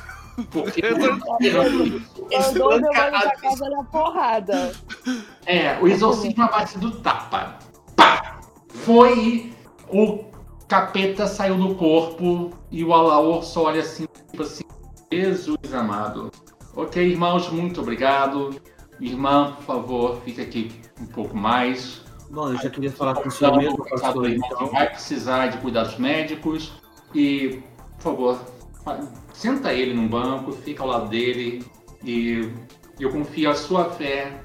Porque 0.50 0.82
Mandou 0.90 1.20
cara- 2.92 3.20
pra 3.20 3.36
casa 3.36 3.68
na 3.70 3.84
porrada. 3.84 4.72
É, 5.46 5.78
o 5.80 5.86
exorcismo 5.88 6.42
à 6.44 6.48
base 6.48 6.78
do 6.78 6.90
tapa. 7.00 7.58
Pá! 7.96 8.38
Foi 8.68 9.52
o 9.88 10.24
capeta 10.68 11.26
saiu 11.26 11.56
do 11.56 11.74
corpo 11.74 12.50
e 12.70 12.84
o 12.84 12.92
Alaor 12.92 13.42
só 13.42 13.64
olha 13.64 13.80
assim, 13.80 14.06
tipo 14.30 14.42
assim, 14.42 14.64
Jesus 15.10 15.72
amado. 15.72 16.30
Ok, 16.76 17.02
irmãos, 17.02 17.48
muito 17.50 17.80
obrigado. 17.80 18.50
Irmã, 19.00 19.52
por 19.56 19.64
favor, 19.64 20.20
fica 20.24 20.42
aqui 20.42 20.70
um 21.00 21.06
pouco 21.06 21.36
mais. 21.36 22.02
Bom, 22.30 22.50
eu 22.52 22.58
já 22.58 22.68
queria 22.68 22.90
falar 22.90 23.14
com 23.14 23.28
o 23.28 23.30
senhor 23.32 23.56
mesmo, 23.56 23.78
pastor, 23.88 24.28
então. 24.28 24.66
vai 24.66 24.90
precisar 24.90 25.46
de 25.46 25.58
cuidados 25.58 25.96
médicos. 25.98 26.72
E, 27.14 27.62
por 27.96 28.02
favor, 28.02 28.38
fa- 28.84 29.00
senta 29.32 29.72
ele 29.72 29.94
num 29.94 30.06
banco, 30.08 30.52
fica 30.52 30.82
ao 30.82 30.88
lado 30.88 31.08
dele. 31.08 31.64
E 32.04 32.52
eu 33.00 33.10
confio 33.10 33.50
a 33.50 33.54
sua 33.54 33.86
fé 33.86 34.42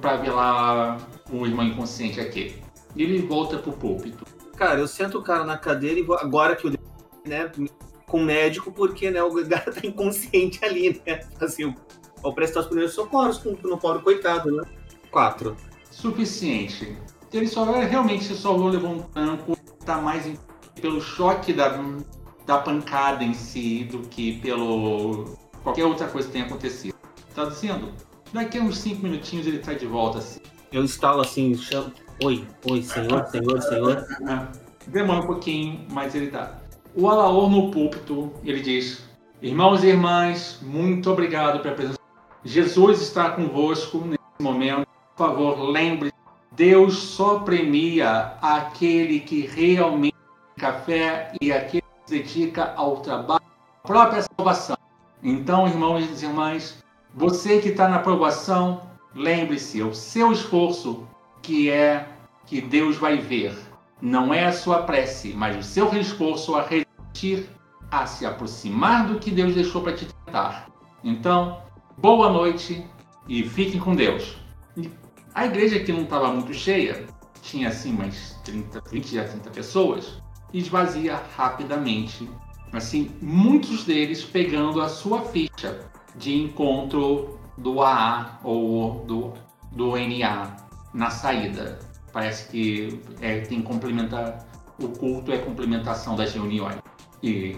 para 0.00 0.16
velar 0.16 0.98
o 1.30 1.46
irmão 1.46 1.64
inconsciente 1.64 2.18
aqui. 2.20 2.56
E 2.96 3.02
ele 3.02 3.18
volta 3.22 3.58
pro 3.58 3.72
púlpito. 3.72 4.24
Cara, 4.60 4.78
eu 4.78 4.86
sento 4.86 5.16
o 5.16 5.22
cara 5.22 5.42
na 5.42 5.56
cadeira 5.56 5.98
e 5.98 6.02
vou, 6.02 6.18
agora 6.18 6.54
que 6.54 6.66
o 6.66 6.70
né, 7.26 7.50
com 8.06 8.18
o 8.18 8.22
médico, 8.22 8.70
porque 8.70 9.10
né, 9.10 9.22
o 9.22 9.32
cara 9.48 9.72
tá 9.72 9.80
inconsciente 9.82 10.60
ali, 10.66 11.00
né? 11.06 11.20
Assim, 11.40 11.74
Ou 12.22 12.34
prestar 12.34 12.60
os 12.60 12.66
primeiros 12.66 12.92
socorros 12.92 13.42
no 13.42 13.78
pobre 13.78 14.02
coitado, 14.02 14.54
né? 14.54 14.62
Quatro. 15.10 15.56
Suficiente. 15.90 16.94
Ele 17.32 17.46
só 17.46 17.64
realmente 17.64 18.34
só 18.34 18.54
levou 18.54 18.90
um 18.90 18.98
tranco, 19.00 19.56
tá 19.86 19.96
mais 19.96 20.26
em, 20.26 20.38
pelo 20.78 21.00
choque 21.00 21.54
da, 21.54 21.82
da 22.44 22.58
pancada 22.58 23.24
em 23.24 23.32
si 23.32 23.84
do 23.84 24.00
que 24.00 24.40
pelo 24.40 25.38
qualquer 25.62 25.86
outra 25.86 26.06
coisa 26.06 26.28
que 26.28 26.34
tenha 26.34 26.44
acontecido. 26.44 26.94
Tá 27.34 27.46
dizendo? 27.46 27.94
Daqui 28.30 28.58
a 28.58 28.60
uns 28.60 28.76
cinco 28.76 29.04
minutinhos 29.04 29.46
ele 29.46 29.60
tá 29.60 29.72
de 29.72 29.86
volta 29.86 30.18
assim. 30.18 30.40
Eu 30.70 30.84
estalo 30.84 31.22
assim, 31.22 31.54
chamo. 31.54 31.90
Oi, 32.22 32.46
oi, 32.70 32.82
senhor, 32.82 33.26
senhor, 33.28 33.62
senhor. 33.62 34.06
Demora 34.86 35.20
um 35.20 35.26
pouquinho, 35.26 35.86
mas 35.90 36.14
ele 36.14 36.30
dá. 36.30 36.58
O 36.94 37.08
Alaor 37.08 37.48
no 37.48 37.70
púlpito, 37.70 38.30
ele 38.44 38.60
diz: 38.60 39.08
Irmãos 39.40 39.82
e 39.82 39.86
irmãs, 39.86 40.58
muito 40.60 41.10
obrigado 41.10 41.62
pela 41.62 41.74
presença. 41.74 41.98
Jesus 42.44 43.00
está 43.00 43.30
convosco 43.30 43.98
nesse 44.04 44.18
momento. 44.38 44.86
Por 45.16 45.26
favor, 45.26 45.60
lembre 45.70 46.12
Deus 46.52 46.98
só 46.98 47.38
premia 47.38 48.34
aquele 48.42 49.20
que 49.20 49.46
realmente 49.46 50.16
café 50.58 51.32
e 51.40 51.50
aquele 51.50 51.82
que 51.82 51.88
se 52.04 52.18
dedica 52.18 52.74
ao 52.76 52.98
trabalho, 52.98 53.40
à 53.82 53.86
própria 53.86 54.22
salvação. 54.22 54.76
Então, 55.22 55.66
irmãos 55.66 56.22
e 56.22 56.26
irmãs, 56.26 56.84
você 57.14 57.60
que 57.60 57.70
está 57.70 57.88
na 57.88 57.96
aprovação, 57.96 58.82
lembre-se, 59.14 59.82
o 59.82 59.94
seu 59.94 60.32
esforço 60.32 61.08
que 61.42 61.70
é 61.70 62.06
que 62.46 62.60
Deus 62.60 62.96
vai 62.96 63.18
ver. 63.18 63.56
Não 64.00 64.32
é 64.32 64.46
a 64.46 64.52
sua 64.52 64.82
prece, 64.82 65.32
mas 65.34 65.56
o 65.56 65.62
seu 65.62 65.94
esforço 65.94 66.54
a 66.56 66.62
resistir, 66.62 67.48
a 67.90 68.06
se 68.06 68.24
aproximar 68.24 69.06
do 69.06 69.18
que 69.18 69.30
Deus 69.30 69.54
deixou 69.54 69.82
para 69.82 69.92
te 69.92 70.06
tentar. 70.06 70.68
Então, 71.04 71.62
boa 71.98 72.30
noite 72.30 72.84
e 73.28 73.42
fiquem 73.42 73.80
com 73.80 73.94
Deus. 73.94 74.36
A 75.34 75.46
igreja 75.46 75.80
que 75.80 75.92
não 75.92 76.02
estava 76.02 76.32
muito 76.32 76.52
cheia, 76.52 77.06
tinha 77.42 77.68
assim 77.68 77.92
umas 77.92 78.38
30, 78.44 78.82
20 78.90 79.18
a 79.18 79.24
30 79.24 79.50
pessoas, 79.50 80.22
esvazia 80.52 81.20
rapidamente. 81.36 82.28
Assim, 82.72 83.10
muitos 83.20 83.84
deles 83.84 84.24
pegando 84.24 84.80
a 84.80 84.88
sua 84.88 85.22
ficha 85.22 85.80
de 86.16 86.34
encontro 86.34 87.38
do 87.56 87.82
AA 87.82 88.40
ou 88.42 89.04
do, 89.04 89.32
do 89.72 89.96
NA 89.96 90.69
na 90.92 91.10
saída. 91.10 91.78
Parece 92.12 92.48
que 92.48 93.00
é, 93.20 93.40
tem 93.40 93.62
complementar. 93.62 94.46
O 94.78 94.88
culto 94.88 95.32
é 95.32 95.38
complementação 95.38 96.16
das 96.16 96.32
reuniões. 96.32 96.76
E, 97.22 97.56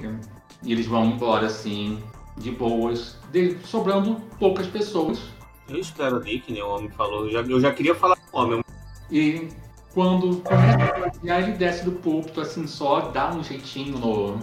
e 0.63 0.73
eles 0.73 0.87
vão 0.87 1.07
embora 1.07 1.47
assim, 1.47 2.03
de 2.37 2.51
boas, 2.51 3.19
de, 3.31 3.57
sobrando 3.65 4.17
poucas 4.39 4.67
pessoas. 4.67 5.21
Eu 5.69 5.79
espero 5.79 6.17
ali, 6.17 6.41
que 6.41 6.53
nem 6.53 6.63
o 6.63 6.69
homem 6.69 6.91
falou. 6.91 7.27
Eu 7.27 7.31
já, 7.31 7.41
eu 7.41 7.61
já 7.61 7.73
queria 7.73 7.95
falar 7.95 8.17
com 8.17 8.39
o 8.39 8.43
homem. 8.43 8.65
E 9.11 9.49
quando 9.95 10.39
começa 10.39 11.33
a 11.33 11.41
ele 11.41 11.53
desce 11.53 11.85
do 11.85 11.93
púlpito 11.93 12.41
assim 12.41 12.67
só, 12.67 13.01
dá 13.11 13.31
um 13.31 13.43
jeitinho 13.43 13.99
no 13.99 14.39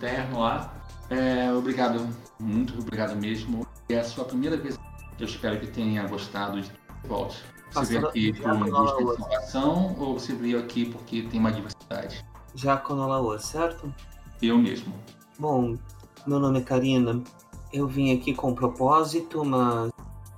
terno 0.00 0.40
lá. 0.40 0.72
É, 1.10 1.52
obrigado, 1.52 2.08
muito 2.40 2.78
obrigado 2.78 3.14
mesmo. 3.16 3.66
É 3.88 3.98
a 3.98 4.04
sua 4.04 4.24
primeira 4.24 4.56
vez. 4.56 4.78
Eu 5.18 5.26
espero 5.26 5.60
que 5.60 5.66
tenha 5.68 6.06
gostado 6.08 6.60
de 6.60 6.70
volte. 7.06 7.42
Você 7.72 7.98
veio 7.98 8.08
aqui 8.08 8.32
por 8.32 8.56
busca 8.56 9.04
de 9.04 9.16
salvação 9.16 9.96
ou 9.98 10.18
você 10.18 10.32
veio 10.32 10.58
aqui 10.58 10.86
porque 10.86 11.22
tem 11.22 11.40
uma 11.40 11.50
diversidade? 11.50 12.24
Jaconolaua, 12.54 13.38
certo? 13.38 13.92
Eu 14.40 14.58
mesmo. 14.58 14.94
Bom, 15.38 15.76
meu 16.26 16.38
nome 16.38 16.60
é 16.60 16.62
Karina. 16.62 17.22
Eu 17.72 17.88
vim 17.88 18.16
aqui 18.16 18.32
com 18.32 18.50
um 18.50 18.54
propósito, 18.54 19.44
mas 19.44 19.90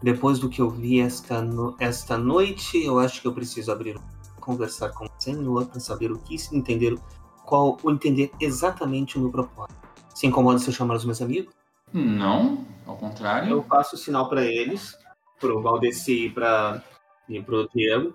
depois 0.02 0.38
do 0.38 0.48
que 0.48 0.62
eu 0.62 0.70
vi 0.70 1.00
esta, 1.00 1.42
no... 1.42 1.76
esta 1.78 2.16
noite, 2.16 2.82
eu 2.82 2.98
acho 2.98 3.20
que 3.20 3.28
eu 3.28 3.32
preciso 3.34 3.70
abrir 3.70 4.00
conversar 4.46 4.90
com 4.90 5.06
o 5.06 5.10
Senhor 5.18 5.66
para 5.66 5.80
saber 5.80 6.12
o 6.12 6.18
que 6.18 6.38
se 6.38 6.56
entender, 6.56 6.96
qual 7.44 7.76
o 7.82 7.90
entender 7.90 8.30
exatamente 8.40 9.18
o 9.18 9.20
meu 9.20 9.30
propósito. 9.30 9.74
Se 10.14 10.26
incomoda 10.26 10.60
se 10.60 10.68
eu 10.68 10.72
chamar 10.72 10.94
os 10.94 11.04
meus 11.04 11.20
amigos? 11.20 11.52
Não, 11.92 12.64
ao 12.86 12.96
contrário. 12.96 13.50
Eu 13.50 13.62
faço 13.64 13.96
sinal 13.96 14.28
para 14.28 14.44
eles, 14.44 14.96
pro 15.40 15.62
Valdeci 15.62 16.26
e 16.26 16.30
para 16.30 16.82
e 17.28 17.42
pro 17.42 17.68
Diego. 17.74 18.14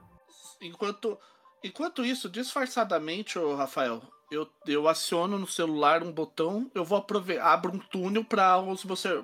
Enquanto, 0.62 1.18
enquanto 1.64 2.06
isso, 2.06 2.30
disfarçadamente, 2.30 3.38
ô 3.38 3.56
Rafael, 3.56 4.02
eu, 4.32 4.48
eu 4.66 4.88
aciono 4.88 5.38
no 5.38 5.48
celular 5.48 6.04
um 6.04 6.12
botão, 6.12 6.70
eu 6.74 6.86
vou 6.86 6.98
aproveitar, 6.98 7.52
abro 7.52 7.76
um 7.76 7.80
túnel 7.80 8.24
para 8.24 8.58
o 8.58 8.76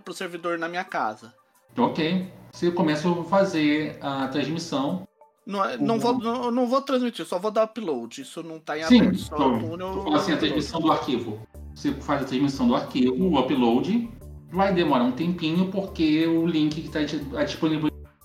pro 0.04 0.14
servidor 0.14 0.58
na 0.58 0.68
minha 0.68 0.84
casa. 0.84 1.34
Ok. 1.78 2.30
Você 2.52 2.72
começa 2.72 3.10
a 3.10 3.24
fazer 3.24 3.98
a 4.02 4.28
transmissão. 4.28 5.08
Não, 5.45 5.64
é, 5.64 5.78
não, 5.78 5.98
vou, 5.98 6.18
não, 6.18 6.52
não 6.52 6.68
vou 6.68 6.82
transmitir, 6.82 7.26
só 7.26 7.39
vou 7.39 7.52
dar 7.52 7.64
upload. 7.64 8.22
Isso 8.22 8.43
não 8.43 8.58
está 8.58 8.78
em 8.78 8.84
Sim, 8.84 9.00
aberto. 9.00 9.20
Só 9.20 9.36
então, 9.36 9.58
o 9.58 9.60
túnel. 9.60 10.16
Assim, 10.16 10.34
a 10.34 10.38
transmissão 10.38 10.82
do 10.82 10.91
arquivo. 10.91 11.48
Você 11.74 11.93
faz 11.93 12.24
a 12.24 12.26
transmissão 12.26 12.68
do 12.68 12.76
arquivo, 12.76 13.24
o 13.24 13.39
upload. 13.39 14.10
Vai 14.52 14.74
demorar 14.74 15.04
um 15.04 15.12
tempinho 15.12 15.68
porque 15.68 16.26
o 16.26 16.45
link 16.45 16.82
que 16.82 16.88
está 16.88 17.00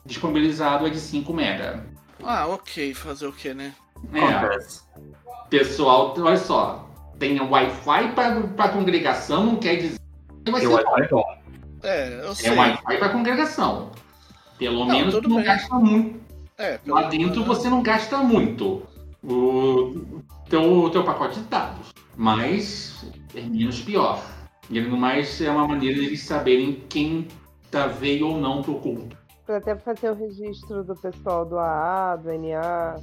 disponibilizado 0.04 0.86
é 0.86 0.90
de 0.90 1.00
5 1.00 1.32
MB. 1.32 1.80
Ah, 2.22 2.46
ok. 2.46 2.94
Fazer 2.94 3.26
o 3.26 3.32
que, 3.32 3.52
né? 3.52 3.74
É. 4.12 4.58
Pessoal, 5.50 6.14
olha 6.18 6.36
só. 6.36 6.88
Tem 7.18 7.40
Wi-Fi 7.40 8.12
para 8.12 8.68
congregação, 8.70 9.44
não 9.44 9.56
quer 9.56 9.76
dizer 9.76 9.98
que 10.44 10.50
vai 10.50 10.60
ser 10.60 10.68
Wi-Fi 10.68 11.08
bom. 11.08 11.24
É, 11.82 12.20
eu 12.24 12.34
sei. 12.34 12.50
É 12.50 12.54
Wi-Fi 12.54 12.98
para 12.98 13.08
congregação. 13.10 13.90
Pelo 14.58 14.84
não, 14.84 14.94
menos 14.94 15.14
não 15.14 15.36
bem. 15.36 15.44
gasta 15.44 15.74
muito. 15.74 16.20
É, 16.58 16.78
Lá 16.86 17.02
dentro 17.04 17.44
você 17.44 17.68
não 17.68 17.82
gasta 17.82 18.18
muito 18.18 18.82
o 19.24 20.22
teu, 20.48 20.90
teu 20.90 21.04
pacote 21.04 21.40
de 21.40 21.46
dados. 21.46 21.92
Mas 22.16 23.04
é 23.34 23.40
menos 23.40 23.80
pior. 23.80 24.22
E 24.70 24.80
no 24.80 24.96
mais 24.96 25.40
é 25.40 25.50
uma 25.50 25.66
maneira 25.66 25.98
de 25.98 26.06
eles 26.06 26.22
saberem 26.22 26.84
quem 26.88 27.28
tá 27.70 27.86
veio 27.86 28.28
ou 28.28 28.38
não 28.38 28.62
pro 28.62 28.76
culto. 28.76 29.16
Até 29.48 29.76
fazer 29.76 30.10
o 30.10 30.14
registro 30.14 30.84
do 30.84 30.94
pessoal 30.94 31.44
do 31.44 31.58
AA, 31.58 32.16
do 32.16 32.28
NA. 32.32 32.96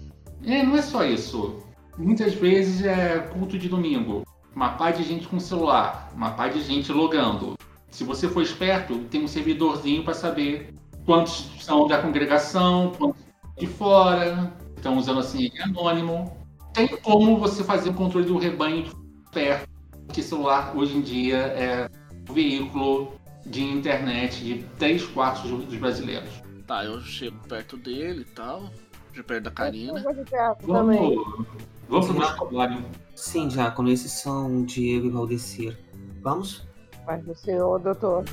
É, 0.43 0.63
não 0.63 0.75
é 0.75 0.81
só 0.81 1.03
isso. 1.03 1.59
Muitas 1.97 2.33
vezes 2.33 2.83
é 2.85 3.19
culto 3.19 3.57
de 3.57 3.67
domingo. 3.67 4.23
Uma 4.55 4.69
pá 4.69 4.89
de 4.89 5.03
gente 5.03 5.27
com 5.27 5.39
celular, 5.39 6.11
uma 6.15 6.31
pá 6.31 6.47
de 6.47 6.61
gente 6.61 6.91
logando. 6.91 7.55
Se 7.91 8.03
você 8.03 8.27
for 8.27 8.41
esperto, 8.41 8.99
tem 9.05 9.23
um 9.23 9.27
servidorzinho 9.27 10.03
para 10.03 10.13
saber 10.13 10.73
quantos 11.05 11.51
são 11.59 11.87
da 11.87 12.01
congregação, 12.01 12.93
quantos 12.97 13.21
de 13.57 13.67
fora, 13.67 14.53
estão 14.75 14.97
usando 14.97 15.19
assim 15.19 15.51
anônimo. 15.61 16.35
Tem 16.73 16.87
como 16.87 17.37
você 17.37 17.63
fazer 17.63 17.89
o 17.89 17.93
controle 17.93 18.25
do 18.25 18.37
rebanho 18.37 18.85
perto, 19.31 19.67
porque 20.09 20.23
celular 20.23 20.75
hoje 20.75 20.97
em 20.97 21.01
dia 21.01 21.37
é 21.37 21.89
um 22.27 22.33
veículo 22.33 23.13
de 23.45 23.61
internet 23.61 24.43
de 24.43 24.63
3 24.79 25.05
quartos 25.05 25.49
dos 25.51 25.75
brasileiros. 25.75 26.29
Tá, 26.65 26.83
eu 26.83 26.99
chego 27.01 27.37
perto 27.47 27.77
dele 27.77 28.21
e 28.21 28.25
tal, 28.25 28.71
de 29.13 29.21
perto 29.21 29.43
da 29.43 29.51
Karina. 29.51 30.03
Vamos, 30.63 31.25
vamos 31.87 32.07
pro 32.07 32.15
nosso 32.15 32.83
Sim, 33.15 33.51
Jacono, 33.51 33.91
esses 33.91 34.11
são 34.11 34.63
Diego 34.63 35.05
e 35.05 35.09
Valdecir. 35.11 35.77
Vamos? 36.21 36.67
Paz 37.05 37.23
do 37.23 37.35
Senhor, 37.35 37.79
doutor. 37.79 38.23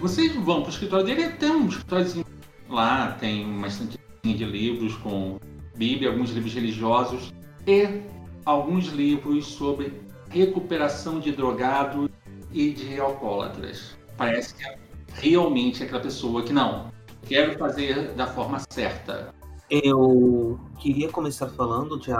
Vocês 0.00 0.32
vão 0.36 0.62
pro 0.62 0.70
escritório 0.70 1.04
dele, 1.04 1.28
tem 1.30 1.50
um 1.50 1.66
escritório 1.66 2.24
lá, 2.68 3.12
tem 3.12 3.44
uma 3.44 3.66
estanteria 3.66 3.98
de 4.22 4.44
livros 4.44 4.96
com 4.96 5.38
Bíblia, 5.76 6.10
alguns 6.10 6.30
livros 6.30 6.52
religiosos 6.54 7.32
e 7.66 8.02
alguns 8.44 8.88
livros 8.88 9.46
sobre 9.46 10.00
recuperação 10.30 11.20
de 11.20 11.32
drogados 11.32 12.10
e 12.52 12.70
de 12.70 12.98
alcoólatras. 13.00 13.96
Parece 14.16 14.54
que 14.54 14.64
é 14.64 14.78
realmente 15.14 15.82
aquela 15.82 16.00
pessoa 16.00 16.42
que 16.42 16.52
não, 16.52 16.90
quero 17.26 17.58
fazer 17.58 18.12
da 18.14 18.26
forma 18.26 18.58
certa. 18.70 19.34
Eu 19.70 20.58
queria 20.78 21.08
começar 21.08 21.48
falando 21.48 21.98
de. 21.98 22.10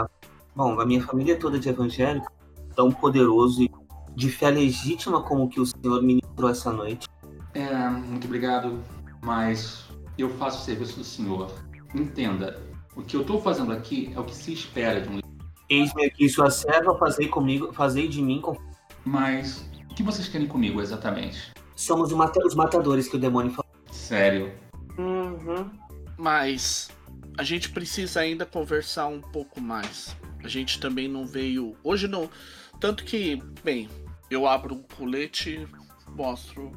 Bom, 0.55 0.79
a 0.79 0.85
minha 0.85 1.01
família 1.01 1.33
é 1.33 1.35
toda 1.35 1.59
de 1.59 1.69
evangélico, 1.69 2.31
tão 2.75 2.91
poderoso 2.91 3.63
e 3.63 3.71
de 4.15 4.29
fé 4.29 4.49
legítima 4.49 5.21
como 5.23 5.45
o 5.45 5.49
que 5.49 5.59
o 5.59 5.65
Senhor 5.65 6.01
ministrou 6.01 6.49
essa 6.49 6.71
noite. 6.71 7.07
É, 7.53 7.89
muito 7.89 8.25
obrigado, 8.25 8.79
mas 9.21 9.88
eu 10.21 10.29
faço 10.37 10.61
o 10.61 10.65
serviço 10.65 10.97
do 10.97 11.03
Senhor. 11.03 11.51
Entenda, 11.93 12.61
o 12.95 13.01
que 13.01 13.15
eu 13.15 13.21
estou 13.21 13.41
fazendo 13.41 13.71
aqui 13.71 14.11
é 14.15 14.19
o 14.19 14.23
que 14.23 14.35
se 14.35 14.53
espera 14.53 15.01
de 15.01 15.09
um 15.09 15.19
Eis-me 15.69 16.05
aqui, 16.05 16.27
sua 16.27 16.49
serva, 16.49 16.97
fazei 16.97 17.27
comigo, 17.27 17.71
fazei 17.71 18.07
de 18.07 18.21
mim 18.21 18.41
com... 18.41 18.57
Mas 19.05 19.69
o 19.91 19.93
que 19.93 20.01
vocês 20.01 20.27
querem 20.27 20.47
comigo 20.47 20.81
exatamente? 20.81 21.53
Somos 21.75 22.11
os 22.11 22.55
matadores 22.55 23.07
que 23.07 23.15
o 23.15 23.19
demônio 23.19 23.51
falou. 23.51 23.71
Sério? 23.91 24.51
Uhum. 24.97 25.69
Mas 26.17 26.89
a 27.37 27.43
gente 27.43 27.69
precisa 27.69 28.19
ainda 28.19 28.45
conversar 28.45 29.07
um 29.07 29.21
pouco 29.21 29.61
mais. 29.61 30.15
A 30.43 30.47
gente 30.47 30.79
também 30.79 31.07
não 31.07 31.25
veio. 31.25 31.75
Hoje 31.83 32.07
não. 32.07 32.29
Tanto 32.79 33.03
que, 33.03 33.41
bem, 33.63 33.87
eu 34.29 34.47
abro 34.47 34.73
um 34.73 34.83
colete, 34.97 35.67
mostro 36.15 36.71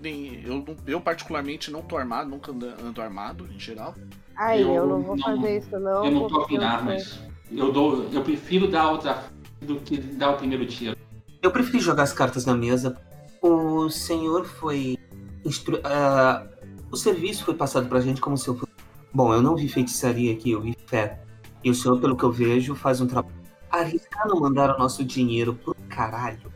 nem. 0.00 0.42
Eu, 0.44 0.64
eu 0.86 1.00
particularmente 1.00 1.70
não 1.70 1.82
tô 1.82 1.96
armado, 1.96 2.30
nunca 2.30 2.50
ando, 2.50 2.66
ando 2.82 3.02
armado 3.02 3.48
em 3.54 3.58
geral. 3.58 3.94
Ai, 4.36 4.62
eu, 4.62 4.74
eu 4.74 4.86
não 4.86 5.00
vou 5.00 5.16
não, 5.16 5.24
fazer 5.24 5.58
isso, 5.58 5.78
não. 5.78 6.04
Eu 6.04 6.10
não 6.10 6.28
tô 6.28 6.46
com 6.46 6.60
armas. 6.60 7.20
Eu, 7.50 7.72
dou, 7.72 8.08
eu 8.12 8.22
prefiro 8.22 8.68
dar 8.68 8.90
outra 8.90 9.24
do 9.60 9.76
que 9.76 9.96
dar 9.96 10.30
o 10.30 10.36
primeiro 10.36 10.66
tiro. 10.66 10.96
Eu 11.42 11.50
prefiro 11.50 11.80
jogar 11.80 12.04
as 12.04 12.12
cartas 12.12 12.46
na 12.46 12.54
mesa. 12.54 12.96
O 13.40 13.88
senhor 13.90 14.44
foi. 14.46 14.96
Instru... 15.44 15.76
Uh, 15.76 16.48
o 16.90 16.96
serviço 16.96 17.44
foi 17.44 17.54
passado 17.54 17.88
pra 17.88 18.00
gente 18.00 18.20
como 18.20 18.36
se 18.36 18.48
eu 18.48 18.56
fosse. 18.56 18.72
Bom, 19.12 19.32
eu 19.32 19.42
não 19.42 19.54
vi 19.54 19.68
feitiçaria 19.68 20.32
aqui, 20.32 20.52
eu 20.52 20.60
vi 20.60 20.76
fé. 20.86 21.20
E 21.62 21.70
o 21.70 21.74
senhor, 21.74 22.00
pelo 22.00 22.16
que 22.16 22.24
eu 22.24 22.32
vejo, 22.32 22.74
faz 22.74 23.00
um 23.00 23.06
trabalho. 23.06 23.34
Arriscar 23.70 24.28
não 24.28 24.40
mandar 24.40 24.74
o 24.74 24.78
nosso 24.78 25.04
dinheiro 25.04 25.54
pro 25.54 25.74
caralho. 25.88 26.52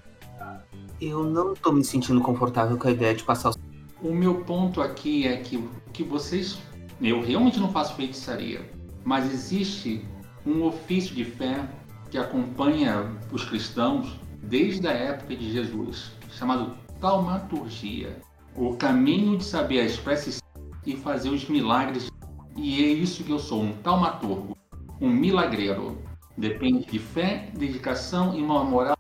Eu 1.01 1.25
não 1.25 1.55
tô 1.55 1.73
me 1.73 1.85
sentindo 1.85 2.20
confortável 2.20 2.77
com 2.77 2.89
a 2.89 2.91
ideia 2.91 3.15
de 3.15 3.23
passar 3.23 3.51
o. 3.51 4.09
O 4.09 4.15
meu 4.15 4.45
ponto 4.45 4.81
aqui 4.81 5.27
é 5.27 5.37
que, 5.37 5.62
que 5.93 6.03
vocês. 6.03 6.59
Eu 7.01 7.23
realmente 7.23 7.61
não 7.61 7.70
faço 7.70 7.95
feitiçaria, 7.95 8.69
mas 9.05 9.33
existe 9.33 10.05
um 10.45 10.65
ofício 10.65 11.15
de 11.15 11.25
fé 11.25 11.69
que 12.11 12.19
acompanha 12.19 13.12
os 13.33 13.45
cristãos 13.45 14.19
desde 14.43 14.87
a 14.89 14.93
época 14.93 15.37
de 15.37 15.53
Jesus, 15.53 16.12
chamado 16.31 16.77
taumaturgia, 17.01 18.20
o 18.57 18.75
caminho 18.75 19.37
de 19.37 19.45
saber 19.45 19.81
as 19.81 19.97
preces 19.97 20.41
e 20.85 20.97
fazer 20.97 21.31
os 21.31 21.49
milagres. 21.49 22.11
E 22.57 22.83
é 22.83 22.89
isso 22.89 23.23
que 23.23 23.31
eu 23.31 23.39
sou, 23.39 23.62
um 23.62 23.73
taumaturgo 23.73 24.59
um 25.01 25.11
milagreiro. 25.11 25.99
Depende 26.37 26.85
de 26.87 26.99
fé, 26.99 27.51
dedicação 27.55 28.37
e 28.37 28.43
uma 28.43 28.65
moral. 28.65 28.98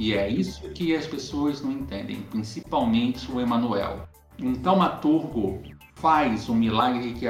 E 0.00 0.14
é 0.14 0.26
isso 0.26 0.66
que 0.70 0.96
as 0.96 1.06
pessoas 1.06 1.60
não 1.60 1.70
entendem, 1.70 2.22
principalmente 2.22 3.30
o 3.30 3.38
Emanuel. 3.38 4.08
Um 4.40 4.54
taumaturgo 4.54 5.60
faz 5.94 6.48
um 6.48 6.54
milagre 6.54 7.12
que 7.12 7.26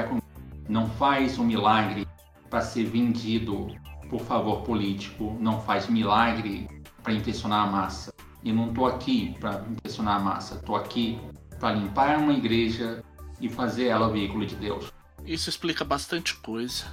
não 0.69 0.89
faz 0.91 1.37
um 1.37 1.43
milagre 1.43 2.07
para 2.49 2.61
ser 2.61 2.85
vendido 2.85 3.67
por 4.09 4.21
favor 4.21 4.61
político, 4.61 5.35
não 5.37 5.59
faz 5.59 5.89
milagre 5.89 6.65
para 7.03 7.11
impressionar 7.11 7.67
a 7.67 7.69
massa. 7.69 8.13
E 8.41 8.53
não 8.53 8.69
estou 8.69 8.87
aqui 8.87 9.35
para 9.37 9.65
impressionar 9.69 10.15
a 10.15 10.23
massa, 10.23 10.55
estou 10.55 10.77
aqui 10.77 11.19
para 11.59 11.73
limpar 11.73 12.19
uma 12.19 12.31
igreja 12.31 13.03
e 13.41 13.49
fazer 13.49 13.87
ela 13.87 14.07
o 14.07 14.13
veículo 14.13 14.45
de 14.45 14.55
Deus. 14.55 14.93
Isso 15.25 15.49
explica 15.49 15.83
bastante 15.83 16.37
coisa 16.37 16.85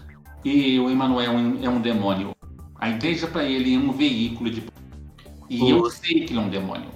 e 0.45 0.81
o 0.81 0.91
Emmanuel 0.91 1.31
é 1.63 1.69
um 1.69 1.81
demônio. 1.81 2.35
A 2.75 2.91
igreja 2.91 3.29
para 3.29 3.45
ele 3.45 3.77
é 3.77 3.79
um 3.79 3.93
veículo 3.93 4.51
de. 4.51 4.67
E 5.49 5.63
o... 5.73 5.85
eu 5.85 5.91
sei 5.91 6.25
que 6.25 6.33
ele 6.33 6.39
é 6.39 6.43
um 6.43 6.49
demônio. 6.49 6.89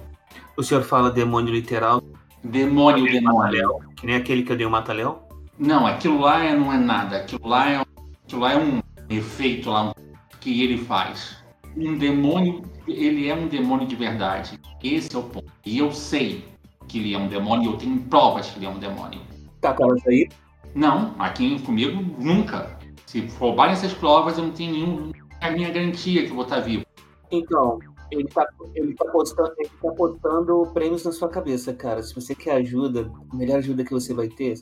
O 0.55 0.63
senhor 0.63 0.83
fala 0.83 1.09
demônio 1.11 1.53
literal? 1.53 2.01
Demônio, 2.43 3.11
demônio. 3.11 3.79
Que 3.95 4.05
nem 4.05 4.15
aquele 4.15 4.43
que 4.43 4.51
eu 4.51 4.57
dei 4.57 4.65
o 4.65 4.69
mata-leão? 4.69 5.23
Não, 5.57 5.87
aquilo 5.87 6.19
lá 6.19 6.43
é, 6.43 6.55
não 6.55 6.71
é 6.71 6.77
nada. 6.77 7.17
Aquilo 7.17 7.47
lá 7.47 7.69
é, 7.69 7.83
aquilo 8.25 8.41
lá 8.41 8.53
é 8.53 8.57
um 8.57 8.81
efeito 9.09 9.69
lá 9.69 9.93
que 10.39 10.63
ele 10.63 10.77
faz. 10.77 11.37
Um 11.75 11.97
demônio, 11.97 12.63
ele 12.87 13.29
é 13.29 13.33
um 13.33 13.47
demônio 13.47 13.87
de 13.87 13.95
verdade. 13.95 14.59
Esse 14.83 15.15
é 15.15 15.19
o 15.19 15.23
ponto. 15.23 15.51
E 15.65 15.77
eu 15.77 15.91
sei 15.91 16.45
que 16.87 16.99
ele 16.99 17.13
é 17.13 17.17
um 17.17 17.27
demônio, 17.27 17.71
eu 17.71 17.77
tenho 17.77 17.97
provas 18.01 18.49
que 18.49 18.59
ele 18.59 18.65
é 18.65 18.69
um 18.69 18.77
demônio. 18.77 19.21
Tá 19.61 19.73
com 19.73 19.85
elas 19.85 20.05
aí? 20.05 20.29
Não, 20.75 21.15
aqui 21.17 21.59
comigo 21.61 22.03
nunca. 22.19 22.77
Se 23.05 23.21
roubarem 23.39 23.73
essas 23.73 23.93
provas, 23.93 24.37
eu 24.37 24.43
não 24.43 24.51
tenho 24.51 24.73
nenhum, 24.73 25.11
a 25.39 25.51
minha 25.51 25.69
garantia 25.69 26.23
que 26.23 26.29
eu 26.29 26.35
vou 26.35 26.43
estar 26.43 26.59
vivo. 26.59 26.83
Então, 27.31 27.79
ele 28.13 28.27
tá, 28.27 28.47
ele 28.75 28.95
tá, 28.95 29.05
postando, 29.11 29.53
ele 29.57 29.69
tá 29.81 29.91
postando 29.91 30.71
prêmios 30.73 31.03
na 31.03 31.11
sua 31.11 31.29
cabeça, 31.29 31.73
cara. 31.73 32.01
Se 32.01 32.13
você 32.13 32.33
quer 32.35 32.57
ajuda, 32.57 33.11
a 33.31 33.35
melhor 33.35 33.57
ajuda 33.57 33.83
que 33.83 33.91
você 33.91 34.13
vai 34.13 34.27
ter, 34.27 34.55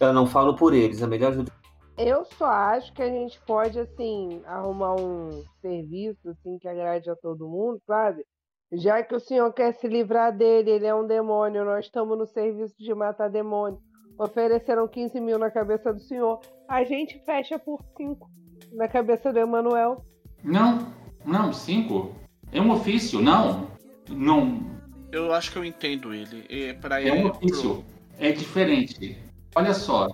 eu 0.00 0.12
não 0.12 0.26
falo 0.26 0.54
por 0.54 0.74
eles, 0.74 1.02
a 1.02 1.06
melhor 1.06 1.32
ajuda. 1.32 1.52
Eu 1.98 2.24
só 2.24 2.46
acho 2.46 2.92
que 2.94 3.02
a 3.02 3.08
gente 3.08 3.38
pode, 3.46 3.78
assim, 3.78 4.40
arrumar 4.46 4.94
um 4.94 5.44
serviço, 5.60 6.30
assim, 6.30 6.58
que 6.58 6.66
agrade 6.66 7.10
a 7.10 7.16
todo 7.16 7.48
mundo, 7.48 7.80
sabe? 7.86 8.24
Já 8.72 9.02
que 9.02 9.14
o 9.14 9.20
senhor 9.20 9.52
quer 9.52 9.72
se 9.74 9.86
livrar 9.86 10.34
dele, 10.34 10.70
ele 10.70 10.86
é 10.86 10.94
um 10.94 11.06
demônio, 11.06 11.64
nós 11.64 11.84
estamos 11.84 12.16
no 12.16 12.26
serviço 12.26 12.74
de 12.78 12.94
matar 12.94 13.28
demônio 13.28 13.78
ofereceram 14.20 14.86
15 14.86 15.18
mil 15.18 15.38
na 15.38 15.50
cabeça 15.50 15.92
do 15.92 16.00
senhor. 16.00 16.40
A 16.68 16.84
gente 16.84 17.18
fecha 17.24 17.58
por 17.58 17.82
5 17.96 18.30
na 18.72 18.86
cabeça 18.86 19.32
do 19.32 19.38
Emanuel. 19.38 20.04
Não, 20.44 20.92
não, 21.24 21.52
5. 21.52 22.14
É 22.52 22.60
um 22.60 22.70
ofício, 22.70 23.20
não. 23.20 23.68
Não. 24.08 24.60
Eu 25.12 25.32
acho 25.32 25.52
que 25.52 25.58
eu 25.58 25.64
entendo 25.64 26.14
ele. 26.14 26.44
É, 26.48 26.72
pra 26.74 27.02
é 27.02 27.12
um 27.12 27.28
ofício. 27.28 27.76
Pro... 27.76 27.84
É 28.18 28.32
diferente. 28.32 29.18
Olha 29.54 29.74
só, 29.74 30.08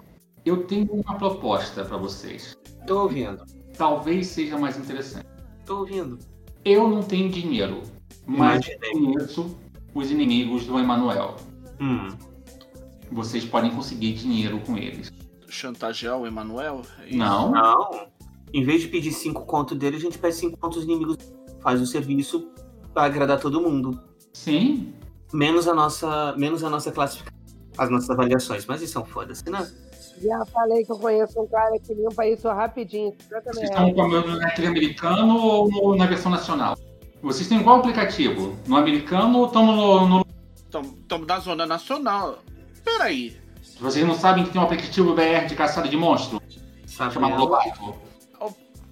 eu 0.45 0.65
tenho 0.65 0.91
uma 0.93 1.17
proposta 1.17 1.85
para 1.85 1.97
vocês. 1.97 2.57
Tô 2.87 3.03
ouvindo. 3.03 3.45
Talvez 3.77 4.29
seja 4.29 4.57
mais 4.59 4.79
interessante. 4.79 5.27
Tô 5.65 5.81
ouvindo. 5.81 6.19
Eu 6.65 6.89
não 6.89 7.03
tenho 7.03 7.29
dinheiro, 7.29 7.83
mas 8.27 8.67
conheço 8.93 9.59
os 9.95 10.11
inimigos 10.11 10.67
do 10.67 10.79
Emanuel. 10.79 11.37
Hum 11.81 12.09
vocês 13.11 13.45
podem 13.45 13.71
conseguir 13.71 14.13
dinheiro 14.15 14.61
com 14.61 14.77
eles. 14.77 15.13
Chantagear 15.49 16.19
o 16.19 16.27
Emanuel? 16.27 16.83
É 17.07 17.15
não. 17.15 17.51
Não. 17.51 18.09
Em 18.53 18.65
vez 18.65 18.83
de 18.83 18.89
pedir 18.89 19.13
cinco 19.13 19.45
contos 19.45 19.77
dele, 19.79 19.97
a 19.97 20.01
gente 20.01 20.19
pede 20.19 20.35
cinco 20.35 20.57
contos 20.57 20.85
inimigos. 20.85 21.17
Faz 21.61 21.81
o 21.81 21.87
serviço 21.87 22.51
para 22.93 23.05
agradar 23.05 23.41
todo 23.41 23.61
mundo. 23.61 24.01
Sim. 24.33 24.95
Menos 25.33 25.67
a 25.67 25.75
nossa, 25.75 26.35
menos 26.37 26.63
a 26.63 26.71
nossa 26.71 26.93
classificação, 26.93 27.39
as 27.77 27.91
nossas 27.91 28.11
avaliações. 28.11 28.67
Mas 28.67 28.83
isso 28.83 28.99
é 28.99 29.01
um 29.01 29.05
foda-se, 29.05 29.49
né? 29.51 29.67
Já 30.23 30.45
falei 30.47 30.85
que 30.85 30.93
eu 30.93 30.99
conheço 30.99 31.41
um 31.41 31.47
cara 31.47 31.79
que 31.79 31.93
limpa 31.93 32.27
isso 32.27 32.49
rapidinho. 32.49 33.13
Vocês 33.45 33.69
estão 33.69 33.93
comendo 33.93 34.39
naquele 34.39 34.69
americano 34.69 35.37
ou 35.37 35.71
no, 35.71 35.97
na 35.97 36.07
versão 36.07 36.31
nacional? 36.31 36.77
Vocês 37.23 37.49
têm 37.49 37.63
qual 37.63 37.81
aplicativo? 37.81 38.57
No 38.67 38.77
americano 38.77 39.41
ou 39.41 39.47
estão 39.47 40.07
no. 40.07 40.27
Estamos 40.65 41.27
na 41.27 41.39
zona 41.39 41.67
nacional. 41.67 42.39
Peraí. 42.85 43.37
Vocês 43.81 44.07
não 44.07 44.15
sabem 44.15 44.45
que 44.45 44.51
tem 44.51 44.61
um 44.61 44.65
aplicativo 44.65 45.15
BR 45.15 45.47
de 45.47 45.55
caçada 45.55 45.89
de 45.89 45.97
monstro? 45.97 46.41
Sabe 46.87 47.13
chamado 47.13 47.37
Lobato. 47.37 48.06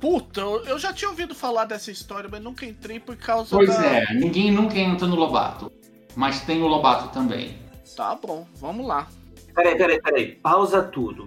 Puta, 0.05 0.43
eu 0.43 0.79
já 0.79 0.93
tinha 0.93 1.09
ouvido 1.09 1.35
falar 1.35 1.65
dessa 1.65 1.91
história, 1.91 2.29
mas 2.31 2.43
nunca 2.43 2.67
entrei 2.67 3.01
por 3.01 3.17
causa 3.17 3.57
pois 3.57 3.71
da... 3.71 3.75
Pois 3.77 3.87
é, 3.87 4.13
ninguém 4.13 4.53
nunca 4.53 4.79
entra 4.79 5.07
no 5.07 5.17
Lobato. 5.17 5.73
Mas 6.15 6.43
tem 6.43 6.63
o 6.63 6.67
Lobato 6.67 7.09
também. 7.09 7.59
Tá 7.97 8.15
bom, 8.15 8.47
vamos 8.57 8.87
lá. 8.87 9.09
Peraí, 9.55 9.79
peraí, 9.79 10.03
peraí. 10.03 10.33
Pausa 10.35 10.83
tudo. 10.83 11.27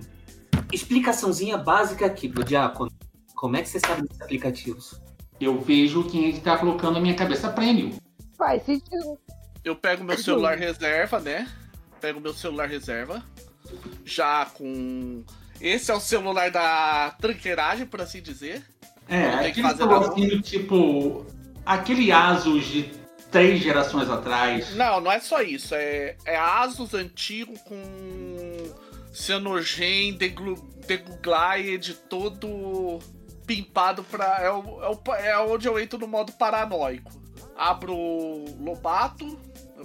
Explicaçãozinha 0.72 1.58
básica 1.58 2.06
aqui 2.06 2.30
pro 2.30 2.44
Diácono. 2.44 2.92
Como 3.34 3.58
é 3.58 3.64
que 3.64 3.70
você 3.70 3.80
sabe 3.80 4.04
desses 4.04 4.22
aplicativos? 4.22 5.02
Eu 5.42 5.60
vejo 5.60 6.04
quem 6.04 6.30
é 6.30 6.32
que 6.34 6.42
tá 6.42 6.56
colocando 6.56 6.94
na 6.94 7.00
minha 7.00 7.16
cabeça 7.16 7.50
prêmio. 7.50 7.96
Faz 8.38 8.62
sentido. 8.62 9.18
Eu 9.64 9.76
pego 9.76 10.04
meu 10.04 10.20
celular 10.20 10.56
reserva, 10.56 11.20
né? 11.20 11.48
pego 12.00 12.20
meu 12.20 12.34
celular 12.34 12.68
reserva, 12.70 13.24
já 14.06 14.46
com. 14.46 15.24
Esse 15.60 15.92
é 15.92 15.96
o 15.96 16.00
celular 16.00 16.52
da 16.52 17.16
tranqueiragem, 17.20 17.86
por 17.86 18.02
assim 18.02 18.22
dizer. 18.22 18.64
É, 19.08 19.48
aquele 19.48 19.74
celularzinho 19.76 20.42
tipo. 20.42 21.26
Aquele 21.66 22.12
Asus 22.12 22.66
de 22.66 22.92
três 23.32 23.62
gerações 23.62 24.10
atrás. 24.10 24.74
Não, 24.76 25.02
não 25.02 25.12
é 25.12 25.20
só 25.20 25.42
isso. 25.42 25.76
É, 25.76 26.16
é 26.26 26.38
Asus 26.38 26.94
antigo 26.94 27.54
com 27.60 27.82
Cyanogen, 29.12 30.14
Deguglaed, 30.14 31.94
todo 32.10 33.00
pimpado 33.46 34.04
pra. 34.04 34.40
É, 34.42 34.52
o, 34.52 34.84
é, 34.84 34.90
o, 34.90 35.14
é 35.16 35.40
onde 35.40 35.68
eu 35.68 35.80
entro 35.80 35.98
no 35.98 36.08
modo 36.08 36.32
paranoico. 36.34 37.12
Abro 37.58 37.96
Lobato, 38.60 39.40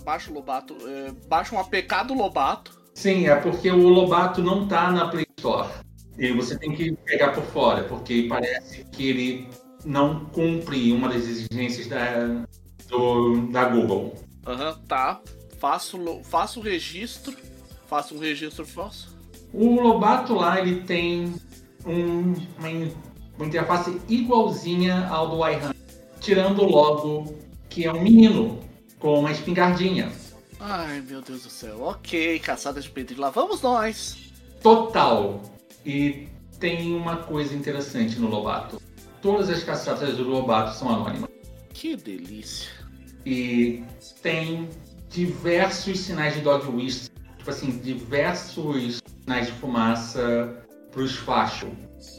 baixo 0.05 0.31
o 0.31 0.35
Lobato, 0.35 0.77
é, 0.87 1.13
baixa 1.27 1.55
um 1.55 1.59
APK 1.59 2.05
do 2.07 2.15
Lobato. 2.15 2.83
Sim, 2.95 3.27
é 3.27 3.35
porque 3.37 3.71
o 3.71 3.89
Lobato 3.89 4.43
não 4.43 4.69
tá 4.69 4.91
na 4.91 5.09
Play 5.09 5.27
Store. 5.43 5.69
E 6.17 6.31
você 6.33 6.57
tem 6.57 6.73
que 6.73 6.93
pegar 6.93 7.33
por 7.33 7.43
fora, 7.45 7.83
porque 7.85 8.27
parece 8.29 8.85
que 8.85 9.09
ele 9.09 9.49
não 9.85 10.27
cumpre 10.27 10.93
uma 10.93 11.09
das 11.09 11.25
exigências 11.25 11.89
da, 11.89 12.45
do, 12.89 13.49
da 13.49 13.65
Google. 13.65 14.15
Aham, 14.47 14.71
uhum, 14.71 14.87
tá. 14.87 15.21
Faço, 15.59 15.99
faço 16.25 16.61
o 16.61 16.63
registro. 16.63 17.37
Faço 17.89 18.15
um 18.15 18.19
registro 18.19 18.65
falso. 18.65 19.17
O 19.53 19.81
Lobato 19.81 20.35
lá, 20.35 20.61
ele 20.61 20.83
tem 20.83 21.35
um, 21.85 22.35
uma, 22.59 22.93
uma 23.37 23.47
interface 23.47 24.01
igualzinha 24.09 25.07
ao 25.09 25.29
do 25.29 25.47
iHand, 25.47 25.75
tirando 26.21 26.65
logo 26.65 27.35
que 27.69 27.85
é 27.85 27.93
um 27.93 28.03
menino 28.03 28.61
com 28.99 29.21
uma 29.21 29.33
espingardinha. 29.33 30.13
Ai, 30.59 31.01
meu 31.01 31.21
Deus 31.21 31.43
do 31.43 31.51
céu. 31.51 31.83
Ok, 31.83 32.39
caçada 32.39 32.81
de 32.81 32.89
pedrinho. 32.89 33.21
Lá 33.21 33.31
vamos 33.31 33.61
nós. 33.61 34.22
Total. 34.63 35.41
E 35.85 36.29
tem 36.59 36.95
uma 36.95 37.17
coisa 37.17 37.55
interessante 37.55 38.19
no 38.19 38.29
Lobato. 38.29 38.81
todas 39.21 39.51
as 39.51 39.63
caçadas 39.63 40.17
do 40.17 40.25
Lobato 40.25 40.77
são 40.77 40.89
anônimas. 40.89 41.31
Que 41.71 41.97
delícia. 41.97 42.71
E 43.25 43.85
tem 44.23 44.69
diversos 45.09 46.01
sinais 46.01 46.35
de 46.35 46.41
dog 46.41 46.67
whistle, 46.67 47.13
tipo 47.39 47.51
assim, 47.51 47.71
diversos 47.71 49.01
sinais 49.21 49.47
de 49.47 49.53
fumaça 49.53 50.65
pros 50.91 51.17
fachos. 51.17 51.71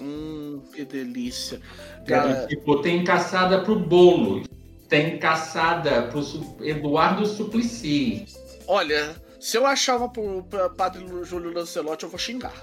Hum, 0.02 0.61
que 0.74 0.86
delícia. 0.86 1.60
Cara, 2.07 2.48
tipo, 2.48 2.82
tem 2.82 3.03
caçada 3.03 3.61
pro 3.61 3.78
Boulos, 3.78 4.48
tem 4.88 5.18
caçada 5.18 6.03
pro 6.03 6.22
Eduardo 6.61 7.26
Suplicy. 7.26 8.26
Olha, 8.68 9.15
se 9.44 9.57
eu 9.57 9.65
achar 9.65 9.98
uma 9.98 10.07
pro 10.07 10.41
pra 10.44 10.70
Padre 10.70 11.06
Júlio 11.24 11.53
Lancelotti, 11.53 12.06
eu 12.06 12.10
vou 12.10 12.18
xingar. 12.18 12.53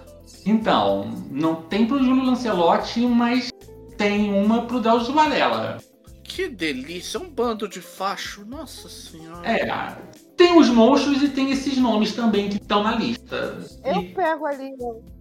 Então, 0.47 1.11
não 1.31 1.57
tem 1.57 1.86
pro 1.86 2.02
Júlio 2.02 2.24
Lancelotti, 2.24 3.01
mas 3.01 3.51
tem 3.98 4.32
uma 4.32 4.62
pro 4.65 4.81
Drauzio 4.81 5.12
Varela. 5.12 5.77
Que 6.24 6.48
delícia, 6.48 7.20
um 7.20 7.28
bando 7.28 7.69
de 7.69 7.82
facho, 7.82 8.47
nossa 8.47 8.89
senhora. 8.89 9.47
É, 9.47 9.94
tem 10.39 10.57
os 10.59 10.70
monstros 10.70 11.23
e 11.23 11.28
tem 11.28 11.51
esses 11.51 11.77
nomes 11.77 12.15
também 12.15 12.48
que 12.48 12.57
estão 12.57 12.82
na 12.82 12.97
lista. 12.97 13.59
Eu 13.85 14.01
E- 14.01 14.15
pego 14.15 14.47
ali. 14.47 14.70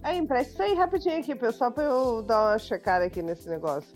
É, 0.02 0.16
empresta 0.16 0.54
isso 0.54 0.62
aí 0.62 0.74
rapidinho 0.76 1.20
aqui, 1.20 1.36
pessoal, 1.36 1.74
pra 1.74 1.84
eu 1.84 2.22
dar 2.22 2.52
uma 2.52 2.58
checada 2.58 3.04
aqui 3.04 3.22
nesse 3.22 3.50
negócio. 3.50 3.90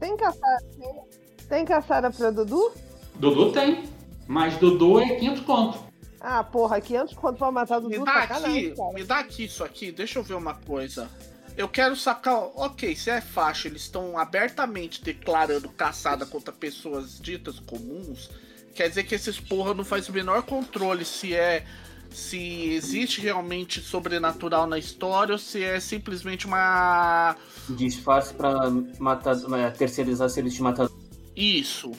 Tem 0.00 0.16
caçada. 0.16 0.64
Tem, 0.78 1.02
tem 1.46 1.64
caçada 1.66 2.10
pra 2.10 2.30
Dudu? 2.30 2.72
Dudu 3.16 3.52
tem, 3.52 3.84
mas 4.26 4.56
Dudu 4.56 4.98
é 4.98 5.16
500 5.16 5.40
conto. 5.44 5.91
Ah, 6.24 6.44
porra, 6.44 6.80
500 6.80 7.14
quanto 7.14 7.38
pra 7.38 7.50
matar 7.50 7.78
o 7.78 7.88
Me 7.88 7.98
Dudu? 7.98 8.04
dá 8.04 8.12
Sacanagem, 8.20 8.66
aqui, 8.68 8.76
cara. 8.76 8.92
me 8.92 9.04
dá 9.04 9.18
aqui 9.18 9.44
isso 9.44 9.64
aqui, 9.64 9.90
deixa 9.90 10.20
eu 10.20 10.22
ver 10.22 10.34
uma 10.34 10.54
coisa. 10.54 11.10
Eu 11.56 11.68
quero 11.68 11.96
sacar, 11.96 12.34
ok, 12.54 12.94
se 12.94 13.10
é 13.10 13.20
faixa, 13.20 13.66
eles 13.66 13.82
estão 13.82 14.16
abertamente 14.16 15.02
declarando 15.02 15.68
caçada 15.70 16.24
contra 16.24 16.52
pessoas 16.52 17.20
ditas 17.20 17.58
comuns, 17.58 18.30
quer 18.72 18.88
dizer 18.88 19.02
que 19.02 19.16
esses 19.16 19.40
porra 19.40 19.74
não 19.74 19.84
faz 19.84 20.08
o 20.08 20.12
menor 20.12 20.42
controle 20.44 21.04
se 21.04 21.34
é 21.34 21.64
se 22.08 22.66
existe 22.72 23.20
realmente 23.22 23.80
sobrenatural 23.80 24.66
na 24.66 24.78
história 24.78 25.32
ou 25.32 25.38
se 25.38 25.64
é 25.64 25.80
simplesmente 25.80 26.46
uma 26.46 27.34
Disfarce 27.70 28.34
pra 28.34 28.70
matar, 28.98 29.34
é, 29.58 29.70
terceirizar 29.70 30.28
serviço 30.28 30.56
de 30.56 30.62
matador. 30.62 30.94
Isso. 31.34 31.90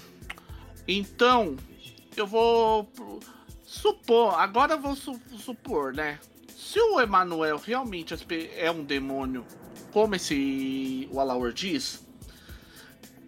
Então, 0.88 1.56
eu 2.16 2.28
vou 2.28 2.88
supor, 3.74 4.40
agora 4.40 4.78
vou 4.78 4.95
su- 4.95 5.20
supor, 5.38 5.94
né? 5.94 6.20
Se 6.56 6.80
o 6.80 7.02
Emanuel 7.02 7.58
realmente 7.58 8.14
aspe- 8.14 8.52
é 8.56 8.70
um 8.70 8.84
demônio, 8.84 9.45
como 9.91 10.16
esse 10.16 11.08
o 11.12 11.20
diz, 11.52 12.06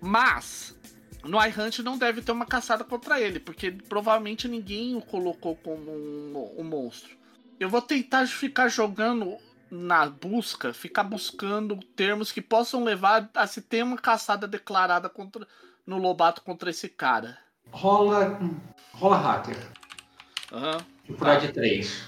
mas 0.01 0.75
no 1.23 1.43
iHunt 1.43 1.79
não 1.79 1.97
deve 1.97 2.21
ter 2.21 2.31
uma 2.31 2.45
caçada 2.45 2.83
contra 2.83 3.19
ele, 3.19 3.39
porque 3.39 3.71
provavelmente 3.71 4.47
ninguém 4.47 4.95
o 4.95 5.01
colocou 5.01 5.55
como 5.55 5.91
um, 5.91 6.55
um 6.57 6.63
monstro. 6.63 7.15
Eu 7.59 7.69
vou 7.69 7.81
tentar 7.81 8.27
ficar 8.27 8.67
jogando 8.67 9.37
na 9.71 10.05
busca, 10.05 10.73
ficar 10.73 11.03
buscando 11.03 11.77
termos 11.95 12.31
que 12.31 12.41
possam 12.41 12.83
levar 12.83 13.29
a 13.33 13.47
se 13.47 13.61
ter 13.61 13.83
uma 13.83 13.97
caçada 13.97 14.47
declarada 14.47 15.09
contra 15.09 15.47
no 15.85 15.97
Lobato 15.97 16.41
contra 16.41 16.69
esse 16.69 16.87
cara. 16.87 17.37
Rola, 17.71 18.39
rola 18.93 19.17
hacker. 19.17 19.57
Aham. 20.55 20.77
Por 21.05 21.39
de 21.39 21.51
3. 21.51 22.07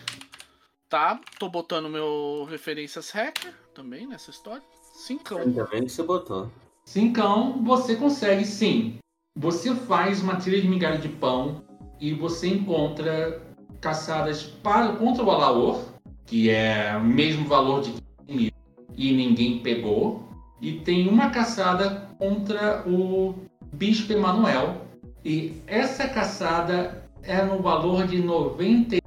Tá, 0.88 1.20
tô 1.38 1.50
botando 1.50 1.90
meu 1.90 2.48
referências 2.50 3.10
hacker 3.10 3.54
também 3.76 4.08
nessa 4.08 4.32
história. 4.32 4.64
Cincão. 4.94 5.40
Ainda 5.40 5.66
bem 5.66 5.84
que 5.84 5.90
você 5.90 6.02
botou. 6.02 6.50
Então, 6.96 7.62
você 7.66 7.98
consegue 7.98 8.46
sim. 8.46 9.00
Você 9.38 9.76
faz 9.76 10.24
uma 10.24 10.38
trilha 10.38 10.62
de 10.62 10.68
migalha 10.70 10.98
de 10.98 11.10
pão 11.10 11.62
e 12.00 12.14
você 12.14 12.48
encontra 12.48 13.44
caçadas 13.82 14.44
para, 14.44 14.94
contra 14.94 15.26
o 15.26 15.30
Alaor, 15.30 15.84
que 16.26 16.50
é 16.50 16.96
o 16.96 17.04
mesmo 17.04 17.46
valor 17.46 17.82
de 17.82 17.92
15 17.92 18.02
mil 18.30 18.52
e 18.96 19.12
ninguém 19.12 19.60
pegou. 19.60 20.26
E 20.62 20.80
tem 20.80 21.10
uma 21.10 21.32
caçada 21.32 22.10
contra 22.18 22.82
o 22.88 23.36
Bispo 23.74 24.14
Emanuel. 24.14 24.88
E 25.26 25.62
essa 25.68 26.08
caçada 26.08 27.07
é 27.24 27.44
no 27.44 27.62
valor 27.62 28.08
de 28.08 28.20
90 28.22 28.98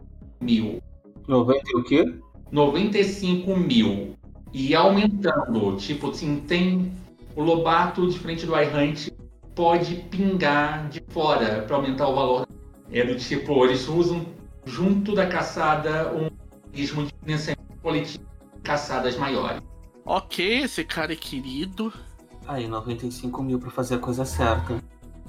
mil. 0.41 0.82
90 1.27 1.62
e 1.66 1.77
o 1.77 1.85
quê? 1.85 2.15
95 2.51 3.57
mil. 3.57 4.15
E 4.53 4.74
aumentando. 4.74 5.77
Tipo 5.77 6.11
assim, 6.11 6.41
tem 6.41 6.93
o 7.37 7.43
Lobato 7.43 8.09
de 8.09 8.19
frente 8.19 8.47
do 8.47 8.59
iHunt 8.59 9.11
pode 9.55 9.97
pingar 10.11 10.89
de 10.89 11.03
fora 11.09 11.62
para 11.62 11.77
aumentar 11.77 12.09
o 12.09 12.15
valor. 12.15 12.47
É 12.91 13.05
do 13.05 13.15
tipo, 13.16 13.65
eles 13.65 13.89
usam 13.89 14.27
junto 14.65 15.15
da 15.15 15.27
caçada 15.27 16.12
um 16.12 16.31
mecanismo 16.65 17.05
de 17.05 17.15
financiamento 17.23 17.77
coletivo 17.82 18.24
de 18.57 18.62
caçadas 18.62 19.16
maiores. 19.16 19.61
Ok, 20.05 20.62
esse 20.62 20.85
cara 20.85 21.12
é 21.12 21.16
querido. 21.16 21.93
Aí, 22.47 22.66
95 22.66 23.43
mil 23.43 23.59
pra 23.61 23.70
fazer 23.70 23.97
a 23.97 23.99
coisa 23.99 24.24
certa. 24.24 24.82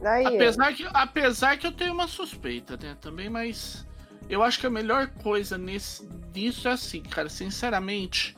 Aí, 0.04 0.26
Apesar 0.26 0.74
que, 0.74 0.88
apesar 0.94 1.58
que 1.58 1.68
eu 1.68 1.72
tenho 1.72 1.94
uma 1.94 2.08
suspeita, 2.08 2.78
né? 2.78 2.98
Também, 3.00 3.30
mas 3.30 3.86
eu 4.30 4.42
acho 4.42 4.60
que 4.60 4.66
a 4.68 4.70
melhor 4.70 5.08
coisa 5.24 5.58
nesse, 5.58 6.08
nisso 6.34 6.68
é 6.68 6.72
assim, 6.72 7.02
cara, 7.02 7.30
sinceramente. 7.30 8.36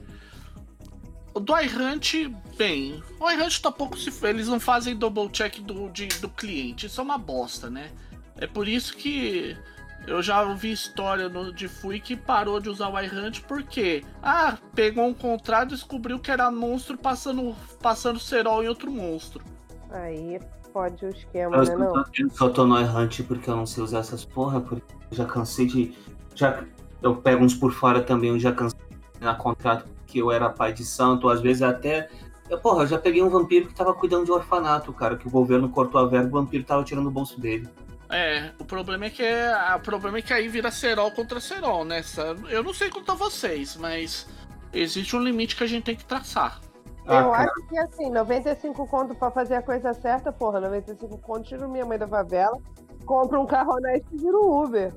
O 1.33 1.39
do 1.39 1.53
iHunt, 1.57 2.29
bem, 2.57 3.01
o 3.19 3.31
iHunt 3.31 3.59
tá 3.61 3.71
pouco 3.71 3.97
se. 3.97 4.11
Eles 4.27 4.47
não 4.47 4.59
fazem 4.59 4.95
double 4.95 5.29
check 5.29 5.59
do, 5.61 5.89
de- 5.89 6.07
do 6.19 6.29
cliente. 6.29 6.85
Isso 6.85 7.01
é 7.01 7.03
uma 7.03 7.17
bosta, 7.17 7.69
né? 7.69 7.91
É 8.37 8.45
por 8.45 8.67
isso 8.67 8.95
que 8.95 9.57
eu 10.05 10.21
já 10.21 10.43
ouvi 10.43 10.71
história 10.71 11.29
no, 11.29 11.51
de 11.53 11.67
Fui 11.67 11.99
que 11.99 12.15
parou 12.15 12.59
de 12.59 12.69
usar 12.69 12.89
o 12.89 12.99
iHunt 12.99 13.41
porque. 13.47 14.03
Ah, 14.21 14.57
pegou 14.75 15.07
um 15.07 15.13
contrato 15.13 15.69
e 15.71 15.75
descobriu 15.75 16.19
que 16.19 16.29
era 16.29 16.51
monstro 16.51 16.97
passando, 16.97 17.55
passando 17.81 18.19
cerol 18.19 18.63
em 18.63 18.67
outro 18.67 18.91
monstro. 18.91 19.43
aí 19.89 20.39
pode 20.73 21.05
o 21.05 21.09
esquema, 21.09 21.55
Eu 21.57 21.63
né? 21.63 21.75
Não. 21.75 21.93
só, 21.93 22.03
eu 22.17 22.29
só 22.31 22.49
tô 22.49 22.65
no 22.65 22.79
errante 22.79 23.21
porque 23.23 23.49
eu 23.49 23.55
não 23.55 23.65
sei 23.65 23.83
usar 23.83 23.99
essas 23.99 24.25
porra, 24.25 24.59
porque 24.59 24.83
eu 25.11 25.17
já 25.17 25.25
cansei 25.25 25.67
de. 25.67 25.95
Já, 26.33 26.63
eu 27.01 27.15
pego 27.15 27.45
uns 27.45 27.53
por 27.53 27.71
fora 27.71 28.01
também, 28.01 28.31
eu 28.31 28.39
já 28.39 28.51
cansei 28.51 28.79
de 28.89 29.23
na 29.23 29.35
contrato 29.35 29.85
que 30.07 30.17
eu 30.17 30.31
era 30.31 30.49
pai 30.49 30.73
de 30.73 30.83
santo, 30.83 31.29
às 31.29 31.39
vezes 31.39 31.61
até. 31.61 32.09
Eu, 32.49 32.57
porra, 32.57 32.83
eu 32.83 32.87
já 32.87 32.97
peguei 32.97 33.21
um 33.21 33.29
vampiro 33.29 33.67
que 33.67 33.75
tava 33.75 33.93
cuidando 33.93 34.25
de 34.25 34.31
orfanato, 34.31 34.91
cara, 34.91 35.15
que 35.15 35.27
o 35.27 35.31
governo 35.31 35.69
cortou 35.69 36.01
a 36.01 36.05
verba, 36.05 36.27
o 36.27 36.41
vampiro 36.41 36.63
tava 36.63 36.83
tirando 36.83 37.07
o 37.07 37.11
bolso 37.11 37.39
dele. 37.39 37.69
É, 38.09 38.51
o 38.59 38.65
problema 38.65 39.05
é 39.05 39.09
que 39.09 39.23
é, 39.23 39.55
o 39.75 39.79
problema 39.79 40.17
é 40.17 40.21
que 40.21 40.33
aí 40.33 40.47
vira 40.47 40.69
cerol 40.69 41.11
contra 41.11 41.39
cerol, 41.39 41.85
né? 41.85 42.03
Eu 42.49 42.61
não 42.61 42.73
sei 42.73 42.89
quanto 42.89 43.11
a 43.11 43.15
vocês, 43.15 43.75
mas 43.77 44.27
existe 44.71 45.15
um 45.15 45.23
limite 45.23 45.55
que 45.55 45.63
a 45.63 45.67
gente 45.67 45.83
tem 45.83 45.95
que 45.95 46.05
traçar. 46.05 46.59
Ah, 47.07 47.21
eu 47.21 47.31
cara, 47.31 47.51
acho 47.51 47.67
que 47.67 47.77
assim, 47.77 48.09
95 48.09 48.87
conto 48.87 49.15
pra 49.15 49.29
fazer 49.29 49.55
a 49.55 49.61
coisa 49.61 49.93
certa, 49.93 50.31
porra, 50.31 50.59
95 50.61 51.17
conto, 51.17 51.43
tiro 51.43 51.69
minha 51.69 51.85
mãe 51.85 51.97
da 51.97 52.07
favela, 52.07 52.57
compra 53.05 53.39
um 53.39 53.45
carro 53.45 53.73
honesto 53.73 54.07
e 54.13 54.17
vira 54.17 54.37
um 54.37 54.63
Uber. 54.63 54.93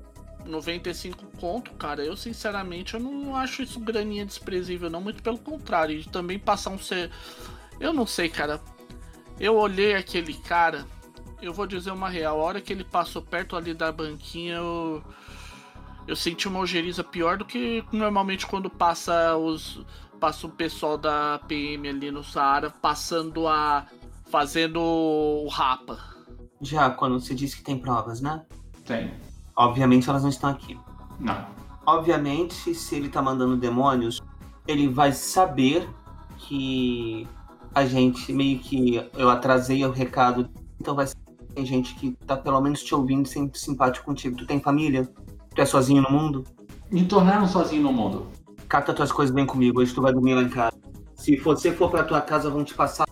95 0.47 1.25
conto, 1.41 1.73
cara, 1.75 2.05
eu 2.05 2.17
sinceramente 2.17 2.95
eu 2.95 3.01
não 3.01 3.35
acho 3.35 3.63
isso 3.63 3.81
graninha 3.81 4.25
desprezível, 4.25 4.89
não, 4.89 5.01
muito 5.01 5.23
pelo 5.23 5.39
contrário. 5.39 5.99
E 5.99 6.05
também 6.05 6.39
passar 6.39 6.71
um 6.71 6.79
ser. 6.79 7.11
Eu 7.81 7.93
não 7.93 8.07
sei, 8.07 8.29
cara. 8.29 8.61
Eu 9.39 9.57
olhei 9.57 9.95
aquele 9.95 10.33
cara, 10.33 10.87
eu 11.43 11.53
vou 11.53 11.67
dizer 11.67 11.91
uma 11.91 12.09
real, 12.09 12.41
a 12.41 12.43
hora 12.43 12.61
que 12.61 12.73
ele 12.73 12.85
passou 12.85 13.21
perto 13.21 13.57
ali 13.57 13.75
da 13.75 13.93
banquinha, 13.93 14.57
eu. 14.57 15.03
Eu 16.07 16.15
senti 16.15 16.47
uma 16.47 16.61
ojeriza 16.61 17.03
pior 17.03 17.37
do 17.37 17.45
que 17.45 17.85
normalmente 17.91 18.47
quando 18.47 18.71
passa 18.71 19.37
os. 19.37 19.85
Passa 20.21 20.47
o 20.47 20.51
pessoal 20.51 20.97
da 20.97 21.41
PM 21.47 21.89
ali 21.89 22.11
no 22.11 22.25
Saara 22.25 22.71
passando 22.71 23.47
a. 23.47 23.87
fazendo 24.31 24.81
o 24.81 25.49
rapa. 25.49 25.99
já 26.61 26.91
quando 26.91 27.21
você 27.21 27.35
disse 27.35 27.57
que 27.57 27.63
tem 27.63 27.79
provas, 27.79 28.21
né? 28.21 28.45
Tem. 28.85 29.13
Obviamente 29.55 30.09
elas 30.09 30.23
não 30.23 30.31
estão 30.31 30.51
aqui. 30.51 30.79
Não. 31.21 31.47
Obviamente, 31.87 32.75
se 32.75 32.97
ele 32.97 33.09
tá 33.09 33.23
mandando 33.23 33.57
demônios, 33.57 34.21
ele 34.67 34.89
vai 34.89 35.13
saber 35.13 35.89
que 36.39 37.27
a 37.75 37.85
gente 37.87 38.33
meio 38.33 38.59
que 38.59 39.09
eu 39.15 39.31
atrasei 39.31 39.85
o 39.85 39.91
recado. 39.93 40.49
Então 40.81 40.95
vai 40.95 41.07
ser 41.07 41.15
que 41.15 41.55
tem 41.55 41.65
gente 41.65 41.95
que 41.95 42.13
tá 42.27 42.37
pelo 42.37 42.61
menos 42.61 42.83
te 42.83 42.95
ouvindo 42.95 43.29
sempre 43.29 43.59
simpático 43.59 44.05
contigo. 44.07 44.37
Tu 44.37 44.47
tem 44.47 44.61
família? 44.61 45.09
Tu 45.55 45.61
é 45.61 45.65
sozinho 45.65 46.03
no 46.03 46.11
mundo? 46.11 46.45
Me 46.91 47.05
tornaram 47.05 47.47
sozinho 47.47 47.83
no 47.83 47.93
mundo. 47.93 48.27
Cata 48.69 48.93
tuas 48.93 49.13
coisas 49.13 49.35
bem 49.35 49.47
comigo, 49.47 49.81
hoje 49.81 49.95
tu 49.95 50.03
vai 50.03 50.13
dormir 50.13 50.35
lá 50.35 50.43
em 50.43 50.49
casa. 50.49 50.77
Se 51.15 51.37
você 51.37 51.73
for 51.73 51.91
pra 51.91 52.03
tua 52.05 52.21
casa, 52.21 52.51
vão 52.51 52.65
te 52.65 52.75
passar 52.75 53.07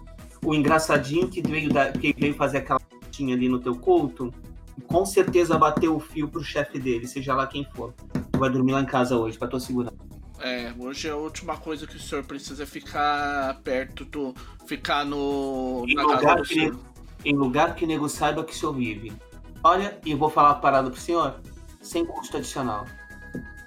o 0.44 0.55
engraçadinho 0.55 1.28
que 1.28 1.40
veio, 1.40 1.72
da, 1.72 1.90
que 1.90 2.14
veio 2.18 2.35
fazer 2.35 2.59
aquela 2.59 2.81
tinha 3.10 3.35
ali 3.35 3.48
no 3.48 3.60
teu 3.60 3.74
culto. 3.76 4.32
Com 4.89 5.06
certeza 5.06 5.56
bateu 5.56 5.94
o 5.94 6.01
fio 6.01 6.28
pro 6.28 6.43
chefe 6.43 6.78
dele, 6.78 7.06
seja 7.06 7.35
lá 7.35 7.47
quem 7.47 7.64
for. 7.74 7.94
Tu 8.32 8.39
vai 8.39 8.51
dormir 8.51 8.72
lá 8.72 8.81
em 8.81 8.86
casa 8.86 9.16
hoje, 9.16 9.39
pra 9.39 9.47
tua 9.47 9.60
segurança. 9.60 9.94
É, 10.40 10.74
hoje 10.76 11.09
a 11.09 11.16
última 11.16 11.56
coisa 11.56 11.86
que 11.86 11.97
o 11.97 12.01
senhor 12.01 12.24
precisa 12.24 12.64
é 12.64 12.66
ficar 12.66 13.60
perto 13.62 14.05
do. 14.05 14.35
ficar 14.66 15.05
no. 15.05 15.85
Em 15.86 15.94
lugar, 15.94 16.43
que, 16.43 16.56
nego- 16.56 16.81
em 17.24 17.35
lugar 17.35 17.74
que 17.76 17.86
nego 17.86 18.09
saiba 18.09 18.43
que 18.44 18.52
o 18.52 18.56
senhor 18.56 18.74
vive. 18.74 19.12
Olha, 19.62 19.98
e 20.05 20.14
vou 20.14 20.28
falar 20.28 20.51
uma 20.51 20.60
parada 20.60 20.90
pro 20.90 21.01
senhor, 21.01 21.40
sem 21.81 22.05
custo 22.05 22.36
adicional. 22.36 22.85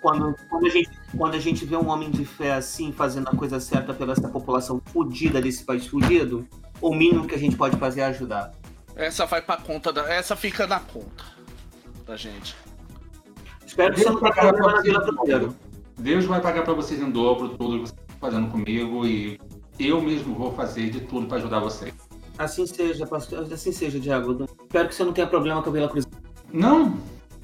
Quando, 0.01 0.35
quando, 0.49 0.68
a 0.68 0.69
gente, 0.69 0.89
quando 1.15 1.35
a 1.35 1.39
gente 1.39 1.65
vê 1.65 1.75
um 1.75 1.88
homem 1.88 2.09
de 2.09 2.25
fé 2.25 2.53
assim, 2.53 2.91
fazendo 2.91 3.27
a 3.29 3.35
coisa 3.35 3.59
certa 3.59 3.93
pela 3.93 4.13
essa 4.13 4.27
população 4.27 4.81
fudida 4.91 5.41
desse 5.41 5.63
país 5.63 5.88
fudido, 5.88 6.47
o 6.81 6.93
mínimo 6.93 7.27
que 7.27 7.35
a 7.35 7.39
gente 7.39 7.55
pode 7.55 7.77
fazer 7.77 8.01
é 8.01 8.05
ajudar. 8.05 8.51
Essa 8.95 9.25
vai 9.25 9.41
pra 9.41 9.57
conta 9.57 9.93
da. 9.93 10.11
Essa 10.11 10.35
fica 10.35 10.65
na 10.65 10.79
conta 10.79 11.23
da 12.05 12.17
gente. 12.17 12.55
Espero 13.65 13.93
que 13.93 14.01
você 14.01 14.09
não 14.09 14.19
tenha 14.19 14.34
problema 14.34 14.71
na 14.73 14.81
Vila 14.81 15.01
Cruzeiro. 15.01 15.55
Deus 15.99 16.25
vai 16.25 16.41
pagar 16.41 16.63
para 16.63 16.73
vocês 16.73 17.01
em 17.01 17.09
dobro 17.09 17.49
tudo 17.49 17.84
que 17.84 17.89
vocês 17.89 17.99
estão 17.99 18.17
fazendo 18.19 18.49
comigo 18.49 19.05
e 19.05 19.39
eu 19.79 20.01
mesmo 20.01 20.35
vou 20.35 20.53
fazer 20.53 20.89
de 20.89 21.01
tudo 21.01 21.27
para 21.27 21.38
ajudar 21.38 21.59
vocês. 21.59 21.93
Assim 22.38 22.65
seja, 22.65 23.05
pastor. 23.05 23.51
Assim 23.51 23.71
seja, 23.71 23.99
Diago. 23.99 24.45
Espero 24.63 24.88
que 24.88 24.95
você 24.95 25.03
não 25.03 25.13
tenha 25.13 25.27
problema 25.27 25.61
com 25.61 25.69
a 25.69 25.73
Vila 25.73 25.89
Cruzeiro. 25.89 26.17
Não! 26.51 26.97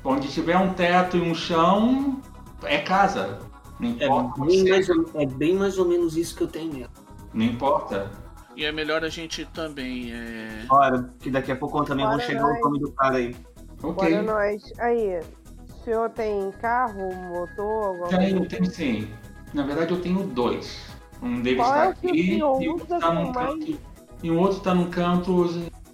Onde 0.04 0.28
tiver 0.28 0.58
um 0.58 0.74
teto 0.74 1.18
e 1.18 1.22
um 1.22 1.34
chão, 1.34 2.22
é 2.64 2.80
casa. 2.80 3.40
Não 3.80 3.90
É 4.00 4.06
importa. 4.06 4.46
bem, 4.46 4.60
você- 4.64 4.70
mais 4.70 4.90
ou, 4.90 5.10
é 5.16 5.26
bem 5.26 5.56
mais 5.56 5.78
ou 5.78 5.86
menos 5.88 6.16
isso 6.18 6.36
que 6.36 6.44
eu 6.44 6.48
tenho 6.48 6.74
mesmo. 6.74 6.94
Não 7.34 7.46
importa. 7.46 8.12
E 8.56 8.64
é 8.66 8.72
melhor 8.72 9.04
a 9.04 9.10
gente 9.10 9.46
também. 9.46 10.12
É... 10.14 10.66
Ora, 10.70 11.10
que 11.20 11.32
daqui 11.32 11.52
a 11.52 11.56
pouco 11.56 11.80
eu 11.80 11.84
também 11.86 12.06
vou 12.06 12.14
Bora 12.16 12.26
chegar 12.28 12.44
nós. 12.44 12.60
o 12.60 12.64
nome 12.64 12.80
do 12.80 12.92
cara 12.92 13.18
aí. 13.18 13.36
Ok. 13.82 13.94
Bora 14.12 14.22
nós. 14.22 14.62
Aí, 14.80 15.20
o 15.20 15.84
senhor 15.84 16.10
tem 16.12 16.52
carro, 16.62 17.14
motor, 17.16 17.86
alguma 17.88 18.08
Tenho, 18.10 18.38
coisa? 18.38 18.46
tenho 18.50 18.66
sim. 18.72 19.08
Na 19.54 19.64
verdade 19.66 19.92
eu 19.92 20.00
tenho 20.02 20.24
dois. 20.28 20.86
Um 21.22 21.42
deles 21.42 21.60
Qual 21.60 21.70
está 21.70 21.86
é 21.86 21.90
aqui 21.90 22.36
e 22.38 22.44
o 22.44 22.48
outro 22.74 22.96
está 22.96 23.14
num 23.14 23.32
mais? 23.32 23.50
canto. 23.50 23.80
E 24.22 24.32
o 24.32 24.38
outro 24.38 24.58
está 24.58 24.76
num 24.76 24.90
canto 24.90 25.46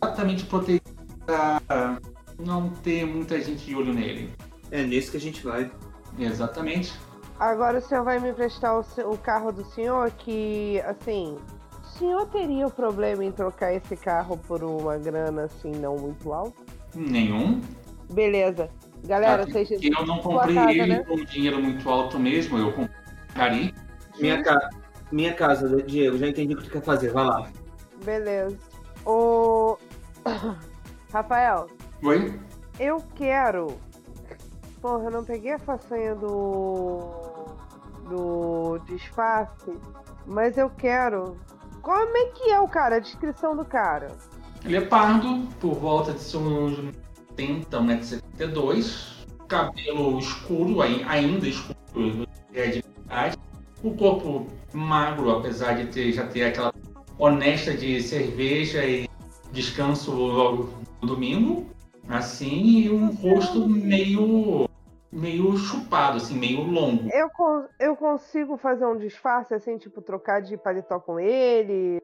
exatamente 0.01 0.45
protegido 0.45 0.83
para 1.25 1.97
não 2.39 2.69
ter 2.69 3.05
muita 3.05 3.39
gente 3.39 3.65
de 3.65 3.75
olho 3.75 3.93
nele. 3.93 4.33
É 4.69 4.83
nesse 4.83 5.11
que 5.11 5.17
a 5.17 5.19
gente 5.19 5.43
vai. 5.43 5.71
Exatamente. 6.17 6.93
Agora 7.39 7.77
o 7.77 7.81
senhor 7.81 8.03
vai 8.03 8.19
me 8.19 8.33
prestar 8.33 8.77
o, 8.77 8.85
o 9.11 9.17
carro 9.17 9.51
do 9.51 9.63
senhor 9.71 10.11
que, 10.11 10.81
assim, 10.81 11.37
o 11.81 11.87
senhor 11.97 12.25
teria 12.27 12.67
o 12.67 12.71
problema 12.71 13.23
em 13.23 13.31
trocar 13.31 13.73
esse 13.73 13.95
carro 13.95 14.37
por 14.37 14.61
uma 14.63 14.97
grana, 14.97 15.43
assim, 15.43 15.71
não 15.71 15.95
muito 15.95 16.33
alta? 16.33 16.61
Nenhum. 16.93 17.61
Beleza. 18.11 18.69
Galera, 19.05 19.43
Até 19.43 19.51
vocês... 19.63 19.69
porque 19.69 19.87
eu 19.87 20.05
não 20.05 20.19
comprei 20.19 20.55
casa, 20.55 20.71
ele 20.71 20.87
né? 20.87 21.03
com 21.03 21.15
dinheiro 21.23 21.61
muito 21.61 21.89
alto 21.89 22.19
mesmo, 22.19 22.57
eu 22.57 22.73
comprei 22.73 22.99
cari. 23.33 23.73
Minha, 24.19 24.43
ca... 24.43 24.69
Minha 25.11 25.33
casa, 25.33 25.81
Diego, 25.83 26.17
já 26.17 26.27
entendi 26.27 26.53
o 26.53 26.57
que 26.57 26.65
tu 26.65 26.71
quer 26.71 26.81
fazer. 26.81 27.11
Vai 27.11 27.25
lá. 27.25 27.49
Beleza. 28.03 28.57
O... 29.05 29.77
Rafael, 31.13 31.67
Oi? 32.03 32.37
eu 32.79 33.01
quero... 33.15 33.77
Porra, 34.81 35.05
eu 35.05 35.11
não 35.11 35.23
peguei 35.23 35.53
a 35.53 35.59
façanha 35.59 36.15
do... 36.15 36.99
Do 38.07 38.79
disfarce, 38.87 39.71
mas 40.25 40.57
eu 40.57 40.69
quero... 40.69 41.37
Como 41.81 42.17
é 42.17 42.25
que 42.31 42.49
é 42.49 42.59
o 42.59 42.67
cara? 42.67 42.95
A 42.97 42.99
descrição 42.99 43.55
do 43.55 43.63
cara. 43.63 44.07
Ele 44.65 44.77
é 44.77 44.81
pardo, 44.81 45.47
por 45.59 45.75
volta 45.75 46.11
de 46.13 46.19
seus 46.19 46.75
70, 47.37 47.79
1,72m, 47.79 49.25
cabelo 49.47 50.19
escuro, 50.19 50.81
ai- 50.81 51.03
ainda 51.07 51.47
escuro, 51.47 52.27
é 52.53 52.67
de 52.67 52.79
idade. 52.79 53.37
O 53.81 53.95
corpo 53.95 54.47
magro, 54.73 55.31
apesar 55.31 55.73
de 55.73 55.85
ter, 55.87 56.11
já 56.11 56.25
ter 56.27 56.43
aquela 56.43 56.73
honesta 57.17 57.73
de 57.73 58.01
cerveja 58.01 58.83
e 58.83 59.07
descanso 59.51 60.11
logo 60.11 60.69
no 61.01 61.07
domingo, 61.07 61.65
assim, 62.09 62.79
e 62.79 62.89
um 62.89 63.11
rosto 63.11 63.67
meio 63.67 64.67
meio 65.11 65.57
chupado, 65.57 66.17
assim, 66.17 66.37
meio 66.37 66.61
longo. 66.61 67.09
Eu, 67.11 67.29
eu 67.79 67.95
consigo 67.95 68.57
fazer 68.57 68.85
um 68.85 68.97
disfarce, 68.97 69.53
assim, 69.53 69.77
tipo, 69.77 70.01
trocar 70.01 70.39
de 70.41 70.55
paletó 70.55 70.99
com 70.99 71.19
ele, 71.19 71.99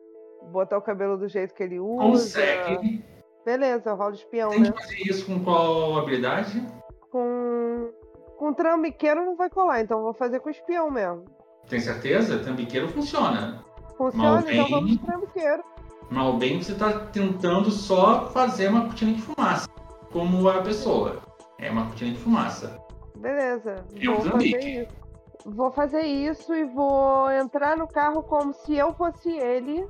botar 0.52 0.78
o 0.78 0.82
cabelo 0.82 1.18
do 1.18 1.28
jeito 1.28 1.54
que 1.54 1.62
ele 1.62 1.80
usa. 1.80 2.02
Consegue. 2.04 3.04
Beleza, 3.46 3.92
eu 3.92 3.96
rolo 3.96 4.16
espião, 4.16 4.50
Tem 4.50 4.62
né? 4.62 4.72
que 4.72 4.82
fazer 4.82 4.98
isso 5.08 5.26
com 5.28 5.44
qual 5.44 6.00
habilidade? 6.00 6.66
Com. 7.12 7.92
Com 8.38 8.54
trambiqueiro 8.54 9.24
não 9.24 9.38
vai 9.38 9.50
colar, 9.50 9.82
então 9.82 10.02
vou 10.02 10.14
fazer 10.14 10.42
com 10.42 10.50
espião 10.50 10.92
mesmo. 10.92 11.24
Tem 11.70 11.80
certeza? 11.80 12.40
Tambiqueiro 12.40 12.90
funciona. 12.90 13.64
Funciona? 13.98 14.30
Mal 14.30 14.40
Então 14.40 14.52
bem. 14.52 14.72
vamos 14.72 14.92
de 14.92 14.98
trambiqueiro. 14.98 15.64
Mal 16.12 16.34
bem 16.38 16.62
você 16.62 16.74
está 16.74 17.00
tentando 17.00 17.72
só 17.72 18.30
fazer 18.32 18.68
uma 18.68 18.82
cortina 18.82 19.14
de 19.14 19.22
fumaça. 19.22 19.70
Como 20.12 20.48
a 20.50 20.62
pessoa. 20.62 21.22
É 21.58 21.70
uma 21.72 21.86
cortina 21.86 22.12
de 22.12 22.18
fumaça. 22.20 22.78
Beleza. 23.18 23.86
Eu 23.96 24.16
vou 24.16 24.32
fazer 24.32 24.60
isso. 24.82 25.06
Vou 25.46 25.72
fazer 25.72 26.02
isso 26.02 26.54
e 26.56 26.64
vou 26.66 27.32
entrar 27.32 27.78
no 27.78 27.88
carro 27.88 28.24
como 28.24 28.54
se 28.54 28.76
eu 28.76 28.94
fosse 28.94 29.30
ele 29.32 29.86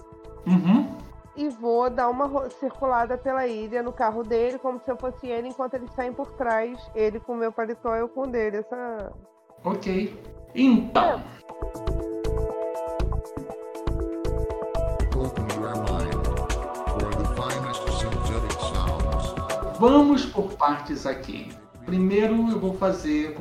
Uhum. 0.46 0.86
e 1.36 1.48
vou 1.50 1.90
dar 1.90 2.10
uma 2.10 2.50
circulada 2.50 3.18
pela 3.18 3.48
ilha 3.48 3.82
no 3.82 3.94
carro 3.94 4.22
dele, 4.22 4.60
como 4.60 4.80
se 4.82 4.92
eu 4.92 4.98
fosse 4.98 5.28
ele, 5.28 5.48
enquanto 5.48 5.76
eles 5.76 5.90
saem 5.94 6.12
por 6.14 6.28
trás, 6.34 6.78
ele 6.94 7.20
com 7.22 7.34
o 7.34 7.38
meu 7.38 7.52
paletó 7.54 7.96
e 7.96 8.00
eu 8.00 8.10
com 8.10 8.24
o 8.24 8.28
dele. 8.28 8.58
Essa. 8.58 9.12
Ok. 9.64 10.14
Então, 10.54 11.22
Open 11.50 12.15
vamos 19.86 20.26
por 20.26 20.54
partes 20.54 21.06
aqui. 21.06 21.50
Primeiro 21.86 22.50
eu 22.50 22.60
vou 22.60 22.74
fazer. 22.76 23.38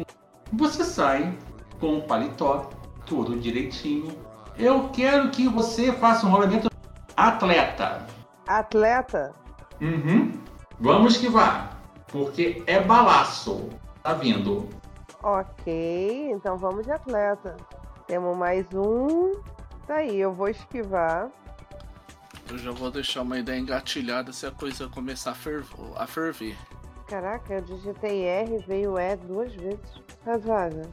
Você 0.53 0.85
sai 0.85 1.35
com 1.81 1.97
o 1.97 2.03
paletó, 2.03 2.69
tudo 3.07 3.41
direitinho. 3.41 4.13
Eu 4.59 4.91
quero 4.91 5.31
que 5.31 5.49
você 5.49 5.91
faça 5.93 6.27
um 6.27 6.31
rolamento 6.31 6.69
atleta. 7.17 8.07
Atleta? 8.47 9.33
Uhum. 9.81 10.33
Vamos 10.79 11.17
que 11.17 11.31
vá. 11.31 11.71
Porque 12.09 12.63
é 12.67 12.79
balaço. 12.79 13.71
Tá 14.03 14.13
vindo. 14.13 14.69
Ok, 15.23 16.31
então 16.31 16.59
vamos 16.59 16.85
de 16.85 16.93
atleta. 16.93 17.57
Temos 18.07 18.37
mais 18.37 18.67
um. 18.75 19.33
Tá 19.87 19.97
aí, 19.97 20.21
eu 20.21 20.35
vou 20.35 20.49
esquivar. 20.49 21.31
Eu 22.51 22.59
já 22.59 22.71
vou 22.71 22.91
deixar 22.91 23.23
uma 23.23 23.39
ideia 23.39 23.59
engatilhada 23.59 24.33
se 24.33 24.47
a 24.47 24.51
coisa 24.51 24.89
começar 24.89 25.31
a, 25.33 25.35
ferv- 25.35 25.67
a 25.97 26.07
ferver. 26.07 26.57
Caraca, 27.09 27.55
eu 27.55 27.61
digitei 27.63 28.25
R, 28.25 28.59
veio 28.67 28.99
E 28.99 29.17
duas 29.17 29.53
vezes. 29.55 29.81
Razoável. 30.25 30.91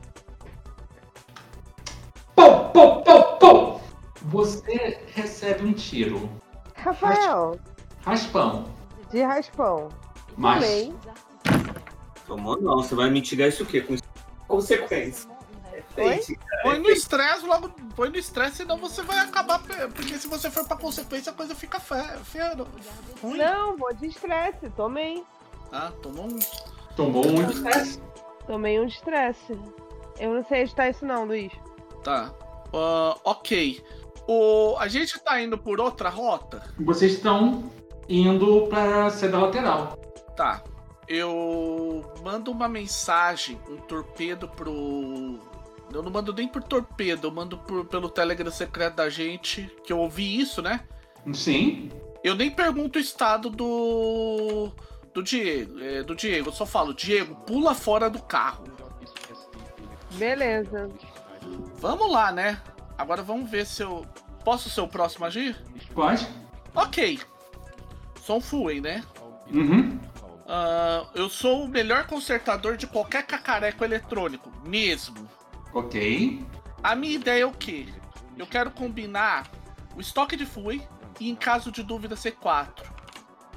Pô, 2.35 2.65
pô, 2.69 3.01
pô, 3.01 3.23
pô! 3.37 3.79
Você 4.23 4.99
recebe 5.13 5.65
um 5.65 5.73
tiro. 5.73 6.29
Rafael, 6.75 7.59
Raspão. 8.03 8.65
de 9.11 9.21
raspão. 9.21 9.89
Mas 10.35 10.63
Tomei. 10.63 10.95
Tomou 12.25 12.59
não, 12.61 12.77
você 12.77 12.95
vai 12.95 13.09
mitigar 13.09 13.49
isso 13.49 13.63
o 13.63 13.65
quê? 13.65 13.81
Com 13.81 13.95
consequência. 14.47 15.29
Oi? 15.97 16.19
põe 16.63 16.79
no 16.79 16.89
estresse 16.89 17.45
logo. 17.45 17.69
Põe 17.95 18.09
no 18.09 18.17
estresse, 18.17 18.57
senão 18.57 18.77
você 18.77 19.01
vai 19.01 19.19
acabar. 19.19 19.59
Porque 19.93 20.17
se 20.17 20.27
você 20.27 20.49
for 20.49 20.65
pra 20.67 20.77
consequência, 20.77 21.31
a 21.31 21.35
coisa 21.35 21.53
fica 21.55 21.79
fe- 21.79 22.17
feia. 22.23 22.55
Ruim. 23.21 23.37
Não, 23.37 23.77
vou 23.77 23.93
de 23.93 24.07
estresse. 24.07 24.69
Tomei. 24.75 25.23
Ah, 25.71 25.91
tomou 26.01 26.25
um. 26.25 26.39
tomou 26.95 27.25
um 27.25 27.49
estresse. 27.49 28.01
Tomei 28.47 28.79
um 28.79 28.85
de 28.85 28.93
estresse. 28.93 29.57
Eu 30.19 30.33
não 30.33 30.45
sei 30.45 30.61
editar 30.61 30.89
isso 30.89 31.05
não, 31.05 31.25
Luiz. 31.25 31.51
Tá. 32.03 32.31
Ah, 32.73 33.17
ok. 33.23 33.83
O, 34.27 34.75
a 34.79 34.87
gente 34.87 35.19
tá 35.19 35.41
indo 35.41 35.57
por 35.57 35.79
outra 35.81 36.09
rota? 36.09 36.63
Vocês 36.79 37.13
estão 37.13 37.71
indo 38.07 38.67
pra 38.67 39.09
seda 39.09 39.37
lateral. 39.39 39.97
Tá. 40.35 40.63
Eu 41.07 42.05
mando 42.23 42.51
uma 42.51 42.69
mensagem, 42.69 43.59
um 43.67 43.75
torpedo 43.77 44.47
pro. 44.47 45.39
Eu 45.93 46.03
não 46.03 46.11
mando 46.11 46.33
nem 46.33 46.47
por 46.47 46.63
torpedo, 46.63 47.27
eu 47.27 47.31
mando 47.31 47.57
por- 47.57 47.85
pelo 47.85 48.09
Telegram 48.09 48.51
secreto 48.51 48.95
da 48.95 49.09
gente, 49.09 49.69
que 49.83 49.91
eu 49.93 49.99
ouvi 49.99 50.39
isso, 50.39 50.61
né? 50.61 50.81
Sim. 51.33 51.91
Eu 52.23 52.35
nem 52.35 52.49
pergunto 52.51 52.97
o 52.97 53.01
estado 53.01 53.49
do. 53.49 54.71
do 55.13 55.21
Diego. 55.23 55.79
é, 55.79 56.03
do 56.03 56.15
Diego, 56.15 56.49
eu 56.49 56.53
só 56.53 56.65
falo, 56.65 56.93
Diego, 56.93 57.35
pula 57.45 57.73
fora 57.73 58.09
do 58.09 58.21
carro. 58.21 58.63
Beleza. 60.11 60.89
Vamos 61.79 62.11
lá, 62.11 62.31
né? 62.31 62.61
Agora 62.97 63.23
vamos 63.23 63.49
ver 63.49 63.65
se 63.65 63.81
eu. 63.83 64.05
Posso 64.43 64.69
ser 64.69 64.81
o 64.81 64.87
próximo 64.87 65.25
a 65.25 65.27
agir? 65.27 65.55
Pode? 65.93 66.27
Ok. 66.75 67.19
Sou 68.23 68.37
um 68.37 68.41
Fuei, 68.41 68.81
né? 68.81 69.03
Uhum. 69.51 69.99
Ah, 70.47 71.05
eu 71.13 71.29
sou 71.29 71.63
o 71.63 71.67
melhor 71.67 72.07
consertador 72.07 72.75
de 72.75 72.87
qualquer 72.87 73.23
cacareco 73.25 73.83
eletrônico, 73.83 74.51
mesmo. 74.65 75.29
Ok. 75.73 76.43
A 76.83 76.95
minha 76.95 77.15
ideia 77.15 77.43
é 77.43 77.45
o 77.45 77.51
quê? 77.51 77.85
Eu 78.37 78.47
quero 78.47 78.71
combinar 78.71 79.49
o 79.95 80.01
estoque 80.01 80.35
de 80.35 80.45
Fui 80.45 80.81
e, 81.19 81.29
em 81.29 81.35
caso 81.35 81.71
de 81.71 81.83
dúvida, 81.83 82.15
C4. 82.15 82.83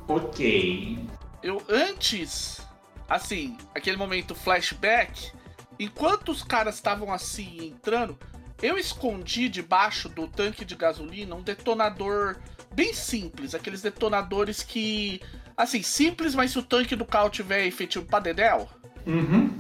Ok. 0.08 0.98
Eu 1.42 1.62
antes, 1.68 2.60
assim, 3.08 3.56
aquele 3.74 3.96
momento 3.96 4.34
flashback, 4.34 5.32
enquanto 5.78 6.30
os 6.30 6.42
caras 6.42 6.74
estavam 6.76 7.12
assim 7.12 7.68
entrando, 7.68 8.18
eu 8.62 8.78
escondi 8.78 9.48
debaixo 9.48 10.08
do 10.08 10.28
tanque 10.28 10.64
de 10.64 10.74
gasolina 10.74 11.34
um 11.34 11.42
detonador 11.42 12.36
bem 12.74 12.92
simples, 12.92 13.54
aqueles 13.54 13.82
detonadores 13.82 14.62
que, 14.62 15.20
assim, 15.56 15.82
simples, 15.82 16.34
mas 16.34 16.50
se 16.50 16.58
o 16.58 16.62
tanque 16.62 16.96
do 16.96 17.04
carro 17.04 17.30
tiver 17.30 17.66
efetivo 17.66 18.04
pra 18.06 18.18
dedéu, 18.20 18.68
Uhum. 19.06 19.54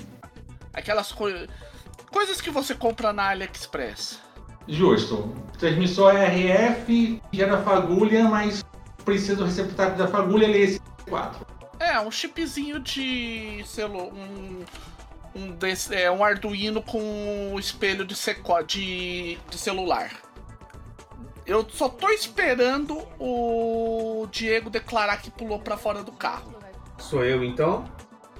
aquelas 0.72 1.12
coisas, 1.12 1.48
coisas 2.14 2.40
que 2.40 2.48
você 2.48 2.76
compra 2.76 3.12
na 3.12 3.30
AliExpress. 3.30 4.20
Justo. 4.68 5.34
Transmissor 5.58 6.14
RF, 6.14 7.20
gera 7.32 7.60
fagulha, 7.62 8.22
mas 8.28 8.64
precisa 9.04 9.34
do 9.34 9.44
receptáculo 9.44 9.98
da 9.98 10.06
fagulha, 10.06 10.44
ele 10.44 10.58
é 10.58 10.60
esse 10.60 10.80
4. 11.08 11.44
É, 11.80 12.00
um 12.00 12.12
chipzinho 12.12 12.78
de 12.78 13.64
celular, 13.66 14.12
um 14.12 14.64
um, 15.34 15.50
desse, 15.50 15.92
é, 15.92 16.08
um 16.08 16.22
Arduino 16.22 16.80
com 16.80 17.00
um 17.52 17.58
espelho 17.58 18.04
de, 18.04 18.14
seco, 18.14 18.62
de, 18.62 19.36
de 19.50 19.58
celular. 19.58 20.12
Eu 21.44 21.66
só 21.68 21.88
tô 21.88 22.08
esperando 22.10 22.96
o 23.18 24.28
Diego 24.30 24.70
declarar 24.70 25.16
que 25.16 25.32
pulou 25.32 25.58
pra 25.58 25.76
fora 25.76 26.04
do 26.04 26.12
carro. 26.12 26.54
Sou 26.96 27.24
eu 27.24 27.42
então? 27.42 27.84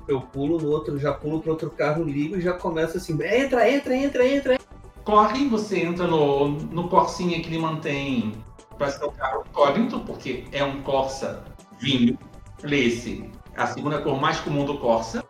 Eu 0.06 0.20
pulo 0.20 0.59
no 0.59 0.70
outro, 0.70 0.98
já 0.98 1.12
pulo 1.12 1.40
pro 1.40 1.52
outro 1.52 1.70
carro, 1.70 2.05
ligo 2.05 2.36
e 2.36 2.40
já 2.40 2.52
começa 2.52 2.98
assim: 2.98 3.14
entra, 3.14 3.70
entra, 3.70 3.97
entra, 3.97 4.26
entra. 4.26 4.59
Corre, 5.02 5.47
você 5.48 5.81
entra 5.81 6.06
no, 6.06 6.48
no 6.48 6.89
Corsinha 6.89 7.40
que 7.40 7.48
ele 7.48 7.59
mantém 7.59 8.35
para 8.76 8.90
ser 8.90 9.05
um 9.05 9.12
carro 9.12 9.44
incógnito, 9.48 10.01
porque 10.01 10.44
é 10.52 10.64
um 10.64 10.82
Corsa 10.82 11.44
vinho. 11.78 12.18
Lê-se, 12.62 13.31
a 13.56 13.66
segunda 13.66 14.01
cor 14.01 14.18
mais 14.18 14.40
comum 14.40 14.64
do 14.64 14.78
Corsa. 14.78 15.24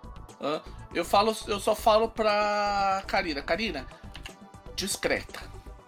Eu 0.94 1.04
falo, 1.04 1.34
eu 1.48 1.58
só 1.58 1.74
falo 1.74 2.08
pra 2.08 3.02
Karina, 3.06 3.42
Karina, 3.42 3.86
discreta, 4.76 5.40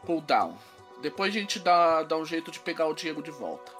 cool 0.05 0.21
down. 0.21 0.55
Depois 1.01 1.35
a 1.35 1.39
gente 1.39 1.61
dá, 1.61 2.03
dá 2.03 2.17
um 2.17 2.25
jeito 2.25 2.51
de 2.51 2.59
pegar 2.59 2.89
o 2.89 2.95
Diego 2.95 3.23
de 3.23 3.31
volta. 3.31 3.71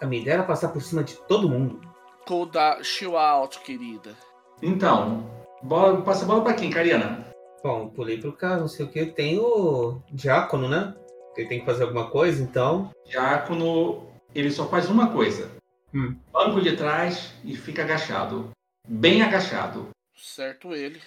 A 0.00 0.06
minha 0.06 0.22
ideia 0.22 0.34
era 0.34 0.42
passar 0.44 0.68
por 0.68 0.80
cima 0.80 1.02
de 1.02 1.14
todo 1.14 1.48
mundo. 1.48 1.80
Cool 2.26 2.46
down, 2.46 2.84
chill 2.84 3.16
out, 3.16 3.58
querida. 3.60 4.16
Então, 4.62 5.28
bola, 5.62 6.00
passa 6.02 6.24
a 6.24 6.28
bola 6.28 6.42
para 6.42 6.54
quem, 6.54 6.70
Karina? 6.70 7.26
Bom, 7.62 7.88
pulei 7.88 8.18
pro 8.18 8.32
carro, 8.32 8.60
não 8.60 8.68
sei 8.68 8.86
o 8.86 8.88
que. 8.88 9.06
Tem 9.06 9.38
o 9.38 10.00
Diácono, 10.10 10.68
né? 10.68 10.94
Ele 11.36 11.48
tem 11.48 11.60
que 11.60 11.66
fazer 11.66 11.84
alguma 11.84 12.10
coisa, 12.10 12.42
então. 12.42 12.90
Diácono, 13.04 14.06
ele 14.34 14.50
só 14.50 14.68
faz 14.68 14.88
uma 14.88 15.10
coisa. 15.10 15.50
Hum. 15.94 16.16
Banco 16.32 16.60
de 16.60 16.76
trás 16.76 17.34
e 17.44 17.56
fica 17.56 17.82
agachado. 17.82 18.50
Bem 18.88 19.22
agachado. 19.22 19.88
Certo 20.14 20.74
ele. 20.74 21.00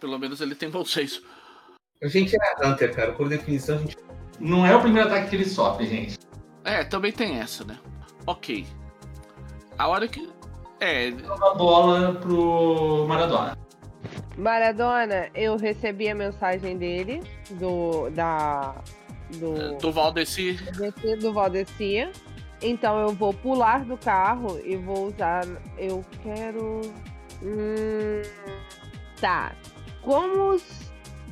Pelo 0.00 0.18
menos 0.18 0.40
ele 0.40 0.54
tem 0.54 0.70
bom 0.70 0.84
senso. 0.84 1.22
A 2.02 2.08
gente 2.08 2.34
é 2.34 2.66
Hunter, 2.66 2.94
cara. 2.94 3.12
Por 3.12 3.28
definição, 3.28 3.76
a 3.76 3.78
gente. 3.78 3.96
Não 4.38 4.66
é 4.66 4.74
o 4.74 4.80
primeiro 4.80 5.08
ataque 5.08 5.30
que 5.30 5.36
ele 5.36 5.44
sofre, 5.44 5.86
gente. 5.86 6.18
É, 6.64 6.82
também 6.84 7.12
tem 7.12 7.38
essa, 7.38 7.64
né? 7.64 7.78
Ok. 8.26 8.66
A 9.78 9.88
hora 9.88 10.08
que. 10.08 10.28
É, 10.80 11.10
Uma 11.10 11.54
bola 11.54 12.14
pro 12.14 13.06
Maradona. 13.06 13.58
Maradona, 14.36 15.28
eu 15.34 15.56
recebi 15.56 16.08
a 16.08 16.14
mensagem 16.14 16.78
dele, 16.78 17.22
do. 17.50 18.08
da. 18.10 18.74
do. 19.34 19.76
do 19.76 19.92
Valdeci. 19.92 20.58
Do 21.20 21.32
Valdeci. 21.32 22.08
Então 22.62 22.98
eu 22.98 23.10
vou 23.10 23.32
pular 23.32 23.84
do 23.84 23.96
carro 23.98 24.58
e 24.64 24.76
vou 24.76 25.08
usar. 25.08 25.44
Eu 25.76 26.02
quero. 26.22 26.80
Hum, 27.42 28.22
tá. 29.20 29.52
Como 30.02 30.58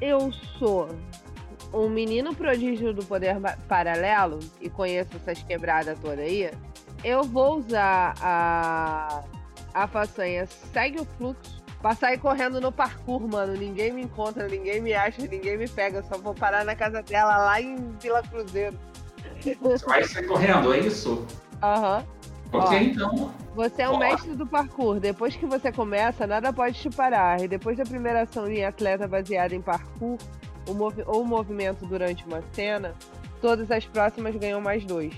eu 0.01 0.31
sou 0.59 0.89
um 1.73 1.89
menino 1.89 2.35
prodígio 2.35 2.93
do 2.93 3.05
poder 3.05 3.37
paralelo 3.67 4.39
e 4.61 4.69
conheço 4.69 5.17
essas 5.17 5.43
quebradas 5.43 5.99
todas 5.99 6.21
aí, 6.21 6.51
eu 7.05 7.23
vou 7.25 7.59
usar 7.59 8.15
a, 8.21 9.23
a 9.83 9.87
façanha 9.89 10.47
Segue 10.73 11.01
o 11.01 11.05
Fluxo 11.05 11.63
pra 11.81 11.95
sair 11.95 12.19
correndo 12.19 12.61
no 12.61 12.73
parkour, 12.73 13.21
mano. 13.29 13.53
Ninguém 13.55 13.93
me 13.93 14.03
encontra, 14.03 14.49
ninguém 14.49 14.81
me 14.81 14.93
acha, 14.95 15.23
ninguém 15.23 15.57
me 15.57 15.69
pega. 15.69 16.03
Só 16.03 16.19
vou 16.19 16.35
parar 16.35 16.65
na 16.65 16.75
casa 16.75 17.03
dela 17.03 17.37
lá 17.39 17.61
em 17.61 17.77
Vila 18.01 18.23
Cruzeiro. 18.23 18.77
Você 19.61 19.87
vai 19.87 20.03
sair 20.05 20.27
correndo, 20.27 20.73
é 20.75 20.81
isso? 20.81 21.25
Aham. 21.63 22.05
Ok, 22.53 22.77
Ó. 22.77 22.81
então. 22.81 23.35
Você 23.55 23.83
é 23.83 23.89
o 23.89 23.99
mestre 23.99 24.35
do 24.35 24.47
parkour. 24.47 24.99
Depois 24.99 25.37
que 25.37 25.45
você 25.47 25.71
começa, 25.71 26.27
nada 26.27 26.53
pode 26.53 26.79
te 26.81 26.89
parar. 26.91 27.41
E 27.43 27.47
depois 27.49 27.77
da 27.77 27.85
primeira 27.85 28.23
ação 28.23 28.49
em 28.49 28.65
atleta 28.65 29.07
baseada 29.07 29.55
em 29.55 29.61
parkour 29.61 30.17
o 30.69 30.75
movi- 30.75 31.05
ou 31.07 31.25
movimento 31.25 31.85
durante 31.87 32.25
uma 32.27 32.43
cena, 32.53 32.95
todas 33.41 33.71
as 33.71 33.85
próximas 33.87 34.35
ganham 34.37 34.61
mais 34.61 34.85
dois. 34.85 35.13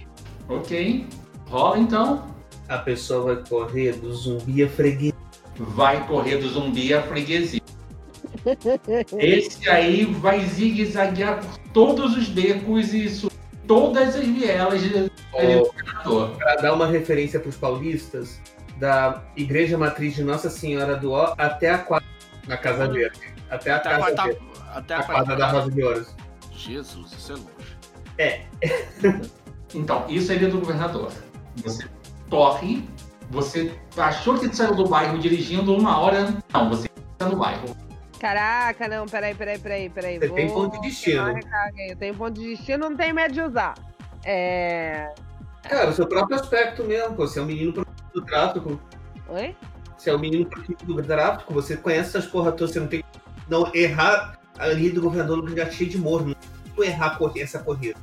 Ok. 0.48 1.06
Rola 1.48 1.78
então. 1.78 2.26
A 2.70 2.78
pessoa 2.78 3.34
vai 3.34 3.44
correr 3.48 3.92
do 3.94 4.14
zumbi 4.14 4.62
a 4.62 4.68
freguês. 4.68 5.12
Vai 5.56 6.06
correr 6.06 6.36
do 6.36 6.48
zumbi 6.48 6.94
à 6.94 7.02
freguesia. 7.02 7.60
Esse 9.18 9.68
aí 9.68 10.04
vai 10.04 10.40
zigue-zaguear 10.46 11.44
por 11.44 11.58
todos 11.74 12.16
os 12.16 12.28
becos 12.28 12.94
e 12.94 13.10
subir 13.10 13.36
todas 13.66 14.14
as 14.14 14.24
vielas 14.24 14.80
governador. 15.32 16.30
Pra 16.36 16.56
dar 16.56 16.72
uma 16.72 16.86
referência 16.86 17.40
pros 17.40 17.56
paulistas, 17.56 18.40
da 18.78 19.22
Igreja 19.36 19.76
Matriz 19.76 20.14
de 20.14 20.22
Nossa 20.22 20.48
Senhora 20.48 20.96
do 20.96 21.10
Ó 21.12 21.34
até 21.36 21.70
a 21.70 21.78
quadra 21.78 22.08
na 22.46 22.56
Casa 22.56 22.88
Verde. 22.88 23.20
Até 23.50 23.72
a 23.72 23.76
Até 23.76 23.88
a 23.88 23.92
Casa 23.92 23.98
quarta. 23.98 24.22
Verde. 24.22 24.40
Até 24.72 24.94
A 24.94 24.98
a 25.00 25.02
quadra 25.02 25.36
da 25.36 25.50
quarta. 25.50 25.58
Rosa 25.58 25.70
de 25.72 25.82
Ouros. 25.82 26.16
Jesus, 26.52 27.12
isso 27.12 27.32
é 27.32 27.34
longe. 27.34 27.76
Então, 29.74 30.04
isso 30.08 30.30
aí 30.32 30.44
é 30.44 30.48
do 30.48 30.58
governador. 30.60 31.12
Você 31.56 31.84
corre, 32.30 32.88
você 33.30 33.74
achou 33.96 34.38
que 34.38 34.54
saiu 34.54 34.74
do 34.74 34.88
bairro 34.88 35.18
dirigindo 35.18 35.76
uma 35.76 35.98
hora. 35.98 36.34
Não, 36.52 36.68
você 36.70 36.88
está 37.12 37.28
no 37.28 37.36
bairro. 37.36 37.76
Caraca, 38.18 38.86
não, 38.86 39.06
peraí, 39.06 39.34
peraí, 39.34 39.58
peraí, 39.58 39.90
peraí. 39.90 40.18
Você 40.18 40.26
Vou 40.28 40.36
tem 40.36 40.48
ponto 40.48 40.80
de 40.80 40.88
destino. 40.88 41.28
Eu 41.88 41.96
tenho 41.96 42.14
ponto 42.14 42.40
de 42.40 42.54
destino, 42.54 42.88
não 42.90 42.96
tenho 42.96 43.14
medo 43.14 43.34
de 43.34 43.40
usar. 43.40 43.74
É. 44.24 45.12
Cara, 45.62 45.90
o 45.90 45.92
seu 45.92 46.06
próprio 46.06 46.36
aspecto 46.38 46.84
mesmo, 46.84 47.14
pô. 47.14 47.26
Você 47.26 47.38
é 47.38 47.42
um 47.42 47.46
menino 47.46 47.72
do 48.14 48.22
tráfico. 48.22 48.80
Oi? 49.28 49.56
Você 49.96 50.10
é 50.10 50.14
um 50.16 50.18
menino 50.18 50.48
do 50.84 51.02
tráfico, 51.02 51.52
você 51.52 51.76
conhece 51.76 52.16
essas 52.16 52.26
porra 52.26 52.52
todas, 52.52 52.72
você 52.72 52.80
não 52.80 52.88
tem 52.88 53.04
não 53.48 53.70
errar 53.74 54.38
ali 54.58 54.90
do 54.90 55.00
governador 55.02 55.42
no 55.42 55.72
cheio 55.72 55.90
de 55.90 55.98
morro. 55.98 56.26
Não 56.28 56.34
tem 56.34 56.72
como 56.74 56.84
errar 56.84 57.06
a 57.06 57.16
correr- 57.16 57.42
essa 57.42 57.58
corrida. 57.58 57.98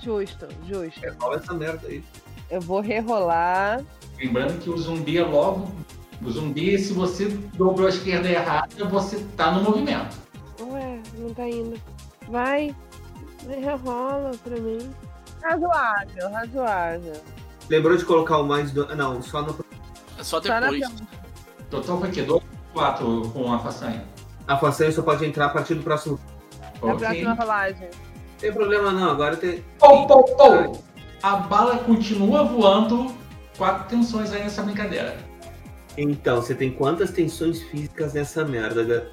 Justo, 0.00 0.46
justo. 0.66 1.04
É 1.04 1.12
só 1.12 1.34
essa 1.34 1.52
merda 1.54 1.88
aí. 1.88 2.04
Eu 2.50 2.60
vou 2.60 2.80
rerolar. 2.80 3.82
Lembrando 4.18 4.58
que 4.60 4.68
o 4.68 4.76
zumbi 4.76 5.18
é 5.18 5.24
logo. 5.24 5.70
O 6.22 6.30
zumbi, 6.30 6.78
se 6.78 6.92
você 6.92 7.28
dobrou 7.54 7.86
a 7.86 7.90
esquerda 7.90 8.28
errada, 8.28 8.84
você 8.86 9.24
tá 9.36 9.50
no 9.52 9.62
movimento. 9.62 10.16
Ué, 10.60 11.00
não 11.16 11.32
tá 11.32 11.48
indo. 11.48 11.80
Vai. 12.28 12.74
Rerola 13.48 14.32
pra 14.44 14.56
mim. 14.60 14.90
Razoável, 15.42 16.30
razoável. 16.30 17.12
Lembrou 17.70 17.96
de 17.96 18.04
colocar 18.04 18.38
o 18.38 18.44
mais 18.44 18.70
do. 18.70 18.84
Não, 18.94 19.22
só 19.22 19.40
no. 19.42 19.56
Só 20.20 20.40
na 20.40 20.60
depois. 20.70 20.92
Total 21.70 21.98
foi 22.00 22.10
que 22.10 22.22
2 22.22 22.42
4 22.74 23.30
com 23.32 23.52
a 23.52 23.58
façanha. 23.58 24.04
A 24.46 24.58
façanha 24.58 24.92
só 24.92 25.02
pode 25.02 25.24
entrar 25.24 25.46
a 25.46 25.48
partir 25.50 25.74
do 25.74 25.82
próximo. 25.82 26.18
Na 26.82 26.92
Ok. 26.92 26.98
próxima 27.06 27.34
rolagem. 27.34 27.88
Não 27.88 28.38
tem 28.38 28.52
problema 28.52 28.90
não, 28.90 29.10
agora 29.10 29.36
tem. 29.36 29.64
Pou, 29.78 30.06
pou, 30.06 30.24
pou. 30.36 30.84
A 31.22 31.36
bala 31.36 31.78
continua 31.78 32.44
voando. 32.44 33.14
Quatro 33.56 33.88
tensões 33.88 34.32
aí 34.32 34.42
nessa 34.42 34.62
brincadeira. 34.62 35.18
Então, 35.98 36.36
você 36.40 36.54
tem 36.54 36.70
quantas 36.72 37.10
tensões 37.10 37.60
físicas 37.64 38.14
nessa 38.14 38.44
merda? 38.44 38.84
né? 38.84 39.06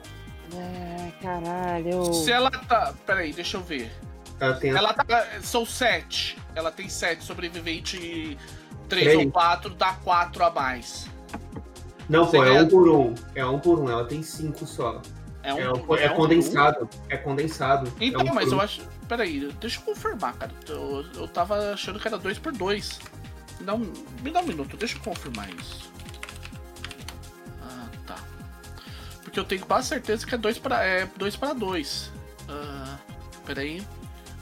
Ah, 0.56 1.12
caralho. 1.22 2.14
Se 2.14 2.32
ela 2.32 2.50
tá. 2.50 2.94
Peraí, 3.06 3.34
deixa 3.34 3.58
eu 3.58 3.62
ver. 3.62 3.92
Ela 4.40 4.54
tem 4.54 4.72
Ela 4.72 4.94
tá. 4.94 5.26
São 5.42 5.66
sete. 5.66 6.38
Ela 6.56 6.72
tem 6.72 6.88
sete. 6.88 7.24
Sobrevivente 7.24 8.38
três 8.88 9.04
Três. 9.08 9.26
ou 9.26 9.32
quatro 9.32 9.72
dá 9.74 9.94
quatro 9.94 10.46
a 10.46 10.50
mais. 10.50 11.08
Não, 12.08 12.24
Você 12.24 12.38
pô, 12.38 12.44
é 12.46 12.62
um 12.62 12.68
por 12.70 12.88
um. 12.88 13.16
É 13.36 13.46
um 13.46 13.60
por 13.60 13.80
um, 13.80 13.90
ela 13.90 14.06
tem 14.06 14.24
cinco 14.24 14.66
só. 14.66 15.02
É 15.44 15.54
um. 15.54 15.58
É, 15.60 15.74
um- 15.74 15.96
é 15.96 16.04
é 16.06 16.12
um- 16.12 16.16
condensado. 16.16 16.90
É 17.10 17.18
condensado. 17.18 17.92
Então, 18.00 18.22
é 18.22 18.32
um 18.32 18.34
mas 18.34 18.50
eu 18.52 18.58
um. 18.58 18.62
acho. 18.62 18.82
Peraí, 19.08 19.52
deixa 19.60 19.80
eu 19.80 19.84
confirmar, 19.84 20.34
cara. 20.36 20.52
Eu, 20.68 21.06
eu 21.16 21.28
tava 21.28 21.74
achando 21.74 22.00
que 22.00 22.08
era 22.08 22.18
dois 22.18 22.38
por 22.38 22.52
dois. 22.52 23.00
Me 23.60 23.66
dá 23.66 23.74
um, 23.74 23.94
me 24.22 24.32
dá 24.32 24.42
um 24.42 24.46
minuto, 24.46 24.76
deixa 24.78 24.98
eu 24.98 25.02
confirmar 25.02 25.50
isso. 25.56 25.92
Ah, 27.62 27.88
tá. 28.06 28.18
Porque 29.24 29.40
eu 29.40 29.46
tenho 29.46 29.66
quase 29.66 29.88
certeza 29.88 30.26
que 30.26 30.36
é 30.36 30.38
dois 30.38 30.58
para 30.60 30.84
é 30.84 31.08
dois 31.16 31.36
para 31.36 31.54
dois. 31.54 32.12
Ah, 32.50 32.98
peraí. 33.46 33.86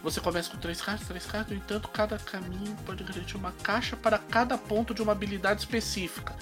Você 0.03 0.21
começa 0.21 0.51
com 0.51 0.57
três 0.57 0.79
cartas, 0.81 1.07
três 1.07 1.25
cartas, 1.25 1.49
no 1.49 1.57
entanto, 1.57 1.87
cada 1.87 2.19
caminho 2.19 2.75
pode 2.85 3.03
garantir 3.03 3.37
uma 3.37 3.51
caixa 3.63 3.95
para 3.95 4.19
cada 4.19 4.55
ponto 4.55 4.93
de 4.93 5.01
uma 5.01 5.13
habilidade 5.13 5.61
específica. 5.61 6.35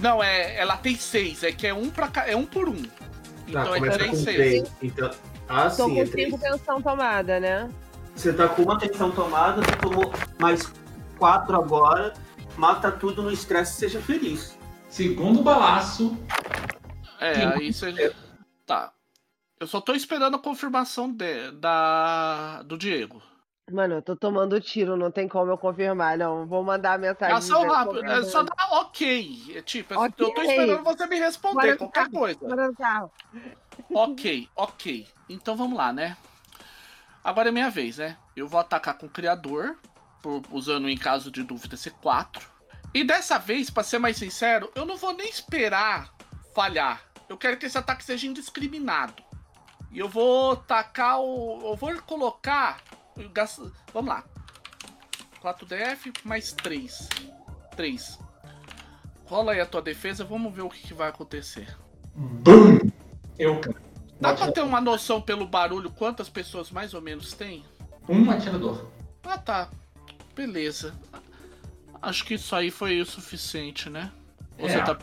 Não, 0.00 0.20
é, 0.20 0.56
ela 0.56 0.76
tem 0.76 0.96
seis, 0.96 1.44
é 1.44 1.52
que 1.52 1.64
é 1.64 1.72
um 1.72 1.90
para 1.90 2.10
é 2.26 2.34
um 2.34 2.44
por 2.44 2.68
um. 2.68 2.82
Então 3.46 3.64
Tá, 3.64 3.76
é 3.76 3.90
três, 3.90 4.18
seis. 4.18 4.36
três. 4.36 4.72
Então, 4.82 5.10
ah, 5.48 5.68
Tô 5.70 5.86
sim, 5.86 6.00
é 6.00 6.04
com 6.04 6.10
três. 6.10 6.30
cinco 6.30 6.38
pensão 6.40 6.80
tomada, 6.82 7.38
né? 7.40 7.68
Você 8.14 8.32
tá 8.32 8.48
com 8.48 8.62
uma 8.62 8.74
atenção 8.74 9.10
tomada, 9.10 9.62
você 9.62 9.76
tomou 9.76 10.12
mais 10.40 10.72
quatro 11.18 11.56
agora. 11.56 12.12
Mata 12.56 12.90
tudo 12.92 13.22
no 13.22 13.30
estresse, 13.32 13.74
seja 13.78 14.00
feliz. 14.00 14.56
Segundo 14.88 15.42
balaço, 15.42 16.16
É, 17.20 17.44
aí 17.46 17.72
você. 17.72 18.14
Tá. 18.64 18.92
Eu 19.58 19.66
só 19.66 19.80
tô 19.80 19.92
esperando 19.94 20.36
a 20.36 20.38
confirmação 20.38 21.10
de- 21.10 21.50
da, 21.52 22.62
do 22.62 22.76
Diego. 22.78 23.20
Mano, 23.72 23.94
eu 23.94 24.02
tô 24.02 24.14
tomando 24.14 24.60
tiro, 24.60 24.94
não 24.96 25.10
tem 25.10 25.26
como 25.26 25.50
eu 25.50 25.56
confirmar, 25.58 26.18
não. 26.18 26.46
Vou 26.46 26.62
mandar 26.62 26.92
a 26.94 26.98
mensagem. 26.98 27.34
É 27.36 27.40
só 27.40 27.54
dizendo, 27.56 27.72
rápido, 27.72 28.04
é 28.04 28.22
só 28.24 28.42
dar 28.42 28.68
ok. 28.72 29.52
É 29.56 29.62
tipo, 29.62 29.94
eu 29.94 30.10
tô 30.12 30.42
esperando 30.42 30.84
você 30.84 31.06
me 31.06 31.18
responder 31.18 31.54
Bora 31.54 31.76
qualquer 31.78 32.10
coisa. 32.10 32.38
bora 32.46 32.68
no 32.68 32.74
carro. 32.74 33.10
Ok, 33.92 34.48
ok. 34.56 35.06
Então 35.28 35.56
vamos 35.56 35.76
lá, 35.76 35.92
né? 35.92 36.16
Agora 37.22 37.48
é 37.48 37.52
minha 37.52 37.70
vez, 37.70 37.96
né? 37.98 38.16
Eu 38.36 38.46
vou 38.48 38.60
atacar 38.60 38.98
com 38.98 39.06
o 39.06 39.10
criador, 39.10 39.78
por- 40.22 40.42
usando 40.50 40.88
em 40.88 40.96
caso 40.96 41.30
de 41.30 41.42
dúvida 41.42 41.76
C4. 41.76 42.42
E 42.92 43.02
dessa 43.02 43.38
vez, 43.38 43.70
pra 43.70 43.82
ser 43.82 43.98
mais 43.98 44.16
sincero, 44.16 44.70
eu 44.74 44.84
não 44.84 44.96
vou 44.96 45.12
nem 45.14 45.28
esperar 45.28 46.12
falhar. 46.54 47.02
Eu 47.28 47.36
quero 47.38 47.56
que 47.56 47.66
esse 47.66 47.78
ataque 47.78 48.04
seja 48.04 48.26
indiscriminado. 48.26 49.22
E 49.90 49.98
eu 49.98 50.08
vou 50.08 50.56
tacar 50.56 51.20
o. 51.20 51.60
Eu 51.64 51.76
vou 51.76 51.94
colocar. 52.02 52.80
gasto- 53.32 53.72
Vamos 53.92 54.10
lá. 54.14 54.24
4DF 55.40 56.12
mais 56.24 56.52
3. 56.52 57.08
3. 57.76 58.18
Rola 59.26 59.52
aí 59.52 59.60
a 59.60 59.66
tua 59.66 59.80
defesa, 59.82 60.24
vamos 60.24 60.52
ver 60.54 60.62
o 60.62 60.68
que, 60.70 60.82
que 60.88 60.94
vai 60.94 61.08
acontecer. 61.08 61.74
BUM! 62.14 62.90
Eu 63.38 63.60
Dá 64.20 64.32
pra 64.34 64.52
ter 64.52 64.62
uma 64.62 64.80
noção 64.80 65.20
pelo 65.20 65.46
barulho 65.46 65.90
quantas 65.90 66.28
pessoas 66.28 66.70
mais 66.70 66.94
ou 66.94 67.00
menos 67.00 67.32
tem? 67.32 67.64
um 68.08 68.30
atirador. 68.30 68.86
Ah 69.24 69.38
tá. 69.38 69.68
Beleza. 70.36 70.94
Acho 72.02 72.24
que 72.24 72.34
isso 72.34 72.54
aí 72.54 72.70
foi 72.70 73.00
o 73.00 73.06
suficiente, 73.06 73.88
né? 73.88 74.12
Você 74.58 74.74
É. 74.76 74.82
tá. 74.82 74.96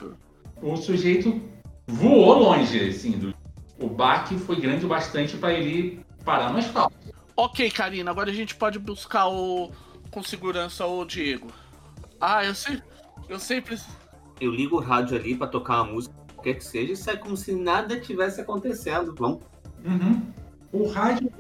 O 0.62 0.78
sujeito 0.78 1.42
voou 1.88 2.38
longe, 2.40 2.90
assim. 2.90 3.12
Do... 3.12 3.34
O 3.80 3.88
baque 3.88 4.38
foi 4.38 4.60
grande 4.60 4.86
o 4.86 4.90
bastante 4.90 5.36
para 5.38 5.54
ele 5.54 6.06
parar 6.24 6.52
no 6.52 6.60
asfalto. 6.60 6.96
Ok, 7.36 7.72
Karina, 7.72 8.12
agora 8.12 8.30
a 8.30 8.34
gente 8.34 8.54
pode 8.56 8.78
buscar 8.78 9.28
o. 9.28 9.72
com 10.12 10.22
segurança 10.22 10.86
o 10.86 11.04
Diego. 11.06 11.52
Ah, 12.20 12.46
eu 12.46 12.54
sei. 12.54 12.82
Eu 13.28 13.40
sempre. 13.40 13.80
Eu 14.40 14.52
ligo 14.52 14.76
o 14.78 14.80
rádio 14.80 15.18
ali 15.18 15.36
pra 15.36 15.48
tocar 15.48 15.82
uma 15.82 15.94
música, 15.94 16.14
qualquer 16.42 16.56
que 16.56 16.64
seja, 16.64 16.94
e 16.94 16.96
sai 16.96 17.18
como 17.18 17.38
se 17.38 17.54
nada 17.54 18.00
tivesse 18.00 18.42
acontecendo. 18.42 19.14
Vamos. 19.18 19.40
Uhum. 19.86 20.22
O 20.74 20.88
rádio 20.88 21.32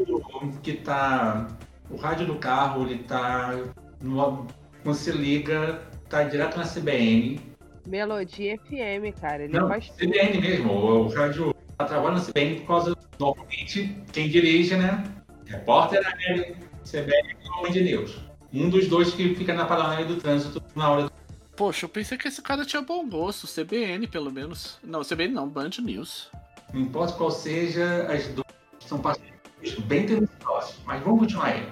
que 0.61 0.73
tá. 0.73 1.47
O 1.89 1.97
rádio 1.97 2.27
do 2.27 2.35
carro, 2.35 2.83
ele 2.83 3.03
tá. 3.03 3.59
No... 4.01 4.47
Quando 4.83 4.95
você 4.95 5.11
liga, 5.11 5.81
tá 6.07 6.23
direto 6.23 6.57
na 6.57 6.65
CBN. 6.65 7.39
Melodia 7.87 8.57
FM, 8.57 9.19
cara. 9.19 9.43
Ele 9.43 9.57
Não, 9.57 9.67
faz 9.67 9.89
tudo. 9.89 9.97
CBN 9.97 10.41
mesmo. 10.41 10.71
O, 10.71 11.05
o 11.05 11.07
rádio 11.09 11.53
tá 11.77 11.85
trabalhando 11.85 12.19
na 12.19 12.25
CBN 12.25 12.59
por 12.61 12.67
causa, 12.67 12.97
normalmente, 13.19 13.95
quem 14.11 14.29
dirige, 14.29 14.75
né? 14.75 15.03
Repórter 15.45 16.01
aéreo, 16.05 16.55
CBN 16.83 17.35
e 17.43 17.59
Homem 17.59 17.71
de 17.71 17.81
News. 17.81 18.19
Um 18.53 18.69
dos 18.69 18.87
dois 18.87 19.13
que 19.13 19.35
fica 19.35 19.53
na 19.53 19.65
paranoia 19.65 20.05
do 20.05 20.17
trânsito 20.17 20.61
na 20.75 20.89
hora 20.89 21.03
do. 21.03 21.10
Poxa, 21.61 21.85
eu 21.85 21.89
pensei 21.89 22.17
que 22.17 22.27
esse 22.27 22.41
cara 22.41 22.65
tinha 22.65 22.81
bom 22.81 23.07
gosto. 23.07 23.45
CBN, 23.45 24.07
pelo 24.07 24.31
menos. 24.31 24.79
Não, 24.83 25.01
CBN 25.03 25.31
não, 25.31 25.47
Band 25.47 25.69
News. 25.79 26.27
Não 26.73 26.81
importa 26.81 27.13
qual 27.13 27.29
seja, 27.29 28.07
as 28.11 28.27
duas 28.29 28.47
são 28.79 28.97
parceiros 28.97 29.79
bem 29.85 30.07
tendenciosos. 30.07 30.79
Mas 30.87 31.03
vamos 31.03 31.19
continuar 31.19 31.49
aí. 31.49 31.69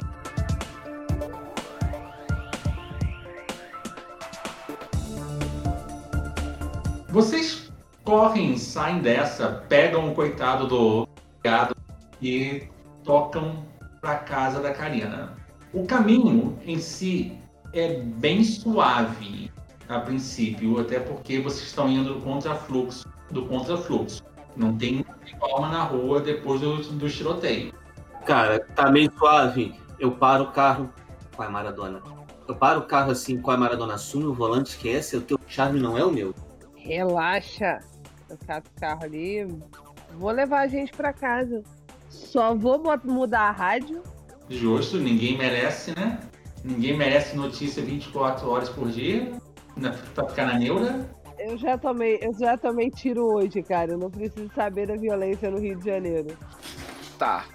Vocês 7.09 7.71
correm, 8.03 8.59
saem 8.59 8.99
dessa, 8.99 9.65
pegam 9.67 10.11
o 10.11 10.13
coitado 10.13 10.67
do 10.67 11.09
gado 11.43 11.75
e 12.21 12.67
tocam 13.03 13.65
para 13.99 14.17
casa 14.19 14.61
da 14.61 14.71
Karina. 14.71 15.35
O 15.73 15.87
caminho 15.87 16.59
em 16.63 16.77
si 16.77 17.35
é 17.73 17.99
bem 18.01 18.43
suave 18.43 19.51
a 19.89 19.99
princípio, 19.99 20.79
até 20.79 20.99
porque 20.99 21.39
vocês 21.39 21.67
estão 21.67 21.89
indo 21.89 22.13
do 22.13 22.21
contrafluxo, 22.21 23.07
do 23.31 23.47
contrafluxo. 23.47 24.23
Não 24.55 24.77
tem 24.77 25.03
forma 25.39 25.69
na 25.69 25.83
rua 25.83 26.21
depois 26.21 26.61
do, 26.61 26.77
do 26.77 27.09
tiroteio. 27.09 27.73
Cara, 28.25 28.59
tá 28.75 28.91
meio 28.91 29.11
suave. 29.17 29.73
Eu 29.99 30.11
paro 30.11 30.45
o 30.45 30.51
carro. 30.51 30.93
Qual 31.35 31.47
é 31.47 31.51
Maradona? 31.51 32.01
Eu 32.47 32.55
paro 32.55 32.81
o 32.81 32.83
carro 32.83 33.11
assim, 33.11 33.41
qual 33.41 33.57
é 33.57 33.59
Maradona? 33.59 33.95
Assume 33.95 34.25
o 34.25 34.33
volante, 34.33 34.69
esquece, 34.69 35.17
o 35.17 35.21
teu 35.21 35.39
chave 35.47 35.79
não 35.79 35.97
é 35.97 36.03
o 36.03 36.11
meu. 36.11 36.35
Relaxa. 36.75 37.79
Eu 38.29 38.37
cato 38.45 38.69
o 38.75 38.79
carro 38.79 39.03
ali. 39.03 39.47
Vou 40.17 40.31
levar 40.31 40.61
a 40.61 40.67
gente 40.67 40.91
pra 40.91 41.11
casa. 41.13 41.63
Só 42.09 42.53
vou 42.53 42.81
mudar 43.03 43.41
a 43.41 43.51
rádio. 43.51 44.03
Justo, 44.49 44.97
ninguém 44.97 45.37
merece, 45.37 45.97
né? 45.97 46.19
Ninguém 46.63 46.97
merece 46.97 47.35
notícia 47.35 47.81
24 47.83 48.47
horas 48.49 48.69
por 48.69 48.89
dia 48.89 49.31
pra 50.13 50.27
ficar 50.27 50.45
na 50.45 50.59
neura. 50.59 51.09
Eu 51.37 51.57
já 51.57 51.77
tomei, 51.77 52.19
eu 52.21 52.33
já 52.37 52.57
tomei 52.57 52.89
tiro 52.89 53.25
hoje, 53.25 53.63
cara. 53.63 53.91
Eu 53.91 53.97
não 53.97 54.11
preciso 54.11 54.51
saber 54.53 54.87
da 54.87 54.95
violência 54.95 55.49
no 55.49 55.59
Rio 55.59 55.77
de 55.77 55.85
Janeiro. 55.85 56.37
Tá. 57.17 57.45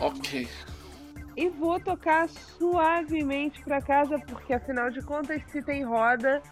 Ok. 0.00 0.48
E 1.36 1.48
vou 1.48 1.78
tocar 1.78 2.28
suavemente 2.28 3.62
pra 3.62 3.80
casa, 3.80 4.18
porque 4.26 4.54
afinal 4.54 4.90
de 4.90 5.02
contas, 5.02 5.42
se 5.50 5.62
tem 5.62 5.84
roda, 5.84 6.42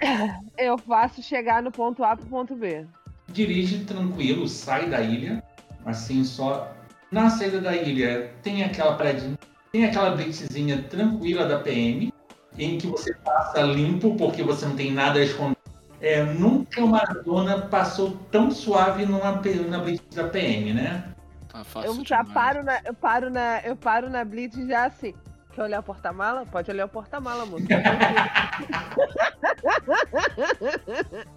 eu 0.58 0.76
faço 0.76 1.22
chegar 1.22 1.62
no 1.62 1.70
ponto 1.70 2.02
A 2.04 2.16
pro 2.16 2.26
ponto 2.26 2.54
B. 2.56 2.84
Dirige 3.28 3.84
tranquilo, 3.84 4.48
sai 4.48 4.90
da 4.90 5.00
ilha. 5.00 5.42
Assim, 5.84 6.24
só. 6.24 6.72
Na 7.10 7.28
saída 7.28 7.60
da 7.60 7.76
ilha 7.76 8.32
tem 8.42 8.64
aquela 8.64 8.96
predinha, 8.96 9.38
tem 9.70 9.84
aquela 9.84 10.16
blitzinha 10.16 10.82
tranquila 10.84 11.46
da 11.46 11.58
PM, 11.58 12.12
em 12.58 12.78
que 12.78 12.86
você 12.86 13.14
passa 13.14 13.62
limpo 13.62 14.14
porque 14.16 14.42
você 14.42 14.66
não 14.66 14.76
tem 14.76 14.92
nada 14.92 15.18
a 15.18 15.22
esconder. 15.22 15.56
É, 16.00 16.22
nunca 16.24 16.82
o 16.82 16.88
Maradona 16.88 17.62
passou 17.68 18.16
tão 18.30 18.50
suave 18.50 19.06
numa, 19.06 19.40
na 19.68 19.78
blitz 19.78 20.14
da 20.14 20.24
PM, 20.24 20.74
né? 20.74 21.14
Tá 21.48 21.62
fácil. 21.62 21.90
Eu 21.90 22.04
já 22.04 22.22
demais. 22.22 22.34
paro 22.34 22.64
na, 22.64 22.80
eu 22.84 22.94
paro 22.94 23.30
na, 23.30 23.60
eu 23.60 23.76
paro 23.76 24.10
na 24.10 24.24
blitz 24.24 24.56
já 24.66 24.86
assim. 24.86 25.14
Quer 25.52 25.62
olhar 25.62 25.80
o 25.80 25.82
porta-mala? 25.82 26.46
Pode 26.46 26.70
olhar 26.70 26.86
o 26.86 26.88
porta-mala, 26.88 27.46
moço. 27.46 27.64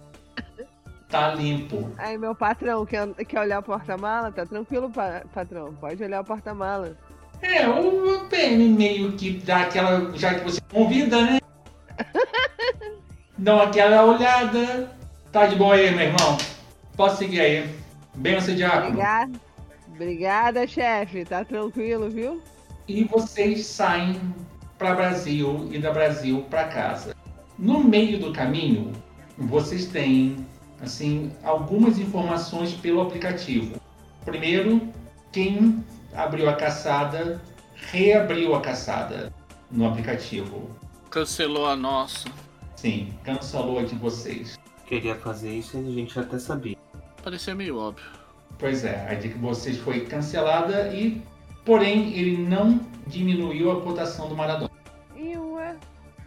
Tá 1.08 1.34
limpo. 1.34 1.90
Aí 1.98 2.18
meu 2.18 2.34
patrão 2.34 2.84
quer, 2.84 3.08
quer 3.14 3.40
olhar 3.40 3.60
o 3.60 3.62
porta-mala? 3.62 4.32
Tá 4.32 4.44
tranquilo, 4.44 4.90
pa- 4.90 5.22
patrão. 5.32 5.72
Pode 5.74 6.02
olhar 6.02 6.20
o 6.20 6.24
porta-mala. 6.24 6.96
É, 7.42 7.68
o 7.68 8.26
PM 8.28 8.68
meio 8.68 9.12
que 9.12 9.32
dá 9.44 9.62
aquela. 9.62 10.16
Já 10.16 10.34
que 10.34 10.44
você 10.44 10.60
convida, 10.72 11.22
né? 11.22 11.38
Dá 13.38 13.62
aquela 13.62 14.04
olhada. 14.04 14.90
Tá 15.30 15.46
de 15.46 15.56
boa 15.56 15.74
aí, 15.74 15.90
meu 15.90 16.06
irmão. 16.06 16.38
Posso 16.96 17.18
seguir 17.18 17.40
aí. 17.40 17.70
Bem 18.14 18.34
você 18.34 18.54
diácono. 18.54 18.88
Obrigada. 18.88 19.32
Obrigada, 19.88 20.66
chefe. 20.66 21.24
Tá 21.24 21.44
tranquilo, 21.44 22.08
viu? 22.08 22.42
E 22.88 23.04
vocês 23.04 23.66
saem 23.66 24.20
para 24.78 24.94
Brasil 24.94 25.68
e 25.72 25.78
da 25.78 25.92
Brasil 25.92 26.44
para 26.48 26.64
casa. 26.64 27.14
No 27.58 27.82
meio 27.82 28.18
do 28.18 28.32
caminho, 28.32 28.92
vocês 29.38 29.86
têm 29.86 30.46
assim 30.80 31.32
algumas 31.42 31.98
informações 31.98 32.72
pelo 32.74 33.00
aplicativo. 33.00 33.80
Primeiro, 34.24 34.88
quem 35.32 35.84
abriu 36.16 36.48
a 36.48 36.54
caçada 36.54 37.40
reabriu 37.76 38.54
a 38.54 38.60
caçada 38.60 39.32
no 39.70 39.86
aplicativo. 39.86 40.70
Cancelou 41.10 41.66
a 41.66 41.76
nossa. 41.76 42.28
Sim, 42.74 43.12
cancelou 43.24 43.78
a 43.78 43.82
de 43.82 43.94
vocês. 43.94 44.58
Queria 44.86 45.14
fazer 45.16 45.50
isso 45.50 45.76
e 45.76 45.80
a 45.80 45.90
gente 45.92 46.18
até 46.18 46.38
sabia. 46.38 46.76
Parecia 47.22 47.54
meio 47.54 47.78
óbvio. 47.78 48.06
Pois 48.58 48.84
é, 48.84 49.06
a 49.10 49.14
de 49.14 49.28
que 49.30 49.38
vocês 49.38 49.76
foi 49.78 50.00
cancelada 50.00 50.88
e, 50.94 51.22
porém, 51.64 52.14
ele 52.14 52.38
não 52.38 52.80
diminuiu 53.06 53.72
a 53.72 53.80
cotação 53.80 54.28
do 54.28 54.36
Maradona. 54.36 54.70
E 55.14 55.36
ué. 55.36 55.76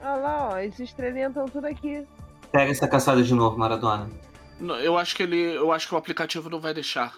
Olha 0.01 0.15
lá, 0.15 0.49
ó. 0.51 0.57
Esses 0.57 0.81
estrelinhas 0.81 1.29
estão 1.29 1.47
tudo 1.47 1.65
aqui. 1.65 2.05
Pega 2.51 2.71
essa 2.71 2.87
caçada 2.87 3.23
de 3.23 3.33
novo, 3.33 3.57
Maradona. 3.57 4.09
Não, 4.59 4.75
Eu 4.75 4.97
acho 4.97 5.15
que 5.15 5.23
ele. 5.23 5.39
Eu 5.55 5.71
acho 5.71 5.87
que 5.87 5.95
o 5.95 5.97
aplicativo 5.97 6.49
não 6.49 6.59
vai 6.59 6.73
deixar. 6.73 7.13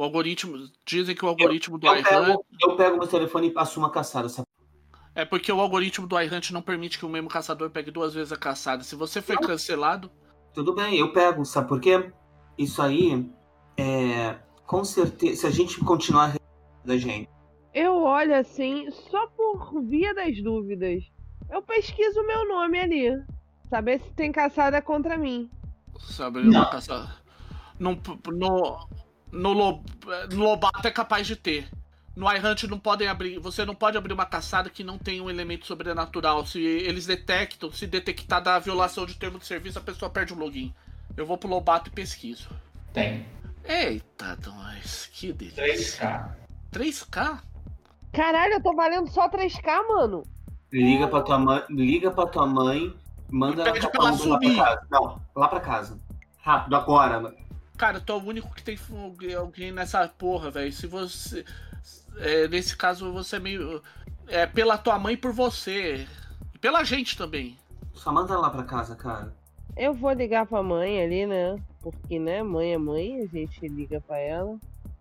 O 0.00 0.02
algoritmo. 0.02 0.56
Dizem 0.82 1.14
que 1.14 1.22
o 1.22 1.28
algoritmo 1.28 1.76
do 1.76 1.86
Eu 1.86 1.94
iHunt. 1.96 2.04
pego, 2.08 2.44
eu 2.62 2.74
pego 2.74 2.96
meu 2.96 3.06
telefone 3.06 3.48
e 3.48 3.50
passo 3.50 3.78
uma 3.78 3.90
caçada. 3.90 4.30
Sabe? 4.30 4.48
É 5.14 5.26
porque 5.26 5.52
o 5.52 5.60
algoritmo 5.60 6.06
do 6.06 6.18
iHunt 6.18 6.52
não 6.52 6.62
permite 6.62 6.98
que 6.98 7.04
o 7.04 7.08
mesmo 7.10 7.28
caçador 7.28 7.68
pegue 7.68 7.90
duas 7.90 8.14
vezes 8.14 8.32
a 8.32 8.36
caçada. 8.38 8.82
Se 8.82 8.96
você 8.96 9.20
for 9.20 9.38
cancelado. 9.38 10.10
Tudo 10.54 10.74
bem, 10.74 10.96
eu 10.98 11.12
pego, 11.12 11.44
sabe 11.44 11.68
por 11.68 11.82
quê? 11.82 12.10
Isso 12.56 12.80
aí 12.80 13.30
é. 13.76 14.38
Com 14.66 14.82
certeza, 14.84 15.42
se 15.42 15.46
a 15.46 15.50
gente 15.50 15.78
continuar 15.80 16.34
da 16.82 16.96
gente. 16.96 17.28
Eu 17.74 18.02
olho 18.02 18.34
assim, 18.36 18.90
só 18.90 19.26
por 19.26 19.82
via 19.82 20.14
das 20.14 20.42
dúvidas. 20.42 21.04
Eu 21.50 21.60
pesquiso 21.60 22.20
o 22.20 22.26
meu 22.26 22.48
nome 22.48 22.80
ali. 22.80 23.22
Saber 23.68 24.00
se 24.00 24.10
tem 24.14 24.32
caçada 24.32 24.80
contra 24.80 25.18
mim. 25.18 25.50
Sabe, 25.98 26.40
Não. 26.42 26.52
uma 26.62 26.70
caçada. 26.70 27.20
No, 27.78 28.00
no, 28.32 28.88
no, 29.32 29.52
Lob- 29.52 29.84
no 30.32 30.44
Lobato 30.44 30.86
é 30.86 30.90
capaz 30.90 31.26
de 31.26 31.36
ter. 31.36 31.68
No 32.16 32.30
iHunt 32.30 32.64
não 32.68 32.78
podem 32.78 33.08
abrir. 33.08 33.38
Você 33.38 33.64
não 33.64 33.74
pode 33.74 33.96
abrir 33.96 34.12
uma 34.12 34.26
caçada 34.26 34.68
que 34.68 34.82
não 34.84 34.98
tem 34.98 35.20
um 35.20 35.30
elemento 35.30 35.66
sobrenatural. 35.66 36.44
Se 36.44 36.60
eles 36.60 37.06
detectam, 37.06 37.70
se 37.72 37.86
detectar 37.86 38.42
da 38.42 38.58
violação 38.58 39.06
de 39.06 39.14
termo 39.14 39.38
de 39.38 39.46
serviço, 39.46 39.78
a 39.78 39.82
pessoa 39.82 40.10
perde 40.10 40.32
o 40.32 40.36
login. 40.38 40.74
Eu 41.16 41.24
vou 41.24 41.38
pro 41.38 41.48
Lobato 41.48 41.88
e 41.88 41.92
pesquiso. 41.92 42.48
Tem. 42.92 43.24
Eita, 43.64 44.36
nós, 44.46 45.08
que 45.12 45.32
delícia. 45.32 46.34
3K. 46.72 47.08
3K? 47.08 47.40
Caralho, 48.12 48.54
eu 48.54 48.62
tô 48.62 48.74
valendo 48.74 49.08
só 49.10 49.28
3k, 49.28 49.88
mano. 49.88 50.24
Liga 50.72 51.06
pra 51.08 51.20
tua 51.22 51.38
mãe, 51.38 51.62
liga 51.70 52.10
pra 52.10 52.26
tua 52.26 52.46
mãe, 52.46 52.92
manda 53.30 53.62
ela 53.62 53.72
pra 53.72 53.90
ela 53.94 54.10
lá 54.10 54.16
subir. 54.16 54.56
pra 54.56 54.64
casa. 54.64 54.86
Não, 54.90 55.20
lá 55.36 55.48
pra 55.48 55.60
casa. 55.60 56.00
Rápido, 56.38 56.74
agora. 56.76 57.34
Cara, 57.80 57.96
eu 57.96 58.02
tô 58.02 58.18
o 58.18 58.26
único 58.26 58.54
que 58.54 58.62
tem 58.62 58.76
alguém 59.34 59.72
nessa 59.72 60.06
porra, 60.06 60.50
velho. 60.50 60.70
Se 60.70 60.86
você. 60.86 61.46
é, 62.18 62.46
nesse 62.46 62.76
caso, 62.76 63.10
você 63.10 63.36
é 63.36 63.38
meio. 63.38 63.82
É 64.28 64.44
pela 64.44 64.76
tua 64.76 64.98
mãe 64.98 65.14
e 65.14 65.16
por 65.16 65.32
você. 65.32 66.06
E 66.52 66.58
pela 66.58 66.84
gente 66.84 67.16
também. 67.16 67.56
Só 67.94 68.12
manda 68.12 68.34
ela 68.34 68.42
lá 68.42 68.50
pra 68.50 68.64
casa, 68.64 68.94
cara. 68.94 69.34
Eu 69.74 69.94
vou 69.94 70.12
ligar 70.12 70.44
pra 70.44 70.62
mãe 70.62 71.02
ali, 71.02 71.26
né? 71.26 71.58
Porque, 71.80 72.18
né, 72.18 72.42
mãe 72.42 72.74
é 72.74 72.76
mãe, 72.76 73.22
a 73.22 73.26
gente 73.26 73.66
liga 73.66 73.98
pra 73.98 74.18
ela. 74.18 74.58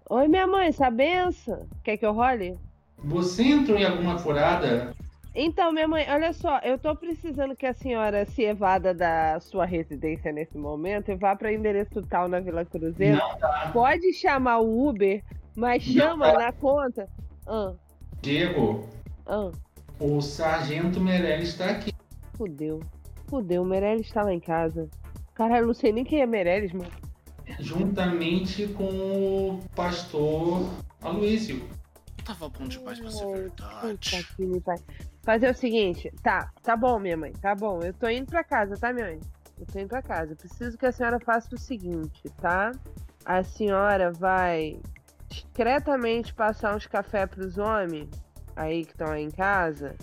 Oi, 0.10 0.30
minha 0.30 0.48
mãe, 0.48 0.68
essa 0.68 0.90
benção. 0.90 1.68
Quer 1.84 1.98
que 1.98 2.06
eu 2.06 2.14
role? 2.14 2.58
Você 3.00 3.44
entrou 3.44 3.78
em 3.78 3.84
alguma 3.84 4.18
furada? 4.18 4.96
Então, 5.42 5.72
minha 5.72 5.88
mãe, 5.88 6.06
olha 6.10 6.34
só, 6.34 6.60
eu 6.60 6.78
tô 6.78 6.94
precisando 6.94 7.56
que 7.56 7.66
a 7.66 7.74
senhora 7.74 8.26
se 8.26 8.44
evada 8.44 8.94
da 8.94 9.40
sua 9.40 9.64
residência 9.66 10.34
nesse 10.34 10.58
momento 10.58 11.10
e 11.12 11.16
vá 11.16 11.34
pra 11.34 11.54
endereço 11.54 12.02
tal 12.02 12.28
na 12.28 12.42
Vila 12.42 12.66
Cruzeiro. 12.66 13.16
Não 13.18 13.38
dá. 13.40 13.70
Pode 13.72 14.12
chamar 14.12 14.58
o 14.60 14.90
Uber, 14.90 15.24
mas 15.56 15.88
Não 15.88 15.94
chama 15.94 16.34
dá. 16.34 16.40
na 16.40 16.52
conta. 16.52 17.08
Ah, 17.48 17.72
Diego, 18.22 18.86
ah, 19.26 19.50
o 19.98 20.20
sargento 20.22 21.00
Meirelles 21.00 21.48
está 21.50 21.70
aqui. 21.70 21.94
fudeu. 22.36 22.82
Fudeu, 23.30 23.62
o 23.62 23.66
Meirelles 23.66 24.12
tá 24.12 24.24
lá 24.24 24.34
em 24.34 24.42
casa. 24.42 24.90
Caralho, 25.36 25.64
eu 25.64 25.68
não 25.68 25.74
sei 25.74 25.94
nem 25.94 26.04
quem 26.04 26.20
é 26.22 26.26
Meirelles, 26.26 26.74
mano. 26.74 26.92
Juntamente 27.60 28.68
com 28.68 28.84
o 28.84 29.60
pastor 29.74 30.70
Aloysio. 31.02 31.64
Tava 32.26 32.50
bom 32.50 32.66
demais 32.68 33.00
pra 33.00 33.10
ser 33.10 33.26
verdade. 33.26 33.82
Puta 33.82 34.36
que 34.36 34.46
me. 34.46 34.62
Fazer 35.24 35.50
o 35.50 35.54
seguinte, 35.54 36.12
tá, 36.24 36.50
tá 36.64 36.76
bom, 36.76 36.98
minha 37.00 37.18
mãe, 37.18 37.32
tá 37.34 37.54
bom. 37.54 37.82
Eu 37.82 37.94
tô 37.94 38.10
indo 38.10 38.28
pra 38.28 38.44
casa, 38.44 38.76
tá, 38.76 38.94
minha 38.94 39.06
mãe? 39.08 39.20
Eu 39.60 39.66
tô 39.66 39.80
indo 39.80 39.90
pra 39.90 40.02
casa. 40.02 40.34
Eu 40.34 40.38
preciso 40.38 40.78
que 40.78 40.86
a 40.86 40.92
senhora 40.92 41.20
faça 41.20 41.54
o 41.54 41.58
seguinte, 41.58 42.24
tá? 42.42 42.72
A 43.26 43.44
senhora 43.44 44.12
vai 44.12 44.80
discretamente 45.28 46.34
passar 46.34 46.76
uns 46.76 46.88
café 46.88 47.28
pros 47.28 47.58
homens 47.58 48.10
aí 48.56 48.86
que 48.86 48.92
estão 48.92 49.12
aí 49.12 49.24
em 49.24 49.30
casa 49.30 49.96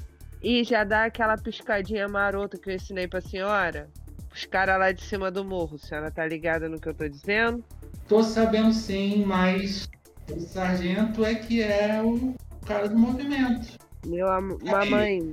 e 0.43 0.63
já 0.63 0.85
dá 0.85 1.05
aquela 1.05 1.37
piscadinha 1.37 2.07
marota 2.07 2.57
que 2.57 2.71
eu 2.71 2.75
ensinei 2.75 3.09
pra 3.09 3.21
senhora. 3.21 3.89
Os 4.33 4.45
caras 4.45 4.79
lá 4.79 4.93
de 4.93 5.03
cima 5.03 5.31
do 5.31 5.45
morro. 5.45 5.77
A 5.77 5.79
senhora 5.79 6.11
tá 6.11 6.27
ligada 6.27 6.69
no 6.69 6.79
que 6.79 6.89
eu 6.89 6.95
tô 6.95 7.09
dizendo? 7.09 7.65
Tô 8.07 8.23
sabendo 8.23 8.73
sim, 8.73 9.25
mas 9.25 9.89
o 10.31 10.39
sargento 10.41 11.25
é 11.25 11.35
que 11.35 11.63
é 11.63 12.03
o 12.03 12.35
cara 12.67 12.89
do 12.89 12.97
movimento. 12.97 13.79
Meu 14.07 14.29
am... 14.31 14.57
mamãe, 14.63 15.33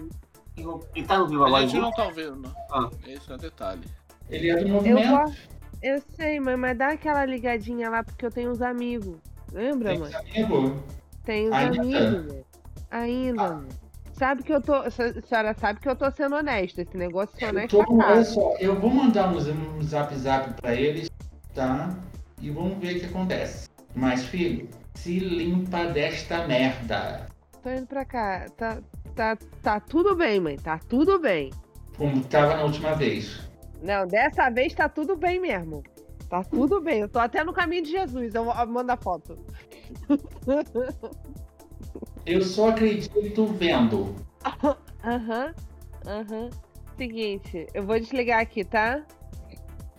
Ele 0.96 1.06
tá 1.08 1.18
no 1.20 1.28
Viva 1.28 1.46
A 1.48 1.50
Voz? 1.50 1.72
gente 1.72 1.82
não 1.82 1.92
tá 1.92 2.06
ouvindo. 2.06 2.56
Ah. 2.72 2.90
Esse 3.08 3.32
é 3.32 3.36
o 3.36 3.38
detalhe. 3.38 3.84
Ele 4.30 4.50
é 4.50 4.56
do 4.56 4.62
Eu 4.68 4.74
movimento. 4.74 5.10
gosto. 5.10 5.38
Eu 5.82 6.02
sei, 6.16 6.40
mãe, 6.40 6.56
mas 6.56 6.78
dá 6.78 6.90
aquela 6.90 7.26
ligadinha 7.26 7.90
lá 7.90 8.04
porque 8.04 8.26
eu 8.26 8.32
tenho 8.32 8.52
uns 8.52 8.62
amigos. 8.62 9.18
Lembra, 9.52 9.90
Tem 9.90 10.00
mãe? 10.00 10.10
esse 10.10 10.18
amigo. 10.40 10.84
Tem 11.26 11.50
uns 11.50 11.54
Ainda? 11.54 11.82
amigos, 11.82 12.26
velho. 12.26 12.46
Ainda, 12.92 13.54
mãe. 13.56 13.68
Sabe 14.14 14.44
que 14.44 14.54
eu 14.54 14.62
tô. 14.62 14.74
A 14.76 14.90
senhora 14.92 15.54
sabe 15.60 15.80
que 15.80 15.90
eu 15.90 15.96
tô 15.96 16.10
sendo 16.12 16.36
honesta. 16.36 16.82
Esse 16.84 16.96
negócio 16.96 17.34
de 17.34 17.40
ser 17.40 17.46
Eu, 17.46 17.50
honesto 17.50 17.78
tô, 17.86 18.02
é 18.02 18.06
olha 18.06 18.24
só, 18.24 18.56
eu 18.60 18.80
vou 18.80 18.90
mandar 18.92 19.34
um, 19.34 19.38
um 19.78 19.82
zap 19.84 20.16
zap 20.16 20.54
pra 20.62 20.74
eles, 20.76 21.10
tá? 21.54 21.90
E 22.40 22.50
vamos 22.52 22.78
ver 22.78 22.98
o 22.98 23.00
que 23.00 23.06
acontece. 23.08 23.68
Mas, 23.96 24.24
filho, 24.26 24.70
se 24.96 25.20
limpa 25.20 25.86
desta 25.86 26.48
merda. 26.48 27.26
Tô 27.64 27.70
indo 27.70 27.88
pra 27.88 28.04
cá. 28.04 28.46
Tá, 28.58 28.82
tá, 29.16 29.38
tá 29.62 29.80
tudo 29.80 30.16
bem, 30.16 30.40
mãe. 30.40 30.58
Tá 30.58 30.78
tudo 30.78 31.18
bem. 31.18 31.50
Como 31.98 32.22
tava 32.26 32.58
na 32.58 32.64
última 32.64 32.94
vez. 32.94 33.40
Não, 33.82 34.06
dessa 34.06 34.50
vez 34.50 34.74
tá 34.74 34.90
tudo 34.90 35.16
bem 35.16 35.40
mesmo. 35.40 35.82
Tá 36.30 36.44
tudo 36.44 36.82
bem. 36.82 37.00
Eu 37.00 37.10
tô 37.10 37.20
até 37.20 37.44
no 37.44 37.54
caminho 37.54 37.84
de 37.84 37.92
Jesus. 37.92 38.36
Eu 38.36 38.44
vou 38.44 38.68
mandar 38.68 38.98
foto. 38.98 39.38
Eu 42.26 42.42
só 42.42 42.70
acredito 42.70 43.46
vendo. 43.48 44.16
Aham. 45.04 45.54
Aham. 46.06 46.50
Seguinte, 46.98 47.68
eu 47.74 47.84
vou 47.84 48.00
desligar 48.00 48.40
aqui, 48.40 48.64
tá? 48.64 49.04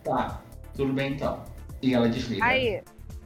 Tá, 0.03 0.41
tudo 0.75 0.93
bem 0.93 1.13
então. 1.13 1.43
E 1.81 1.93
ela 1.93 2.07
desliga. 2.07 2.45
Aí, 2.45 2.81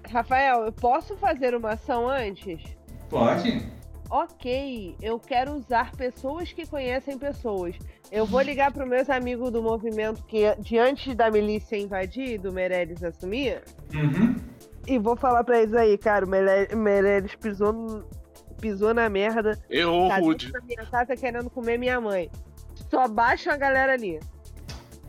Rafael, 0.09 0.65
eu 0.65 0.71
posso 0.71 1.15
fazer 1.17 1.53
uma 1.55 1.71
ação 1.71 2.09
antes? 2.09 2.61
Pode? 3.09 3.63
Ok, 4.09 4.95
eu 5.01 5.19
quero 5.19 5.53
usar 5.53 5.91
pessoas 5.95 6.51
que 6.51 6.65
conhecem 6.67 7.17
pessoas. 7.17 7.75
Eu 8.11 8.25
vou 8.25 8.41
ligar 8.41 8.71
para 8.73 8.85
meus 8.85 9.07
amigos 9.09 9.51
do 9.51 9.61
movimento 9.61 10.23
que 10.25 10.43
diante 10.59 11.13
da 11.13 11.29
milícia 11.29 11.77
invadir, 11.77 12.39
do 12.39 12.51
Meirelles 12.51 13.03
assumir, 13.03 13.61
Uhum. 13.93 14.35
e 14.87 14.97
vou 14.97 15.15
falar 15.15 15.43
pra 15.43 15.59
eles 15.61 15.75
aí, 15.75 15.95
cara, 15.95 16.25
o 16.25 16.29
Meire- 16.29 16.75
Meirelles 16.75 17.35
pisou, 17.35 17.71
no- 17.71 18.03
pisou 18.59 18.95
na 18.95 19.07
merda, 19.09 19.57
Errou 19.69 20.07
tá 20.09 20.17
rude. 20.17 20.51
da 20.51 20.61
minha 20.61 20.83
casa 20.87 21.15
querendo 21.15 21.49
comer 21.49 21.77
minha 21.77 22.01
mãe. 22.01 22.31
Só 22.89 23.07
baixa 23.07 23.53
a 23.53 23.57
galera 23.57 23.93
ali. 23.93 24.19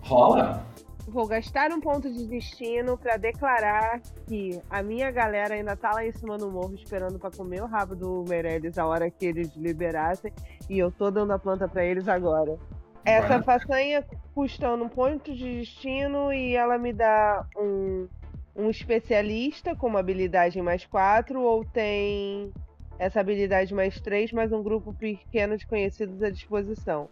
Rola? 0.02 0.66
Vou 1.10 1.26
gastar 1.26 1.72
um 1.72 1.80
ponto 1.80 2.08
de 2.08 2.24
destino 2.24 2.96
pra 2.96 3.16
declarar 3.16 4.00
que 4.28 4.62
a 4.70 4.80
minha 4.80 5.10
galera 5.10 5.54
ainda 5.54 5.74
tá 5.74 5.90
lá 5.92 6.06
em 6.06 6.12
cima 6.12 6.38
do 6.38 6.48
morro 6.48 6.72
esperando 6.72 7.18
pra 7.18 7.32
comer 7.32 7.60
o 7.60 7.66
rabo 7.66 7.96
do 7.96 8.24
Meirelles 8.28 8.78
a 8.78 8.86
hora 8.86 9.10
que 9.10 9.26
eles 9.26 9.52
liberassem 9.56 10.32
e 10.68 10.78
eu 10.78 10.92
tô 10.92 11.10
dando 11.10 11.32
a 11.32 11.38
planta 11.38 11.66
pra 11.66 11.84
eles 11.84 12.06
agora. 12.06 12.56
Essa 13.04 13.40
Vai. 13.40 13.42
façanha 13.42 14.04
custa 14.32 14.72
um 14.72 14.88
ponto 14.88 15.34
de 15.34 15.58
destino 15.58 16.32
e 16.32 16.54
ela 16.54 16.78
me 16.78 16.92
dá 16.92 17.44
um, 17.56 18.06
um 18.54 18.70
especialista 18.70 19.74
com 19.74 19.88
uma 19.88 19.98
habilidade 19.98 20.62
mais 20.62 20.86
4 20.86 21.42
ou 21.42 21.64
tem 21.64 22.52
essa 23.00 23.18
habilidade 23.18 23.74
mais 23.74 24.00
3, 24.00 24.30
mais 24.30 24.52
um 24.52 24.62
grupo 24.62 24.94
pequeno 24.94 25.56
de 25.56 25.66
conhecidos 25.66 26.22
à 26.22 26.30
disposição. 26.30 27.08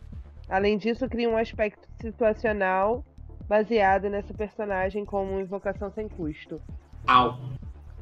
Além 0.48 0.78
disso, 0.78 1.08
cria 1.08 1.28
um 1.28 1.36
aspecto 1.36 1.88
situacional 2.00 3.04
baseado 3.48 4.08
nessa 4.10 4.34
personagem 4.34 5.04
como 5.04 5.40
invocação 5.40 5.90
sem 5.94 6.08
custo. 6.08 6.60
Au. 7.06 7.38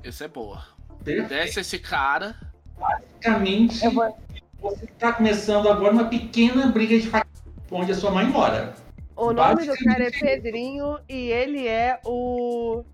Essa 0.03 0.25
é 0.25 0.29
boa. 0.29 0.63
Perfeito. 1.05 1.29
Desce 1.29 1.61
esse 1.61 1.79
cara. 1.79 2.35
Basicamente, 2.79 3.89
vou- 3.89 4.17
você 4.61 4.87
tá 4.99 5.13
começando 5.13 5.69
agora 5.69 5.93
uma 5.93 6.09
pequena 6.09 6.67
briga 6.67 6.99
de 6.99 7.09
faca 7.09 7.27
onde 7.71 7.93
a 7.93 7.95
sua 7.95 8.11
mãe 8.11 8.27
mora. 8.27 8.75
O 9.15 9.33
nome 9.33 9.67
do 9.67 9.75
cara 9.85 10.05
é 10.05 10.11
Pedrinho 10.11 10.99
e 11.09 11.31
ele 11.31 11.67
é 11.67 11.99
o. 12.05 12.85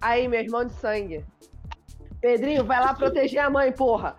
Aí, 0.00 0.28
meu 0.28 0.40
irmão 0.40 0.64
de 0.64 0.72
sangue. 0.74 1.24
Pedrinho, 2.20 2.64
vai 2.64 2.80
lá 2.80 2.94
proteger 2.94 3.40
a 3.40 3.50
mãe, 3.50 3.72
porra! 3.72 4.16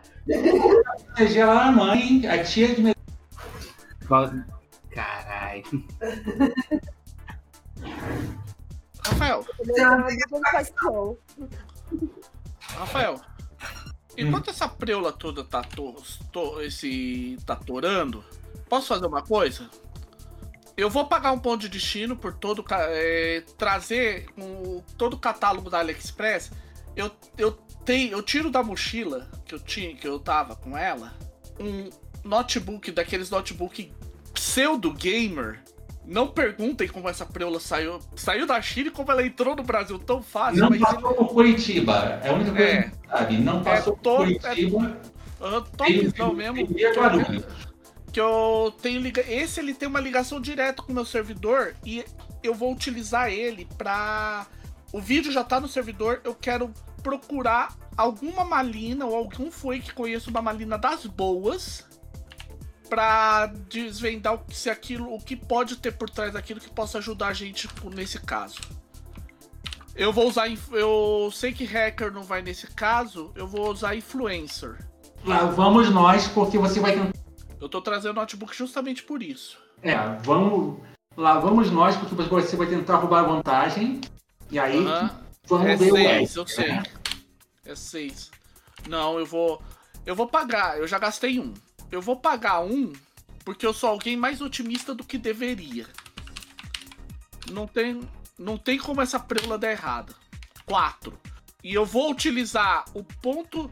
Proteger 1.15 1.45
lá 1.45 1.68
a 1.68 1.72
mãe, 1.72 2.27
a 2.27 2.43
tia 2.43 2.76
de 2.76 2.93
Caralho. 4.91 5.64
Rafael. 9.05 9.45
Rafael. 12.59 13.21
Enquanto 14.17 14.49
essa 14.49 14.67
preula 14.67 15.13
toda 15.13 15.43
tá, 15.43 15.61
to, 15.63 15.95
to- 16.31 16.61
esse, 16.61 17.38
tá 17.45 17.55
torando, 17.55 18.23
posso 18.67 18.88
fazer 18.88 19.05
uma 19.05 19.21
coisa? 19.21 19.69
Eu 20.75 20.89
vou 20.89 21.05
pagar 21.07 21.31
um 21.31 21.39
ponto 21.39 21.61
de 21.61 21.69
destino 21.69 22.15
por 22.15 22.34
todo 22.34 22.63
é, 22.71 23.43
trazer 23.57 24.27
um, 24.38 24.81
todo 24.97 25.13
o 25.15 25.19
catálogo 25.19 25.69
da 25.69 25.79
AliExpress. 25.79 26.51
Eu, 26.95 27.11
eu 27.38 27.51
tenho, 27.85 28.11
eu 28.11 28.21
tiro 28.21 28.49
da 28.51 28.61
mochila 28.63 29.29
que 29.45 29.55
eu 29.55 29.59
tinha, 29.59 29.95
que 29.95 30.07
eu 30.07 30.19
tava 30.19 30.55
com 30.55 30.77
ela, 30.77 31.13
um 31.59 31.89
notebook 32.23 32.91
daqueles 32.91 33.29
notebook 33.29 33.91
pseudo 34.34 34.91
gamer. 34.93 35.63
Não 36.07 36.25
perguntem 36.27 36.88
como 36.88 37.09
essa 37.09 37.25
preula 37.25 37.59
saiu. 37.59 37.99
Saiu 38.15 38.47
da 38.47 38.61
China 38.61 38.88
e 38.88 38.91
como 38.91 39.11
ela 39.11 39.25
entrou 39.25 39.55
no 39.55 39.63
Brasil 39.63 39.99
tão 39.99 40.23
fácil. 40.23 40.61
Não 40.61 40.69
mas 40.69 40.79
passou 40.79 41.13
por 41.13 41.27
Curitiba. 41.27 42.19
É 42.23 42.29
a 42.29 42.34
única 42.34 42.51
coisa 42.51 42.63
É. 42.65 42.84
que 42.84 43.07
sabe. 43.09 43.38
Não 43.38 43.61
passou 43.61 43.93
por 43.93 44.01
todo- 44.01 44.17
Curitiba. 44.39 44.97
Aham, 45.41 45.65
Ele- 45.85 46.05
topzão 46.11 46.34
mesmo. 46.34 46.57
é 46.79 46.93
Guarulhos. 46.93 47.43
Que 48.11 48.21
eu 48.21 48.73
tenho 48.81 49.01
liga... 49.01 49.21
Esse 49.29 49.59
ele 49.59 49.73
tem 49.73 49.88
uma 49.88 49.99
ligação 49.99 50.39
direta 50.39 50.81
com 50.81 50.91
o 50.91 50.95
meu 50.95 51.05
servidor 51.05 51.75
e 51.85 52.03
eu 52.41 52.55
vou 52.55 52.71
utilizar 52.71 53.29
ele 53.29 53.67
pra. 53.77 54.47
O 54.93 55.01
vídeo 55.01 55.31
já 55.31 55.43
tá 55.43 55.59
no 55.59 55.67
servidor, 55.67 56.21
eu 56.23 56.34
quero 56.34 56.71
procurar 57.03 57.75
alguma 57.97 58.45
malina 58.45 59.05
ou 59.05 59.13
algum 59.15 59.51
foi 59.51 59.79
que 59.81 59.93
conheça 59.93 60.29
uma 60.29 60.41
malina 60.41 60.77
das 60.77 61.05
boas 61.05 61.85
pra 62.88 63.47
desvendar 63.69 64.34
o 64.34 64.39
que- 64.39 64.55
se 64.55 64.69
aquilo, 64.69 65.14
o 65.14 65.19
que 65.19 65.35
pode 65.35 65.76
ter 65.77 65.91
por 65.91 66.09
trás 66.09 66.34
daquilo 66.34 66.59
que 66.59 66.69
possa 66.69 66.97
ajudar 66.97 67.27
a 67.27 67.34
gente 67.34 67.68
por- 67.68 67.93
nesse 67.93 68.19
caso. 68.19 68.59
Eu 69.95 70.14
vou 70.14 70.27
usar. 70.27 70.47
Eu 70.72 71.30
sei 71.34 71.51
que 71.53 71.65
hacker 71.65 72.11
não 72.11 72.23
vai 72.23 72.41
nesse 72.41 72.68
caso, 72.68 73.31
eu 73.35 73.47
vou 73.47 73.72
usar 73.72 73.95
influencer. 73.95 74.77
Lá 75.26 75.45
vamos 75.45 75.89
nós, 75.89 76.27
porque 76.27 76.57
você 76.57 76.80
vai 76.80 76.93
tentar. 76.93 77.18
Eu 77.59 77.68
tô 77.68 77.81
trazendo 77.81 78.11
o 78.11 78.22
notebook 78.22 78.55
justamente 78.55 79.01
por 79.03 79.23
isso. 79.23 79.57
É, 79.81 79.95
vamos. 80.23 80.80
Lá 81.15 81.39
vamos 81.39 81.72
nós, 81.72 81.95
porque 81.95 82.14
você 82.14 82.55
vai 82.55 82.68
tentar 82.68 82.97
roubar 82.97 83.22
a 83.22 83.27
vantagem. 83.27 83.99
E 84.51 84.59
aí, 84.59 84.85
Aham. 84.85 85.19
vamos 85.47 85.68
É 85.68 85.76
ver 85.76 85.91
o 85.91 85.95
seis, 85.95 86.07
resto, 86.07 86.39
eu 86.39 86.47
sei. 86.47 86.68
né? 86.68 86.84
É 87.65 87.76
seis. 87.76 88.31
Não, 88.88 89.18
eu 89.18 89.26
vou. 89.26 89.59
Eu 90.05 90.15
vou 90.15 90.27
pagar. 90.27 90.77
Eu 90.77 90.88
já 90.88 90.99
gastei 90.99 91.39
um. 91.39 91.53
Eu 91.91 92.01
vou 92.01 92.18
pagar 92.18 92.61
um 92.61 92.93
porque 93.43 93.65
eu 93.65 93.73
sou 93.73 93.89
alguém 93.89 94.18
mais 94.18 94.41
otimista 94.41 94.93
do 94.93 95.05
que 95.05 95.18
deveria. 95.18 95.88
Não 97.49 97.65
tem, 97.65 98.01
não 98.38 98.57
tem 98.57 98.77
como 98.77 99.01
essa 99.01 99.19
preula 99.19 99.57
dar 99.57 99.72
errada. 99.72 100.14
Quatro. 100.65 101.18
E 101.64 101.73
eu 101.73 101.85
vou 101.85 102.11
utilizar 102.11 102.84
o 102.93 103.03
ponto. 103.03 103.72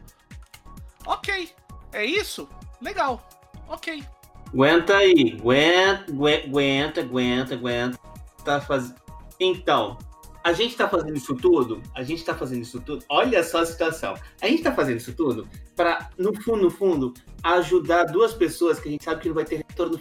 Ok. 1.04 1.50
É 1.92 2.04
isso? 2.04 2.48
Legal. 2.80 3.28
Ok. 3.68 4.02
Aguenta 4.48 4.96
aí, 4.96 5.36
aguenta, 5.38 6.10
aguenta, 6.10 7.00
aguenta, 7.00 7.54
aguenta. 7.54 7.98
Tá 8.44 8.60
faz... 8.60 8.94
Então, 9.38 9.98
a 10.46 10.52
gente 10.52 10.76
tá 10.76 10.88
fazendo 10.88 11.16
isso 11.16 11.34
tudo, 11.34 11.82
a 11.92 12.04
gente 12.04 12.24
tá 12.24 12.32
fazendo 12.32 12.62
isso 12.62 12.78
tudo, 12.78 13.04
olha 13.08 13.42
só 13.42 13.62
a 13.62 13.66
situação. 13.66 14.14
A 14.40 14.46
gente 14.46 14.62
tá 14.62 14.72
fazendo 14.72 14.98
isso 14.98 15.12
tudo 15.12 15.48
pra, 15.74 16.08
no 16.16 16.32
fundo, 16.40 16.62
no 16.62 16.70
fundo, 16.70 17.12
ajudar 17.42 18.04
duas 18.04 18.32
pessoas 18.32 18.78
que 18.78 18.88
a 18.88 18.92
gente 18.92 19.02
sabe 19.02 19.22
que 19.22 19.28
não 19.28 19.34
vai 19.34 19.44
ter 19.44 19.56
retorno. 19.56 19.98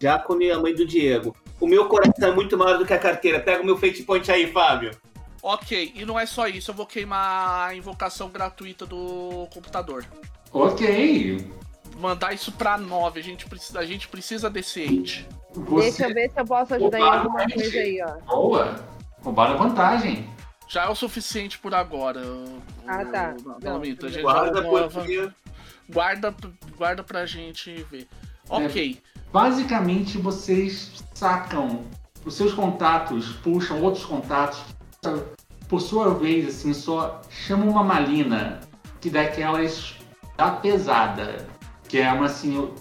Giacomo 0.00 0.40
e 0.40 0.50
a 0.50 0.58
mãe 0.58 0.74
do 0.74 0.86
Diego. 0.86 1.36
O 1.60 1.66
meu 1.66 1.84
coração 1.88 2.30
é 2.30 2.34
muito 2.34 2.56
maior 2.56 2.78
do 2.78 2.86
que 2.86 2.94
a 2.94 2.98
carteira. 2.98 3.38
Pega 3.38 3.62
o 3.62 3.66
meu 3.66 3.76
fate 3.76 4.02
point 4.02 4.32
aí, 4.32 4.50
Fábio. 4.50 4.92
Ok. 5.42 5.92
E 5.94 6.06
não 6.06 6.18
é 6.18 6.24
só 6.24 6.48
isso. 6.48 6.70
Eu 6.70 6.74
vou 6.74 6.86
queimar 6.86 7.68
a 7.68 7.74
invocação 7.76 8.30
gratuita 8.30 8.86
do 8.86 9.46
computador. 9.52 10.06
Ok. 10.52 11.46
mandar 11.98 12.32
isso 12.32 12.50
pra 12.52 12.78
9. 12.78 13.20
A 13.20 13.22
gente 13.22 13.46
precisa, 13.46 13.78
a 13.78 13.84
gente 13.84 14.08
precisa 14.08 14.48
desse 14.48 14.80
ente. 14.82 15.28
Deixa 15.54 16.02
eu 16.04 16.08
Você 16.08 16.14
ver 16.14 16.30
se 16.32 16.40
eu 16.40 16.46
posso 16.46 16.74
ajudar 16.74 16.98
em 16.98 17.02
Opa, 17.02 17.16
alguma 17.18 17.40
gente. 17.42 17.54
coisa 17.54 17.78
aí, 17.78 18.00
ó. 18.02 18.34
boa. 18.34 19.01
Roubaram 19.22 19.56
vantagem. 19.58 20.28
Já 20.68 20.84
é 20.84 20.88
o 20.88 20.94
suficiente 20.94 21.58
por 21.58 21.74
agora. 21.74 22.22
Ah, 22.86 23.04
tá. 23.04 23.34
o- 23.44 23.58
Não. 23.62 23.80
A 23.80 23.84
gente 23.84 24.22
Guarda 24.22 24.62
porque 24.88 25.30
guarda, 25.88 26.34
guarda 26.76 27.02
pra 27.04 27.26
gente 27.26 27.84
ver. 27.90 28.08
Ok. 28.48 29.00
Basicamente, 29.32 30.18
vocês 30.18 31.04
sacam 31.14 31.84
os 32.24 32.34
seus 32.34 32.52
contatos, 32.54 33.32
puxam 33.42 33.80
outros 33.82 34.04
contatos. 34.04 34.62
Por 35.68 35.80
sua 35.80 36.14
vez, 36.14 36.48
assim, 36.48 36.74
só 36.74 37.20
chamam 37.30 37.68
uma 37.68 37.82
malina 37.84 38.60
que 39.00 39.08
daquelas 39.10 39.94
da 40.36 40.50
pesada. 40.50 41.46
Que 41.88 41.98
é 41.98 42.12
uma 42.12 42.26
assim. 42.26 42.72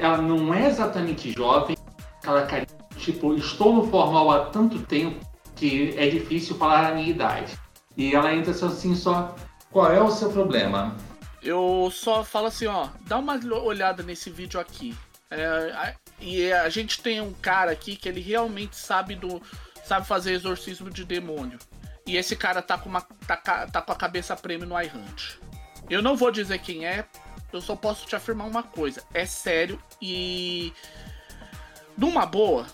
Ela 0.00 0.18
não 0.18 0.52
é 0.52 0.66
exatamente 0.68 1.32
jovem, 1.32 1.74
aquela 2.18 2.44
carinha, 2.46 2.66
tipo, 2.96 3.34
estou 3.34 3.74
no 3.74 3.86
formal 3.88 4.30
há 4.30 4.44
tanto 4.46 4.78
tempo 4.82 5.24
que 5.60 5.94
é 5.98 6.08
difícil 6.08 6.56
falar 6.56 6.88
a 6.88 6.94
minha 6.94 7.10
idade. 7.10 7.56
E 7.94 8.14
ela 8.14 8.34
entra 8.34 8.50
assim 8.50 8.96
só. 8.96 9.36
Qual 9.70 9.92
é 9.92 10.00
o 10.02 10.10
seu 10.10 10.32
problema? 10.32 10.96
Eu 11.42 11.90
só 11.92 12.24
falo 12.24 12.46
assim, 12.46 12.66
ó. 12.66 12.88
Dá 13.06 13.18
uma 13.18 13.38
olhada 13.62 14.02
nesse 14.02 14.30
vídeo 14.30 14.58
aqui. 14.58 14.96
É, 15.30 15.94
e 16.18 16.50
a 16.50 16.68
gente 16.70 17.02
tem 17.02 17.20
um 17.20 17.32
cara 17.34 17.70
aqui 17.70 17.94
que 17.94 18.08
ele 18.08 18.20
realmente 18.20 18.74
sabe 18.74 19.14
do. 19.14 19.40
sabe 19.84 20.06
fazer 20.06 20.32
exorcismo 20.32 20.90
de 20.90 21.04
demônio. 21.04 21.58
E 22.06 22.16
esse 22.16 22.34
cara 22.34 22.62
tá 22.62 22.78
com, 22.78 22.88
uma, 22.88 23.02
tá, 23.26 23.36
tá 23.36 23.82
com 23.82 23.92
a 23.92 23.96
cabeça 23.96 24.34
prêmio 24.34 24.66
no 24.66 24.80
iHunt. 24.80 25.38
Eu 25.88 26.00
não 26.02 26.16
vou 26.16 26.30
dizer 26.30 26.58
quem 26.58 26.86
é, 26.86 27.04
eu 27.52 27.60
só 27.60 27.76
posso 27.76 28.06
te 28.06 28.16
afirmar 28.16 28.46
uma 28.46 28.62
coisa. 28.62 29.02
É 29.12 29.26
sério 29.26 29.80
e. 30.00 30.72
Numa 31.96 32.24
boa, 32.24 32.66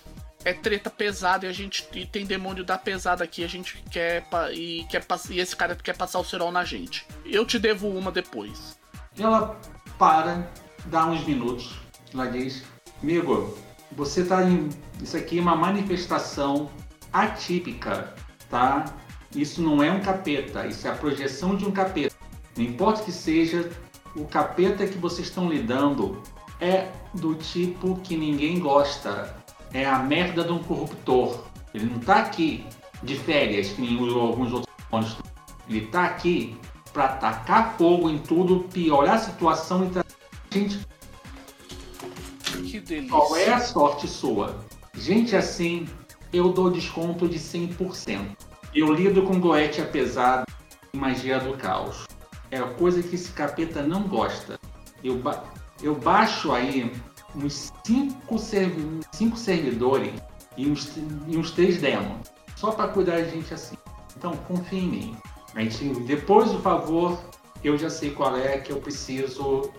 é 0.46 0.52
treta 0.52 0.88
pesada 0.88 1.44
e 1.44 1.48
a 1.48 1.52
gente 1.52 1.84
e 1.92 2.06
tem 2.06 2.24
demônio 2.24 2.64
da 2.64 2.78
pesada 2.78 3.24
aqui. 3.24 3.42
A 3.42 3.48
gente 3.48 3.82
quer. 3.90 4.24
E, 4.52 4.86
quer 4.88 5.04
e 5.28 5.40
esse 5.40 5.56
cara 5.56 5.74
quer 5.74 5.96
passar 5.96 6.20
o 6.20 6.24
cerol 6.24 6.52
na 6.52 6.64
gente. 6.64 7.04
Eu 7.24 7.44
te 7.44 7.58
devo 7.58 7.88
uma 7.88 8.12
depois. 8.12 8.78
Ela 9.18 9.60
para, 9.98 10.48
dá 10.84 11.04
uns 11.06 11.26
minutos, 11.26 11.74
ela 12.14 12.26
diz: 12.26 12.62
Amigo, 13.02 13.58
você 13.90 14.24
tá 14.24 14.44
em. 14.44 14.68
Isso 15.02 15.16
aqui 15.16 15.38
é 15.38 15.42
uma 15.42 15.56
manifestação 15.56 16.70
atípica, 17.12 18.14
tá? 18.48 18.84
Isso 19.34 19.60
não 19.60 19.82
é 19.82 19.90
um 19.90 20.00
capeta, 20.00 20.64
isso 20.64 20.86
é 20.86 20.90
a 20.92 20.94
projeção 20.94 21.56
de 21.56 21.66
um 21.66 21.72
capeta. 21.72 22.14
Não 22.56 22.64
importa 22.64 23.02
que 23.02 23.10
seja, 23.10 23.68
o 24.14 24.24
capeta 24.24 24.86
que 24.86 24.96
vocês 24.96 25.26
estão 25.26 25.48
lidando 25.48 26.22
é 26.60 26.88
do 27.12 27.34
tipo 27.34 27.96
que 27.96 28.16
ninguém 28.16 28.60
gosta. 28.60 29.44
É 29.76 29.84
a 29.84 29.98
merda 29.98 30.42
de 30.42 30.50
um 30.52 30.58
corruptor. 30.58 31.44
Ele 31.74 31.84
não 31.84 31.98
tá 31.98 32.16
aqui 32.20 32.64
de 33.02 33.14
férias, 33.14 33.68
que 33.68 33.82
nem 33.82 33.98
alguns 33.98 34.50
outros 34.52 34.74
demônios. 34.90 35.16
Ele 35.68 35.82
tá 35.88 36.04
aqui 36.04 36.56
para 36.94 37.08
tacar 37.08 37.74
fogo 37.76 38.08
em 38.08 38.16
tudo, 38.18 38.60
piorar 38.72 39.16
a 39.16 39.18
situação 39.18 39.84
e 39.84 39.90
trazer 39.90 40.08
gente 40.50 40.80
Que 42.70 42.80
delícia. 42.80 43.10
qual 43.10 43.36
é 43.36 43.52
a 43.52 43.60
sorte 43.60 44.08
sua? 44.08 44.56
Gente 44.94 45.36
assim, 45.36 45.86
eu 46.32 46.50
dou 46.54 46.70
desconto 46.70 47.28
de 47.28 47.38
100%. 47.38 48.34
Eu 48.74 48.90
lido 48.94 49.24
com 49.24 49.38
goethe 49.38 49.82
pesado 49.82 50.46
e 50.92 50.96
magia 50.96 51.38
do 51.38 51.54
caos. 51.58 52.06
É 52.50 52.56
a 52.58 52.66
coisa 52.66 53.02
que 53.02 53.14
esse 53.14 53.30
capeta 53.32 53.82
não 53.82 54.04
gosta. 54.04 54.58
Eu, 55.04 55.18
ba- 55.18 55.44
eu 55.82 55.94
baixo 55.94 56.50
aí 56.52 56.90
uns 57.36 57.72
5 57.84 58.38
servi 58.38 59.00
cinco 59.12 59.36
servidores 59.36 60.12
e 60.56 60.66
uns, 60.66 60.90
e 61.28 61.36
uns 61.36 61.50
3 61.50 61.80
demos. 61.80 62.28
Só 62.56 62.72
para 62.72 62.88
cuidar 62.88 63.20
de 63.20 63.30
gente 63.30 63.52
assim. 63.52 63.76
Então 64.16 64.34
confia 64.48 64.78
em 64.78 64.88
mim. 64.88 65.16
A 65.54 65.62
gente, 65.62 65.88
depois 66.04 66.50
do 66.50 66.60
favor, 66.60 67.18
eu 67.62 67.76
já 67.76 67.90
sei 67.90 68.10
qual 68.10 68.36
é 68.36 68.58
que 68.58 68.72
eu 68.72 68.80
preciso 68.80 69.70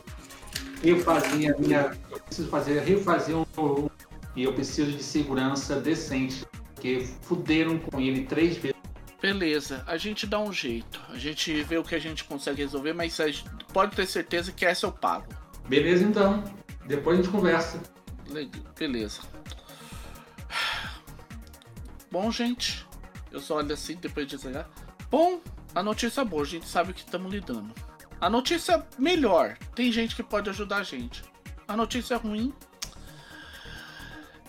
refazer 0.83 1.55
a 1.55 1.59
minha. 1.59 1.97
Eu 2.11 2.19
preciso 2.19 2.49
fazer, 2.49 2.79
refazer 2.81 3.35
um. 3.35 3.89
E 4.35 4.43
eu 4.43 4.53
preciso 4.53 4.91
de 4.91 5.03
segurança 5.03 5.79
decente. 5.79 6.45
Porque 6.73 7.07
fuderam 7.23 7.79
com 7.79 7.99
ele 7.99 8.25
três 8.25 8.57
vezes. 8.57 8.77
Beleza, 9.19 9.83
a 9.87 9.97
gente 9.97 10.27
dá 10.27 10.39
um 10.39 10.53
jeito. 10.53 11.01
A 11.09 11.17
gente 11.17 11.63
vê 11.63 11.77
o 11.77 11.83
que 11.83 11.95
a 11.95 11.99
gente 11.99 12.23
consegue 12.23 12.61
resolver, 12.61 12.93
mas 12.93 13.17
pode 13.73 13.95
ter 13.95 14.05
certeza 14.05 14.51
que 14.51 14.63
essa 14.63 14.85
eu 14.85 14.91
pago. 14.91 15.25
Beleza 15.67 16.03
então. 16.03 16.43
Depois 16.87 17.19
a 17.19 17.21
gente 17.21 17.31
conversa. 17.31 17.81
Le- 18.29 18.49
Beleza. 18.77 19.21
Bom, 22.09 22.31
gente, 22.31 22.87
eu 23.31 23.39
só 23.39 23.57
olho 23.57 23.73
assim 23.73 23.95
depois 23.95 24.25
de 24.27 24.35
desligar. 24.37 24.67
Bom, 25.09 25.41
a 25.75 25.83
notícia 25.83 26.21
é 26.21 26.25
boa, 26.25 26.43
a 26.43 26.45
gente 26.45 26.67
sabe 26.67 26.91
o 26.91 26.93
que 26.93 27.01
estamos 27.01 27.31
lidando. 27.31 27.73
A 28.19 28.29
notícia 28.29 28.85
melhor, 28.97 29.57
tem 29.75 29.91
gente 29.91 30.15
que 30.15 30.23
pode 30.23 30.49
ajudar 30.49 30.77
a 30.77 30.83
gente. 30.83 31.23
A 31.67 31.75
notícia 31.75 32.17
ruim 32.17 32.53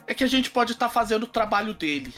é 0.07 0.15
que 0.15 0.25
a 0.25 0.29
gente 0.29 0.51
pode 0.51 0.73
estar 0.73 0.89
fazendo 0.89 1.25
o 1.25 1.27
trabalho 1.27 1.75
dele. 1.75 2.15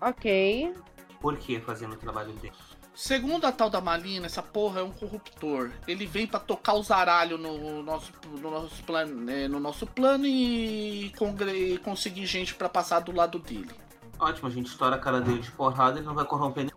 Ok. 0.00 0.74
Por 1.20 1.36
que 1.38 1.60
fazendo 1.60 1.92
o 1.94 1.96
trabalho 1.96 2.32
dele? 2.34 2.52
Segundo 2.94 3.46
a 3.46 3.52
tal 3.52 3.70
da 3.70 3.80
Malina, 3.80 4.26
essa 4.26 4.42
porra 4.42 4.80
é 4.80 4.82
um 4.82 4.90
corruptor. 4.90 5.70
Ele 5.86 6.06
vem 6.06 6.26
pra 6.26 6.40
tocar 6.40 6.74
o 6.74 6.82
zaralho 6.82 7.38
no 7.38 7.82
nosso, 7.82 8.12
no 8.26 8.50
nosso, 8.50 8.82
plano, 8.84 9.30
é, 9.30 9.48
no 9.48 9.60
nosso 9.60 9.86
plano 9.86 10.26
e, 10.26 11.06
e 11.06 11.78
conseguir 11.78 12.26
gente 12.26 12.54
pra 12.54 12.68
passar 12.68 13.00
do 13.00 13.12
lado 13.12 13.38
dele. 13.38 13.70
Ótimo, 14.18 14.48
a 14.48 14.50
gente 14.50 14.66
estoura 14.66 14.96
a 14.96 14.98
cara 14.98 15.20
dele 15.20 15.40
de 15.40 15.50
porrada, 15.52 15.98
ele 15.98 16.06
não 16.06 16.14
vai 16.14 16.26
corromper 16.26 16.64
nem. 16.64 16.74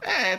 É, 0.00 0.38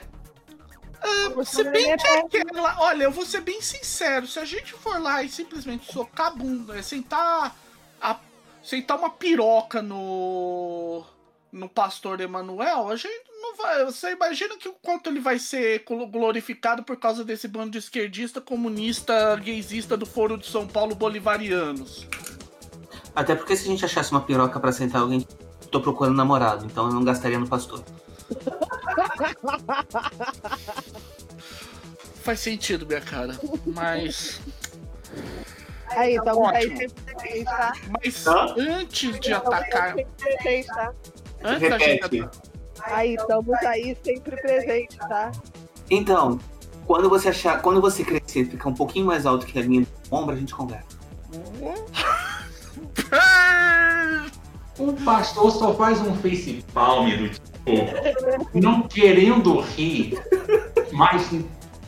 Se 1.43 1.63
bem 1.63 1.95
que 1.97 2.07
é 2.07 2.19
aquela. 2.19 2.81
Olha, 2.81 3.03
eu 3.03 3.11
vou 3.11 3.25
ser 3.25 3.41
bem 3.41 3.61
sincero. 3.61 4.27
Se 4.27 4.39
a 4.39 4.45
gente 4.45 4.73
for 4.73 5.01
lá 5.01 5.23
e 5.23 5.29
simplesmente 5.29 5.91
socar 5.91 6.27
a 6.27 6.31
bunda, 6.31 6.77
é 6.77 6.81
sentar. 6.81 7.55
A, 8.01 8.17
sentar 8.63 8.97
uma 8.97 9.09
piroca 9.09 9.81
no. 9.81 11.03
No 11.51 11.67
pastor 11.67 12.21
Emanuel, 12.21 12.89
a 12.89 12.95
gente 12.95 13.28
não 13.49 13.55
vai. 13.55 13.85
Você 13.85 14.11
imagina 14.11 14.57
que 14.57 14.67
o 14.69 14.73
quanto 14.73 15.09
ele 15.09 15.19
vai 15.19 15.39
ser 15.39 15.83
glo- 15.87 16.07
glorificado 16.07 16.83
por 16.83 16.97
causa 16.97 17.23
desse 17.23 17.47
bando 17.47 17.71
de 17.71 17.77
esquerdista, 17.79 18.39
comunista, 18.41 19.35
gaysista 19.37 19.95
do 19.97 20.05
Foro 20.05 20.37
de 20.37 20.45
São 20.47 20.67
Paulo 20.67 20.93
bolivarianos. 20.95 22.07
Até 23.15 23.35
porque 23.35 23.55
se 23.55 23.65
a 23.65 23.71
gente 23.71 23.83
achasse 23.85 24.11
uma 24.11 24.21
piroca 24.21 24.59
pra 24.59 24.71
sentar 24.71 25.01
alguém, 25.01 25.25
tô 25.71 25.81
procurando 25.81 26.15
namorado, 26.15 26.65
então 26.65 26.87
eu 26.87 26.93
não 26.93 27.03
gastaria 27.03 27.39
no 27.39 27.47
pastor. 27.47 27.83
Faz 32.21 32.39
sentido, 32.39 32.85
minha 32.85 33.01
cara. 33.01 33.37
Mas. 33.65 34.39
Aí, 35.87 36.15
então 36.15 36.45
aí 36.47 36.67
Ótimo. 36.67 37.45
tá? 37.45 37.73
Mas 38.03 38.27
Hã? 38.27 38.55
antes 38.57 39.19
de 39.19 39.33
atacar. 39.33 39.95
Tá? 39.95 40.93
Antes 41.43 41.69
da 41.69 41.77
gente. 41.79 42.29
Aí, 42.83 43.15
estamos 43.15 43.53
aí 43.63 43.97
sempre 44.03 44.35
presente, 44.41 44.97
tá? 44.97 45.31
Então, 45.89 46.39
quando 46.85 47.09
você 47.09 47.29
achar, 47.29 47.61
quando 47.61 47.81
você 47.81 48.03
crescer, 48.03 48.41
e 48.41 48.45
ficar 48.45 48.69
um 48.69 48.73
pouquinho 48.73 49.05
mais 49.05 49.25
alto 49.25 49.45
que 49.45 49.57
a 49.57 49.61
linha 49.61 49.81
do 49.81 50.15
ombro, 50.15 50.35
a 50.35 50.37
gente 50.37 50.53
conversa. 50.53 50.97
O 54.77 54.93
pastor 55.05 55.51
só 55.51 55.73
faz 55.75 56.01
um 56.01 56.15
face 56.15 56.63
palm 56.73 57.09
do 57.09 57.29
tipo, 57.29 57.49
não 58.53 58.87
querendo 58.87 59.59
rir, 59.59 60.17
mas 60.91 61.29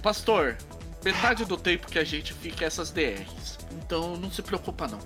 Pastor, 0.02 0.58
metade 1.04 1.46
do 1.46 1.56
tempo 1.56 1.88
que 1.88 2.00
a 2.00 2.04
gente 2.04 2.34
fica 2.34 2.66
é 2.66 2.68
essas 2.68 2.92
DRs. 2.92 3.41
Então 3.78 4.16
não 4.18 4.30
se 4.32 4.42
preocupa 4.42 4.88
não. 4.88 5.00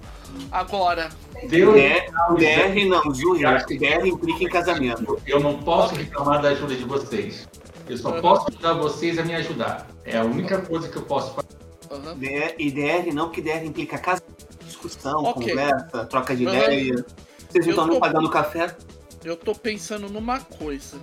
Agora, 0.51 1.09
Deus 1.49 1.75
É, 1.77 2.07
DR 2.37 2.85
não, 2.87 3.11
viu, 3.11 3.35
gente? 3.37 3.77
DR 3.77 4.05
implica 4.07 4.43
em 4.43 4.49
casamento. 4.49 5.19
Eu 5.25 5.39
não 5.39 5.57
posso 5.61 5.95
reclamar 5.95 6.41
da 6.41 6.49
ajuda 6.49 6.75
de 6.75 6.83
vocês. 6.83 7.47
Eu 7.87 7.97
só 7.97 8.19
posso 8.19 8.47
ajudar 8.49 8.73
vocês 8.73 9.17
a 9.19 9.23
me 9.23 9.35
ajudar. 9.35 9.87
É 10.03 10.17
a 10.17 10.23
única 10.23 10.59
coisa 10.61 10.89
que 10.89 10.97
eu 10.97 11.03
posso 11.03 11.33
fazer. 11.33 11.47
aham, 11.91 12.17
DR, 12.17 12.55
e 12.57 12.71
DR 12.71 13.13
não, 13.13 13.25
porque 13.27 13.41
DR 13.41 13.63
implica 13.65 13.97
casamento, 13.97 14.47
discussão, 14.65 15.23
Ok. 15.23 15.49
conversa, 15.49 16.05
troca 16.05 16.35
de 16.35 16.47
Aham. 16.47 16.55
ideia. 16.57 17.05
Vocês 17.49 17.65
não 17.65 17.71
estão 17.71 17.87
tô- 17.87 17.93
me 17.93 17.99
pagando 17.99 18.29
café? 18.29 18.75
eu 19.23 19.35
tô 19.35 19.53
pensando 19.55 20.09
numa 20.09 20.39
coisa. 20.39 20.97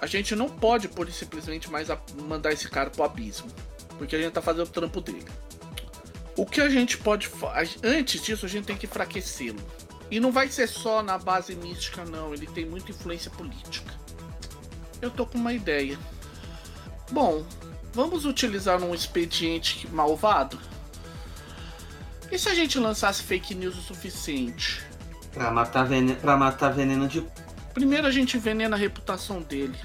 A 0.00 0.06
gente 0.06 0.34
não 0.36 0.48
pode 0.48 0.88
e 1.08 1.12
simplesmente 1.12 1.70
mais 1.70 1.88
mandar 2.26 2.52
esse 2.52 2.68
cara 2.68 2.88
pro 2.90 3.02
abismo. 3.04 3.48
Porque 3.98 4.14
a 4.14 4.18
gente 4.22 4.32
tá 4.32 4.40
fazendo 4.42 4.64
o 4.66 4.70
trampo 4.70 5.00
dele. 5.00 5.24
O 6.38 6.46
que 6.46 6.60
a 6.60 6.68
gente 6.68 6.96
pode 6.96 7.26
fazer. 7.26 7.80
Antes 7.82 8.22
disso, 8.22 8.46
a 8.46 8.48
gente 8.48 8.66
tem 8.66 8.76
que 8.76 8.86
enfraquecê-lo. 8.86 9.58
E 10.08 10.20
não 10.20 10.30
vai 10.30 10.48
ser 10.48 10.68
só 10.68 11.02
na 11.02 11.18
base 11.18 11.56
mística, 11.56 12.04
não. 12.04 12.32
Ele 12.32 12.46
tem 12.46 12.64
muita 12.64 12.92
influência 12.92 13.28
política. 13.28 13.92
Eu 15.02 15.10
tô 15.10 15.26
com 15.26 15.36
uma 15.36 15.52
ideia. 15.52 15.98
Bom, 17.10 17.44
vamos 17.92 18.24
utilizar 18.24 18.80
um 18.80 18.94
expediente 18.94 19.88
malvado? 19.88 20.56
E 22.30 22.38
se 22.38 22.48
a 22.48 22.54
gente 22.54 22.78
lançasse 22.78 23.24
fake 23.24 23.52
news 23.56 23.76
o 23.76 23.82
suficiente? 23.82 24.80
Pra 25.32 25.50
matar, 25.50 25.82
veneno, 25.82 26.20
pra 26.20 26.36
matar 26.36 26.72
veneno 26.72 27.08
de. 27.08 27.26
Primeiro 27.74 28.06
a 28.06 28.12
gente 28.12 28.36
envenena 28.36 28.76
a 28.76 28.78
reputação 28.78 29.42
dele. 29.42 29.76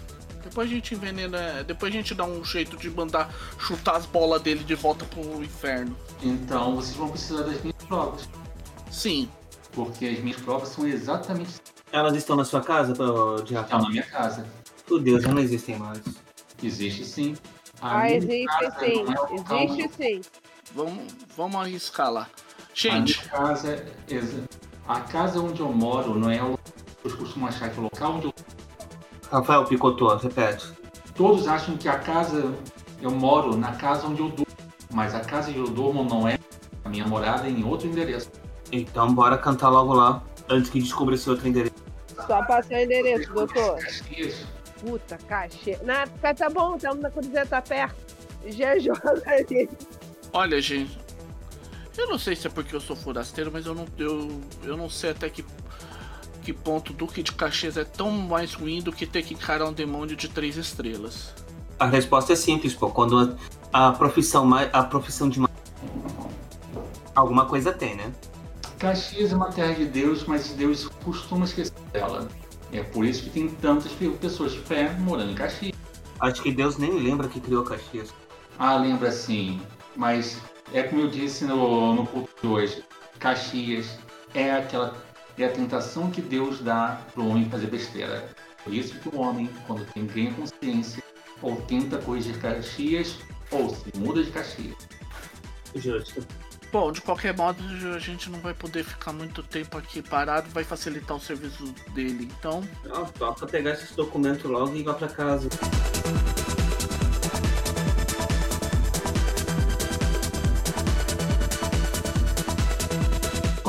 Depois 0.53 0.69
a 0.69 0.73
gente 0.75 0.93
envenena. 0.93 1.63
Depois 1.63 1.91
a 1.91 1.97
gente 1.97 2.13
dá 2.13 2.23
um 2.25 2.45
jeito 2.45 2.77
de 2.77 2.87
mandar 2.87 3.33
chutar 3.57 3.95
as 3.95 4.05
bolas 4.05 4.39
dele 4.39 4.63
de 4.63 4.75
volta 4.75 5.03
pro 5.05 5.43
inferno. 5.43 5.97
Então 6.21 6.75
vocês 6.75 6.95
vão 6.95 7.09
precisar 7.09 7.41
das 7.41 7.59
minhas 7.63 7.83
provas. 7.87 8.29
Sim. 8.91 9.27
Porque 9.71 10.05
as 10.05 10.19
minhas 10.19 10.39
provas 10.39 10.69
são 10.69 10.85
exatamente 10.87 11.55
Elas 11.91 12.15
estão 12.15 12.35
na 12.35 12.45
sua 12.45 12.61
casa, 12.61 12.93
ô, 13.03 13.41
Diabo? 13.41 13.65
estão 13.65 13.81
na 13.81 13.89
minha 13.89 14.03
casa. 14.03 14.45
Meu 14.87 14.99
Deus, 14.99 15.23
não 15.23 15.39
existem 15.39 15.75
mais. 15.79 15.99
Existe 16.61 17.03
sim. 17.03 17.35
A 17.81 18.01
Ah, 18.01 18.03
minha 18.03 18.17
existe 18.17 18.79
sim. 18.79 19.03
não 19.03 19.57
é 19.57 19.63
Existe 19.65 19.89
sim. 19.97 20.21
Vamos, 20.75 21.13
vamos 21.35 21.55
arriscar 21.59 22.11
lá. 22.11 22.21
A 22.21 22.65
Gente, 22.75 23.17
minha 23.19 23.29
casa, 23.31 23.85
exa- 24.07 24.43
a 24.87 24.99
casa 25.01 25.39
onde 25.41 25.61
eu 25.61 25.71
moro 25.73 26.13
não 26.13 26.29
é 26.29 26.43
o 26.43 26.59
eu 27.03 27.17
costumo 27.17 27.47
achar 27.47 27.69
que 27.71 27.77
é 27.77 27.79
o 27.79 27.83
local 27.85 28.13
onde 28.13 28.25
eu... 28.27 28.33
Rafael 29.31 29.65
Picotô, 29.65 30.15
repete. 30.15 30.71
todos 31.15 31.47
acham 31.47 31.75
que 31.77 31.87
a 31.87 31.97
casa 31.97 32.53
eu 33.01 33.11
moro 33.11 33.57
na 33.57 33.73
casa 33.73 34.07
onde 34.07 34.21
eu 34.21 34.29
durmo, 34.29 34.47
mas 34.91 35.13
a 35.13 35.19
casa 35.19 35.49
onde 35.49 35.59
eu 35.59 35.67
durmo 35.67 36.03
não 36.03 36.27
é 36.27 36.39
a 36.83 36.89
minha 36.89 37.07
morada 37.07 37.47
é 37.47 37.49
em 37.49 37.63
outro 37.63 37.87
endereço. 37.87 38.29
Então 38.71 39.13
bora 39.13 39.37
cantar 39.37 39.69
logo 39.69 39.93
lá, 39.93 40.23
antes 40.49 40.69
que 40.69 40.79
descubra 40.79 41.15
esse 41.15 41.29
outro 41.29 41.47
endereço. 41.47 41.75
Só 42.27 42.43
passar 42.45 42.75
o 42.75 42.79
endereço, 42.79 43.31
doutor. 43.33 43.77
Caxias. 43.79 44.45
Puta, 44.79 45.17
caixa. 45.17 45.79
Na, 45.83 46.05
tá 46.33 46.49
bom, 46.49 46.75
estamos 46.75 47.01
na 47.01 47.09
Cruzeiro, 47.09 47.47
tá 47.47 47.61
perto. 47.61 47.95
GJ 48.45 48.91
ali. 49.25 49.69
olha, 50.33 50.61
gente. 50.61 50.97
Eu 51.97 52.07
não 52.07 52.17
sei 52.17 52.35
se 52.35 52.47
é 52.47 52.49
porque 52.49 52.75
eu 52.75 52.81
sou 52.81 52.95
forasteiro, 52.95 53.51
mas 53.51 53.65
eu 53.65 53.75
não, 53.75 53.85
eu, 53.97 54.41
eu 54.63 54.75
não 54.75 54.89
sei 54.89 55.11
até 55.11 55.29
que, 55.29 55.45
que 56.43 56.53
ponto 56.53 56.91
o 56.91 56.95
Duque 56.95 57.23
de 57.23 57.31
Caxias 57.31 57.77
é 57.77 57.83
tão 57.83 58.11
mais 58.11 58.53
ruim 58.53 58.81
do 58.81 58.91
que 58.91 59.07
ter 59.07 59.23
que 59.23 59.33
encarar 59.33 59.65
um 59.65 59.73
demônio 59.73 60.15
de 60.15 60.27
três 60.27 60.57
estrelas. 60.57 61.33
A 61.79 61.85
resposta 61.87 62.33
é 62.33 62.35
simples, 62.35 62.73
pô. 62.73 62.89
Quando 62.89 63.37
a, 63.71 63.87
a 63.87 63.91
profissão 63.93 64.45
mais. 64.45 64.69
A 64.73 64.83
profissão 64.83 65.29
de. 65.29 65.41
Alguma 67.15 67.45
coisa 67.45 67.71
tem, 67.71 67.95
né? 67.95 68.11
Caxias 68.77 69.31
é 69.31 69.35
uma 69.35 69.51
terra 69.51 69.73
de 69.73 69.85
Deus, 69.85 70.25
mas 70.25 70.49
Deus 70.49 70.89
costuma 71.03 71.45
esquecer 71.45 71.73
dela. 71.91 72.27
É 72.71 72.83
por 72.83 73.05
isso 73.05 73.23
que 73.23 73.29
tem 73.29 73.47
tantas 73.49 73.91
pe- 73.93 74.09
pessoas 74.09 74.51
de 74.51 74.59
fé 74.59 74.91
morando 74.99 75.31
em 75.31 75.35
Caxias. 75.35 75.73
Acho 76.19 76.41
que 76.41 76.51
Deus 76.51 76.77
nem 76.77 76.91
lembra 76.91 77.27
que 77.27 77.39
criou 77.39 77.63
Caxias. 77.63 78.13
Ah, 78.57 78.75
lembra 78.75 79.11
sim. 79.11 79.61
Mas 79.95 80.37
é 80.73 80.83
como 80.83 81.01
eu 81.01 81.07
disse 81.09 81.45
no, 81.45 81.93
no 81.95 82.05
culto 82.07 82.29
de 82.41 82.47
hoje. 82.47 82.83
Caxias 83.19 83.97
é 84.33 84.51
aquela 84.51 84.95
é 85.37 85.45
a 85.45 85.51
tentação 85.51 86.11
que 86.11 86.21
Deus 86.21 86.59
dá 86.59 87.01
para 87.13 87.21
o 87.21 87.29
homem 87.29 87.49
fazer 87.49 87.67
besteira. 87.67 88.29
Por 88.63 88.73
isso 88.73 88.97
que 88.99 89.09
o 89.09 89.19
homem, 89.19 89.49
quando 89.67 89.85
tem 89.93 90.05
ganha 90.05 90.33
consciência, 90.33 91.03
ou 91.41 91.55
tenta 91.63 91.97
corrigir 91.97 92.39
Caxias, 92.39 93.17
ou 93.51 93.69
se 93.75 93.97
muda 93.97 94.23
de 94.23 94.31
Caxias. 94.31 94.77
Justo. 95.75 96.25
Bom, 96.71 96.91
de 96.91 97.01
qualquer 97.01 97.37
modo, 97.37 97.63
a 97.95 97.99
gente 97.99 98.31
não 98.31 98.39
vai 98.39 98.53
poder 98.53 98.83
ficar 98.83 99.13
muito 99.13 99.43
tempo 99.43 99.77
aqui 99.77 100.01
parado, 100.01 100.49
vai 100.49 100.63
facilitar 100.63 101.15
o 101.15 101.19
serviço 101.19 101.65
dele. 101.93 102.27
Então, 102.39 102.63
Ó, 102.89 103.05
toca 103.05 103.45
pegar 103.45 103.73
esses 103.73 103.95
documentos 103.95 104.49
logo 104.49 104.73
e 104.73 104.79
ir 104.79 104.83
lá 104.83 104.95
pra 104.95 105.07
casa. 105.07 105.49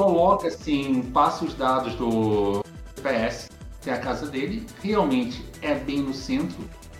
Coloca 0.04 0.48
assim, 0.48 1.00
passa 1.14 1.46
os 1.46 1.54
dados 1.54 1.94
do 1.94 2.62
PS, 2.96 3.48
que 3.80 3.88
é 3.88 3.94
a 3.94 3.98
casa 3.98 4.26
dele. 4.26 4.66
Realmente 4.82 5.42
é 5.62 5.74
bem 5.74 6.00
no 6.00 6.12
centro. 6.12 6.58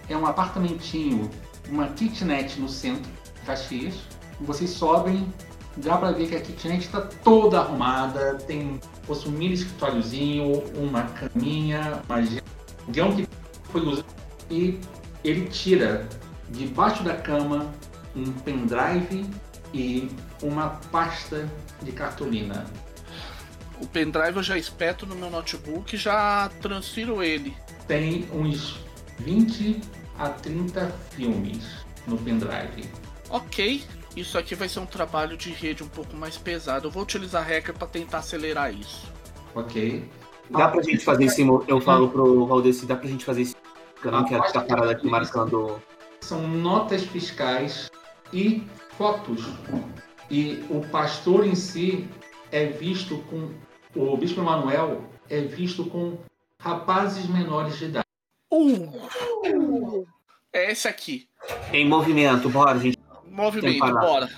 É 0.09 0.17
um 0.17 0.25
apartamentinho, 0.25 1.31
uma 1.69 1.89
kitnet 1.89 2.59
no 2.59 2.67
centro, 2.67 3.13
Caxias. 3.45 3.97
Vocês 4.41 4.71
sobem, 4.71 5.31
dá 5.77 5.99
pra 5.99 6.13
ver 6.13 6.31
que 6.31 6.35
a 6.35 6.41
kitnet 6.41 6.87
está 6.87 7.03
toda 7.03 7.61
arrumada. 7.61 8.37
Tem 8.47 8.81
um 9.07 9.31
mini 9.33 9.53
escritóriozinho, 9.53 10.65
uma 10.75 11.03
caminha, 11.03 12.01
uma 12.09 12.21
guião 12.89 13.15
que 13.15 13.29
foi 13.65 13.83
usado. 13.83 14.07
E 14.51 14.81
ele 15.23 15.45
tira 15.51 16.09
debaixo 16.49 17.05
da 17.05 17.15
cama 17.15 17.71
um 18.17 18.33
pendrive 18.33 19.27
e 19.75 20.09
uma 20.43 20.81
pasta 20.91 21.47
de 21.83 21.93
cartolina. 21.93 22.65
O 23.85 23.87
pendrive 23.87 24.37
eu 24.39 24.43
já 24.43 24.57
espeto 24.59 25.07
no 25.07 25.15
meu 25.15 25.31
notebook 25.31 25.95
e 25.95 25.99
já 25.99 26.51
transfiro 26.61 27.23
ele. 27.23 27.55
Tem 27.87 28.27
uns 28.33 28.79
20 29.21 29.81
a 30.19 30.31
30 30.31 30.89
filmes 31.11 31.65
no 32.07 32.17
pendrive. 32.17 32.89
Ok, 33.29 33.83
isso 34.17 34.39
aqui 34.39 34.55
vai 34.55 34.69
ser 34.69 34.81
um 34.81 34.87
trabalho 34.87 35.37
de 35.37 35.51
rede 35.51 35.83
um 35.83 35.89
pouco 35.89 36.17
mais 36.17 36.37
pesado. 36.37 36.87
Eu 36.89 36.91
vou 36.91 37.03
utilizar 37.03 37.47
hacker 37.47 37.75
para 37.75 37.87
tentar 37.87 38.19
acelerar 38.19 38.73
isso. 38.73 39.13
Ok? 39.55 40.09
Dá 40.51 40.69
pra 40.69 40.83
gente 40.83 41.05
fazer 41.05 41.25
esse. 41.25 41.43
mo- 41.45 41.65
Eu 41.69 41.81
falo 41.81 42.09
pro 42.09 42.47
Valdeci, 42.47 42.87
dá 42.87 42.97
pra 42.97 43.09
gente 43.09 43.25
fazer 43.25 43.43
esse. 43.43 43.57
Eu 44.05 44.11
não 44.11 44.25
quero 44.25 44.43
ficar 44.45 44.63
parado 44.63 44.91
aqui 44.91 45.07
marcando. 45.07 45.81
São 46.21 46.47
notas 46.47 47.03
fiscais 47.05 47.91
e 48.33 48.63
fotos. 48.99 49.47
E 50.31 50.65
o 50.71 50.81
pastor 50.91 51.47
em 51.47 51.55
si 51.55 52.07
é 52.53 52.67
visto 52.67 53.19
com. 53.31 53.51
O 53.95 54.17
Bispo 54.17 54.41
Emanuel 54.41 55.05
é 55.31 55.41
visto 55.43 55.85
com 55.87 56.19
rapazes 56.61 57.27
menores 57.27 57.79
de 57.79 57.85
idade. 57.87 58.07
Uh, 58.53 60.07
É 60.53 60.71
esse 60.71 60.87
aqui. 60.87 61.29
Em 61.73 61.87
movimento, 61.87 62.49
bora, 62.49 62.79
gente. 62.79 62.99
Movimento, 63.27 63.79
bora. 63.93 64.29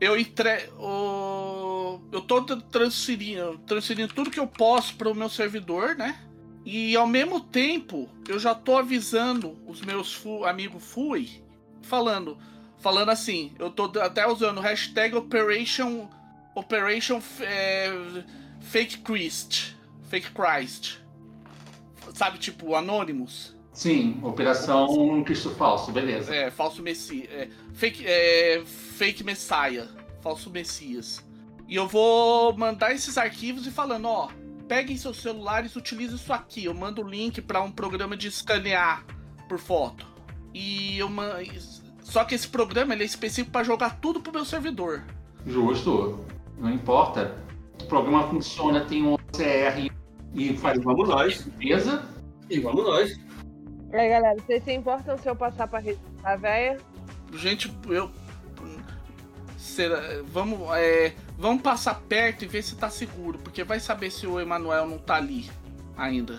Eu 0.00 0.16
entre... 0.16 0.68
o- 0.78 2.00
Eu 2.12 2.20
tô 2.20 2.42
tra- 2.42 2.56
transferindo, 2.70 3.58
transferindo 3.66 4.12
tudo 4.14 4.30
que 4.30 4.38
eu 4.40 4.46
posso 4.46 4.94
para 4.96 5.08
o 5.10 5.14
meu 5.14 5.28
servidor, 5.28 5.94
né? 5.96 6.18
E 6.64 6.94
ao 6.96 7.06
mesmo 7.06 7.40
tempo, 7.40 8.08
eu 8.28 8.38
já 8.38 8.54
tô 8.54 8.76
avisando 8.78 9.58
os 9.66 9.80
meus 9.80 10.12
fu... 10.14 10.44
amigos 10.44 10.84
FUI, 10.84 11.42
falando, 11.82 12.38
falando 12.78 13.08
assim, 13.10 13.52
eu 13.58 13.68
tô 13.70 13.84
até 14.00 14.26
usando 14.28 14.58
o 14.58 14.60
hashtag 14.60 15.16
Operation 15.16 16.08
Operation 16.54 17.20
é, 17.40 17.90
Fake 18.62 18.98
Christ, 18.98 19.74
Fake 20.08 20.30
Christ. 20.30 20.98
Sabe, 22.14 22.38
tipo 22.38 22.74
Anonymous? 22.74 23.54
Sim, 23.72 24.18
Operação 24.22 25.22
Cristo 25.24 25.50
Falso, 25.50 25.90
beleza. 25.92 26.34
É, 26.34 26.50
falso 26.50 26.82
Messias. 26.82 27.28
É, 27.30 27.48
fake, 27.72 28.04
é, 28.06 28.62
fake 28.66 29.24
Messiah. 29.24 29.88
Falso 30.20 30.50
Messias. 30.50 31.24
E 31.66 31.74
eu 31.74 31.88
vou 31.88 32.56
mandar 32.56 32.92
esses 32.92 33.16
arquivos 33.16 33.66
e 33.66 33.70
falando, 33.70 34.06
ó, 34.06 34.28
peguem 34.68 34.96
seus 34.96 35.22
celulares, 35.22 35.74
utilizem 35.74 36.16
isso 36.16 36.32
aqui. 36.32 36.66
Eu 36.66 36.74
mando 36.74 37.02
o 37.02 37.08
link 37.08 37.40
pra 37.40 37.62
um 37.62 37.70
programa 37.70 38.16
de 38.16 38.28
escanear 38.28 39.04
por 39.48 39.58
foto. 39.58 40.06
E 40.52 40.98
eu 40.98 41.08
man... 41.08 41.38
Só 42.02 42.24
que 42.24 42.34
esse 42.34 42.48
programa 42.48 42.92
ele 42.92 43.04
é 43.04 43.06
específico 43.06 43.50
pra 43.50 43.64
jogar 43.64 44.00
tudo 44.00 44.20
pro 44.20 44.32
meu 44.32 44.44
servidor. 44.44 45.02
Justo. 45.46 46.26
Não 46.58 46.70
importa. 46.70 47.42
O 47.92 47.94
programa 47.94 48.26
funciona, 48.26 48.80
tem 48.86 49.02
um 49.02 49.12
OCR 49.12 49.90
e 50.32 50.56
faz 50.56 50.82
vamos 50.82 51.06
nós. 51.06 51.44
limpeza. 51.44 52.02
E 52.48 52.58
vamos 52.58 52.84
nós. 52.86 53.20
Aí, 53.92 54.08
galera, 54.08 54.34
vocês 54.40 54.64
se 54.64 54.72
importam 54.72 55.18
se 55.18 55.28
eu 55.28 55.36
passar 55.36 55.68
pra 55.68 55.78
registrar 55.78 56.32
a 56.32 56.36
véia? 56.36 56.78
Gente, 57.34 57.70
eu. 57.90 58.10
Será, 59.58 60.00
vamos, 60.24 60.58
é, 60.74 61.12
vamos 61.36 61.60
passar 61.60 62.00
perto 62.08 62.46
e 62.46 62.48
ver 62.48 62.62
se 62.62 62.74
tá 62.76 62.88
seguro, 62.88 63.38
porque 63.38 63.62
vai 63.62 63.78
saber 63.78 64.10
se 64.10 64.26
o 64.26 64.40
Emanuel 64.40 64.86
não 64.88 64.96
tá 64.96 65.16
ali 65.16 65.50
ainda. 65.94 66.38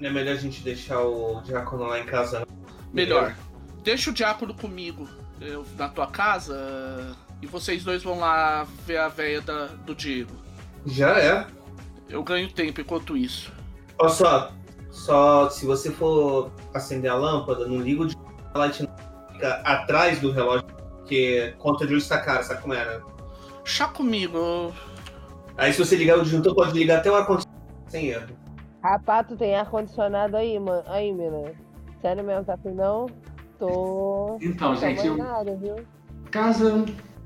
É 0.00 0.08
melhor 0.08 0.34
a 0.34 0.38
gente 0.38 0.62
deixar 0.62 1.00
o 1.00 1.40
Diácono 1.42 1.82
lá 1.82 1.98
em 1.98 2.06
casa? 2.06 2.46
não? 2.46 2.46
Melhor. 2.92 3.34
Deixa 3.82 4.08
o 4.10 4.12
diácono 4.14 4.54
comigo 4.54 5.08
eu, 5.40 5.66
na 5.76 5.88
tua 5.88 6.06
casa 6.06 7.16
e 7.42 7.46
vocês 7.48 7.82
dois 7.82 8.04
vão 8.04 8.20
lá 8.20 8.64
ver 8.86 8.98
a 8.98 9.08
véia 9.08 9.40
da- 9.40 9.66
do 9.66 9.96
Diego. 9.96 10.40
Já 10.86 11.18
é. 11.18 11.46
Eu 12.08 12.22
ganho 12.22 12.50
tempo 12.52 12.80
enquanto 12.80 13.16
isso. 13.16 13.52
Olha 13.98 14.08
só, 14.10 14.52
só 14.90 15.48
se 15.50 15.64
você 15.64 15.90
for 15.90 16.50
acender 16.74 17.10
a 17.10 17.14
lâmpada, 17.14 17.66
não 17.66 17.78
liga 17.78 18.02
o 18.02 18.06
de 18.06 18.16
light 18.54 18.82
não. 18.82 18.90
fica 19.32 19.54
atrás 19.64 20.20
do 20.20 20.30
relógio, 20.32 20.66
porque 20.66 21.54
conta 21.58 21.86
de 21.86 21.94
luz 21.94 22.06
tá 22.08 22.20
cara, 22.20 22.42
sabe 22.42 22.60
como 22.62 22.74
era? 22.74 23.02
Chá 23.64 23.86
comigo. 23.88 24.72
Aí 25.56 25.72
se 25.72 25.78
você 25.84 25.96
ligar 25.96 26.18
o 26.18 26.22
disjuntor, 26.22 26.54
pode 26.54 26.76
ligar 26.78 26.98
até 26.98 27.10
o 27.10 27.14
ar-condicionado 27.14 27.62
sem 27.88 28.08
erro. 28.08 28.36
Rapaz, 28.82 29.26
tu 29.28 29.36
tem 29.36 29.54
ar-condicionado 29.54 30.36
aí, 30.36 30.58
mano. 30.58 30.82
Aí, 30.86 31.12
mina. 31.12 31.52
Sério 32.00 32.24
mesmo, 32.24 32.44
tá 32.44 32.54
afim 32.54 32.70
não? 32.72 33.06
Tô. 33.58 34.36
Então, 34.40 34.74
Tô 34.74 34.80
gente, 34.80 35.06
eu- 35.06 35.16
nada, 35.16 35.54
viu? 35.56 35.76
casa 36.32 36.84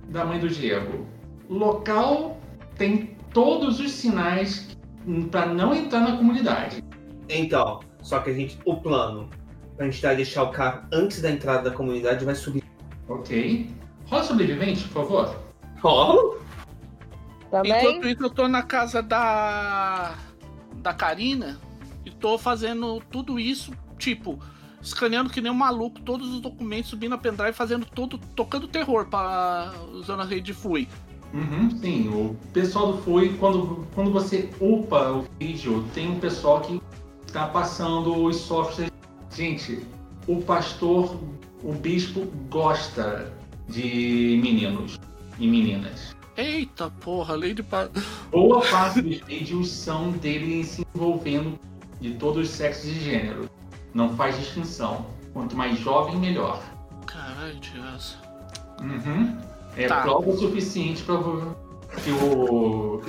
da 0.08 0.24
mãe 0.24 0.38
do 0.38 0.48
Diego. 0.48 1.06
Local 1.48 2.36
tem 2.76 3.16
todos 3.32 3.81
os 3.81 3.93
sinais 3.93 4.77
para 5.31 5.47
não 5.47 5.74
entrar 5.74 6.01
na 6.01 6.16
comunidade. 6.16 6.82
Então, 7.28 7.81
só 8.03 8.20
que 8.20 8.31
a 8.31 8.32
gente, 8.32 8.59
o 8.65 8.77
plano, 8.77 9.28
pra 9.77 9.89
gente 9.89 10.01
deixar 10.16 10.44
o 10.44 10.51
carro 10.51 10.86
antes 10.93 11.20
da 11.20 11.31
entrada 11.31 11.70
da 11.70 11.77
comunidade, 11.77 12.24
vai 12.24 12.35
subir. 12.35 12.65
Ok. 13.09 13.70
Rola 14.07 14.23
sobrevivente, 14.23 14.85
por 14.89 15.07
favor. 15.07 15.36
Ó, 15.82 16.36
Também? 17.51 17.73
Enquanto 17.73 18.09
isso, 18.09 18.23
eu 18.23 18.31
tô 18.31 18.48
na 18.48 18.62
casa 18.62 19.03
da. 19.03 20.15
da 20.77 20.94
Karina 20.94 21.59
e 22.05 22.11
tô 22.11 22.39
fazendo 22.39 23.01
tudo 23.11 23.39
isso, 23.39 23.73
tipo, 23.98 24.39
escaneando 24.81 25.31
que 25.31 25.40
nem 25.40 25.51
um 25.51 25.55
maluco, 25.55 26.01
todos 26.01 26.32
os 26.32 26.40
documentos, 26.40 26.90
subindo 26.90 27.15
a 27.15 27.19
pendrive, 27.19 27.53
fazendo 27.53 27.86
todo. 27.86 28.19
tocando 28.19 28.69
terror 28.69 29.07
pra. 29.07 29.73
usando 29.93 30.23
a 30.23 30.24
rede 30.24 30.43
de 30.43 30.55
FUI. 30.55 30.89
Uhum, 31.32 31.70
sim, 31.78 32.09
o 32.09 32.36
pessoal 32.53 32.93
do 32.93 33.03
FUI, 33.03 33.35
quando, 33.39 33.86
quando 33.94 34.11
você 34.11 34.48
upa 34.61 35.11
o 35.12 35.27
vídeo, 35.39 35.85
tem 35.93 36.11
um 36.11 36.19
pessoal 36.19 36.61
que 36.61 36.81
tá 37.32 37.47
passando 37.47 38.24
os 38.24 38.36
softwares. 38.36 38.93
Gente, 39.35 39.86
o 40.27 40.40
pastor, 40.40 41.16
o 41.62 41.73
bispo 41.73 42.27
gosta 42.48 43.32
de 43.69 44.40
meninos 44.43 44.98
e 45.39 45.47
meninas. 45.47 46.16
Eita 46.36 46.90
porra, 46.90 47.35
lei 47.35 47.55
de. 47.55 47.62
Pa... 47.62 47.89
Boa 48.31 48.61
parte 48.61 49.01
dos 49.01 49.19
vídeos 49.20 49.70
são 49.70 50.12
dele 50.12 50.65
se 50.65 50.86
envolvendo 50.94 51.59
de 52.01 52.15
todos 52.15 52.48
os 52.48 52.55
sexos 52.55 52.90
e 52.90 53.01
gêneros. 53.01 53.48
Não 53.94 54.15
faz 54.16 54.39
distinção. 54.39 55.07
Quanto 55.32 55.57
mais 55.57 55.78
jovem, 55.78 56.16
melhor. 56.16 56.62
Caralho, 57.07 57.59
Tias. 57.61 58.16
Uhum. 58.81 59.39
É 59.77 59.86
Tá. 59.86 60.01
prova 60.03 60.31
o 60.31 60.36
suficiente 60.36 61.03
para 61.03 61.19
que 62.03 62.11
o 62.11 63.01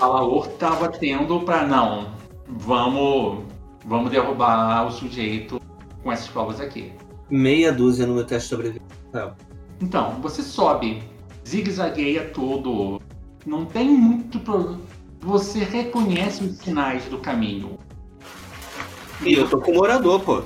Alaor 0.00 0.46
tava 0.58 0.88
tendo 0.88 1.40
para 1.40 1.66
não. 1.66 2.12
Vamos, 2.48 3.44
vamos 3.84 4.10
derrubar 4.10 4.86
o 4.86 4.90
sujeito 4.92 5.60
com 6.02 6.12
essas 6.12 6.28
provas 6.28 6.60
aqui. 6.60 6.92
meia 7.30 7.72
dúzia 7.72 8.06
no 8.06 8.14
meu 8.14 8.24
teste 8.24 8.48
de 8.48 8.54
sobrevivência. 8.54 9.34
Então, 9.80 10.12
você 10.20 10.42
sobe, 10.42 11.02
zigue-zagueia 11.46 12.30
tudo. 12.30 13.00
Não 13.44 13.64
tem 13.64 13.88
muito 13.88 14.38
problema. 14.40 14.80
Você 15.20 15.60
reconhece 15.64 16.44
os 16.44 16.58
sinais 16.58 17.04
do 17.06 17.18
caminho. 17.18 17.78
E 19.22 19.34
eu 19.34 19.48
tô 19.48 19.58
com 19.58 19.72
o 19.72 19.74
morador, 19.74 20.20
pô. 20.20 20.42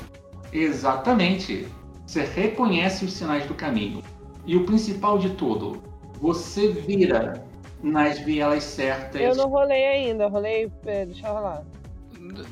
Exatamente. 0.53 1.67
Você 2.07 2.23
reconhece 2.25 3.05
os 3.05 3.13
sinais 3.13 3.45
do 3.47 3.55
caminho. 3.55 4.03
E 4.49 4.57
o 4.57 4.65
principal 4.65 5.19
de 5.19 5.29
tudo, 5.35 5.83
você 6.23 6.73
vira 6.73 7.45
nas 7.83 8.19
vielas 8.19 8.65
certas. 8.65 9.21
Eu 9.21 9.37
não 9.37 9.51
rolei 9.51 9.87
ainda, 9.87 10.27
rolei. 10.27 10.73
Deixa 10.83 11.29
eu 11.29 11.35
rolar. 11.35 11.63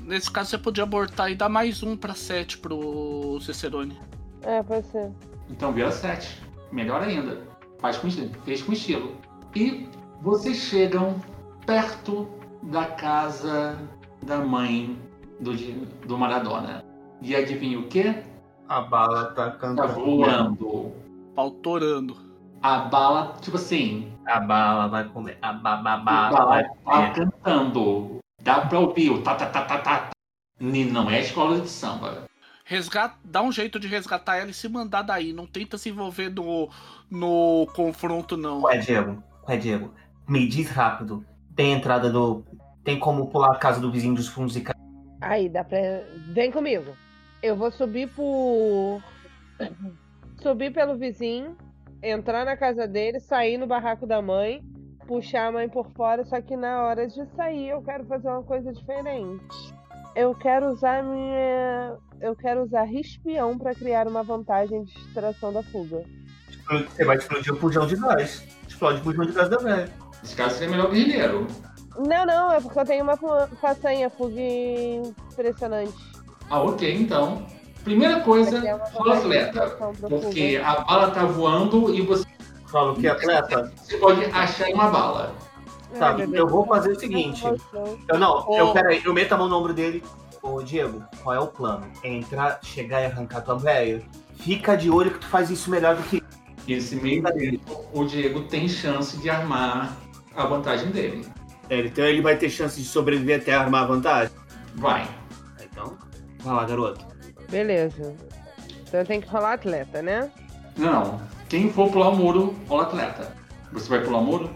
Nesse 0.04 0.30
caso, 0.30 0.50
você 0.50 0.58
podia 0.58 0.84
abortar 0.84 1.32
e 1.32 1.34
dar 1.34 1.48
mais 1.48 1.82
um 1.82 1.96
pra 1.96 2.14
sete 2.14 2.58
pro 2.58 3.40
Cicerone. 3.40 3.98
É, 4.42 4.62
pode 4.62 4.86
ser. 4.88 5.10
Então 5.50 5.72
vira 5.72 5.90
7. 5.90 6.38
Melhor 6.70 7.02
ainda. 7.02 7.40
Faz 7.78 7.96
com 7.96 8.08
estilo. 8.08 8.30
Fez 8.44 8.60
com 8.60 8.72
estilo. 8.74 9.16
E 9.54 9.88
vocês 10.20 10.58
chegam 10.58 11.16
perto 11.64 12.28
da 12.62 12.84
casa 12.84 13.78
da 14.22 14.36
mãe 14.36 14.98
do, 15.40 15.54
do 16.06 16.18
Maradona. 16.18 16.84
E 17.22 17.34
adivinha 17.34 17.80
o 17.80 17.88
que? 17.88 18.14
A 18.68 18.82
bala 18.82 19.30
tá 19.30 19.50
Tá 19.50 19.56
cantando. 19.56 21.05
Voando. 21.36 21.52
Pautorando. 21.52 22.16
A 22.62 22.78
bala, 22.78 23.36
tipo 23.40 23.56
assim, 23.56 24.10
A 24.24 24.40
bala 24.40 24.88
vai 24.88 25.08
comer. 25.08 25.38
A 25.42 25.50
a 25.50 25.52
bababá 25.52 26.30
bala 26.30 26.46
vai 26.46 26.64
tá 26.64 27.10
cantando. 27.10 28.18
Dá 28.42 28.60
pra 28.62 28.78
ouvir 28.80 29.10
o 29.10 29.22
tá, 29.22 29.34
tá, 29.34 29.46
tá, 29.46 29.64
tá, 29.64 29.78
tá. 29.78 30.10
Não 30.58 31.10
é 31.10 31.20
escola 31.20 31.60
de 31.60 31.68
samba. 31.68 32.24
Resgata, 32.64 33.16
dá 33.24 33.42
um 33.42 33.52
jeito 33.52 33.78
de 33.78 33.86
resgatar 33.86 34.38
ela 34.38 34.50
e 34.50 34.54
se 34.54 34.68
mandar 34.68 35.02
daí. 35.02 35.32
Não 35.32 35.46
tenta 35.46 35.78
se 35.78 35.90
envolver 35.90 36.30
no, 36.30 36.68
no 37.08 37.66
confronto, 37.74 38.36
não. 38.36 38.62
Ué, 38.62 38.78
Diego. 38.78 39.22
Ué, 39.48 39.56
Diego. 39.56 39.94
Me 40.26 40.48
diz 40.48 40.70
rápido. 40.70 41.24
Tem 41.54 41.72
entrada 41.72 42.10
do. 42.10 42.44
Tem 42.82 42.98
como 42.98 43.28
pular 43.28 43.52
a 43.52 43.58
casa 43.58 43.80
do 43.80 43.92
vizinho 43.92 44.14
dos 44.14 44.28
fundos 44.28 44.56
e 44.56 44.64
Aí, 45.20 45.48
dá 45.48 45.62
pra. 45.62 45.78
Vem 46.32 46.50
comigo. 46.50 46.96
Eu 47.42 47.54
vou 47.54 47.70
subir 47.70 48.08
por. 48.08 49.00
Subir 50.40 50.72
pelo 50.72 50.96
vizinho, 50.96 51.56
entrar 52.02 52.44
na 52.44 52.56
casa 52.56 52.86
dele, 52.86 53.20
sair 53.20 53.58
no 53.58 53.66
barraco 53.66 54.06
da 54.06 54.20
mãe, 54.22 54.62
puxar 55.06 55.46
a 55.48 55.52
mãe 55.52 55.68
por 55.68 55.88
fora, 55.92 56.24
só 56.24 56.40
que 56.40 56.56
na 56.56 56.82
hora 56.84 57.06
de 57.06 57.24
sair 57.34 57.68
eu 57.70 57.82
quero 57.82 58.04
fazer 58.06 58.28
uma 58.28 58.42
coisa 58.42 58.72
diferente. 58.72 59.44
Eu 60.14 60.34
quero 60.34 60.70
usar 60.72 61.02
minha. 61.02 61.96
Eu 62.20 62.34
quero 62.34 62.62
usar 62.62 62.90
espião 62.90 63.58
pra 63.58 63.74
criar 63.74 64.08
uma 64.08 64.22
vantagem 64.22 64.82
de 64.84 64.94
distração 64.94 65.52
da 65.52 65.62
fuga. 65.62 66.02
Você 66.70 67.04
vai 67.04 67.16
explodir 67.18 67.52
o 67.52 67.56
pujão 67.58 67.86
de 67.86 67.96
gás. 67.96 68.42
Explode 68.66 69.00
o 69.00 69.04
pujão 69.04 69.26
de 69.26 69.32
gás 69.32 69.48
da 69.50 69.58
velha. 69.58 69.92
Nesse 70.22 70.34
caso 70.34 70.54
seria 70.54 70.70
melhor 70.70 70.90
guerrilheiro. 70.90 71.46
Não, 71.98 72.24
não, 72.26 72.50
é 72.52 72.60
porque 72.60 72.78
eu 72.78 72.84
tenho 72.84 73.04
uma 73.04 73.16
fa- 73.16 73.46
façanha 73.60 74.08
fuga 74.08 74.40
impressionante. 74.40 75.92
Ah, 76.48 76.62
ok, 76.62 76.94
então. 76.94 77.46
Primeira 77.86 78.18
coisa, 78.18 78.58
é 78.58 78.60
de 78.62 78.68
atleta. 79.12 79.68
Porque 80.08 80.58
fuga. 80.58 80.68
a 80.68 80.80
bala 80.80 81.10
tá 81.12 81.24
voando 81.24 81.94
e 81.94 82.00
você 82.00 82.26
Fala 82.66 82.90
o 82.90 82.96
que, 82.96 83.06
atleta? 83.06 83.72
você 83.76 83.96
pode 83.98 84.24
achar 84.24 84.68
uma 84.70 84.88
bala. 84.88 85.32
Ai, 86.00 86.26
meu 86.26 86.40
eu 86.40 86.48
vou 86.48 86.66
fazer 86.66 86.90
o 86.90 86.98
seguinte. 86.98 87.44
Eu 88.08 88.18
não, 88.18 88.44
eu 88.56 88.72
peraí, 88.72 89.00
eu 89.04 89.14
meto 89.14 89.32
a 89.34 89.36
mão 89.36 89.48
no 89.48 89.56
ombro 89.56 89.72
dele. 89.72 90.02
Ô, 90.42 90.60
Diego, 90.64 91.00
qual 91.22 91.36
é 91.36 91.38
o 91.38 91.46
plano? 91.46 91.86
É 92.02 92.12
entrar, 92.12 92.58
chegar 92.60 93.02
e 93.02 93.06
arrancar 93.06 93.42
tua 93.42 93.56
véia? 93.56 94.02
Fica 94.34 94.76
de 94.76 94.90
olho 94.90 95.12
que 95.12 95.20
tu 95.20 95.28
faz 95.28 95.48
isso 95.48 95.70
melhor 95.70 95.94
do 95.94 96.02
que. 96.02 96.20
Esse 96.66 96.96
meio 96.96 97.22
tempo, 97.22 97.86
o 97.92 98.04
Diego 98.04 98.42
tem 98.42 98.68
chance 98.68 99.16
de 99.18 99.30
armar 99.30 99.96
a 100.34 100.44
vantagem 100.44 100.90
dele. 100.90 101.24
É, 101.70 101.78
então 101.78 102.04
ele 102.04 102.20
vai 102.20 102.36
ter 102.36 102.50
chance 102.50 102.80
de 102.80 102.84
sobreviver 102.84 103.40
até 103.40 103.54
armar 103.54 103.84
a 103.84 103.86
vantagem? 103.86 104.34
Vai. 104.74 105.08
Então, 105.62 105.96
vai 106.42 106.54
lá, 106.54 106.64
garoto. 106.64 107.15
Beleza. 107.50 108.14
Então 108.82 109.00
eu 109.00 109.06
tenho 109.06 109.22
que 109.22 109.28
rolar 109.28 109.54
atleta, 109.54 110.02
né? 110.02 110.30
Não. 110.76 111.20
Quem 111.48 111.72
for 111.72 111.90
pular 111.90 112.08
o 112.08 112.16
muro, 112.16 112.54
rola 112.68 112.84
atleta. 112.84 113.36
Você 113.72 113.88
vai 113.88 114.02
pular 114.02 114.18
o 114.18 114.24
muro? 114.24 114.50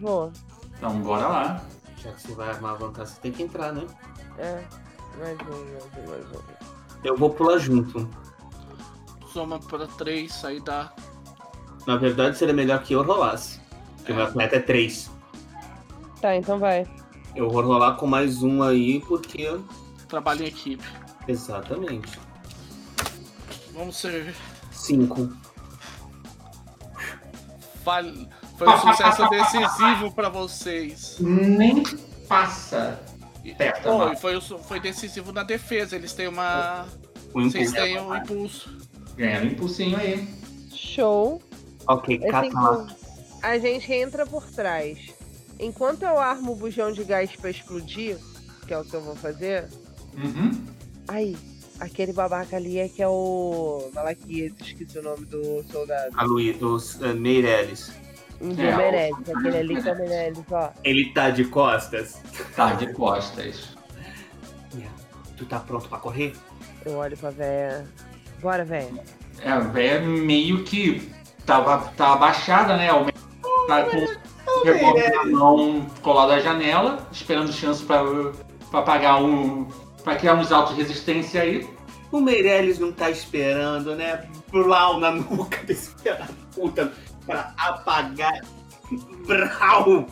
Vou. 0.00 0.32
Então 0.76 1.00
bora 1.00 1.26
lá. 1.26 1.64
Já 1.96 2.12
que 2.12 2.22
você 2.22 2.34
vai 2.34 2.48
armar 2.48 2.72
a 2.72 2.76
vantagem, 2.76 3.14
você 3.14 3.20
tem 3.20 3.32
que 3.32 3.42
entrar, 3.42 3.72
né? 3.72 3.86
É. 4.38 4.64
Mais 5.18 5.38
um, 5.40 5.72
mais 5.72 5.84
um, 5.84 6.10
mais 6.10 6.24
um. 6.32 6.40
Eu 7.04 7.16
vou 7.16 7.30
pular 7.30 7.58
junto. 7.58 8.08
Soma 9.32 9.58
pra 9.58 9.86
3, 9.86 10.44
aí 10.44 10.60
dá. 10.60 10.92
Na 11.86 11.96
verdade, 11.96 12.38
seria 12.38 12.54
melhor 12.54 12.82
que 12.82 12.94
eu 12.94 13.02
rolasse. 13.02 13.60
Porque 13.96 14.12
o 14.12 14.14
meu 14.14 14.24
atleta 14.24 14.56
é 14.56 14.60
3. 14.60 15.10
Tá, 16.20 16.36
então 16.36 16.58
vai. 16.58 16.86
Eu 17.34 17.48
vou 17.50 17.62
rolar 17.62 17.94
com 17.94 18.06
mais 18.06 18.42
um 18.42 18.62
aí, 18.62 19.00
porque. 19.00 19.58
Trabalho 20.08 20.42
em 20.42 20.48
equipe. 20.48 20.84
Exatamente. 21.28 22.18
Vamos 23.80 23.96
ser. 23.96 24.34
5. 24.72 25.32
Fal... 27.82 28.04
Foi 28.58 28.68
um 28.68 28.78
sucesso 28.78 29.30
decisivo 29.30 30.12
pra 30.12 30.28
vocês. 30.28 31.16
Nem 31.18 31.82
passa 32.28 33.00
perto. 33.56 33.82
Foi, 33.84 33.92
Amado. 33.92 34.18
foi, 34.18 34.40
foi 34.40 34.80
decisivo 34.80 35.32
na 35.32 35.42
defesa. 35.42 35.96
Eles 35.96 36.12
têm 36.12 36.28
uma. 36.28 36.86
Um 37.34 37.48
Vocês 37.48 37.70
impulso. 37.70 37.74
têm 37.74 38.00
um 38.00 38.16
impulso. 38.16 38.78
Ganhando 39.16 39.44
um 39.44 39.50
impulsinho 39.52 39.96
aí. 39.96 40.28
Show. 40.74 41.40
Ok, 41.86 42.20
É 42.22 43.46
a 43.46 43.58
gente 43.58 43.90
entra 43.90 44.26
por 44.26 44.44
trás. 44.50 44.98
Enquanto 45.58 46.02
eu 46.02 46.18
armo 46.18 46.52
o 46.52 46.56
bujão 46.56 46.92
de 46.92 47.02
gás 47.02 47.34
pra 47.34 47.48
explodir, 47.48 48.18
que 48.66 48.74
é 48.74 48.78
o 48.78 48.84
que 48.84 48.92
eu 48.92 49.00
vou 49.00 49.16
fazer. 49.16 49.70
Uhum. 50.14 50.66
Aí, 51.08 51.34
aquele 51.80 52.12
babaca 52.12 52.56
ali 52.56 52.78
é 52.78 52.88
que 52.88 53.02
é 53.02 53.08
o. 53.08 53.90
Malaquias, 53.94 54.52
esqueci 54.60 54.98
o 54.98 55.02
nome 55.02 55.24
do 55.26 55.62
soldado. 55.70 56.10
A 56.16 56.22
Luiz, 56.24 56.60
os 56.62 56.96
uh, 57.00 57.14
Meirelles. 57.14 57.92
Do 58.40 58.60
É, 58.62 58.74
o- 58.74 58.76
Meirelles, 58.76 59.28
aquele 59.28 59.56
ali 59.56 59.82
que 59.82 59.88
é 59.88 59.92
o 59.92 59.96
Meirelles, 59.98 60.44
ó. 60.50 60.70
Ele 60.84 61.12
tá 61.12 61.30
de 61.30 61.44
costas. 61.44 62.20
Tá 62.54 62.72
de 62.74 62.92
costas. 62.92 63.76
Tu 65.36 65.46
tá 65.46 65.58
pronto 65.58 65.88
pra 65.88 65.98
correr? 65.98 66.34
Eu 66.84 66.96
olho 66.98 67.16
pra 67.16 67.30
véia. 67.30 67.86
Bora, 68.42 68.62
véia. 68.64 68.92
É, 69.42 69.48
a 69.50 69.58
véia 69.58 70.00
meio 70.00 70.62
que 70.64 71.10
tava, 71.46 71.78
tava 71.96 72.12
abaixada, 72.14 72.76
né? 72.76 72.92
O 72.92 73.06
tá 73.66 73.84
com 73.84 73.96
o 73.96 74.64
revólver 74.64 75.10
na 75.10 75.24
mão 75.24 75.86
colado 76.02 76.32
à 76.32 76.40
janela, 76.40 77.08
esperando 77.10 77.50
chance 77.52 77.82
pra, 77.82 78.02
pra 78.70 78.82
pagar 78.82 79.22
um. 79.22 79.66
Pra 80.02 80.16
criar 80.16 80.34
uns 80.34 80.50
autos 80.52 80.74
de 80.74 80.82
resistência 80.82 81.42
aí. 81.42 81.68
O 82.10 82.20
Meirelles 82.20 82.78
não 82.78 82.92
tá 82.92 83.08
esperando, 83.10 83.94
né? 83.94 84.28
Blau 84.50 84.98
na 84.98 85.12
nuca 85.12 85.62
desse 85.64 85.94
filho 85.94 86.18
da 86.18 86.26
puta 86.54 86.92
pra 87.24 87.52
apagar. 87.56 88.40
Brau! 89.26 90.06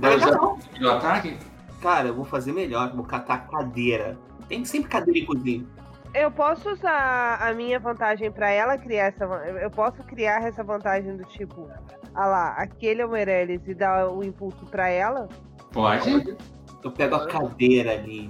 Tá 0.00 0.16
já 0.16 0.30
o 0.40 0.90
ataque? 0.90 1.36
Cara, 1.82 2.08
eu 2.08 2.14
vou 2.14 2.24
fazer 2.24 2.52
melhor, 2.52 2.94
vou 2.94 3.04
catar 3.04 3.34
a 3.34 3.38
cadeira. 3.38 4.16
Tem 4.48 4.64
sempre 4.64 4.88
cadeira 4.88 5.18
em 5.20 5.26
cozinha. 5.26 5.66
Eu 6.14 6.30
posso 6.30 6.70
usar 6.70 7.38
a 7.40 7.52
minha 7.54 7.78
vantagem 7.78 8.30
pra 8.30 8.50
ela 8.50 8.76
criar 8.78 9.06
essa. 9.06 9.26
van- 9.26 9.44
Eu 9.44 9.70
posso 9.70 10.02
criar 10.04 10.42
essa 10.46 10.62
vantagem 10.62 11.16
do 11.16 11.24
tipo. 11.24 11.68
Ah 12.14 12.26
lá, 12.26 12.48
aquele 12.58 13.00
é 13.02 13.06
o 13.06 13.10
Meirelles 13.10 13.60
e 13.66 13.74
dar 13.74 14.08
o 14.10 14.22
impulso 14.22 14.64
pra 14.66 14.88
ela? 14.88 15.28
Pode. 15.72 16.36
Eu 16.84 16.90
pego 16.90 17.14
a 17.14 17.26
cadeira 17.26 17.92
ali 17.92 18.28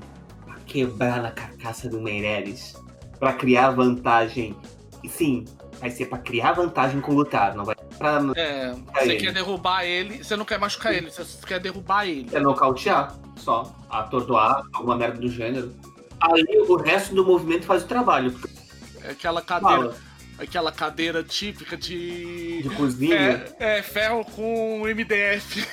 quebrar 0.77 1.21
na 1.23 1.31
carcaça 1.31 1.89
do 1.89 2.01
Meirelles. 2.01 2.75
Pra 3.19 3.33
criar 3.35 3.71
vantagem. 3.71 4.57
E 5.05 5.09
sim, 5.09 5.45
vai 5.79 5.91
ser 5.91 6.07
pra 6.07 6.19
criar 6.19 6.53
vantagem 6.53 7.01
com 7.01 7.13
lutar, 7.13 7.55
não 7.55 7.65
vai 7.65 7.75
pra 7.99 8.21
É, 8.37 8.75
você 8.95 9.17
quer 9.17 9.33
derrubar 9.33 9.85
ele, 9.85 10.25
você 10.25 10.35
não 10.37 10.45
quer 10.45 10.59
machucar 10.59 10.93
ele, 10.95 11.11
você 11.11 11.25
quer 11.47 11.61
derrubar 11.61 12.07
ele. 12.07 12.29
é 12.33 12.41
nocautear, 12.41 13.15
só. 13.37 13.73
Atordoar, 13.91 14.63
alguma 14.73 14.97
merda 14.97 15.21
do 15.21 15.29
gênero. 15.29 15.73
Aí 16.21 16.45
o 16.69 16.77
resto 16.77 17.15
do 17.15 17.25
movimento 17.25 17.67
faz 17.67 17.83
o 17.83 17.87
trabalho. 17.87 18.35
É 19.05 19.11
aquela 19.11 19.43
cadeira, 19.43 19.77
Fala, 19.93 19.97
aquela 20.39 20.73
cadeira 20.73 21.23
típica 21.23 21.77
de 21.77 22.63
de 22.63 22.71
cozinha. 22.71 23.45
é, 23.61 23.79
é, 23.79 23.83
ferro 23.83 24.25
com 24.25 24.83
MDF. 24.87 25.67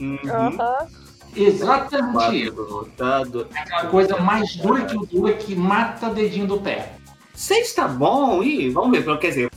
Uhum. 0.00 0.18
Aham. 0.30 0.86
Exatamente 1.34 2.44
isso. 2.44 2.62
Lutado. 2.62 3.48
Aquela 3.54 3.86
coisa 3.86 4.18
mais 4.18 4.56
dura 4.56 4.84
que 4.84 4.96
o 4.96 5.06
dura 5.06 5.32
que 5.34 5.54
mata 5.54 6.10
dedinho 6.10 6.46
do 6.46 6.60
pé. 6.60 6.94
Seis 7.34 7.72
tá 7.72 7.88
bom, 7.88 8.42
e 8.42 8.68
vamos 8.70 8.98
ver, 8.98 9.18
quer 9.18 9.28
dizer, 9.28 9.50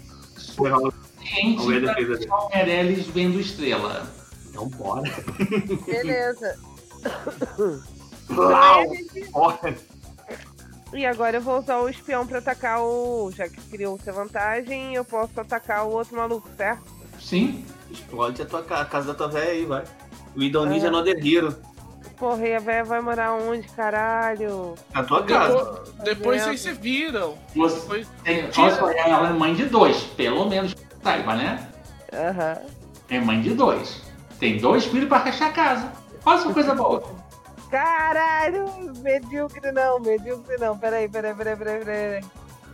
Gente, 1.24 1.62
o 1.62 2.50
Meirelles 2.50 3.08
vendo 3.08 3.40
estrela. 3.40 4.08
Então 4.50 4.68
bora. 4.70 5.10
Beleza. 5.86 6.60
Bora. 9.32 9.76
E 10.94 11.06
agora 11.06 11.38
eu 11.38 11.42
vou 11.42 11.60
usar 11.60 11.80
o 11.80 11.90
espião 11.90 12.28
pra 12.28 12.38
atacar 12.38 12.82
o. 12.82 13.32
Já 13.32 13.50
que 13.50 13.60
criou-se 13.62 14.08
a 14.08 14.14
vantagem, 14.14 14.94
eu 14.94 15.04
posso 15.04 15.40
atacar 15.40 15.86
o 15.88 15.92
outro 15.92 16.16
maluco, 16.16 16.48
certo? 16.56 16.84
Sim. 17.20 17.66
Explode 17.90 18.42
a, 18.42 18.46
tua, 18.46 18.60
a 18.60 18.86
casa 18.86 19.08
da 19.08 19.14
tua 19.14 19.28
véia 19.28 19.52
aí, 19.52 19.66
vai. 19.66 19.84
O 20.36 20.42
Idol 20.42 20.64
Ah. 20.64 20.68
Ninja 20.68 20.90
no 20.92 20.98
Other 21.00 21.18
Hero. 21.26 21.56
Porra, 22.18 22.48
e 22.48 22.56
a 22.56 22.60
véia 22.60 22.84
vai 22.84 23.02
morar 23.02 23.34
onde, 23.34 23.68
caralho? 23.70 24.76
Na 24.94 25.04
tua 25.04 25.24
casa. 25.24 25.82
Depois, 26.04 26.42
vocês 26.44 26.62
se 26.62 26.72
viram. 26.74 27.36
Você 27.56 27.80
Depois, 27.82 28.08
tem, 28.24 28.52
só, 28.52 28.90
ela 28.92 29.30
é 29.30 29.34
mãe 29.34 29.54
de 29.56 29.66
dois, 29.66 30.04
pelo 30.16 30.48
menos 30.48 30.76
saiba, 31.02 31.36
né? 31.36 31.68
Aham. 32.14 32.58
É 33.10 33.20
mãe 33.20 33.42
de 33.42 33.54
dois. 33.54 34.02
Tem 34.40 34.58
dois 34.58 34.86
filhos 34.86 35.10
pra 35.10 35.18
rachar 35.18 35.50
a 35.50 35.52
casa. 35.52 35.92
Olha 36.26 36.42
que 36.42 36.54
coisa 36.54 36.74
boa. 36.76 37.04
Caralho! 37.70 38.66
Medíocre 39.02 39.72
não, 39.72 40.00
medíocre 40.00 40.58
não. 40.58 40.78
Peraí, 40.78 41.10
peraí, 41.10 41.34
peraí, 41.34 41.56
peraí, 41.56 41.84
peraí. 41.84 42.24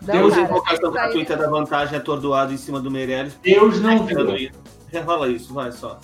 Não, 0.02 0.14
Deus 0.14 0.34
cara, 0.36 0.45
invocação 0.45 0.91
gratuita 0.91 1.38
da 1.38 1.49
vantagem 1.49 1.98
atordoado 1.98 2.53
em 2.53 2.57
cima 2.57 2.80
do 2.80 2.91
Meirelles. 2.91 3.34
Deus 3.41 3.80
não 3.81 4.06
viu. 4.06 4.52
Rerola 4.91 5.27
isso, 5.30 5.53
vai 5.53 5.72
só. 5.72 5.99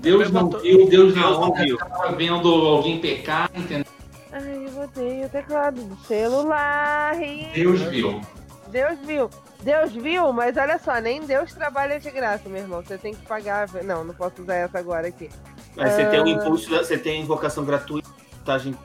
Deus 0.00 0.30
não 0.30 0.48
viu, 0.50 0.88
Deus 0.88 1.14
não 1.14 1.40
não 1.40 1.54
viu. 1.54 1.76
Tava 1.78 2.12
vendo 2.12 2.48
alguém 2.48 3.00
pecar, 3.00 3.50
entendeu? 3.54 3.84
Ai, 4.32 4.66
eu 4.66 4.70
botei 4.70 5.24
o 5.24 5.28
teclado 5.28 5.80
do 5.82 5.96
celular. 6.04 7.20
e- 7.22 7.50
Deus 7.54 7.80
viu. 7.82 8.20
Deus 8.68 8.98
viu. 9.04 9.30
Deus 9.62 9.92
viu, 9.92 10.32
mas 10.32 10.56
olha 10.56 10.78
só, 10.78 11.00
nem 11.00 11.22
Deus 11.22 11.52
trabalha 11.54 11.98
de 11.98 12.10
graça, 12.10 12.48
meu 12.48 12.60
irmão. 12.62 12.82
Você 12.82 12.98
tem 12.98 13.14
que 13.14 13.24
pagar. 13.26 13.68
Não, 13.84 14.04
não 14.04 14.14
posso 14.14 14.42
usar 14.42 14.54
essa 14.56 14.78
agora 14.78 15.08
aqui. 15.08 15.30
Aí 15.78 15.90
você 15.90 16.04
tem 16.06 16.20
o 16.20 16.24
Ah. 16.24 16.28
impulso, 16.28 16.70
da- 16.70 16.84
você 16.84 16.98
tem 16.98 17.18
a 17.20 17.22
invocação 17.22 17.64
gratuita. 17.64 18.08
vantagem- 18.38 18.76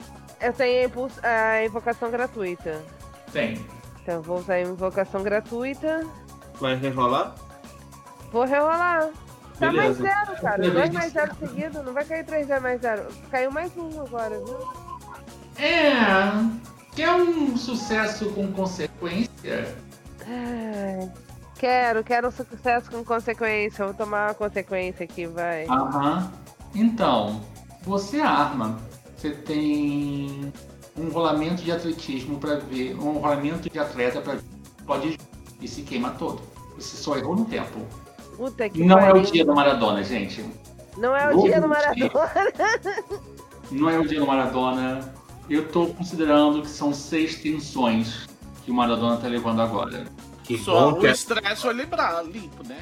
Eu 0.42 0.54
tenho 0.54 0.82
a, 0.82 0.86
impulso- 0.86 1.20
a 1.22 1.64
invocação 1.66 2.10
gratuita. 2.10 2.82
Tem. 3.32 3.64
Então 4.02 4.16
eu 4.16 4.22
vou 4.24 4.38
usar 4.40 4.56
a 4.56 4.62
invocação 4.62 5.22
gratuita. 5.22 6.04
Vai 6.60 6.76
rerolar? 6.76 7.36
Vou 8.32 8.44
rerolar. 8.44 9.10
Tá 9.62 9.72
mais 9.72 9.96
zero, 9.96 10.42
cara. 10.42 10.72
Dois 10.72 10.92
mais 10.92 11.14
zero 11.14 11.36
seguido. 11.36 11.84
Não 11.84 11.94
vai 11.94 12.04
cair 12.04 12.26
três 12.26 12.48
mais 12.48 12.82
zero. 12.82 13.08
Caiu 13.30 13.52
mais 13.52 13.72
um 13.78 14.02
agora, 14.02 14.38
viu? 14.40 14.58
É. 15.56 15.94
Que 16.96 17.04
é 17.04 17.14
um 17.14 17.56
sucesso 17.56 18.32
com 18.32 18.52
consequência. 18.52 19.76
Ai, 20.28 21.12
Quero, 21.60 22.04
quero 22.04 22.30
um 22.30 22.32
sucesso 22.32 22.90
com 22.90 23.04
consequência. 23.04 23.86
Vou 23.86 23.94
tomar 23.94 24.30
uma 24.30 24.34
consequência 24.34 25.04
aqui, 25.04 25.28
vai. 25.28 25.68
Aham. 25.68 26.32
Então, 26.74 27.42
você 27.84 28.20
arma. 28.20 28.80
Você 29.16 29.30
tem 29.30 30.52
um 30.98 31.10
rolamento 31.10 31.62
de 31.62 31.72
atletismo 31.72 32.40
pra 32.40 32.56
ver. 32.56 32.96
Um 32.96 33.20
rolamento 33.20 33.70
de 33.70 33.78
atleta 33.78 34.22
pra 34.22 34.34
ver. 34.34 34.44
Pode 34.88 35.20
e 35.62 35.68
se 35.68 35.84
queima 35.84 36.10
todo. 36.10 36.42
Você 36.76 36.98
só 36.98 37.16
errou 37.16 37.36
no 37.36 37.46
tempo. 37.46 37.86
Puta 38.42 38.68
que 38.68 38.84
Não 38.84 38.98
é 38.98 39.02
pariu. 39.12 39.22
o 39.22 39.32
dia 39.32 39.46
do 39.46 39.54
Maradona, 39.54 40.04
gente. 40.04 40.44
Não 40.98 41.16
é 41.16 41.30
o 41.30 41.36
Vou 41.36 41.44
dia 41.48 41.62
do. 41.62 41.68
Maradona. 41.68 42.12
Não 43.70 43.88
é 43.88 44.00
o 44.00 44.08
dia 44.08 44.20
do 44.20 44.26
Maradona. 44.26 45.14
Eu 45.48 45.68
tô 45.68 45.86
considerando 45.86 46.64
que 46.64 46.68
são 46.70 46.92
seis 46.92 47.36
tensões 47.36 48.28
que 48.66 48.72
o 48.72 48.74
Maradona 48.74 49.18
tá 49.18 49.28
levando 49.28 49.62
agora. 49.62 50.06
Que 50.44 50.58
só 50.58 50.90
bom 50.90 50.98
o 50.98 51.02
que, 51.02 51.08
estresse 51.08 51.62
foi 51.62 51.74
librar, 51.74 52.26
limpo, 52.26 52.68
né? 52.68 52.80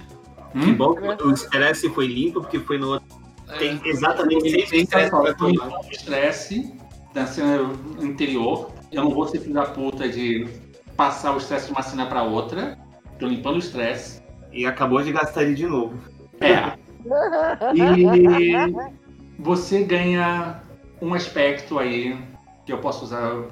que 0.53 0.57
Hum? 0.59 0.75
bom 0.75 0.95
que 0.95 1.23
o 1.25 1.33
estresse 1.33 1.89
foi 1.89 2.07
limpo, 2.07 2.39
porque 2.39 2.59
foi 2.59 2.77
no 2.77 2.91
outro. 2.93 3.07
É, 3.49 3.57
Tem 3.57 3.81
exatamente 3.83 4.49
seis 4.49 4.69
tem 4.69 4.83
estresse 4.83 5.09
pra 5.09 5.19
um 5.19 5.33
tomar. 5.35 5.79
estresse 5.91 6.73
da 7.13 7.27
cena 7.27 7.69
anterior. 8.01 8.71
Eu 8.93 9.03
não 9.03 9.11
vou 9.11 9.27
ser 9.27 9.41
filho 9.41 9.55
da 9.55 9.65
puta 9.65 10.07
de 10.07 10.47
passar 10.95 11.33
o 11.33 11.37
estresse 11.37 11.65
de 11.65 11.73
uma 11.73 11.81
cena 11.81 12.05
pra 12.05 12.23
outra. 12.23 12.77
Tô 13.19 13.27
limpando 13.27 13.55
o 13.55 13.59
estresse. 13.59 14.21
E 14.51 14.65
acabou 14.65 15.01
de 15.01 15.11
gastar 15.11 15.43
ele 15.43 15.55
de 15.55 15.67
novo. 15.67 15.97
É. 16.39 16.77
E 17.73 19.41
você 19.41 19.83
ganha 19.83 20.61
um 21.01 21.13
aspecto 21.13 21.79
aí 21.79 22.17
que 22.65 22.73
eu 22.73 22.79
posso 22.79 23.05
usar, 23.05 23.45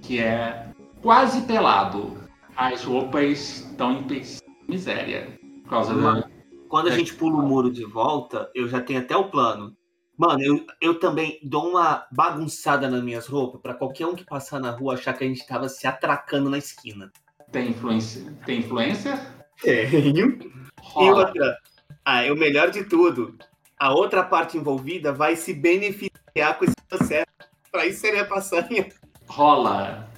que 0.00 0.18
é 0.18 0.68
quase 1.02 1.42
pelado. 1.42 2.16
As 2.56 2.82
roupas 2.84 3.60
estão 3.66 3.92
em 3.92 4.22
miséria. 4.68 5.38
Por 5.62 5.70
causa 5.70 5.94
da. 5.94 6.28
Quando 6.68 6.88
a 6.88 6.92
gente 6.92 7.14
pula 7.14 7.36
o 7.36 7.46
muro 7.46 7.70
de 7.70 7.84
volta, 7.84 8.50
eu 8.54 8.66
já 8.66 8.80
tenho 8.80 9.00
até 9.00 9.14
o 9.14 9.28
plano. 9.28 9.76
Mano, 10.16 10.42
eu, 10.42 10.66
eu 10.80 10.98
também 10.98 11.38
dou 11.42 11.70
uma 11.70 12.06
bagunçada 12.12 12.88
nas 12.88 13.02
minhas 13.02 13.26
roupas 13.26 13.60
pra 13.60 13.74
qualquer 13.74 14.06
um 14.06 14.14
que 14.14 14.24
passar 14.24 14.60
na 14.60 14.70
rua 14.70 14.94
achar 14.94 15.12
que 15.14 15.24
a 15.24 15.26
gente 15.26 15.46
tava 15.46 15.68
se 15.68 15.86
atracando 15.86 16.48
na 16.48 16.58
esquina. 16.58 17.10
Tem 17.50 17.70
influência. 17.70 18.32
Tem 18.46 18.60
influência? 18.60 19.20
Tenho. 19.62 20.38
E 21.00 21.10
outra, 21.10 21.58
ah, 22.04 22.22
é 22.24 22.32
o 22.32 22.36
melhor 22.36 22.70
de 22.70 22.84
tudo. 22.84 23.36
A 23.78 23.92
outra 23.92 24.22
parte 24.22 24.56
envolvida 24.56 25.12
vai 25.12 25.36
se 25.36 25.52
beneficiar 25.54 26.58
com 26.58 26.64
esse 26.64 26.76
processo. 26.88 27.26
Pra 27.70 27.86
isso 27.86 28.00
seria 28.00 28.24
passanha. 28.24 28.88
Rola. 29.26 30.08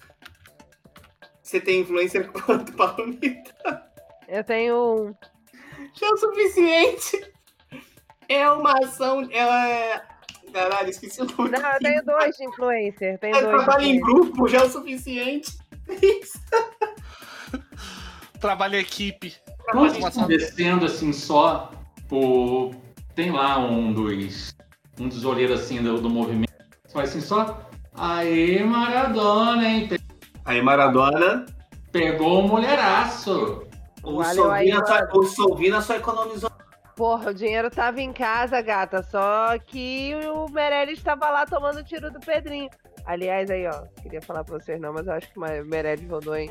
Você 1.42 1.60
tem 1.60 1.80
influência 1.80 2.24
quanto, 2.24 2.72
Palomita? 2.72 3.82
Eu 4.28 4.42
tenho 4.44 4.74
um. 4.76 5.14
Já 5.94 6.06
é 6.06 6.10
o 6.10 6.16
suficiente. 6.16 7.32
É 8.28 8.50
uma 8.50 8.72
ação. 8.82 9.22
É... 9.30 10.02
Caralho, 10.52 10.88
esqueci 10.90 11.20
o 11.20 11.26
nome. 11.26 11.50
Não, 11.50 11.72
eu 11.72 11.78
tenho 11.78 12.04
dois 12.04 12.36
de 12.36 12.44
influencer. 12.44 13.18
Tenho 13.18 13.36
É 13.36 13.42
dois 13.42 13.58
de 13.58 13.64
trabalho 13.64 13.84
em 13.84 13.96
influencer. 13.96 14.24
grupo, 14.24 14.48
já 14.48 14.58
é 14.58 14.62
o 14.64 14.70
suficiente. 14.70 15.52
Trabalho 18.44 18.76
em 18.76 18.80
equipe. 18.80 19.34
Quando 19.70 19.96
estão 19.96 20.26
descendo 20.26 20.84
assim 20.84 21.14
só 21.14 21.70
por. 22.06 22.74
Tem 23.14 23.30
lá 23.30 23.58
um 23.58 23.90
dos. 23.90 24.54
Um 25.00 25.08
dos 25.08 25.24
olheiros 25.24 25.62
assim 25.62 25.82
do, 25.82 25.98
do 25.98 26.10
movimento. 26.10 26.52
Você 26.84 26.92
fala 26.92 27.04
assim 27.04 27.20
só. 27.22 27.58
Aê, 27.96 28.62
Maradona, 28.62 29.66
hein? 29.66 29.88
Pe- 29.88 29.98
Aí, 30.44 30.60
Maradona, 30.60 31.46
Pegou 31.90 32.40
o 32.40 32.48
mulheraço. 32.48 33.66
o 34.02 34.20
aí, 34.20 34.34
Solvina, 34.34 34.84
só, 34.86 35.18
o 35.18 35.22
Solvina 35.22 35.80
só 35.80 35.94
economizou. 35.96 36.50
Porra, 36.94 37.30
o 37.30 37.34
dinheiro 37.34 37.70
tava 37.70 38.02
em 38.02 38.12
casa, 38.12 38.60
gata. 38.60 39.02
Só 39.02 39.58
que 39.58 40.12
o 40.26 40.50
Meirelles 40.50 40.98
estava 40.98 41.30
lá 41.30 41.46
tomando 41.46 41.82
tiro 41.82 42.10
do 42.10 42.20
Pedrinho. 42.20 42.68
Aliás, 43.06 43.50
aí, 43.50 43.66
ó. 43.66 43.84
Queria 44.02 44.20
falar 44.20 44.44
pra 44.44 44.58
vocês 44.58 44.78
não, 44.78 44.92
mas 44.92 45.06
eu 45.06 45.14
acho 45.14 45.32
que 45.32 45.38
o 45.38 45.64
Meirelles 45.64 46.06
rodou, 46.10 46.36
hein? 46.36 46.50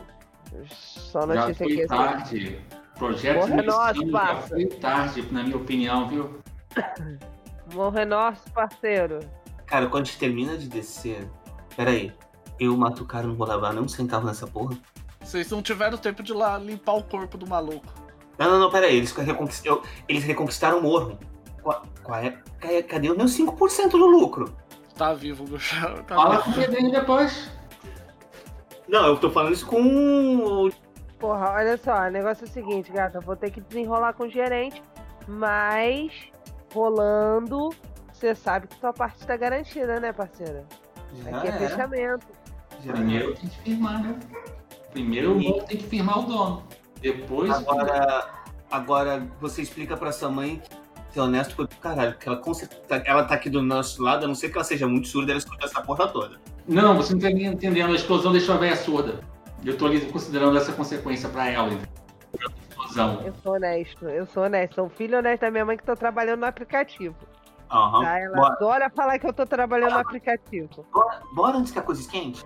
Só 0.70 1.22
Já 1.22 1.28
notícia 1.28 1.66
aqui. 1.66 1.76
foi 1.76 1.84
assim. 1.84 1.88
tarde. 1.88 2.62
Projeto 2.98 3.48
é 3.54 3.64
já 3.64 4.12
parça. 4.12 4.48
foi 4.50 4.66
tarde, 4.68 5.28
na 5.32 5.44
minha 5.44 5.58
opinião, 5.58 6.08
viu? 6.08 6.40
Morre 7.74 8.06
nosso 8.06 8.50
parceiro. 8.52 9.20
Cara, 9.66 9.88
quando 9.88 10.04
a 10.04 10.06
gente 10.06 10.18
termina 10.20 10.58
de 10.58 10.68
descer. 10.68 11.28
Pera 11.76 11.92
aí. 11.92 12.12
Eu 12.60 12.78
mato 12.78 13.04
o 13.04 13.06
cara, 13.06 13.26
não 13.28 13.36
vou 13.36 13.48
levar 13.48 13.74
nem 13.74 13.82
um 13.84 13.88
centavo 13.88 14.26
nessa 14.28 14.46
porra. 14.46 14.78
Vocês 15.22 15.50
não 15.50 15.62
tiveram 15.62 15.98
tempo 15.98 16.22
de 16.22 16.32
ir 16.34 16.36
lá 16.36 16.58
limpar 16.58 16.94
o 16.94 17.04
corpo 17.04 17.38
do 17.38 17.48
maluco. 17.48 17.88
Não, 18.38 18.52
não, 18.52 18.60
não, 18.60 18.70
pera 18.72 18.86
aí. 18.88 18.98
Eles, 18.98 19.12
reconquist- 19.12 19.66
eu- 19.66 19.82
eles 20.08 20.24
reconquistaram 20.24 20.80
o 20.80 20.84
morro. 20.84 21.18
Qual, 21.62 21.84
qual 22.04 22.20
é? 22.20 22.38
Cadê- 22.84 23.10
os 23.10 23.18
meus 23.18 23.32
5% 23.32 23.92
do 23.92 24.06
lucro? 24.06 24.54
Tá 24.96 25.14
vivo, 25.14 25.46
bicho. 25.46 25.76
Tá 26.06 26.16
Fala 26.16 26.44
com 26.44 26.52
o 26.52 26.54
Pedrinho 26.54 26.92
depois. 26.92 27.50
Não, 28.94 29.08
eu 29.08 29.18
tô 29.18 29.32
falando 29.32 29.54
isso 29.54 29.66
com 29.66 30.70
Porra, 31.18 31.54
olha 31.54 31.76
só, 31.78 32.06
o 32.06 32.12
negócio 32.12 32.46
é 32.46 32.48
o 32.48 32.52
seguinte, 32.52 32.92
gata. 32.92 33.18
Eu 33.18 33.24
vou 33.24 33.36
ter 33.36 33.50
que 33.50 33.60
desenrolar 33.60 34.14
com 34.14 34.26
o 34.26 34.30
gerente, 34.30 34.84
mas 35.28 36.12
rolando, 36.72 37.72
você 38.12 38.36
sabe 38.36 38.68
que 38.68 38.76
tua 38.80 38.94
parte 38.94 39.26
tá 39.26 39.36
garantida, 39.36 40.00
né, 40.00 40.14
parceira? 40.14 40.64
Já 41.24 41.38
Aqui 41.38 41.48
é 41.48 41.50
era, 41.50 41.60
fechamento. 41.70 42.28
já 42.86 42.94
Primeiro 42.94 43.34
tem 43.34 43.50
que 43.50 43.58
firmar, 43.62 44.04
né? 44.04 44.20
Primeiro 44.92 45.38
o 45.38 45.42
dono 45.42 45.64
tem 45.64 45.78
que 45.78 45.88
firmar 45.88 46.20
o 46.20 46.24
dono. 46.24 46.64
Depois. 47.02 47.50
Agora, 47.50 48.30
agora 48.70 49.28
você 49.42 49.64
explica 49.64 49.98
pra 49.98 50.12
sua 50.12 50.30
mãe 50.30 50.62
que 51.08 51.14
ser 51.14 51.20
honesto 51.20 51.56
foi 51.56 51.66
do 51.66 51.76
caralho, 51.78 52.12
porque 52.14 52.30
ela, 52.30 52.38
com 52.38 52.54
certeza- 52.54 53.02
ela 53.08 53.24
tá 53.24 53.34
aqui 53.34 53.50
do 53.50 53.62
nosso 53.64 54.04
lado, 54.04 54.26
a 54.26 54.28
não 54.28 54.36
ser 54.36 54.50
que 54.50 54.58
ela 54.58 54.64
seja 54.64 54.88
muito 54.88 55.08
surda, 55.08 55.32
ela 55.32 55.40
escuta 55.40 55.66
essa 55.66 55.82
porra 55.82 56.08
toda. 56.10 56.40
Não, 56.68 56.96
você 56.96 57.14
não 57.14 57.22
tá 57.22 57.30
entendendo. 57.32 57.92
A 57.92 57.96
explosão 57.96 58.32
deixou 58.32 58.56
a 58.56 58.58
velha 58.58 58.76
surda. 58.76 59.20
Eu 59.64 59.78
tô 59.78 59.86
ali 59.86 60.02
considerando 60.12 60.58
essa 60.58 60.72
consequência 60.74 61.30
pra 61.30 61.50
ela. 61.50 61.70
Explosão. 62.70 63.22
Eu 63.26 63.34
sou 63.42 63.54
honesto, 63.54 64.10
eu 64.10 64.26
sou 64.26 64.44
honesto. 64.44 64.76
Sou 64.76 64.86
um 64.86 64.90
filho 64.90 65.18
honesto 65.18 65.42
da 65.42 65.52
minha 65.52 65.66
mãe 65.66 65.78
que 65.78 65.84
tô 65.84 65.96
trabalhando 65.96 66.42
no 66.42 66.46
aplicativo. 66.46 67.16
Aham. 67.72 68.04
Tá? 68.04 68.20
Ela 68.20 68.36
Bora, 68.36 68.54
adora 68.54 68.90
falar 68.90 69.20
que 69.20 69.28
eu 69.28 69.34
tô 69.34 69.46
trabalhando 69.46 69.94
no 69.94 70.00
aplicativo. 70.00 70.86
bora, 70.92 71.22
bora 71.34 71.58
antes 71.58 71.72
que 71.72 71.80
a 71.80 71.82
coisa 71.82 72.02
esquente? 72.02 72.44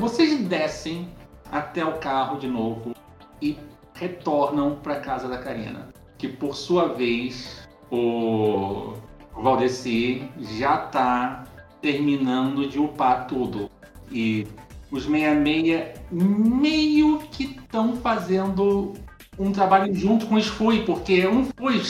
Vocês 0.00 0.36
descem 0.48 1.08
até 1.50 1.84
o 1.84 1.98
carro 1.98 2.38
de 2.38 2.48
novo 2.48 2.92
e 3.40 3.56
retornam 3.94 4.76
para 4.82 4.98
casa 5.00 5.28
da 5.28 5.38
Karina, 5.38 5.88
que 6.22 6.28
por 6.28 6.54
sua 6.54 6.86
vez 6.86 7.68
o 7.90 8.94
Valdeci 9.34 10.30
já 10.56 10.76
tá 10.78 11.42
terminando 11.80 12.68
de 12.68 12.78
upar 12.78 13.26
tudo. 13.26 13.68
E 14.08 14.46
os 14.88 15.02
66 15.02 15.98
meio 16.12 17.18
que 17.32 17.56
estão 17.60 17.96
fazendo 17.96 18.92
um 19.36 19.50
trabalho 19.50 19.92
junto 19.92 20.26
com 20.26 20.36
os 20.36 20.46
Fui, 20.46 20.84
porque 20.84 21.26
um 21.26 21.44
Fui 21.58 21.82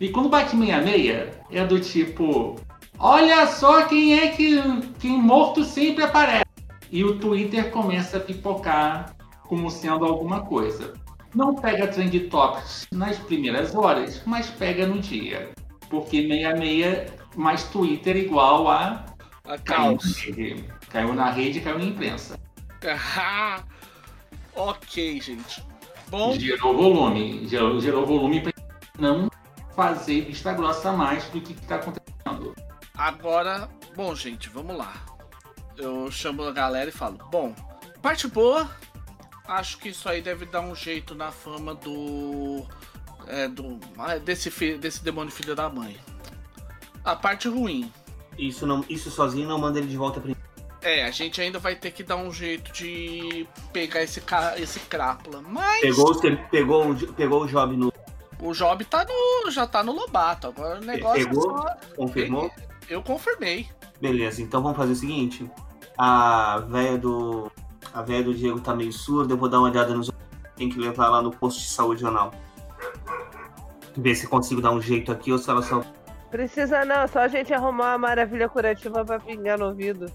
e 0.00 0.08
quando 0.08 0.30
bate 0.30 0.56
66 0.56 1.34
é 1.50 1.66
do 1.66 1.78
tipo 1.78 2.56
olha 2.98 3.46
só 3.46 3.82
quem 3.82 4.18
é 4.18 4.28
que 4.28 4.62
quem 4.98 5.18
morto 5.18 5.62
sempre 5.62 6.04
aparece. 6.04 6.46
E 6.90 7.04
o 7.04 7.18
Twitter 7.18 7.70
começa 7.70 8.16
a 8.16 8.20
pipocar 8.20 9.14
como 9.46 9.70
sendo 9.70 10.06
alguma 10.06 10.40
coisa. 10.40 10.94
Não 11.34 11.54
pega 11.54 11.86
trend 11.88 12.18
topics 12.28 12.86
nas 12.92 13.18
primeiras 13.18 13.74
horas, 13.74 14.22
mas 14.24 14.46
pega 14.50 14.86
no 14.86 15.00
dia. 15.00 15.50
Porque 15.90 16.22
66 16.28 17.12
mais 17.36 17.64
Twitter 17.64 18.16
igual 18.16 18.68
a 18.68 19.04
A 19.44 19.58
caiu 19.58 19.92
na 19.92 19.98
caos. 19.98 20.16
rede. 20.18 20.64
Caiu 20.88 21.12
na 21.12 21.30
rede, 21.30 21.60
caiu 21.60 21.78
na 21.78 21.84
imprensa. 21.84 22.38
Ah, 23.16 23.62
ok, 24.54 25.20
gente. 25.20 25.62
Bom, 26.08 26.32
Gerou 26.38 26.76
volume. 26.76 27.46
Gerou, 27.48 27.80
gerou 27.80 28.06
volume 28.06 28.40
para 28.40 28.52
não 28.98 29.28
fazer 29.74 30.20
vista 30.26 30.52
grossa 30.52 30.92
mais 30.92 31.24
do 31.30 31.40
que 31.40 31.52
está 31.52 31.76
acontecendo. 31.76 32.54
agora. 32.96 33.68
Bom, 33.96 34.14
gente, 34.14 34.48
vamos 34.48 34.76
lá. 34.76 34.92
Eu 35.76 36.10
chamo 36.12 36.44
a 36.44 36.52
galera 36.52 36.88
e 36.90 36.92
falo: 36.92 37.18
Bom, 37.30 37.52
parte 38.00 38.28
boa. 38.28 38.70
Acho 39.46 39.78
que 39.78 39.90
isso 39.90 40.08
aí 40.08 40.22
deve 40.22 40.46
dar 40.46 40.60
um 40.60 40.74
jeito 40.74 41.14
na 41.14 41.30
fama 41.30 41.74
do. 41.74 42.64
É, 43.26 43.48
do. 43.48 43.78
ah, 43.98 44.16
Desse, 44.18 44.76
desse 44.78 45.02
demônio 45.04 45.30
filho 45.32 45.54
da 45.54 45.68
mãe. 45.68 45.96
A 47.04 47.14
parte 47.14 47.48
ruim. 47.48 47.92
Isso, 48.38 48.66
não, 48.66 48.84
isso 48.88 49.10
sozinho 49.10 49.46
não 49.48 49.58
manda 49.58 49.78
ele 49.78 49.86
de 49.88 49.96
volta 49.96 50.20
pra 50.20 50.32
É, 50.82 51.04
a 51.04 51.10
gente 51.10 51.40
ainda 51.40 51.58
vai 51.58 51.76
ter 51.76 51.90
que 51.92 52.02
dar 52.02 52.16
um 52.16 52.32
jeito 52.32 52.72
de 52.72 53.46
pegar 53.72 54.02
esse, 54.02 54.20
ca... 54.20 54.58
esse 54.58 54.80
crápula. 54.80 55.40
Mas 55.42 55.80
Pegou, 55.82 56.10
o- 56.10 56.48
pegou, 56.50 56.96
pegou 57.14 57.42
o 57.42 57.46
job 57.46 57.76
no. 57.76 57.92
o 58.40 58.52
Job 58.52 58.84
tá 58.86 59.04
no, 59.04 59.50
já 59.50 59.66
tá 59.66 59.82
no 59.84 59.92
Lobato. 59.92 60.46
Agora 60.48 60.80
o 60.80 60.84
negócio 60.84 61.22
é 61.22 61.26
Pegou? 61.26 61.42
só. 61.42 61.76
Confirmou? 61.96 62.50
Eu 62.88 63.02
confirmei. 63.02 63.68
Beleza, 64.00 64.42
então 64.42 64.62
vamos 64.62 64.76
fazer 64.76 64.92
o 64.92 64.96
seguinte. 64.96 65.48
A 65.96 66.58
velha 66.68 66.98
do. 66.98 67.50
A 67.94 68.02
velha 68.02 68.24
do 68.24 68.34
Diego 68.34 68.60
tá 68.60 68.74
meio 68.74 68.92
surda, 68.92 69.32
eu 69.32 69.36
vou 69.38 69.48
dar 69.48 69.58
uma 69.60 69.70
olhada 69.70 69.94
nos. 69.94 70.10
Tem 70.56 70.68
que 70.68 70.78
levar 70.78 71.08
lá 71.08 71.22
no 71.22 71.30
posto 71.30 71.60
de 71.60 71.68
saúde 71.68 72.04
ou 72.04 72.10
não. 72.12 72.30
Ver 73.96 74.14
se 74.16 74.26
consigo 74.26 74.60
dar 74.60 74.72
um 74.72 74.80
jeito 74.80 75.12
aqui 75.12 75.30
ou 75.32 75.38
se 75.38 75.48
ela 75.48 75.62
só. 75.62 75.82
Precisa 76.30 76.84
não, 76.84 77.06
só 77.06 77.20
a 77.20 77.28
gente 77.28 77.52
arrumar 77.54 77.90
uma 77.92 77.98
maravilha 77.98 78.48
curativa 78.48 79.04
pra 79.04 79.20
pingar 79.20 79.58
no 79.58 79.66
ouvido. 79.66 80.06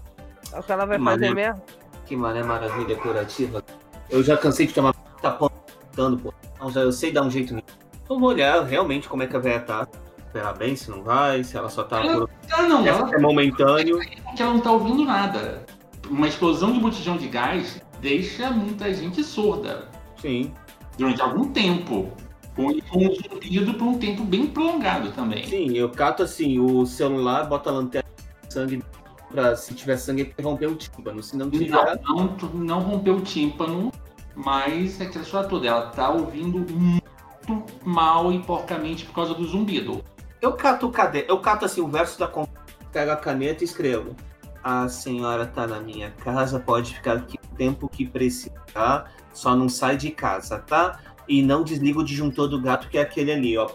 É 0.52 0.58
o 0.58 0.62
que 0.62 0.70
ela 0.72 0.84
vai 0.84 0.98
fazer 0.98 1.04
Maneiro. 1.30 1.34
mesmo. 1.34 1.62
Que 2.04 2.16
mané 2.16 2.42
maravilha 2.42 2.96
curativa. 2.96 3.62
Eu 4.10 4.22
já 4.22 4.36
cansei 4.36 4.66
de 4.66 4.74
tomar 4.74 4.92
tá 5.22 5.28
apontando, 5.30 6.18
pô. 6.18 6.34
Então 6.56 6.70
já 6.70 6.80
eu 6.80 6.92
sei 6.92 7.12
dar 7.12 7.22
um 7.22 7.30
jeito 7.30 7.54
nisso. 7.54 7.66
Eu 8.08 8.18
vou 8.18 8.28
olhar 8.30 8.62
realmente 8.64 9.08
como 9.08 9.22
é 9.22 9.26
que 9.26 9.36
a 9.36 9.38
velha 9.38 9.60
tá. 9.60 9.86
Esperar 10.26 10.54
bem, 10.56 10.76
se 10.76 10.90
não 10.90 11.02
vai, 11.02 11.42
se 11.42 11.56
ela 11.56 11.68
só 11.68 11.82
tá 11.84 12.00
Ela- 12.04 12.26
por 12.26 12.30
Ah, 12.52 12.62
não, 12.62 12.86
ela 12.86 13.10
é 13.14 13.18
momentâneo. 13.18 13.98
que 13.98 14.42
ela 14.42 14.52
não 14.54 14.60
tá 14.60 14.72
ouvindo 14.72 15.04
nada. 15.04 15.64
Uma 16.10 16.26
explosão 16.26 16.72
de 16.72 16.80
botijão 16.80 17.16
de 17.16 17.28
gás 17.28 17.80
deixa 18.00 18.50
muita 18.50 18.92
gente 18.92 19.22
surda 19.22 19.88
Sim. 20.20 20.52
durante 20.98 21.22
algum 21.22 21.48
tempo. 21.50 22.10
Com, 22.56 22.66
um 22.66 23.14
zumbido 23.14 23.74
por 23.74 23.84
um 23.84 23.98
tempo 23.98 24.24
bem 24.24 24.46
prolongado 24.48 25.12
também. 25.12 25.46
Sim, 25.46 25.72
eu 25.72 25.88
cato 25.88 26.24
assim, 26.24 26.58
o 26.58 26.84
celular, 26.84 27.44
bota 27.48 27.70
a 27.70 27.72
lanterna 27.74 28.10
sangue 28.48 28.82
pra 29.30 29.54
se 29.54 29.72
tiver 29.72 29.96
sangue 29.96 30.34
romper 30.42 30.66
o 30.66 30.74
tímpano. 30.74 31.22
Se 31.22 31.36
não 31.36 31.48
tiver. 31.48 32.00
Não, 32.02 32.16
não, 32.16 32.48
não 32.54 32.80
rompeu 32.80 33.16
o 33.16 33.20
tímpano, 33.20 33.92
mas 34.34 35.00
é 35.00 35.04
aquela 35.04 35.24
história 35.24 35.48
toda. 35.48 35.68
Ela 35.68 35.86
tá 35.90 36.10
ouvindo 36.10 36.58
muito 36.74 37.64
mal 37.84 38.32
e 38.32 38.40
porcamente 38.40 39.06
por 39.06 39.14
causa 39.14 39.32
do 39.32 39.46
zumbido. 39.46 40.02
Eu 40.42 40.54
cato 40.54 40.88
o 40.88 40.90
cade... 40.90 41.24
eu 41.28 41.38
cato 41.38 41.64
assim 41.64 41.80
o 41.80 41.86
verso 41.86 42.18
da 42.18 42.26
con- 42.26 42.48
pego 42.90 43.12
a 43.12 43.16
caneta 43.16 43.62
e 43.62 43.66
escrevo. 43.66 44.16
A 44.62 44.88
senhora 44.88 45.46
tá 45.46 45.66
na 45.66 45.80
minha 45.80 46.10
casa, 46.10 46.60
pode 46.60 46.94
ficar 46.94 47.16
aqui 47.16 47.38
o 47.50 47.56
tempo 47.56 47.88
que 47.88 48.06
precisar, 48.06 49.10
só 49.32 49.56
não 49.56 49.68
sai 49.68 49.96
de 49.96 50.10
casa, 50.10 50.58
tá? 50.58 50.98
E 51.26 51.42
não 51.42 51.62
desliga 51.64 52.00
o 52.00 52.04
disjuntor 52.04 52.48
do 52.48 52.60
gato, 52.60 52.88
que 52.88 52.98
é 52.98 53.02
aquele 53.02 53.32
ali, 53.32 53.56
ó. 53.56 53.68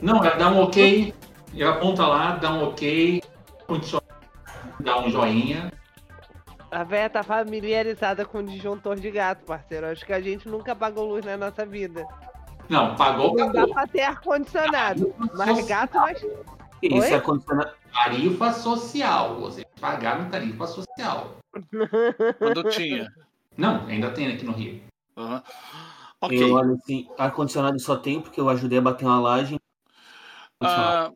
Não, 0.00 0.24
ela 0.24 0.36
dá 0.36 0.48
um 0.50 0.62
ok, 0.62 1.12
ela 1.56 1.72
aponta 1.76 2.06
lá, 2.06 2.36
dá 2.36 2.52
um 2.52 2.64
ok, 2.64 3.22
condiciona- 3.66 4.02
dá 4.80 5.00
um 5.00 5.10
joinha. 5.10 5.72
A 6.70 6.84
véia 6.84 7.08
tá 7.10 7.22
familiarizada 7.22 8.24
com 8.24 8.38
o 8.38 8.42
disjuntor 8.44 8.96
de 8.96 9.10
gato, 9.10 9.44
parceiro. 9.44 9.86
Acho 9.86 10.04
que 10.04 10.12
a 10.12 10.20
gente 10.20 10.48
nunca 10.48 10.72
apagou 10.72 11.08
luz 11.08 11.24
na 11.24 11.36
nossa 11.36 11.64
vida. 11.64 12.04
Não, 12.68 12.94
pagou, 12.96 13.36
Não 13.36 13.46
dá 13.52 13.60
pagou. 13.60 13.74
pra 13.74 13.86
ter 13.86 14.02
ar-condicionado. 14.02 15.14
Mas 15.36 15.66
gato 15.66 15.94
nós. 15.98 16.20
Isso 16.82 16.96
Oi? 17.06 17.12
é 17.12 17.20
condicionado. 17.20 17.70
Tarifa 17.92 18.52
social. 18.52 19.36
Vocês 19.40 19.64
pagaram 19.84 20.30
tarifa 20.30 20.66
social. 20.66 21.36
Quando 22.38 22.64
tinha. 22.70 23.06
Não, 23.54 23.86
ainda 23.86 24.10
tem 24.12 24.32
aqui 24.32 24.42
no 24.42 24.52
Rio. 24.52 24.82
Aham. 25.14 25.42
Ok. 26.22 26.42
Eu 26.42 26.54
olho 26.54 26.72
assim, 26.72 27.06
ar-condicionado 27.18 27.78
só 27.78 27.94
tem 27.94 28.18
porque 28.18 28.40
eu 28.40 28.48
ajudei 28.48 28.78
a 28.78 28.82
bater 28.82 29.04
uma 29.04 29.20
laje. 29.20 29.56
Ah, 30.62 31.12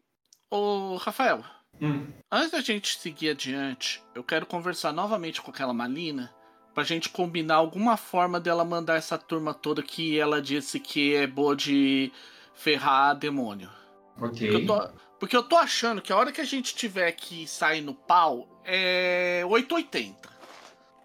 ô, 0.51 0.97
Rafael, 0.97 1.43
Hum. 1.81 2.12
antes 2.31 2.51
da 2.51 2.61
gente 2.61 2.99
seguir 2.99 3.31
adiante, 3.31 4.05
eu 4.15 4.23
quero 4.23 4.45
conversar 4.45 4.93
novamente 4.93 5.40
com 5.40 5.51
aquela 5.51 5.73
Malina 5.73 6.31
pra 6.74 6.85
gente 6.85 7.09
combinar 7.09 7.55
alguma 7.55 7.97
forma 7.97 8.39
dela 8.39 8.66
mandar 8.66 8.97
essa 8.97 9.16
turma 9.16 9.55
toda 9.55 9.82
que 9.82 10.19
ela 10.19 10.43
disse 10.43 10.78
que 10.78 11.15
é 11.15 11.27
boa 11.27 11.57
de 11.57 12.12
ferrar 12.53 13.16
demônio. 13.16 13.70
Porque 14.19 14.45
eu 14.45 14.51
Ok. 14.51 14.66
tô, 14.66 14.90
porque 15.19 15.36
eu 15.36 15.43
tô 15.43 15.57
achando 15.57 16.03
que 16.03 16.12
a 16.12 16.16
hora 16.16 16.32
que 16.32 16.40
a 16.40 16.45
gente 16.45 16.74
tiver 16.74 17.11
que 17.12 17.47
sair 17.47 17.81
no 17.81 17.95
pau 17.95 18.57
é 18.69 19.43
880. 19.47 20.28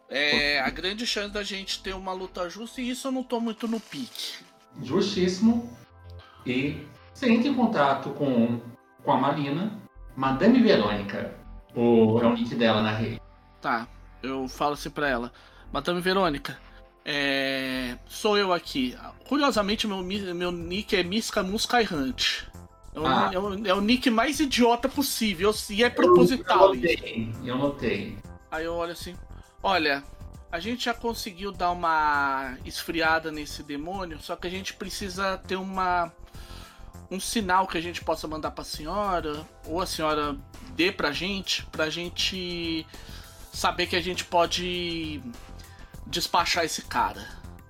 É 0.10 0.60
a 0.60 0.70
grande 0.70 1.08
chance 1.08 1.34
da 1.34 1.42
gente 1.42 1.82
ter 1.82 1.96
uma 1.96 2.12
luta 2.12 2.50
justa 2.50 2.82
e 2.82 2.90
isso 2.90 3.08
eu 3.08 3.12
não 3.12 3.24
tô 3.24 3.40
muito 3.40 3.68
no 3.68 3.80
pique. 3.80 4.44
Justíssimo. 4.82 5.76
E 6.46 6.86
você 7.14 7.32
entra 7.32 7.48
em 7.48 7.54
contato 7.54 8.10
com, 8.12 8.60
com 9.02 9.12
a 9.12 9.18
Malina, 9.18 9.80
Madame 10.16 10.62
Verônica. 10.62 11.34
O, 11.74 12.20
é 12.22 12.28
o 12.28 12.34
nick 12.34 12.54
dela 12.54 12.82
na 12.82 12.92
rede. 12.92 13.20
Tá, 13.62 13.88
eu 14.22 14.48
falo 14.48 14.74
assim 14.74 14.90
pra 14.90 15.10
ela. 15.10 15.32
Madame 15.72 16.02
Verônica, 16.02 16.60
é... 17.06 17.98
sou 18.06 18.38
eu 18.38 18.52
aqui. 18.54 18.96
Curiosamente, 19.28 19.88
meu, 19.88 20.04
meu 20.04 20.52
nick 20.52 20.96
é 20.96 21.02
Misca 21.02 21.42
Musca 21.42 21.82
Errante. 21.82 22.46
É 22.96 23.00
o, 23.00 23.06
Ah. 23.08 23.32
é, 23.34 23.40
o, 23.40 23.68
é 23.68 23.74
o 23.74 23.82
nick 23.82 24.10
mais 24.10 24.40
idiota 24.40 24.88
possível 24.88 25.54
e 25.70 25.84
é 25.84 25.88
Eu 25.88 25.92
proposital 25.92 26.76
isso. 26.76 26.84
notei. 26.96 27.34
Eu 27.44 27.58
notei. 27.58 28.18
Aí 28.52 28.66
eu 28.66 28.76
olho 28.76 28.92
assim: 28.92 29.16
olha, 29.62 30.04
a 30.52 30.60
gente 30.60 30.86
já 30.86 30.94
conseguiu 30.94 31.52
dar 31.52 31.72
uma 31.72 32.56
esfriada 32.64 33.32
nesse 33.32 33.64
demônio, 33.64 34.20
só 34.22 34.36
que 34.36 34.46
a 34.48 34.50
gente 34.50 34.74
precisa 34.74 35.38
ter 35.38 35.56
uma. 35.56 36.12
Um 37.12 37.20
sinal 37.20 37.68
que 37.68 37.78
a 37.78 37.82
gente 37.82 38.04
possa 38.04 38.28
mandar 38.28 38.52
pra 38.52 38.64
senhora, 38.64 39.46
ou 39.68 39.80
a 39.82 39.86
senhora 39.86 40.36
dê 40.76 40.92
pra 40.92 41.12
gente, 41.12 41.64
pra 41.68 41.88
gente 41.90 42.88
saber 43.52 43.86
que 43.86 43.96
a 43.96 44.02
gente 44.02 44.26
pode 44.26 45.22
despachar 46.08 46.64
esse 46.66 46.82
cara. 46.84 47.24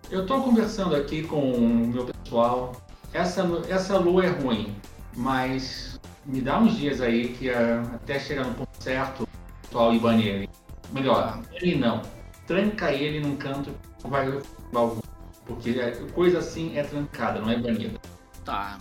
Eu 0.09 0.25
tô 0.25 0.41
conversando 0.41 0.95
aqui 0.95 1.23
com 1.23 1.51
o 1.51 1.87
meu 1.87 2.05
pessoal. 2.05 2.81
Essa, 3.11 3.43
essa 3.67 3.97
lua 3.97 4.25
é 4.25 4.29
ruim, 4.29 4.73
mas 5.15 5.99
me 6.25 6.41
dá 6.41 6.59
uns 6.59 6.77
dias 6.77 7.01
aí 7.01 7.29
que 7.29 7.49
ah, 7.49 7.81
até 7.95 8.19
chegar 8.19 8.45
no 8.45 8.53
ponto 8.53 8.83
certo, 8.83 9.27
o 9.71 9.99
bane 9.99 10.27
ele. 10.27 10.49
Melhor, 10.91 11.41
ele 11.53 11.75
não. 11.75 12.01
Tranca 12.45 12.91
ele 12.91 13.19
num 13.19 13.35
canto, 13.35 13.73
vai 14.03 14.29
vai- 14.71 14.97
porque 15.45 15.71
é- 15.71 15.91
coisa 16.13 16.39
assim 16.39 16.77
é 16.77 16.83
trancada, 16.83 17.39
não 17.39 17.49
é 17.49 17.57
banida. 17.57 17.99
Tá, 18.45 18.77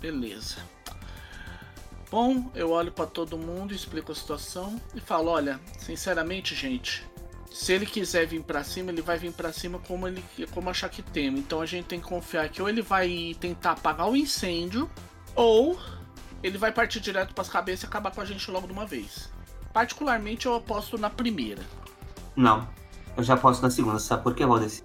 beleza. 0.00 0.56
Bom, 2.10 2.50
eu 2.54 2.70
olho 2.70 2.92
pra 2.92 3.06
todo 3.06 3.36
mundo, 3.36 3.74
explico 3.74 4.12
a 4.12 4.14
situação 4.14 4.80
e 4.94 5.00
falo: 5.00 5.30
olha, 5.30 5.60
sinceramente, 5.78 6.54
gente, 6.54 7.04
se 7.50 7.72
ele 7.72 7.84
quiser 7.86 8.26
vir 8.26 8.42
pra 8.42 8.62
cima, 8.62 8.90
ele 8.90 9.02
vai 9.02 9.18
vir 9.18 9.32
pra 9.32 9.52
cima 9.52 9.78
como 9.80 10.06
ele 10.06 10.22
como 10.52 10.70
achar 10.70 10.88
que 10.88 11.02
tem. 11.02 11.28
Então 11.28 11.60
a 11.60 11.66
gente 11.66 11.86
tem 11.86 12.00
que 12.00 12.06
confiar 12.06 12.48
que 12.48 12.62
ou 12.62 12.68
ele 12.68 12.82
vai 12.82 13.36
tentar 13.40 13.72
apagar 13.72 14.08
o 14.08 14.16
incêndio, 14.16 14.88
ou 15.36 15.78
ele 16.42 16.58
vai 16.58 16.72
partir 16.72 17.00
direto 17.00 17.34
pras 17.34 17.48
cabeças 17.48 17.84
e 17.84 17.86
acabar 17.86 18.10
com 18.10 18.20
a 18.20 18.24
gente 18.24 18.50
logo 18.50 18.66
de 18.66 18.72
uma 18.72 18.86
vez. 18.86 19.30
Particularmente 19.72 20.46
eu 20.46 20.54
aposto 20.54 20.96
na 20.96 21.10
primeira. 21.10 21.62
Não, 22.34 22.66
eu 23.16 23.22
já 23.22 23.36
posso 23.36 23.62
na 23.62 23.70
segunda, 23.70 23.98
sabe 23.98 24.22
por 24.22 24.34
quê, 24.34 24.44
Valdeci? 24.44 24.82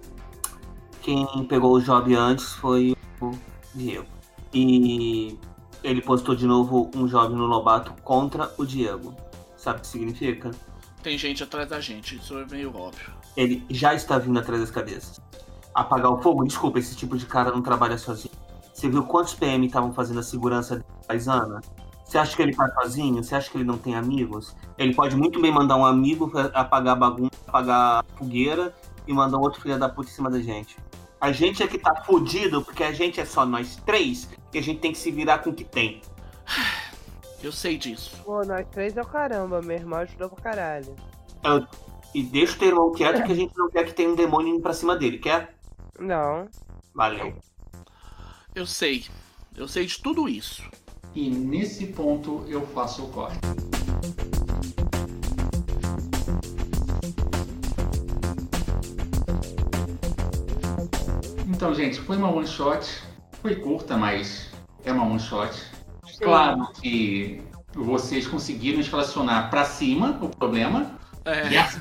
Quem 1.00 1.26
pegou 1.48 1.74
o 1.74 1.80
job 1.80 2.14
antes 2.14 2.52
foi 2.52 2.94
o 3.20 3.30
Diego. 3.74 4.06
E 4.54 5.38
ele 5.82 6.00
postou 6.00 6.34
de 6.34 6.46
novo 6.46 6.90
um 6.94 7.06
job 7.06 7.34
no 7.34 7.46
Lobato 7.46 7.92
contra 8.02 8.52
o 8.58 8.64
Diego. 8.64 9.16
Sabe 9.56 9.78
o 9.78 9.80
que 9.82 9.86
significa? 9.88 10.50
Tem 11.02 11.18
gente 11.18 11.42
atrás 11.42 11.68
da 11.68 11.80
gente, 11.80 12.16
isso 12.16 12.38
é 12.38 12.46
meio 12.46 12.76
óbvio. 12.76 13.12
Ele 13.36 13.64
já 13.70 13.94
está 13.94 14.18
vindo 14.18 14.38
atrás 14.38 14.60
das 14.60 14.70
cabeças. 14.70 15.20
Apagar 15.74 16.12
o 16.12 16.22
fogo? 16.22 16.44
Desculpa, 16.44 16.78
esse 16.78 16.94
tipo 16.94 17.16
de 17.16 17.26
cara 17.26 17.50
não 17.50 17.62
trabalha 17.62 17.98
sozinho. 17.98 18.34
Você 18.72 18.88
viu 18.88 19.04
quantos 19.04 19.34
PM 19.34 19.66
estavam 19.66 19.92
fazendo 19.92 20.20
a 20.20 20.22
segurança 20.22 20.78
da 20.78 20.84
paisana? 21.06 21.60
Você 22.04 22.18
acha 22.18 22.36
que 22.36 22.42
ele 22.42 22.52
faz 22.52 22.72
sozinho? 22.74 23.22
Você 23.22 23.34
acha 23.34 23.50
que 23.50 23.56
ele 23.56 23.64
não 23.64 23.78
tem 23.78 23.94
amigos? 23.94 24.54
Ele 24.76 24.94
pode 24.94 25.16
muito 25.16 25.40
bem 25.40 25.52
mandar 25.52 25.76
um 25.76 25.86
amigo 25.86 26.30
apagar 26.52 26.94
a 26.94 26.98
bagunça, 26.98 27.30
apagar 27.46 28.00
a 28.00 28.04
fogueira 28.16 28.74
e 29.06 29.12
mandar 29.12 29.38
um 29.38 29.40
outro 29.40 29.60
filho 29.60 29.78
da 29.78 29.88
puta 29.88 30.10
em 30.10 30.12
cima 30.12 30.30
da 30.30 30.40
gente. 30.40 30.76
A 31.20 31.32
gente 31.32 31.62
é 31.62 31.66
que 31.66 31.78
tá 31.78 31.94
fudido 32.04 32.62
porque 32.62 32.82
a 32.82 32.92
gente 32.92 33.20
é 33.20 33.24
só 33.24 33.46
nós 33.46 33.76
três 33.76 34.28
e 34.52 34.58
a 34.58 34.62
gente 34.62 34.80
tem 34.80 34.92
que 34.92 34.98
se 34.98 35.10
virar 35.10 35.38
com 35.38 35.50
o 35.50 35.54
que 35.54 35.64
tem. 35.64 36.02
Eu 37.42 37.50
sei 37.50 37.76
disso. 37.76 38.22
Pô, 38.24 38.44
nós 38.44 38.66
três 38.70 38.96
é 38.96 39.02
o 39.02 39.06
caramba, 39.06 39.60
meu 39.60 39.76
irmão 39.76 39.98
ajudou 40.00 40.28
pra 40.28 40.42
caralho. 40.42 40.94
E 42.14 42.22
deixa 42.22 42.54
o 42.54 42.58
teu 42.58 42.68
irmão 42.68 42.92
quieto 42.92 43.24
que 43.24 43.32
a 43.32 43.34
gente 43.34 43.56
não 43.56 43.68
quer 43.68 43.84
que 43.84 43.94
tenha 43.94 44.10
um 44.10 44.14
demônio 44.14 44.54
indo 44.54 44.62
pra 44.62 44.72
cima 44.72 44.94
dele, 44.94 45.18
quer? 45.18 45.54
Não. 45.98 46.46
Valeu. 46.94 47.34
Eu 48.54 48.66
sei. 48.66 49.06
Eu 49.56 49.66
sei 49.66 49.86
de 49.86 49.98
tudo 49.98 50.28
isso. 50.28 50.62
E 51.14 51.30
nesse 51.30 51.86
ponto 51.86 52.44
eu 52.46 52.66
faço 52.66 53.04
o 53.04 53.08
corte. 53.08 53.38
Então, 61.48 61.74
gente, 61.74 61.98
foi 62.00 62.18
uma 62.18 62.30
one 62.30 62.46
shot. 62.46 63.02
Foi 63.40 63.56
curta, 63.56 63.96
mas 63.96 64.50
é 64.84 64.92
uma 64.92 65.06
one 65.06 65.18
shot. 65.18 65.50
Claro 66.18 66.70
que 66.74 67.42
vocês 67.74 68.26
conseguiram 68.26 68.80
escalacionar 68.80 69.48
pra 69.48 69.64
cima 69.64 70.18
o 70.20 70.28
problema. 70.28 70.98
É. 71.24 71.48
Yes. 71.48 71.80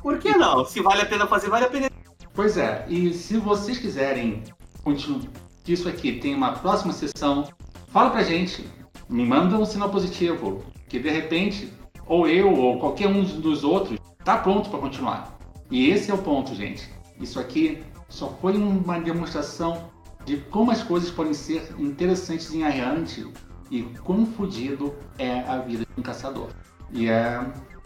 Por 0.00 0.18
que 0.18 0.36
não? 0.36 0.64
Se 0.64 0.80
vale 0.80 1.02
a 1.02 1.06
pena 1.06 1.26
fazer, 1.26 1.50
vale 1.50 1.64
a 1.64 1.68
pena. 1.68 1.90
Pois 2.32 2.56
é, 2.56 2.84
e 2.88 3.12
se 3.12 3.36
vocês 3.38 3.78
quiserem 3.78 4.42
continuar 4.84 5.22
que 5.64 5.72
isso 5.72 5.88
aqui 5.88 6.12
tem 6.20 6.34
uma 6.34 6.52
próxima 6.52 6.92
sessão, 6.92 7.48
fala 7.88 8.10
pra 8.10 8.22
gente, 8.22 8.68
me 9.08 9.24
manda 9.24 9.56
um 9.58 9.64
sinal 9.64 9.88
positivo, 9.88 10.62
que 10.88 10.98
de 10.98 11.08
repente, 11.08 11.72
ou 12.06 12.28
eu 12.28 12.52
ou 12.52 12.78
qualquer 12.78 13.08
um 13.08 13.24
dos 13.24 13.64
outros 13.64 13.98
tá 14.22 14.36
pronto 14.36 14.68
para 14.68 14.78
continuar. 14.78 15.38
E 15.70 15.88
esse 15.88 16.10
é 16.10 16.14
o 16.14 16.18
ponto, 16.18 16.54
gente. 16.54 16.88
Isso 17.18 17.40
aqui 17.40 17.82
só 18.08 18.28
foi 18.40 18.56
uma 18.56 19.00
demonstração 19.00 19.90
de 20.26 20.36
como 20.36 20.70
as 20.70 20.82
coisas 20.82 21.10
podem 21.10 21.32
ser 21.34 21.74
interessantes 21.78 22.52
em 22.52 22.62
Arrante 22.62 23.26
e 23.70 23.82
quão 24.04 24.26
fodido 24.26 24.94
é 25.18 25.40
a 25.40 25.58
vida 25.58 25.84
de 25.84 26.00
um 26.00 26.02
caçador. 26.02 26.48
E 26.92 27.08
é, 27.08 27.40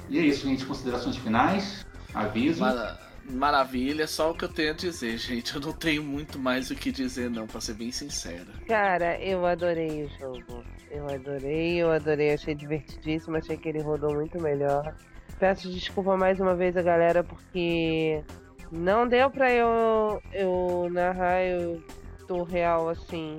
e 0.09 0.19
é 0.19 0.23
isso, 0.23 0.47
gente. 0.47 0.67
Considerações 0.67 1.17
finais, 1.17 1.87
aviso. 2.13 2.61
Mara- 2.61 2.99
Maravilha, 3.29 4.07
só 4.07 4.31
o 4.31 4.35
que 4.35 4.45
eu 4.45 4.49
tenho 4.49 4.71
a 4.71 4.75
dizer, 4.75 5.17
gente. 5.19 5.55
Eu 5.55 5.61
não 5.61 5.73
tenho 5.73 6.03
muito 6.03 6.39
mais 6.39 6.71
o 6.71 6.75
que 6.75 6.91
dizer, 6.91 7.31
não, 7.31 7.47
pra 7.47 7.61
ser 7.61 7.75
bem 7.75 7.93
sincero. 7.93 8.47
Cara, 8.67 9.21
eu 9.21 9.45
adorei 9.45 10.05
o 10.05 10.09
jogo. 10.19 10.65
Eu 10.91 11.07
adorei, 11.09 11.77
eu 11.77 11.91
adorei, 11.91 12.33
achei 12.33 12.55
divertidíssimo, 12.55 13.37
achei 13.37 13.57
que 13.57 13.69
ele 13.69 13.83
rodou 13.83 14.15
muito 14.15 14.41
melhor. 14.41 14.95
Peço 15.39 15.71
desculpa 15.71 16.17
mais 16.17 16.41
uma 16.41 16.55
vez 16.55 16.77
a 16.77 16.83
galera 16.83 17.23
porque 17.23 18.25
Não 18.73 19.07
deu 19.07 19.31
pra 19.31 19.53
eu, 19.53 20.23
eu 20.33 20.89
narrar 20.91 21.43
eu, 21.43 21.83
do 22.27 22.43
real 22.43 22.89
assim, 22.89 23.39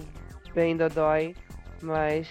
bem 0.54 0.78
dói, 0.78 1.36
mas 1.82 2.28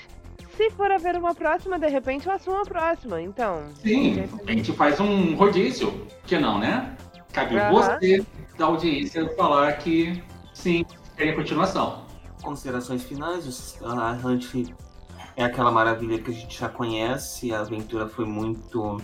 se 0.56 0.70
for 0.70 0.90
haver 0.90 1.16
uma 1.16 1.34
próxima, 1.34 1.78
de 1.78 1.86
repente 1.86 2.26
eu 2.26 2.32
assumo 2.32 2.56
a 2.56 2.64
próxima, 2.64 3.22
então. 3.22 3.68
Sim, 3.82 4.24
a 4.46 4.52
gente 4.52 4.72
faz 4.72 4.98
um 4.98 5.36
rodízio, 5.36 6.06
que 6.26 6.36
não, 6.38 6.58
né? 6.58 6.96
Cabe 7.38 7.56
Aham. 7.56 7.70
você 7.70 8.26
da 8.58 8.64
audiência 8.64 9.32
falar 9.36 9.72
que 9.74 10.20
sim, 10.52 10.84
tem 11.16 11.30
a 11.30 11.36
continuação. 11.36 12.04
Considerações 12.42 13.04
finais, 13.04 13.78
a 13.80 14.10
Hunt 14.12 14.72
é 15.36 15.44
aquela 15.44 15.70
maravilha 15.70 16.18
que 16.18 16.32
a 16.32 16.34
gente 16.34 16.58
já 16.58 16.68
conhece, 16.68 17.54
a 17.54 17.60
aventura 17.60 18.08
foi 18.08 18.24
muito 18.24 19.00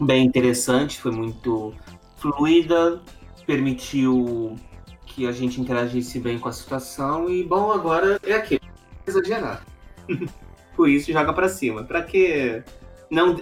bem 0.00 0.26
interessante, 0.26 1.00
foi 1.00 1.12
muito 1.12 1.72
fluida, 2.16 3.00
permitiu 3.46 4.56
que 5.04 5.28
a 5.28 5.30
gente 5.30 5.60
interagisse 5.60 6.18
bem 6.18 6.40
com 6.40 6.48
a 6.48 6.52
situação 6.52 7.30
e 7.30 7.44
bom, 7.44 7.70
agora 7.70 8.18
é 8.24 8.40
precisa 8.40 8.60
exagerar. 9.06 9.64
Por 10.74 10.88
isso 10.88 11.12
joga 11.12 11.32
pra 11.32 11.48
cima. 11.48 11.84
Pra 11.84 12.02
que 12.02 12.64
não 13.08 13.40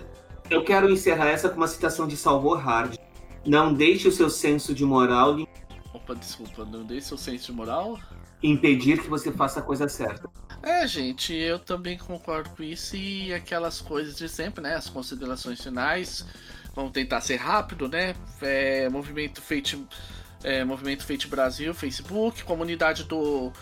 eu 0.51 0.63
quero 0.63 0.91
encerrar 0.91 1.29
essa 1.31 1.49
com 1.49 1.57
uma 1.57 1.67
citação 1.67 2.07
de 2.07 2.15
Salvor 2.15 2.59
Hard. 2.59 2.97
Não 3.47 3.73
deixe 3.73 4.09
o 4.09 4.13
seu 4.13 4.31
senso 4.31 4.75
de 4.75 4.85
moral 4.85 5.37
Opa, 5.93 6.15
desculpa, 6.15 6.65
não 6.65 6.85
dei 6.85 7.01
seu 7.01 7.17
senso 7.17 7.47
de 7.47 7.53
moral? 7.53 7.99
impedir 8.43 9.01
que 9.01 9.09
você 9.09 9.33
faça 9.33 9.61
a 9.61 9.63
coisa 9.63 9.89
certa. 9.89 10.29
É, 10.63 10.87
gente, 10.87 11.33
eu 11.33 11.59
também 11.59 11.97
concordo 11.97 12.51
com 12.51 12.63
isso 12.63 12.97
e 12.97 13.33
aquelas 13.33 13.81
coisas 13.81 14.17
de 14.17 14.29
sempre, 14.29 14.63
né? 14.63 14.75
As 14.75 14.89
considerações 14.89 15.63
finais. 15.63 16.27
Vamos 16.75 16.93
tentar 16.93 17.21
ser 17.21 17.37
rápido, 17.37 17.89
né? 17.89 18.15
É, 18.43 18.89
movimento 18.89 19.41
Fate, 19.41 19.83
é, 20.43 20.65
Movimento 20.65 21.05
Fate 21.07 21.27
Brasil, 21.27 21.73
Facebook, 21.73 22.45
comunidade 22.45 23.05
do 23.05 23.53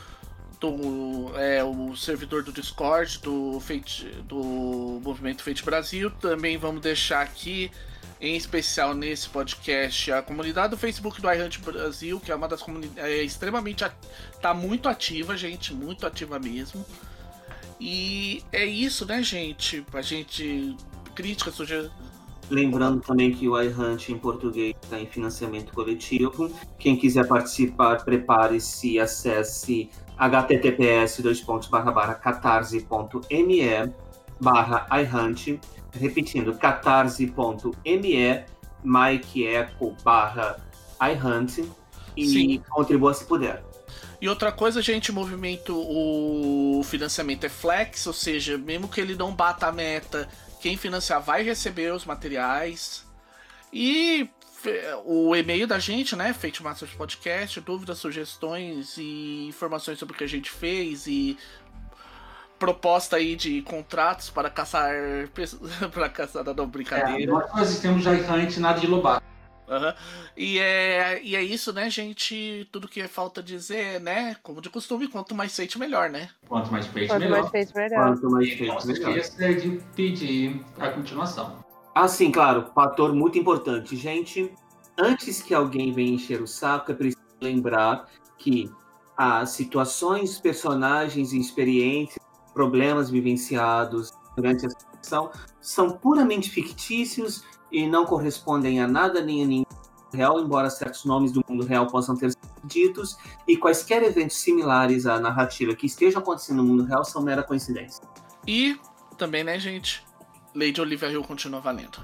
do 0.58 1.36
é, 1.36 1.62
o 1.64 1.96
servidor 1.96 2.44
do 2.44 2.52
Discord 2.52 3.18
do 3.20 3.58
Fate, 3.58 4.06
do 4.28 5.00
Movimento 5.02 5.42
Fate 5.42 5.64
Brasil. 5.64 6.10
Também 6.10 6.56
vamos 6.56 6.80
deixar 6.80 7.22
aqui 7.22 7.70
em 8.22 8.36
especial 8.36 8.94
nesse 8.94 9.28
podcast 9.28 10.12
a 10.12 10.22
comunidade 10.22 10.70
do 10.70 10.78
Facebook 10.78 11.20
do 11.20 11.28
iHunt 11.28 11.58
Brasil, 11.58 12.20
que 12.20 12.30
é 12.30 12.34
uma 12.34 12.46
das 12.46 12.62
comunidades 12.62 13.04
é, 13.04 13.24
extremamente 13.24 13.84
tá 14.40 14.54
muito 14.54 14.88
ativa, 14.88 15.36
gente, 15.36 15.74
muito 15.74 16.06
ativa 16.06 16.38
mesmo. 16.38 16.86
E 17.80 18.44
é 18.52 18.64
isso, 18.64 19.04
né, 19.04 19.20
gente? 19.24 19.84
A 19.92 20.00
gente 20.00 20.76
crítica, 21.16 21.50
sugestão. 21.50 21.90
Lembrando 22.48 23.00
também 23.00 23.32
que 23.32 23.48
o 23.48 23.60
iHunt 23.60 24.12
em 24.12 24.18
português 24.18 24.76
está 24.80 25.00
em 25.00 25.06
financiamento 25.06 25.72
coletivo. 25.72 26.48
Quem 26.78 26.96
quiser 26.96 27.26
participar, 27.26 28.04
prepare-se 28.04 28.92
e 28.92 29.00
acesse 29.00 29.90
https 30.16 31.20
catarse.me 32.22 33.62
barra 34.40 34.86
iHunt. 35.00 35.58
Repetindo, 35.92 36.56
catarse.me 36.56 38.44
Mike 38.84 39.44
Echo 39.44 39.96
barra 40.02 40.56
iHunt 41.00 41.64
e 42.16 42.26
Sim. 42.26 42.62
contribua 42.68 43.14
se 43.14 43.24
puder. 43.24 43.62
E 44.20 44.28
outra 44.28 44.52
coisa, 44.52 44.80
gente, 44.80 45.10
o 45.10 45.14
movimento, 45.14 45.74
o 45.76 46.82
financiamento 46.84 47.44
é 47.44 47.48
flex, 47.48 48.06
ou 48.06 48.12
seja, 48.12 48.56
mesmo 48.56 48.88
que 48.88 49.00
ele 49.00 49.16
não 49.16 49.34
bata 49.34 49.66
a 49.66 49.72
meta, 49.72 50.28
quem 50.60 50.76
financiar 50.76 51.20
vai 51.20 51.42
receber 51.42 51.92
os 51.92 52.04
materiais. 52.04 53.04
E 53.72 54.30
o 55.04 55.34
e-mail 55.34 55.66
da 55.66 55.78
gente, 55.78 56.14
né? 56.14 56.32
Fate 56.32 56.62
Masters 56.62 56.92
Podcast, 56.92 57.60
dúvidas, 57.60 57.98
sugestões 57.98 58.96
e 58.96 59.46
informações 59.48 59.98
sobre 59.98 60.14
o 60.14 60.18
que 60.18 60.24
a 60.24 60.28
gente 60.28 60.50
fez 60.50 61.06
e 61.06 61.36
proposta 62.62 63.16
aí 63.16 63.34
de 63.34 63.60
contratos 63.62 64.30
para 64.30 64.48
caçar 64.48 64.88
para 65.92 66.08
caçar 66.08 66.44
não 66.44 66.62
É, 66.62 66.66
brincadeira. 66.68 67.32
nós, 67.32 67.52
nós 67.52 67.80
temos 67.80 68.04
já 68.04 68.14
errante, 68.14 68.60
nada 68.60 68.78
de 68.78 68.86
lobar. 68.86 69.20
Aham. 69.68 69.92
E, 70.36 70.58
é, 70.60 71.20
e 71.24 71.34
é 71.34 71.42
isso, 71.42 71.72
né, 71.72 71.90
gente? 71.90 72.68
Tudo 72.70 72.86
que 72.86 73.02
falta 73.08 73.42
dizer, 73.42 74.00
né? 74.00 74.36
Como 74.44 74.60
de 74.60 74.70
costume, 74.70 75.08
quanto 75.08 75.34
mais 75.34 75.56
feito, 75.56 75.76
melhor, 75.76 76.08
né? 76.08 76.28
Quanto 76.46 76.70
mais 76.70 76.86
feito, 76.86 77.08
Quanto 77.08 77.20
melhor. 77.20 77.40
mais 77.40 77.50
feito, 77.50 77.74
melhor. 77.74 78.06
Quanto 78.06 78.30
mais 78.30 78.46
E 78.46 78.50
não 78.50 78.56
feito, 78.58 78.80
se 78.82 78.86
melhor. 78.86 79.16
esqueça 79.18 79.54
de 79.54 79.80
pedir 79.96 80.64
a 80.78 80.88
continuação. 80.90 81.64
Ah, 81.96 82.06
sim, 82.06 82.30
claro. 82.30 82.66
Fator 82.72 83.12
muito 83.12 83.38
importante. 83.38 83.96
Gente, 83.96 84.52
antes 84.96 85.42
que 85.42 85.52
alguém 85.52 85.90
venha 85.92 86.12
encher 86.14 86.40
o 86.40 86.46
saco, 86.46 86.92
é 86.92 86.94
preciso 86.94 87.22
lembrar 87.40 88.06
que 88.38 88.70
as 89.16 89.50
situações, 89.50 90.38
personagens 90.38 91.32
e 91.32 91.40
experiências, 91.40 92.22
problemas 92.52 93.10
vivenciados 93.10 94.12
durante 94.36 94.66
a 94.66 94.70
sessão 94.70 95.30
são 95.60 95.90
puramente 95.90 96.50
fictícios 96.50 97.44
e 97.70 97.86
não 97.86 98.04
correspondem 98.04 98.80
a 98.80 98.86
nada 98.86 99.20
nem 99.20 99.42
a 99.42 99.46
ninguém 99.46 99.66
real, 100.12 100.38
embora 100.40 100.68
certos 100.68 101.04
nomes 101.04 101.32
do 101.32 101.42
mundo 101.48 101.64
real 101.64 101.86
possam 101.86 102.16
ter 102.16 102.30
sido 102.30 102.42
ditos, 102.64 103.16
e 103.48 103.56
quaisquer 103.56 104.02
eventos 104.02 104.36
similares 104.36 105.06
à 105.06 105.18
narrativa 105.18 105.74
que 105.74 105.86
estejam 105.86 106.20
acontecendo 106.20 106.58
no 106.58 106.64
mundo 106.64 106.84
real 106.84 107.04
são 107.04 107.22
mera 107.22 107.42
coincidência. 107.42 108.04
E 108.46 108.78
também, 109.16 109.42
né, 109.42 109.58
gente? 109.58 110.04
Lady 110.54 110.80
Olivia 110.80 111.08
Hill 111.10 111.22
continua 111.24 111.60
valendo. 111.60 111.98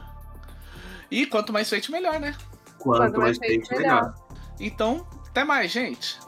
E 1.11 1.27
quanto 1.27 1.53
mais 1.53 1.69
feito, 1.69 1.93
melhor, 1.93 2.19
né? 2.19 2.37
Quanto, 2.79 2.99
Quanto 2.99 3.19
mais 3.19 3.39
mais 3.39 3.39
feito, 3.39 3.69
feito, 3.69 3.81
melhor. 3.81 4.03
melhor. 4.03 4.15
Então, 4.59 5.07
até 5.29 5.45
mais, 5.45 5.70
gente. 5.70 6.19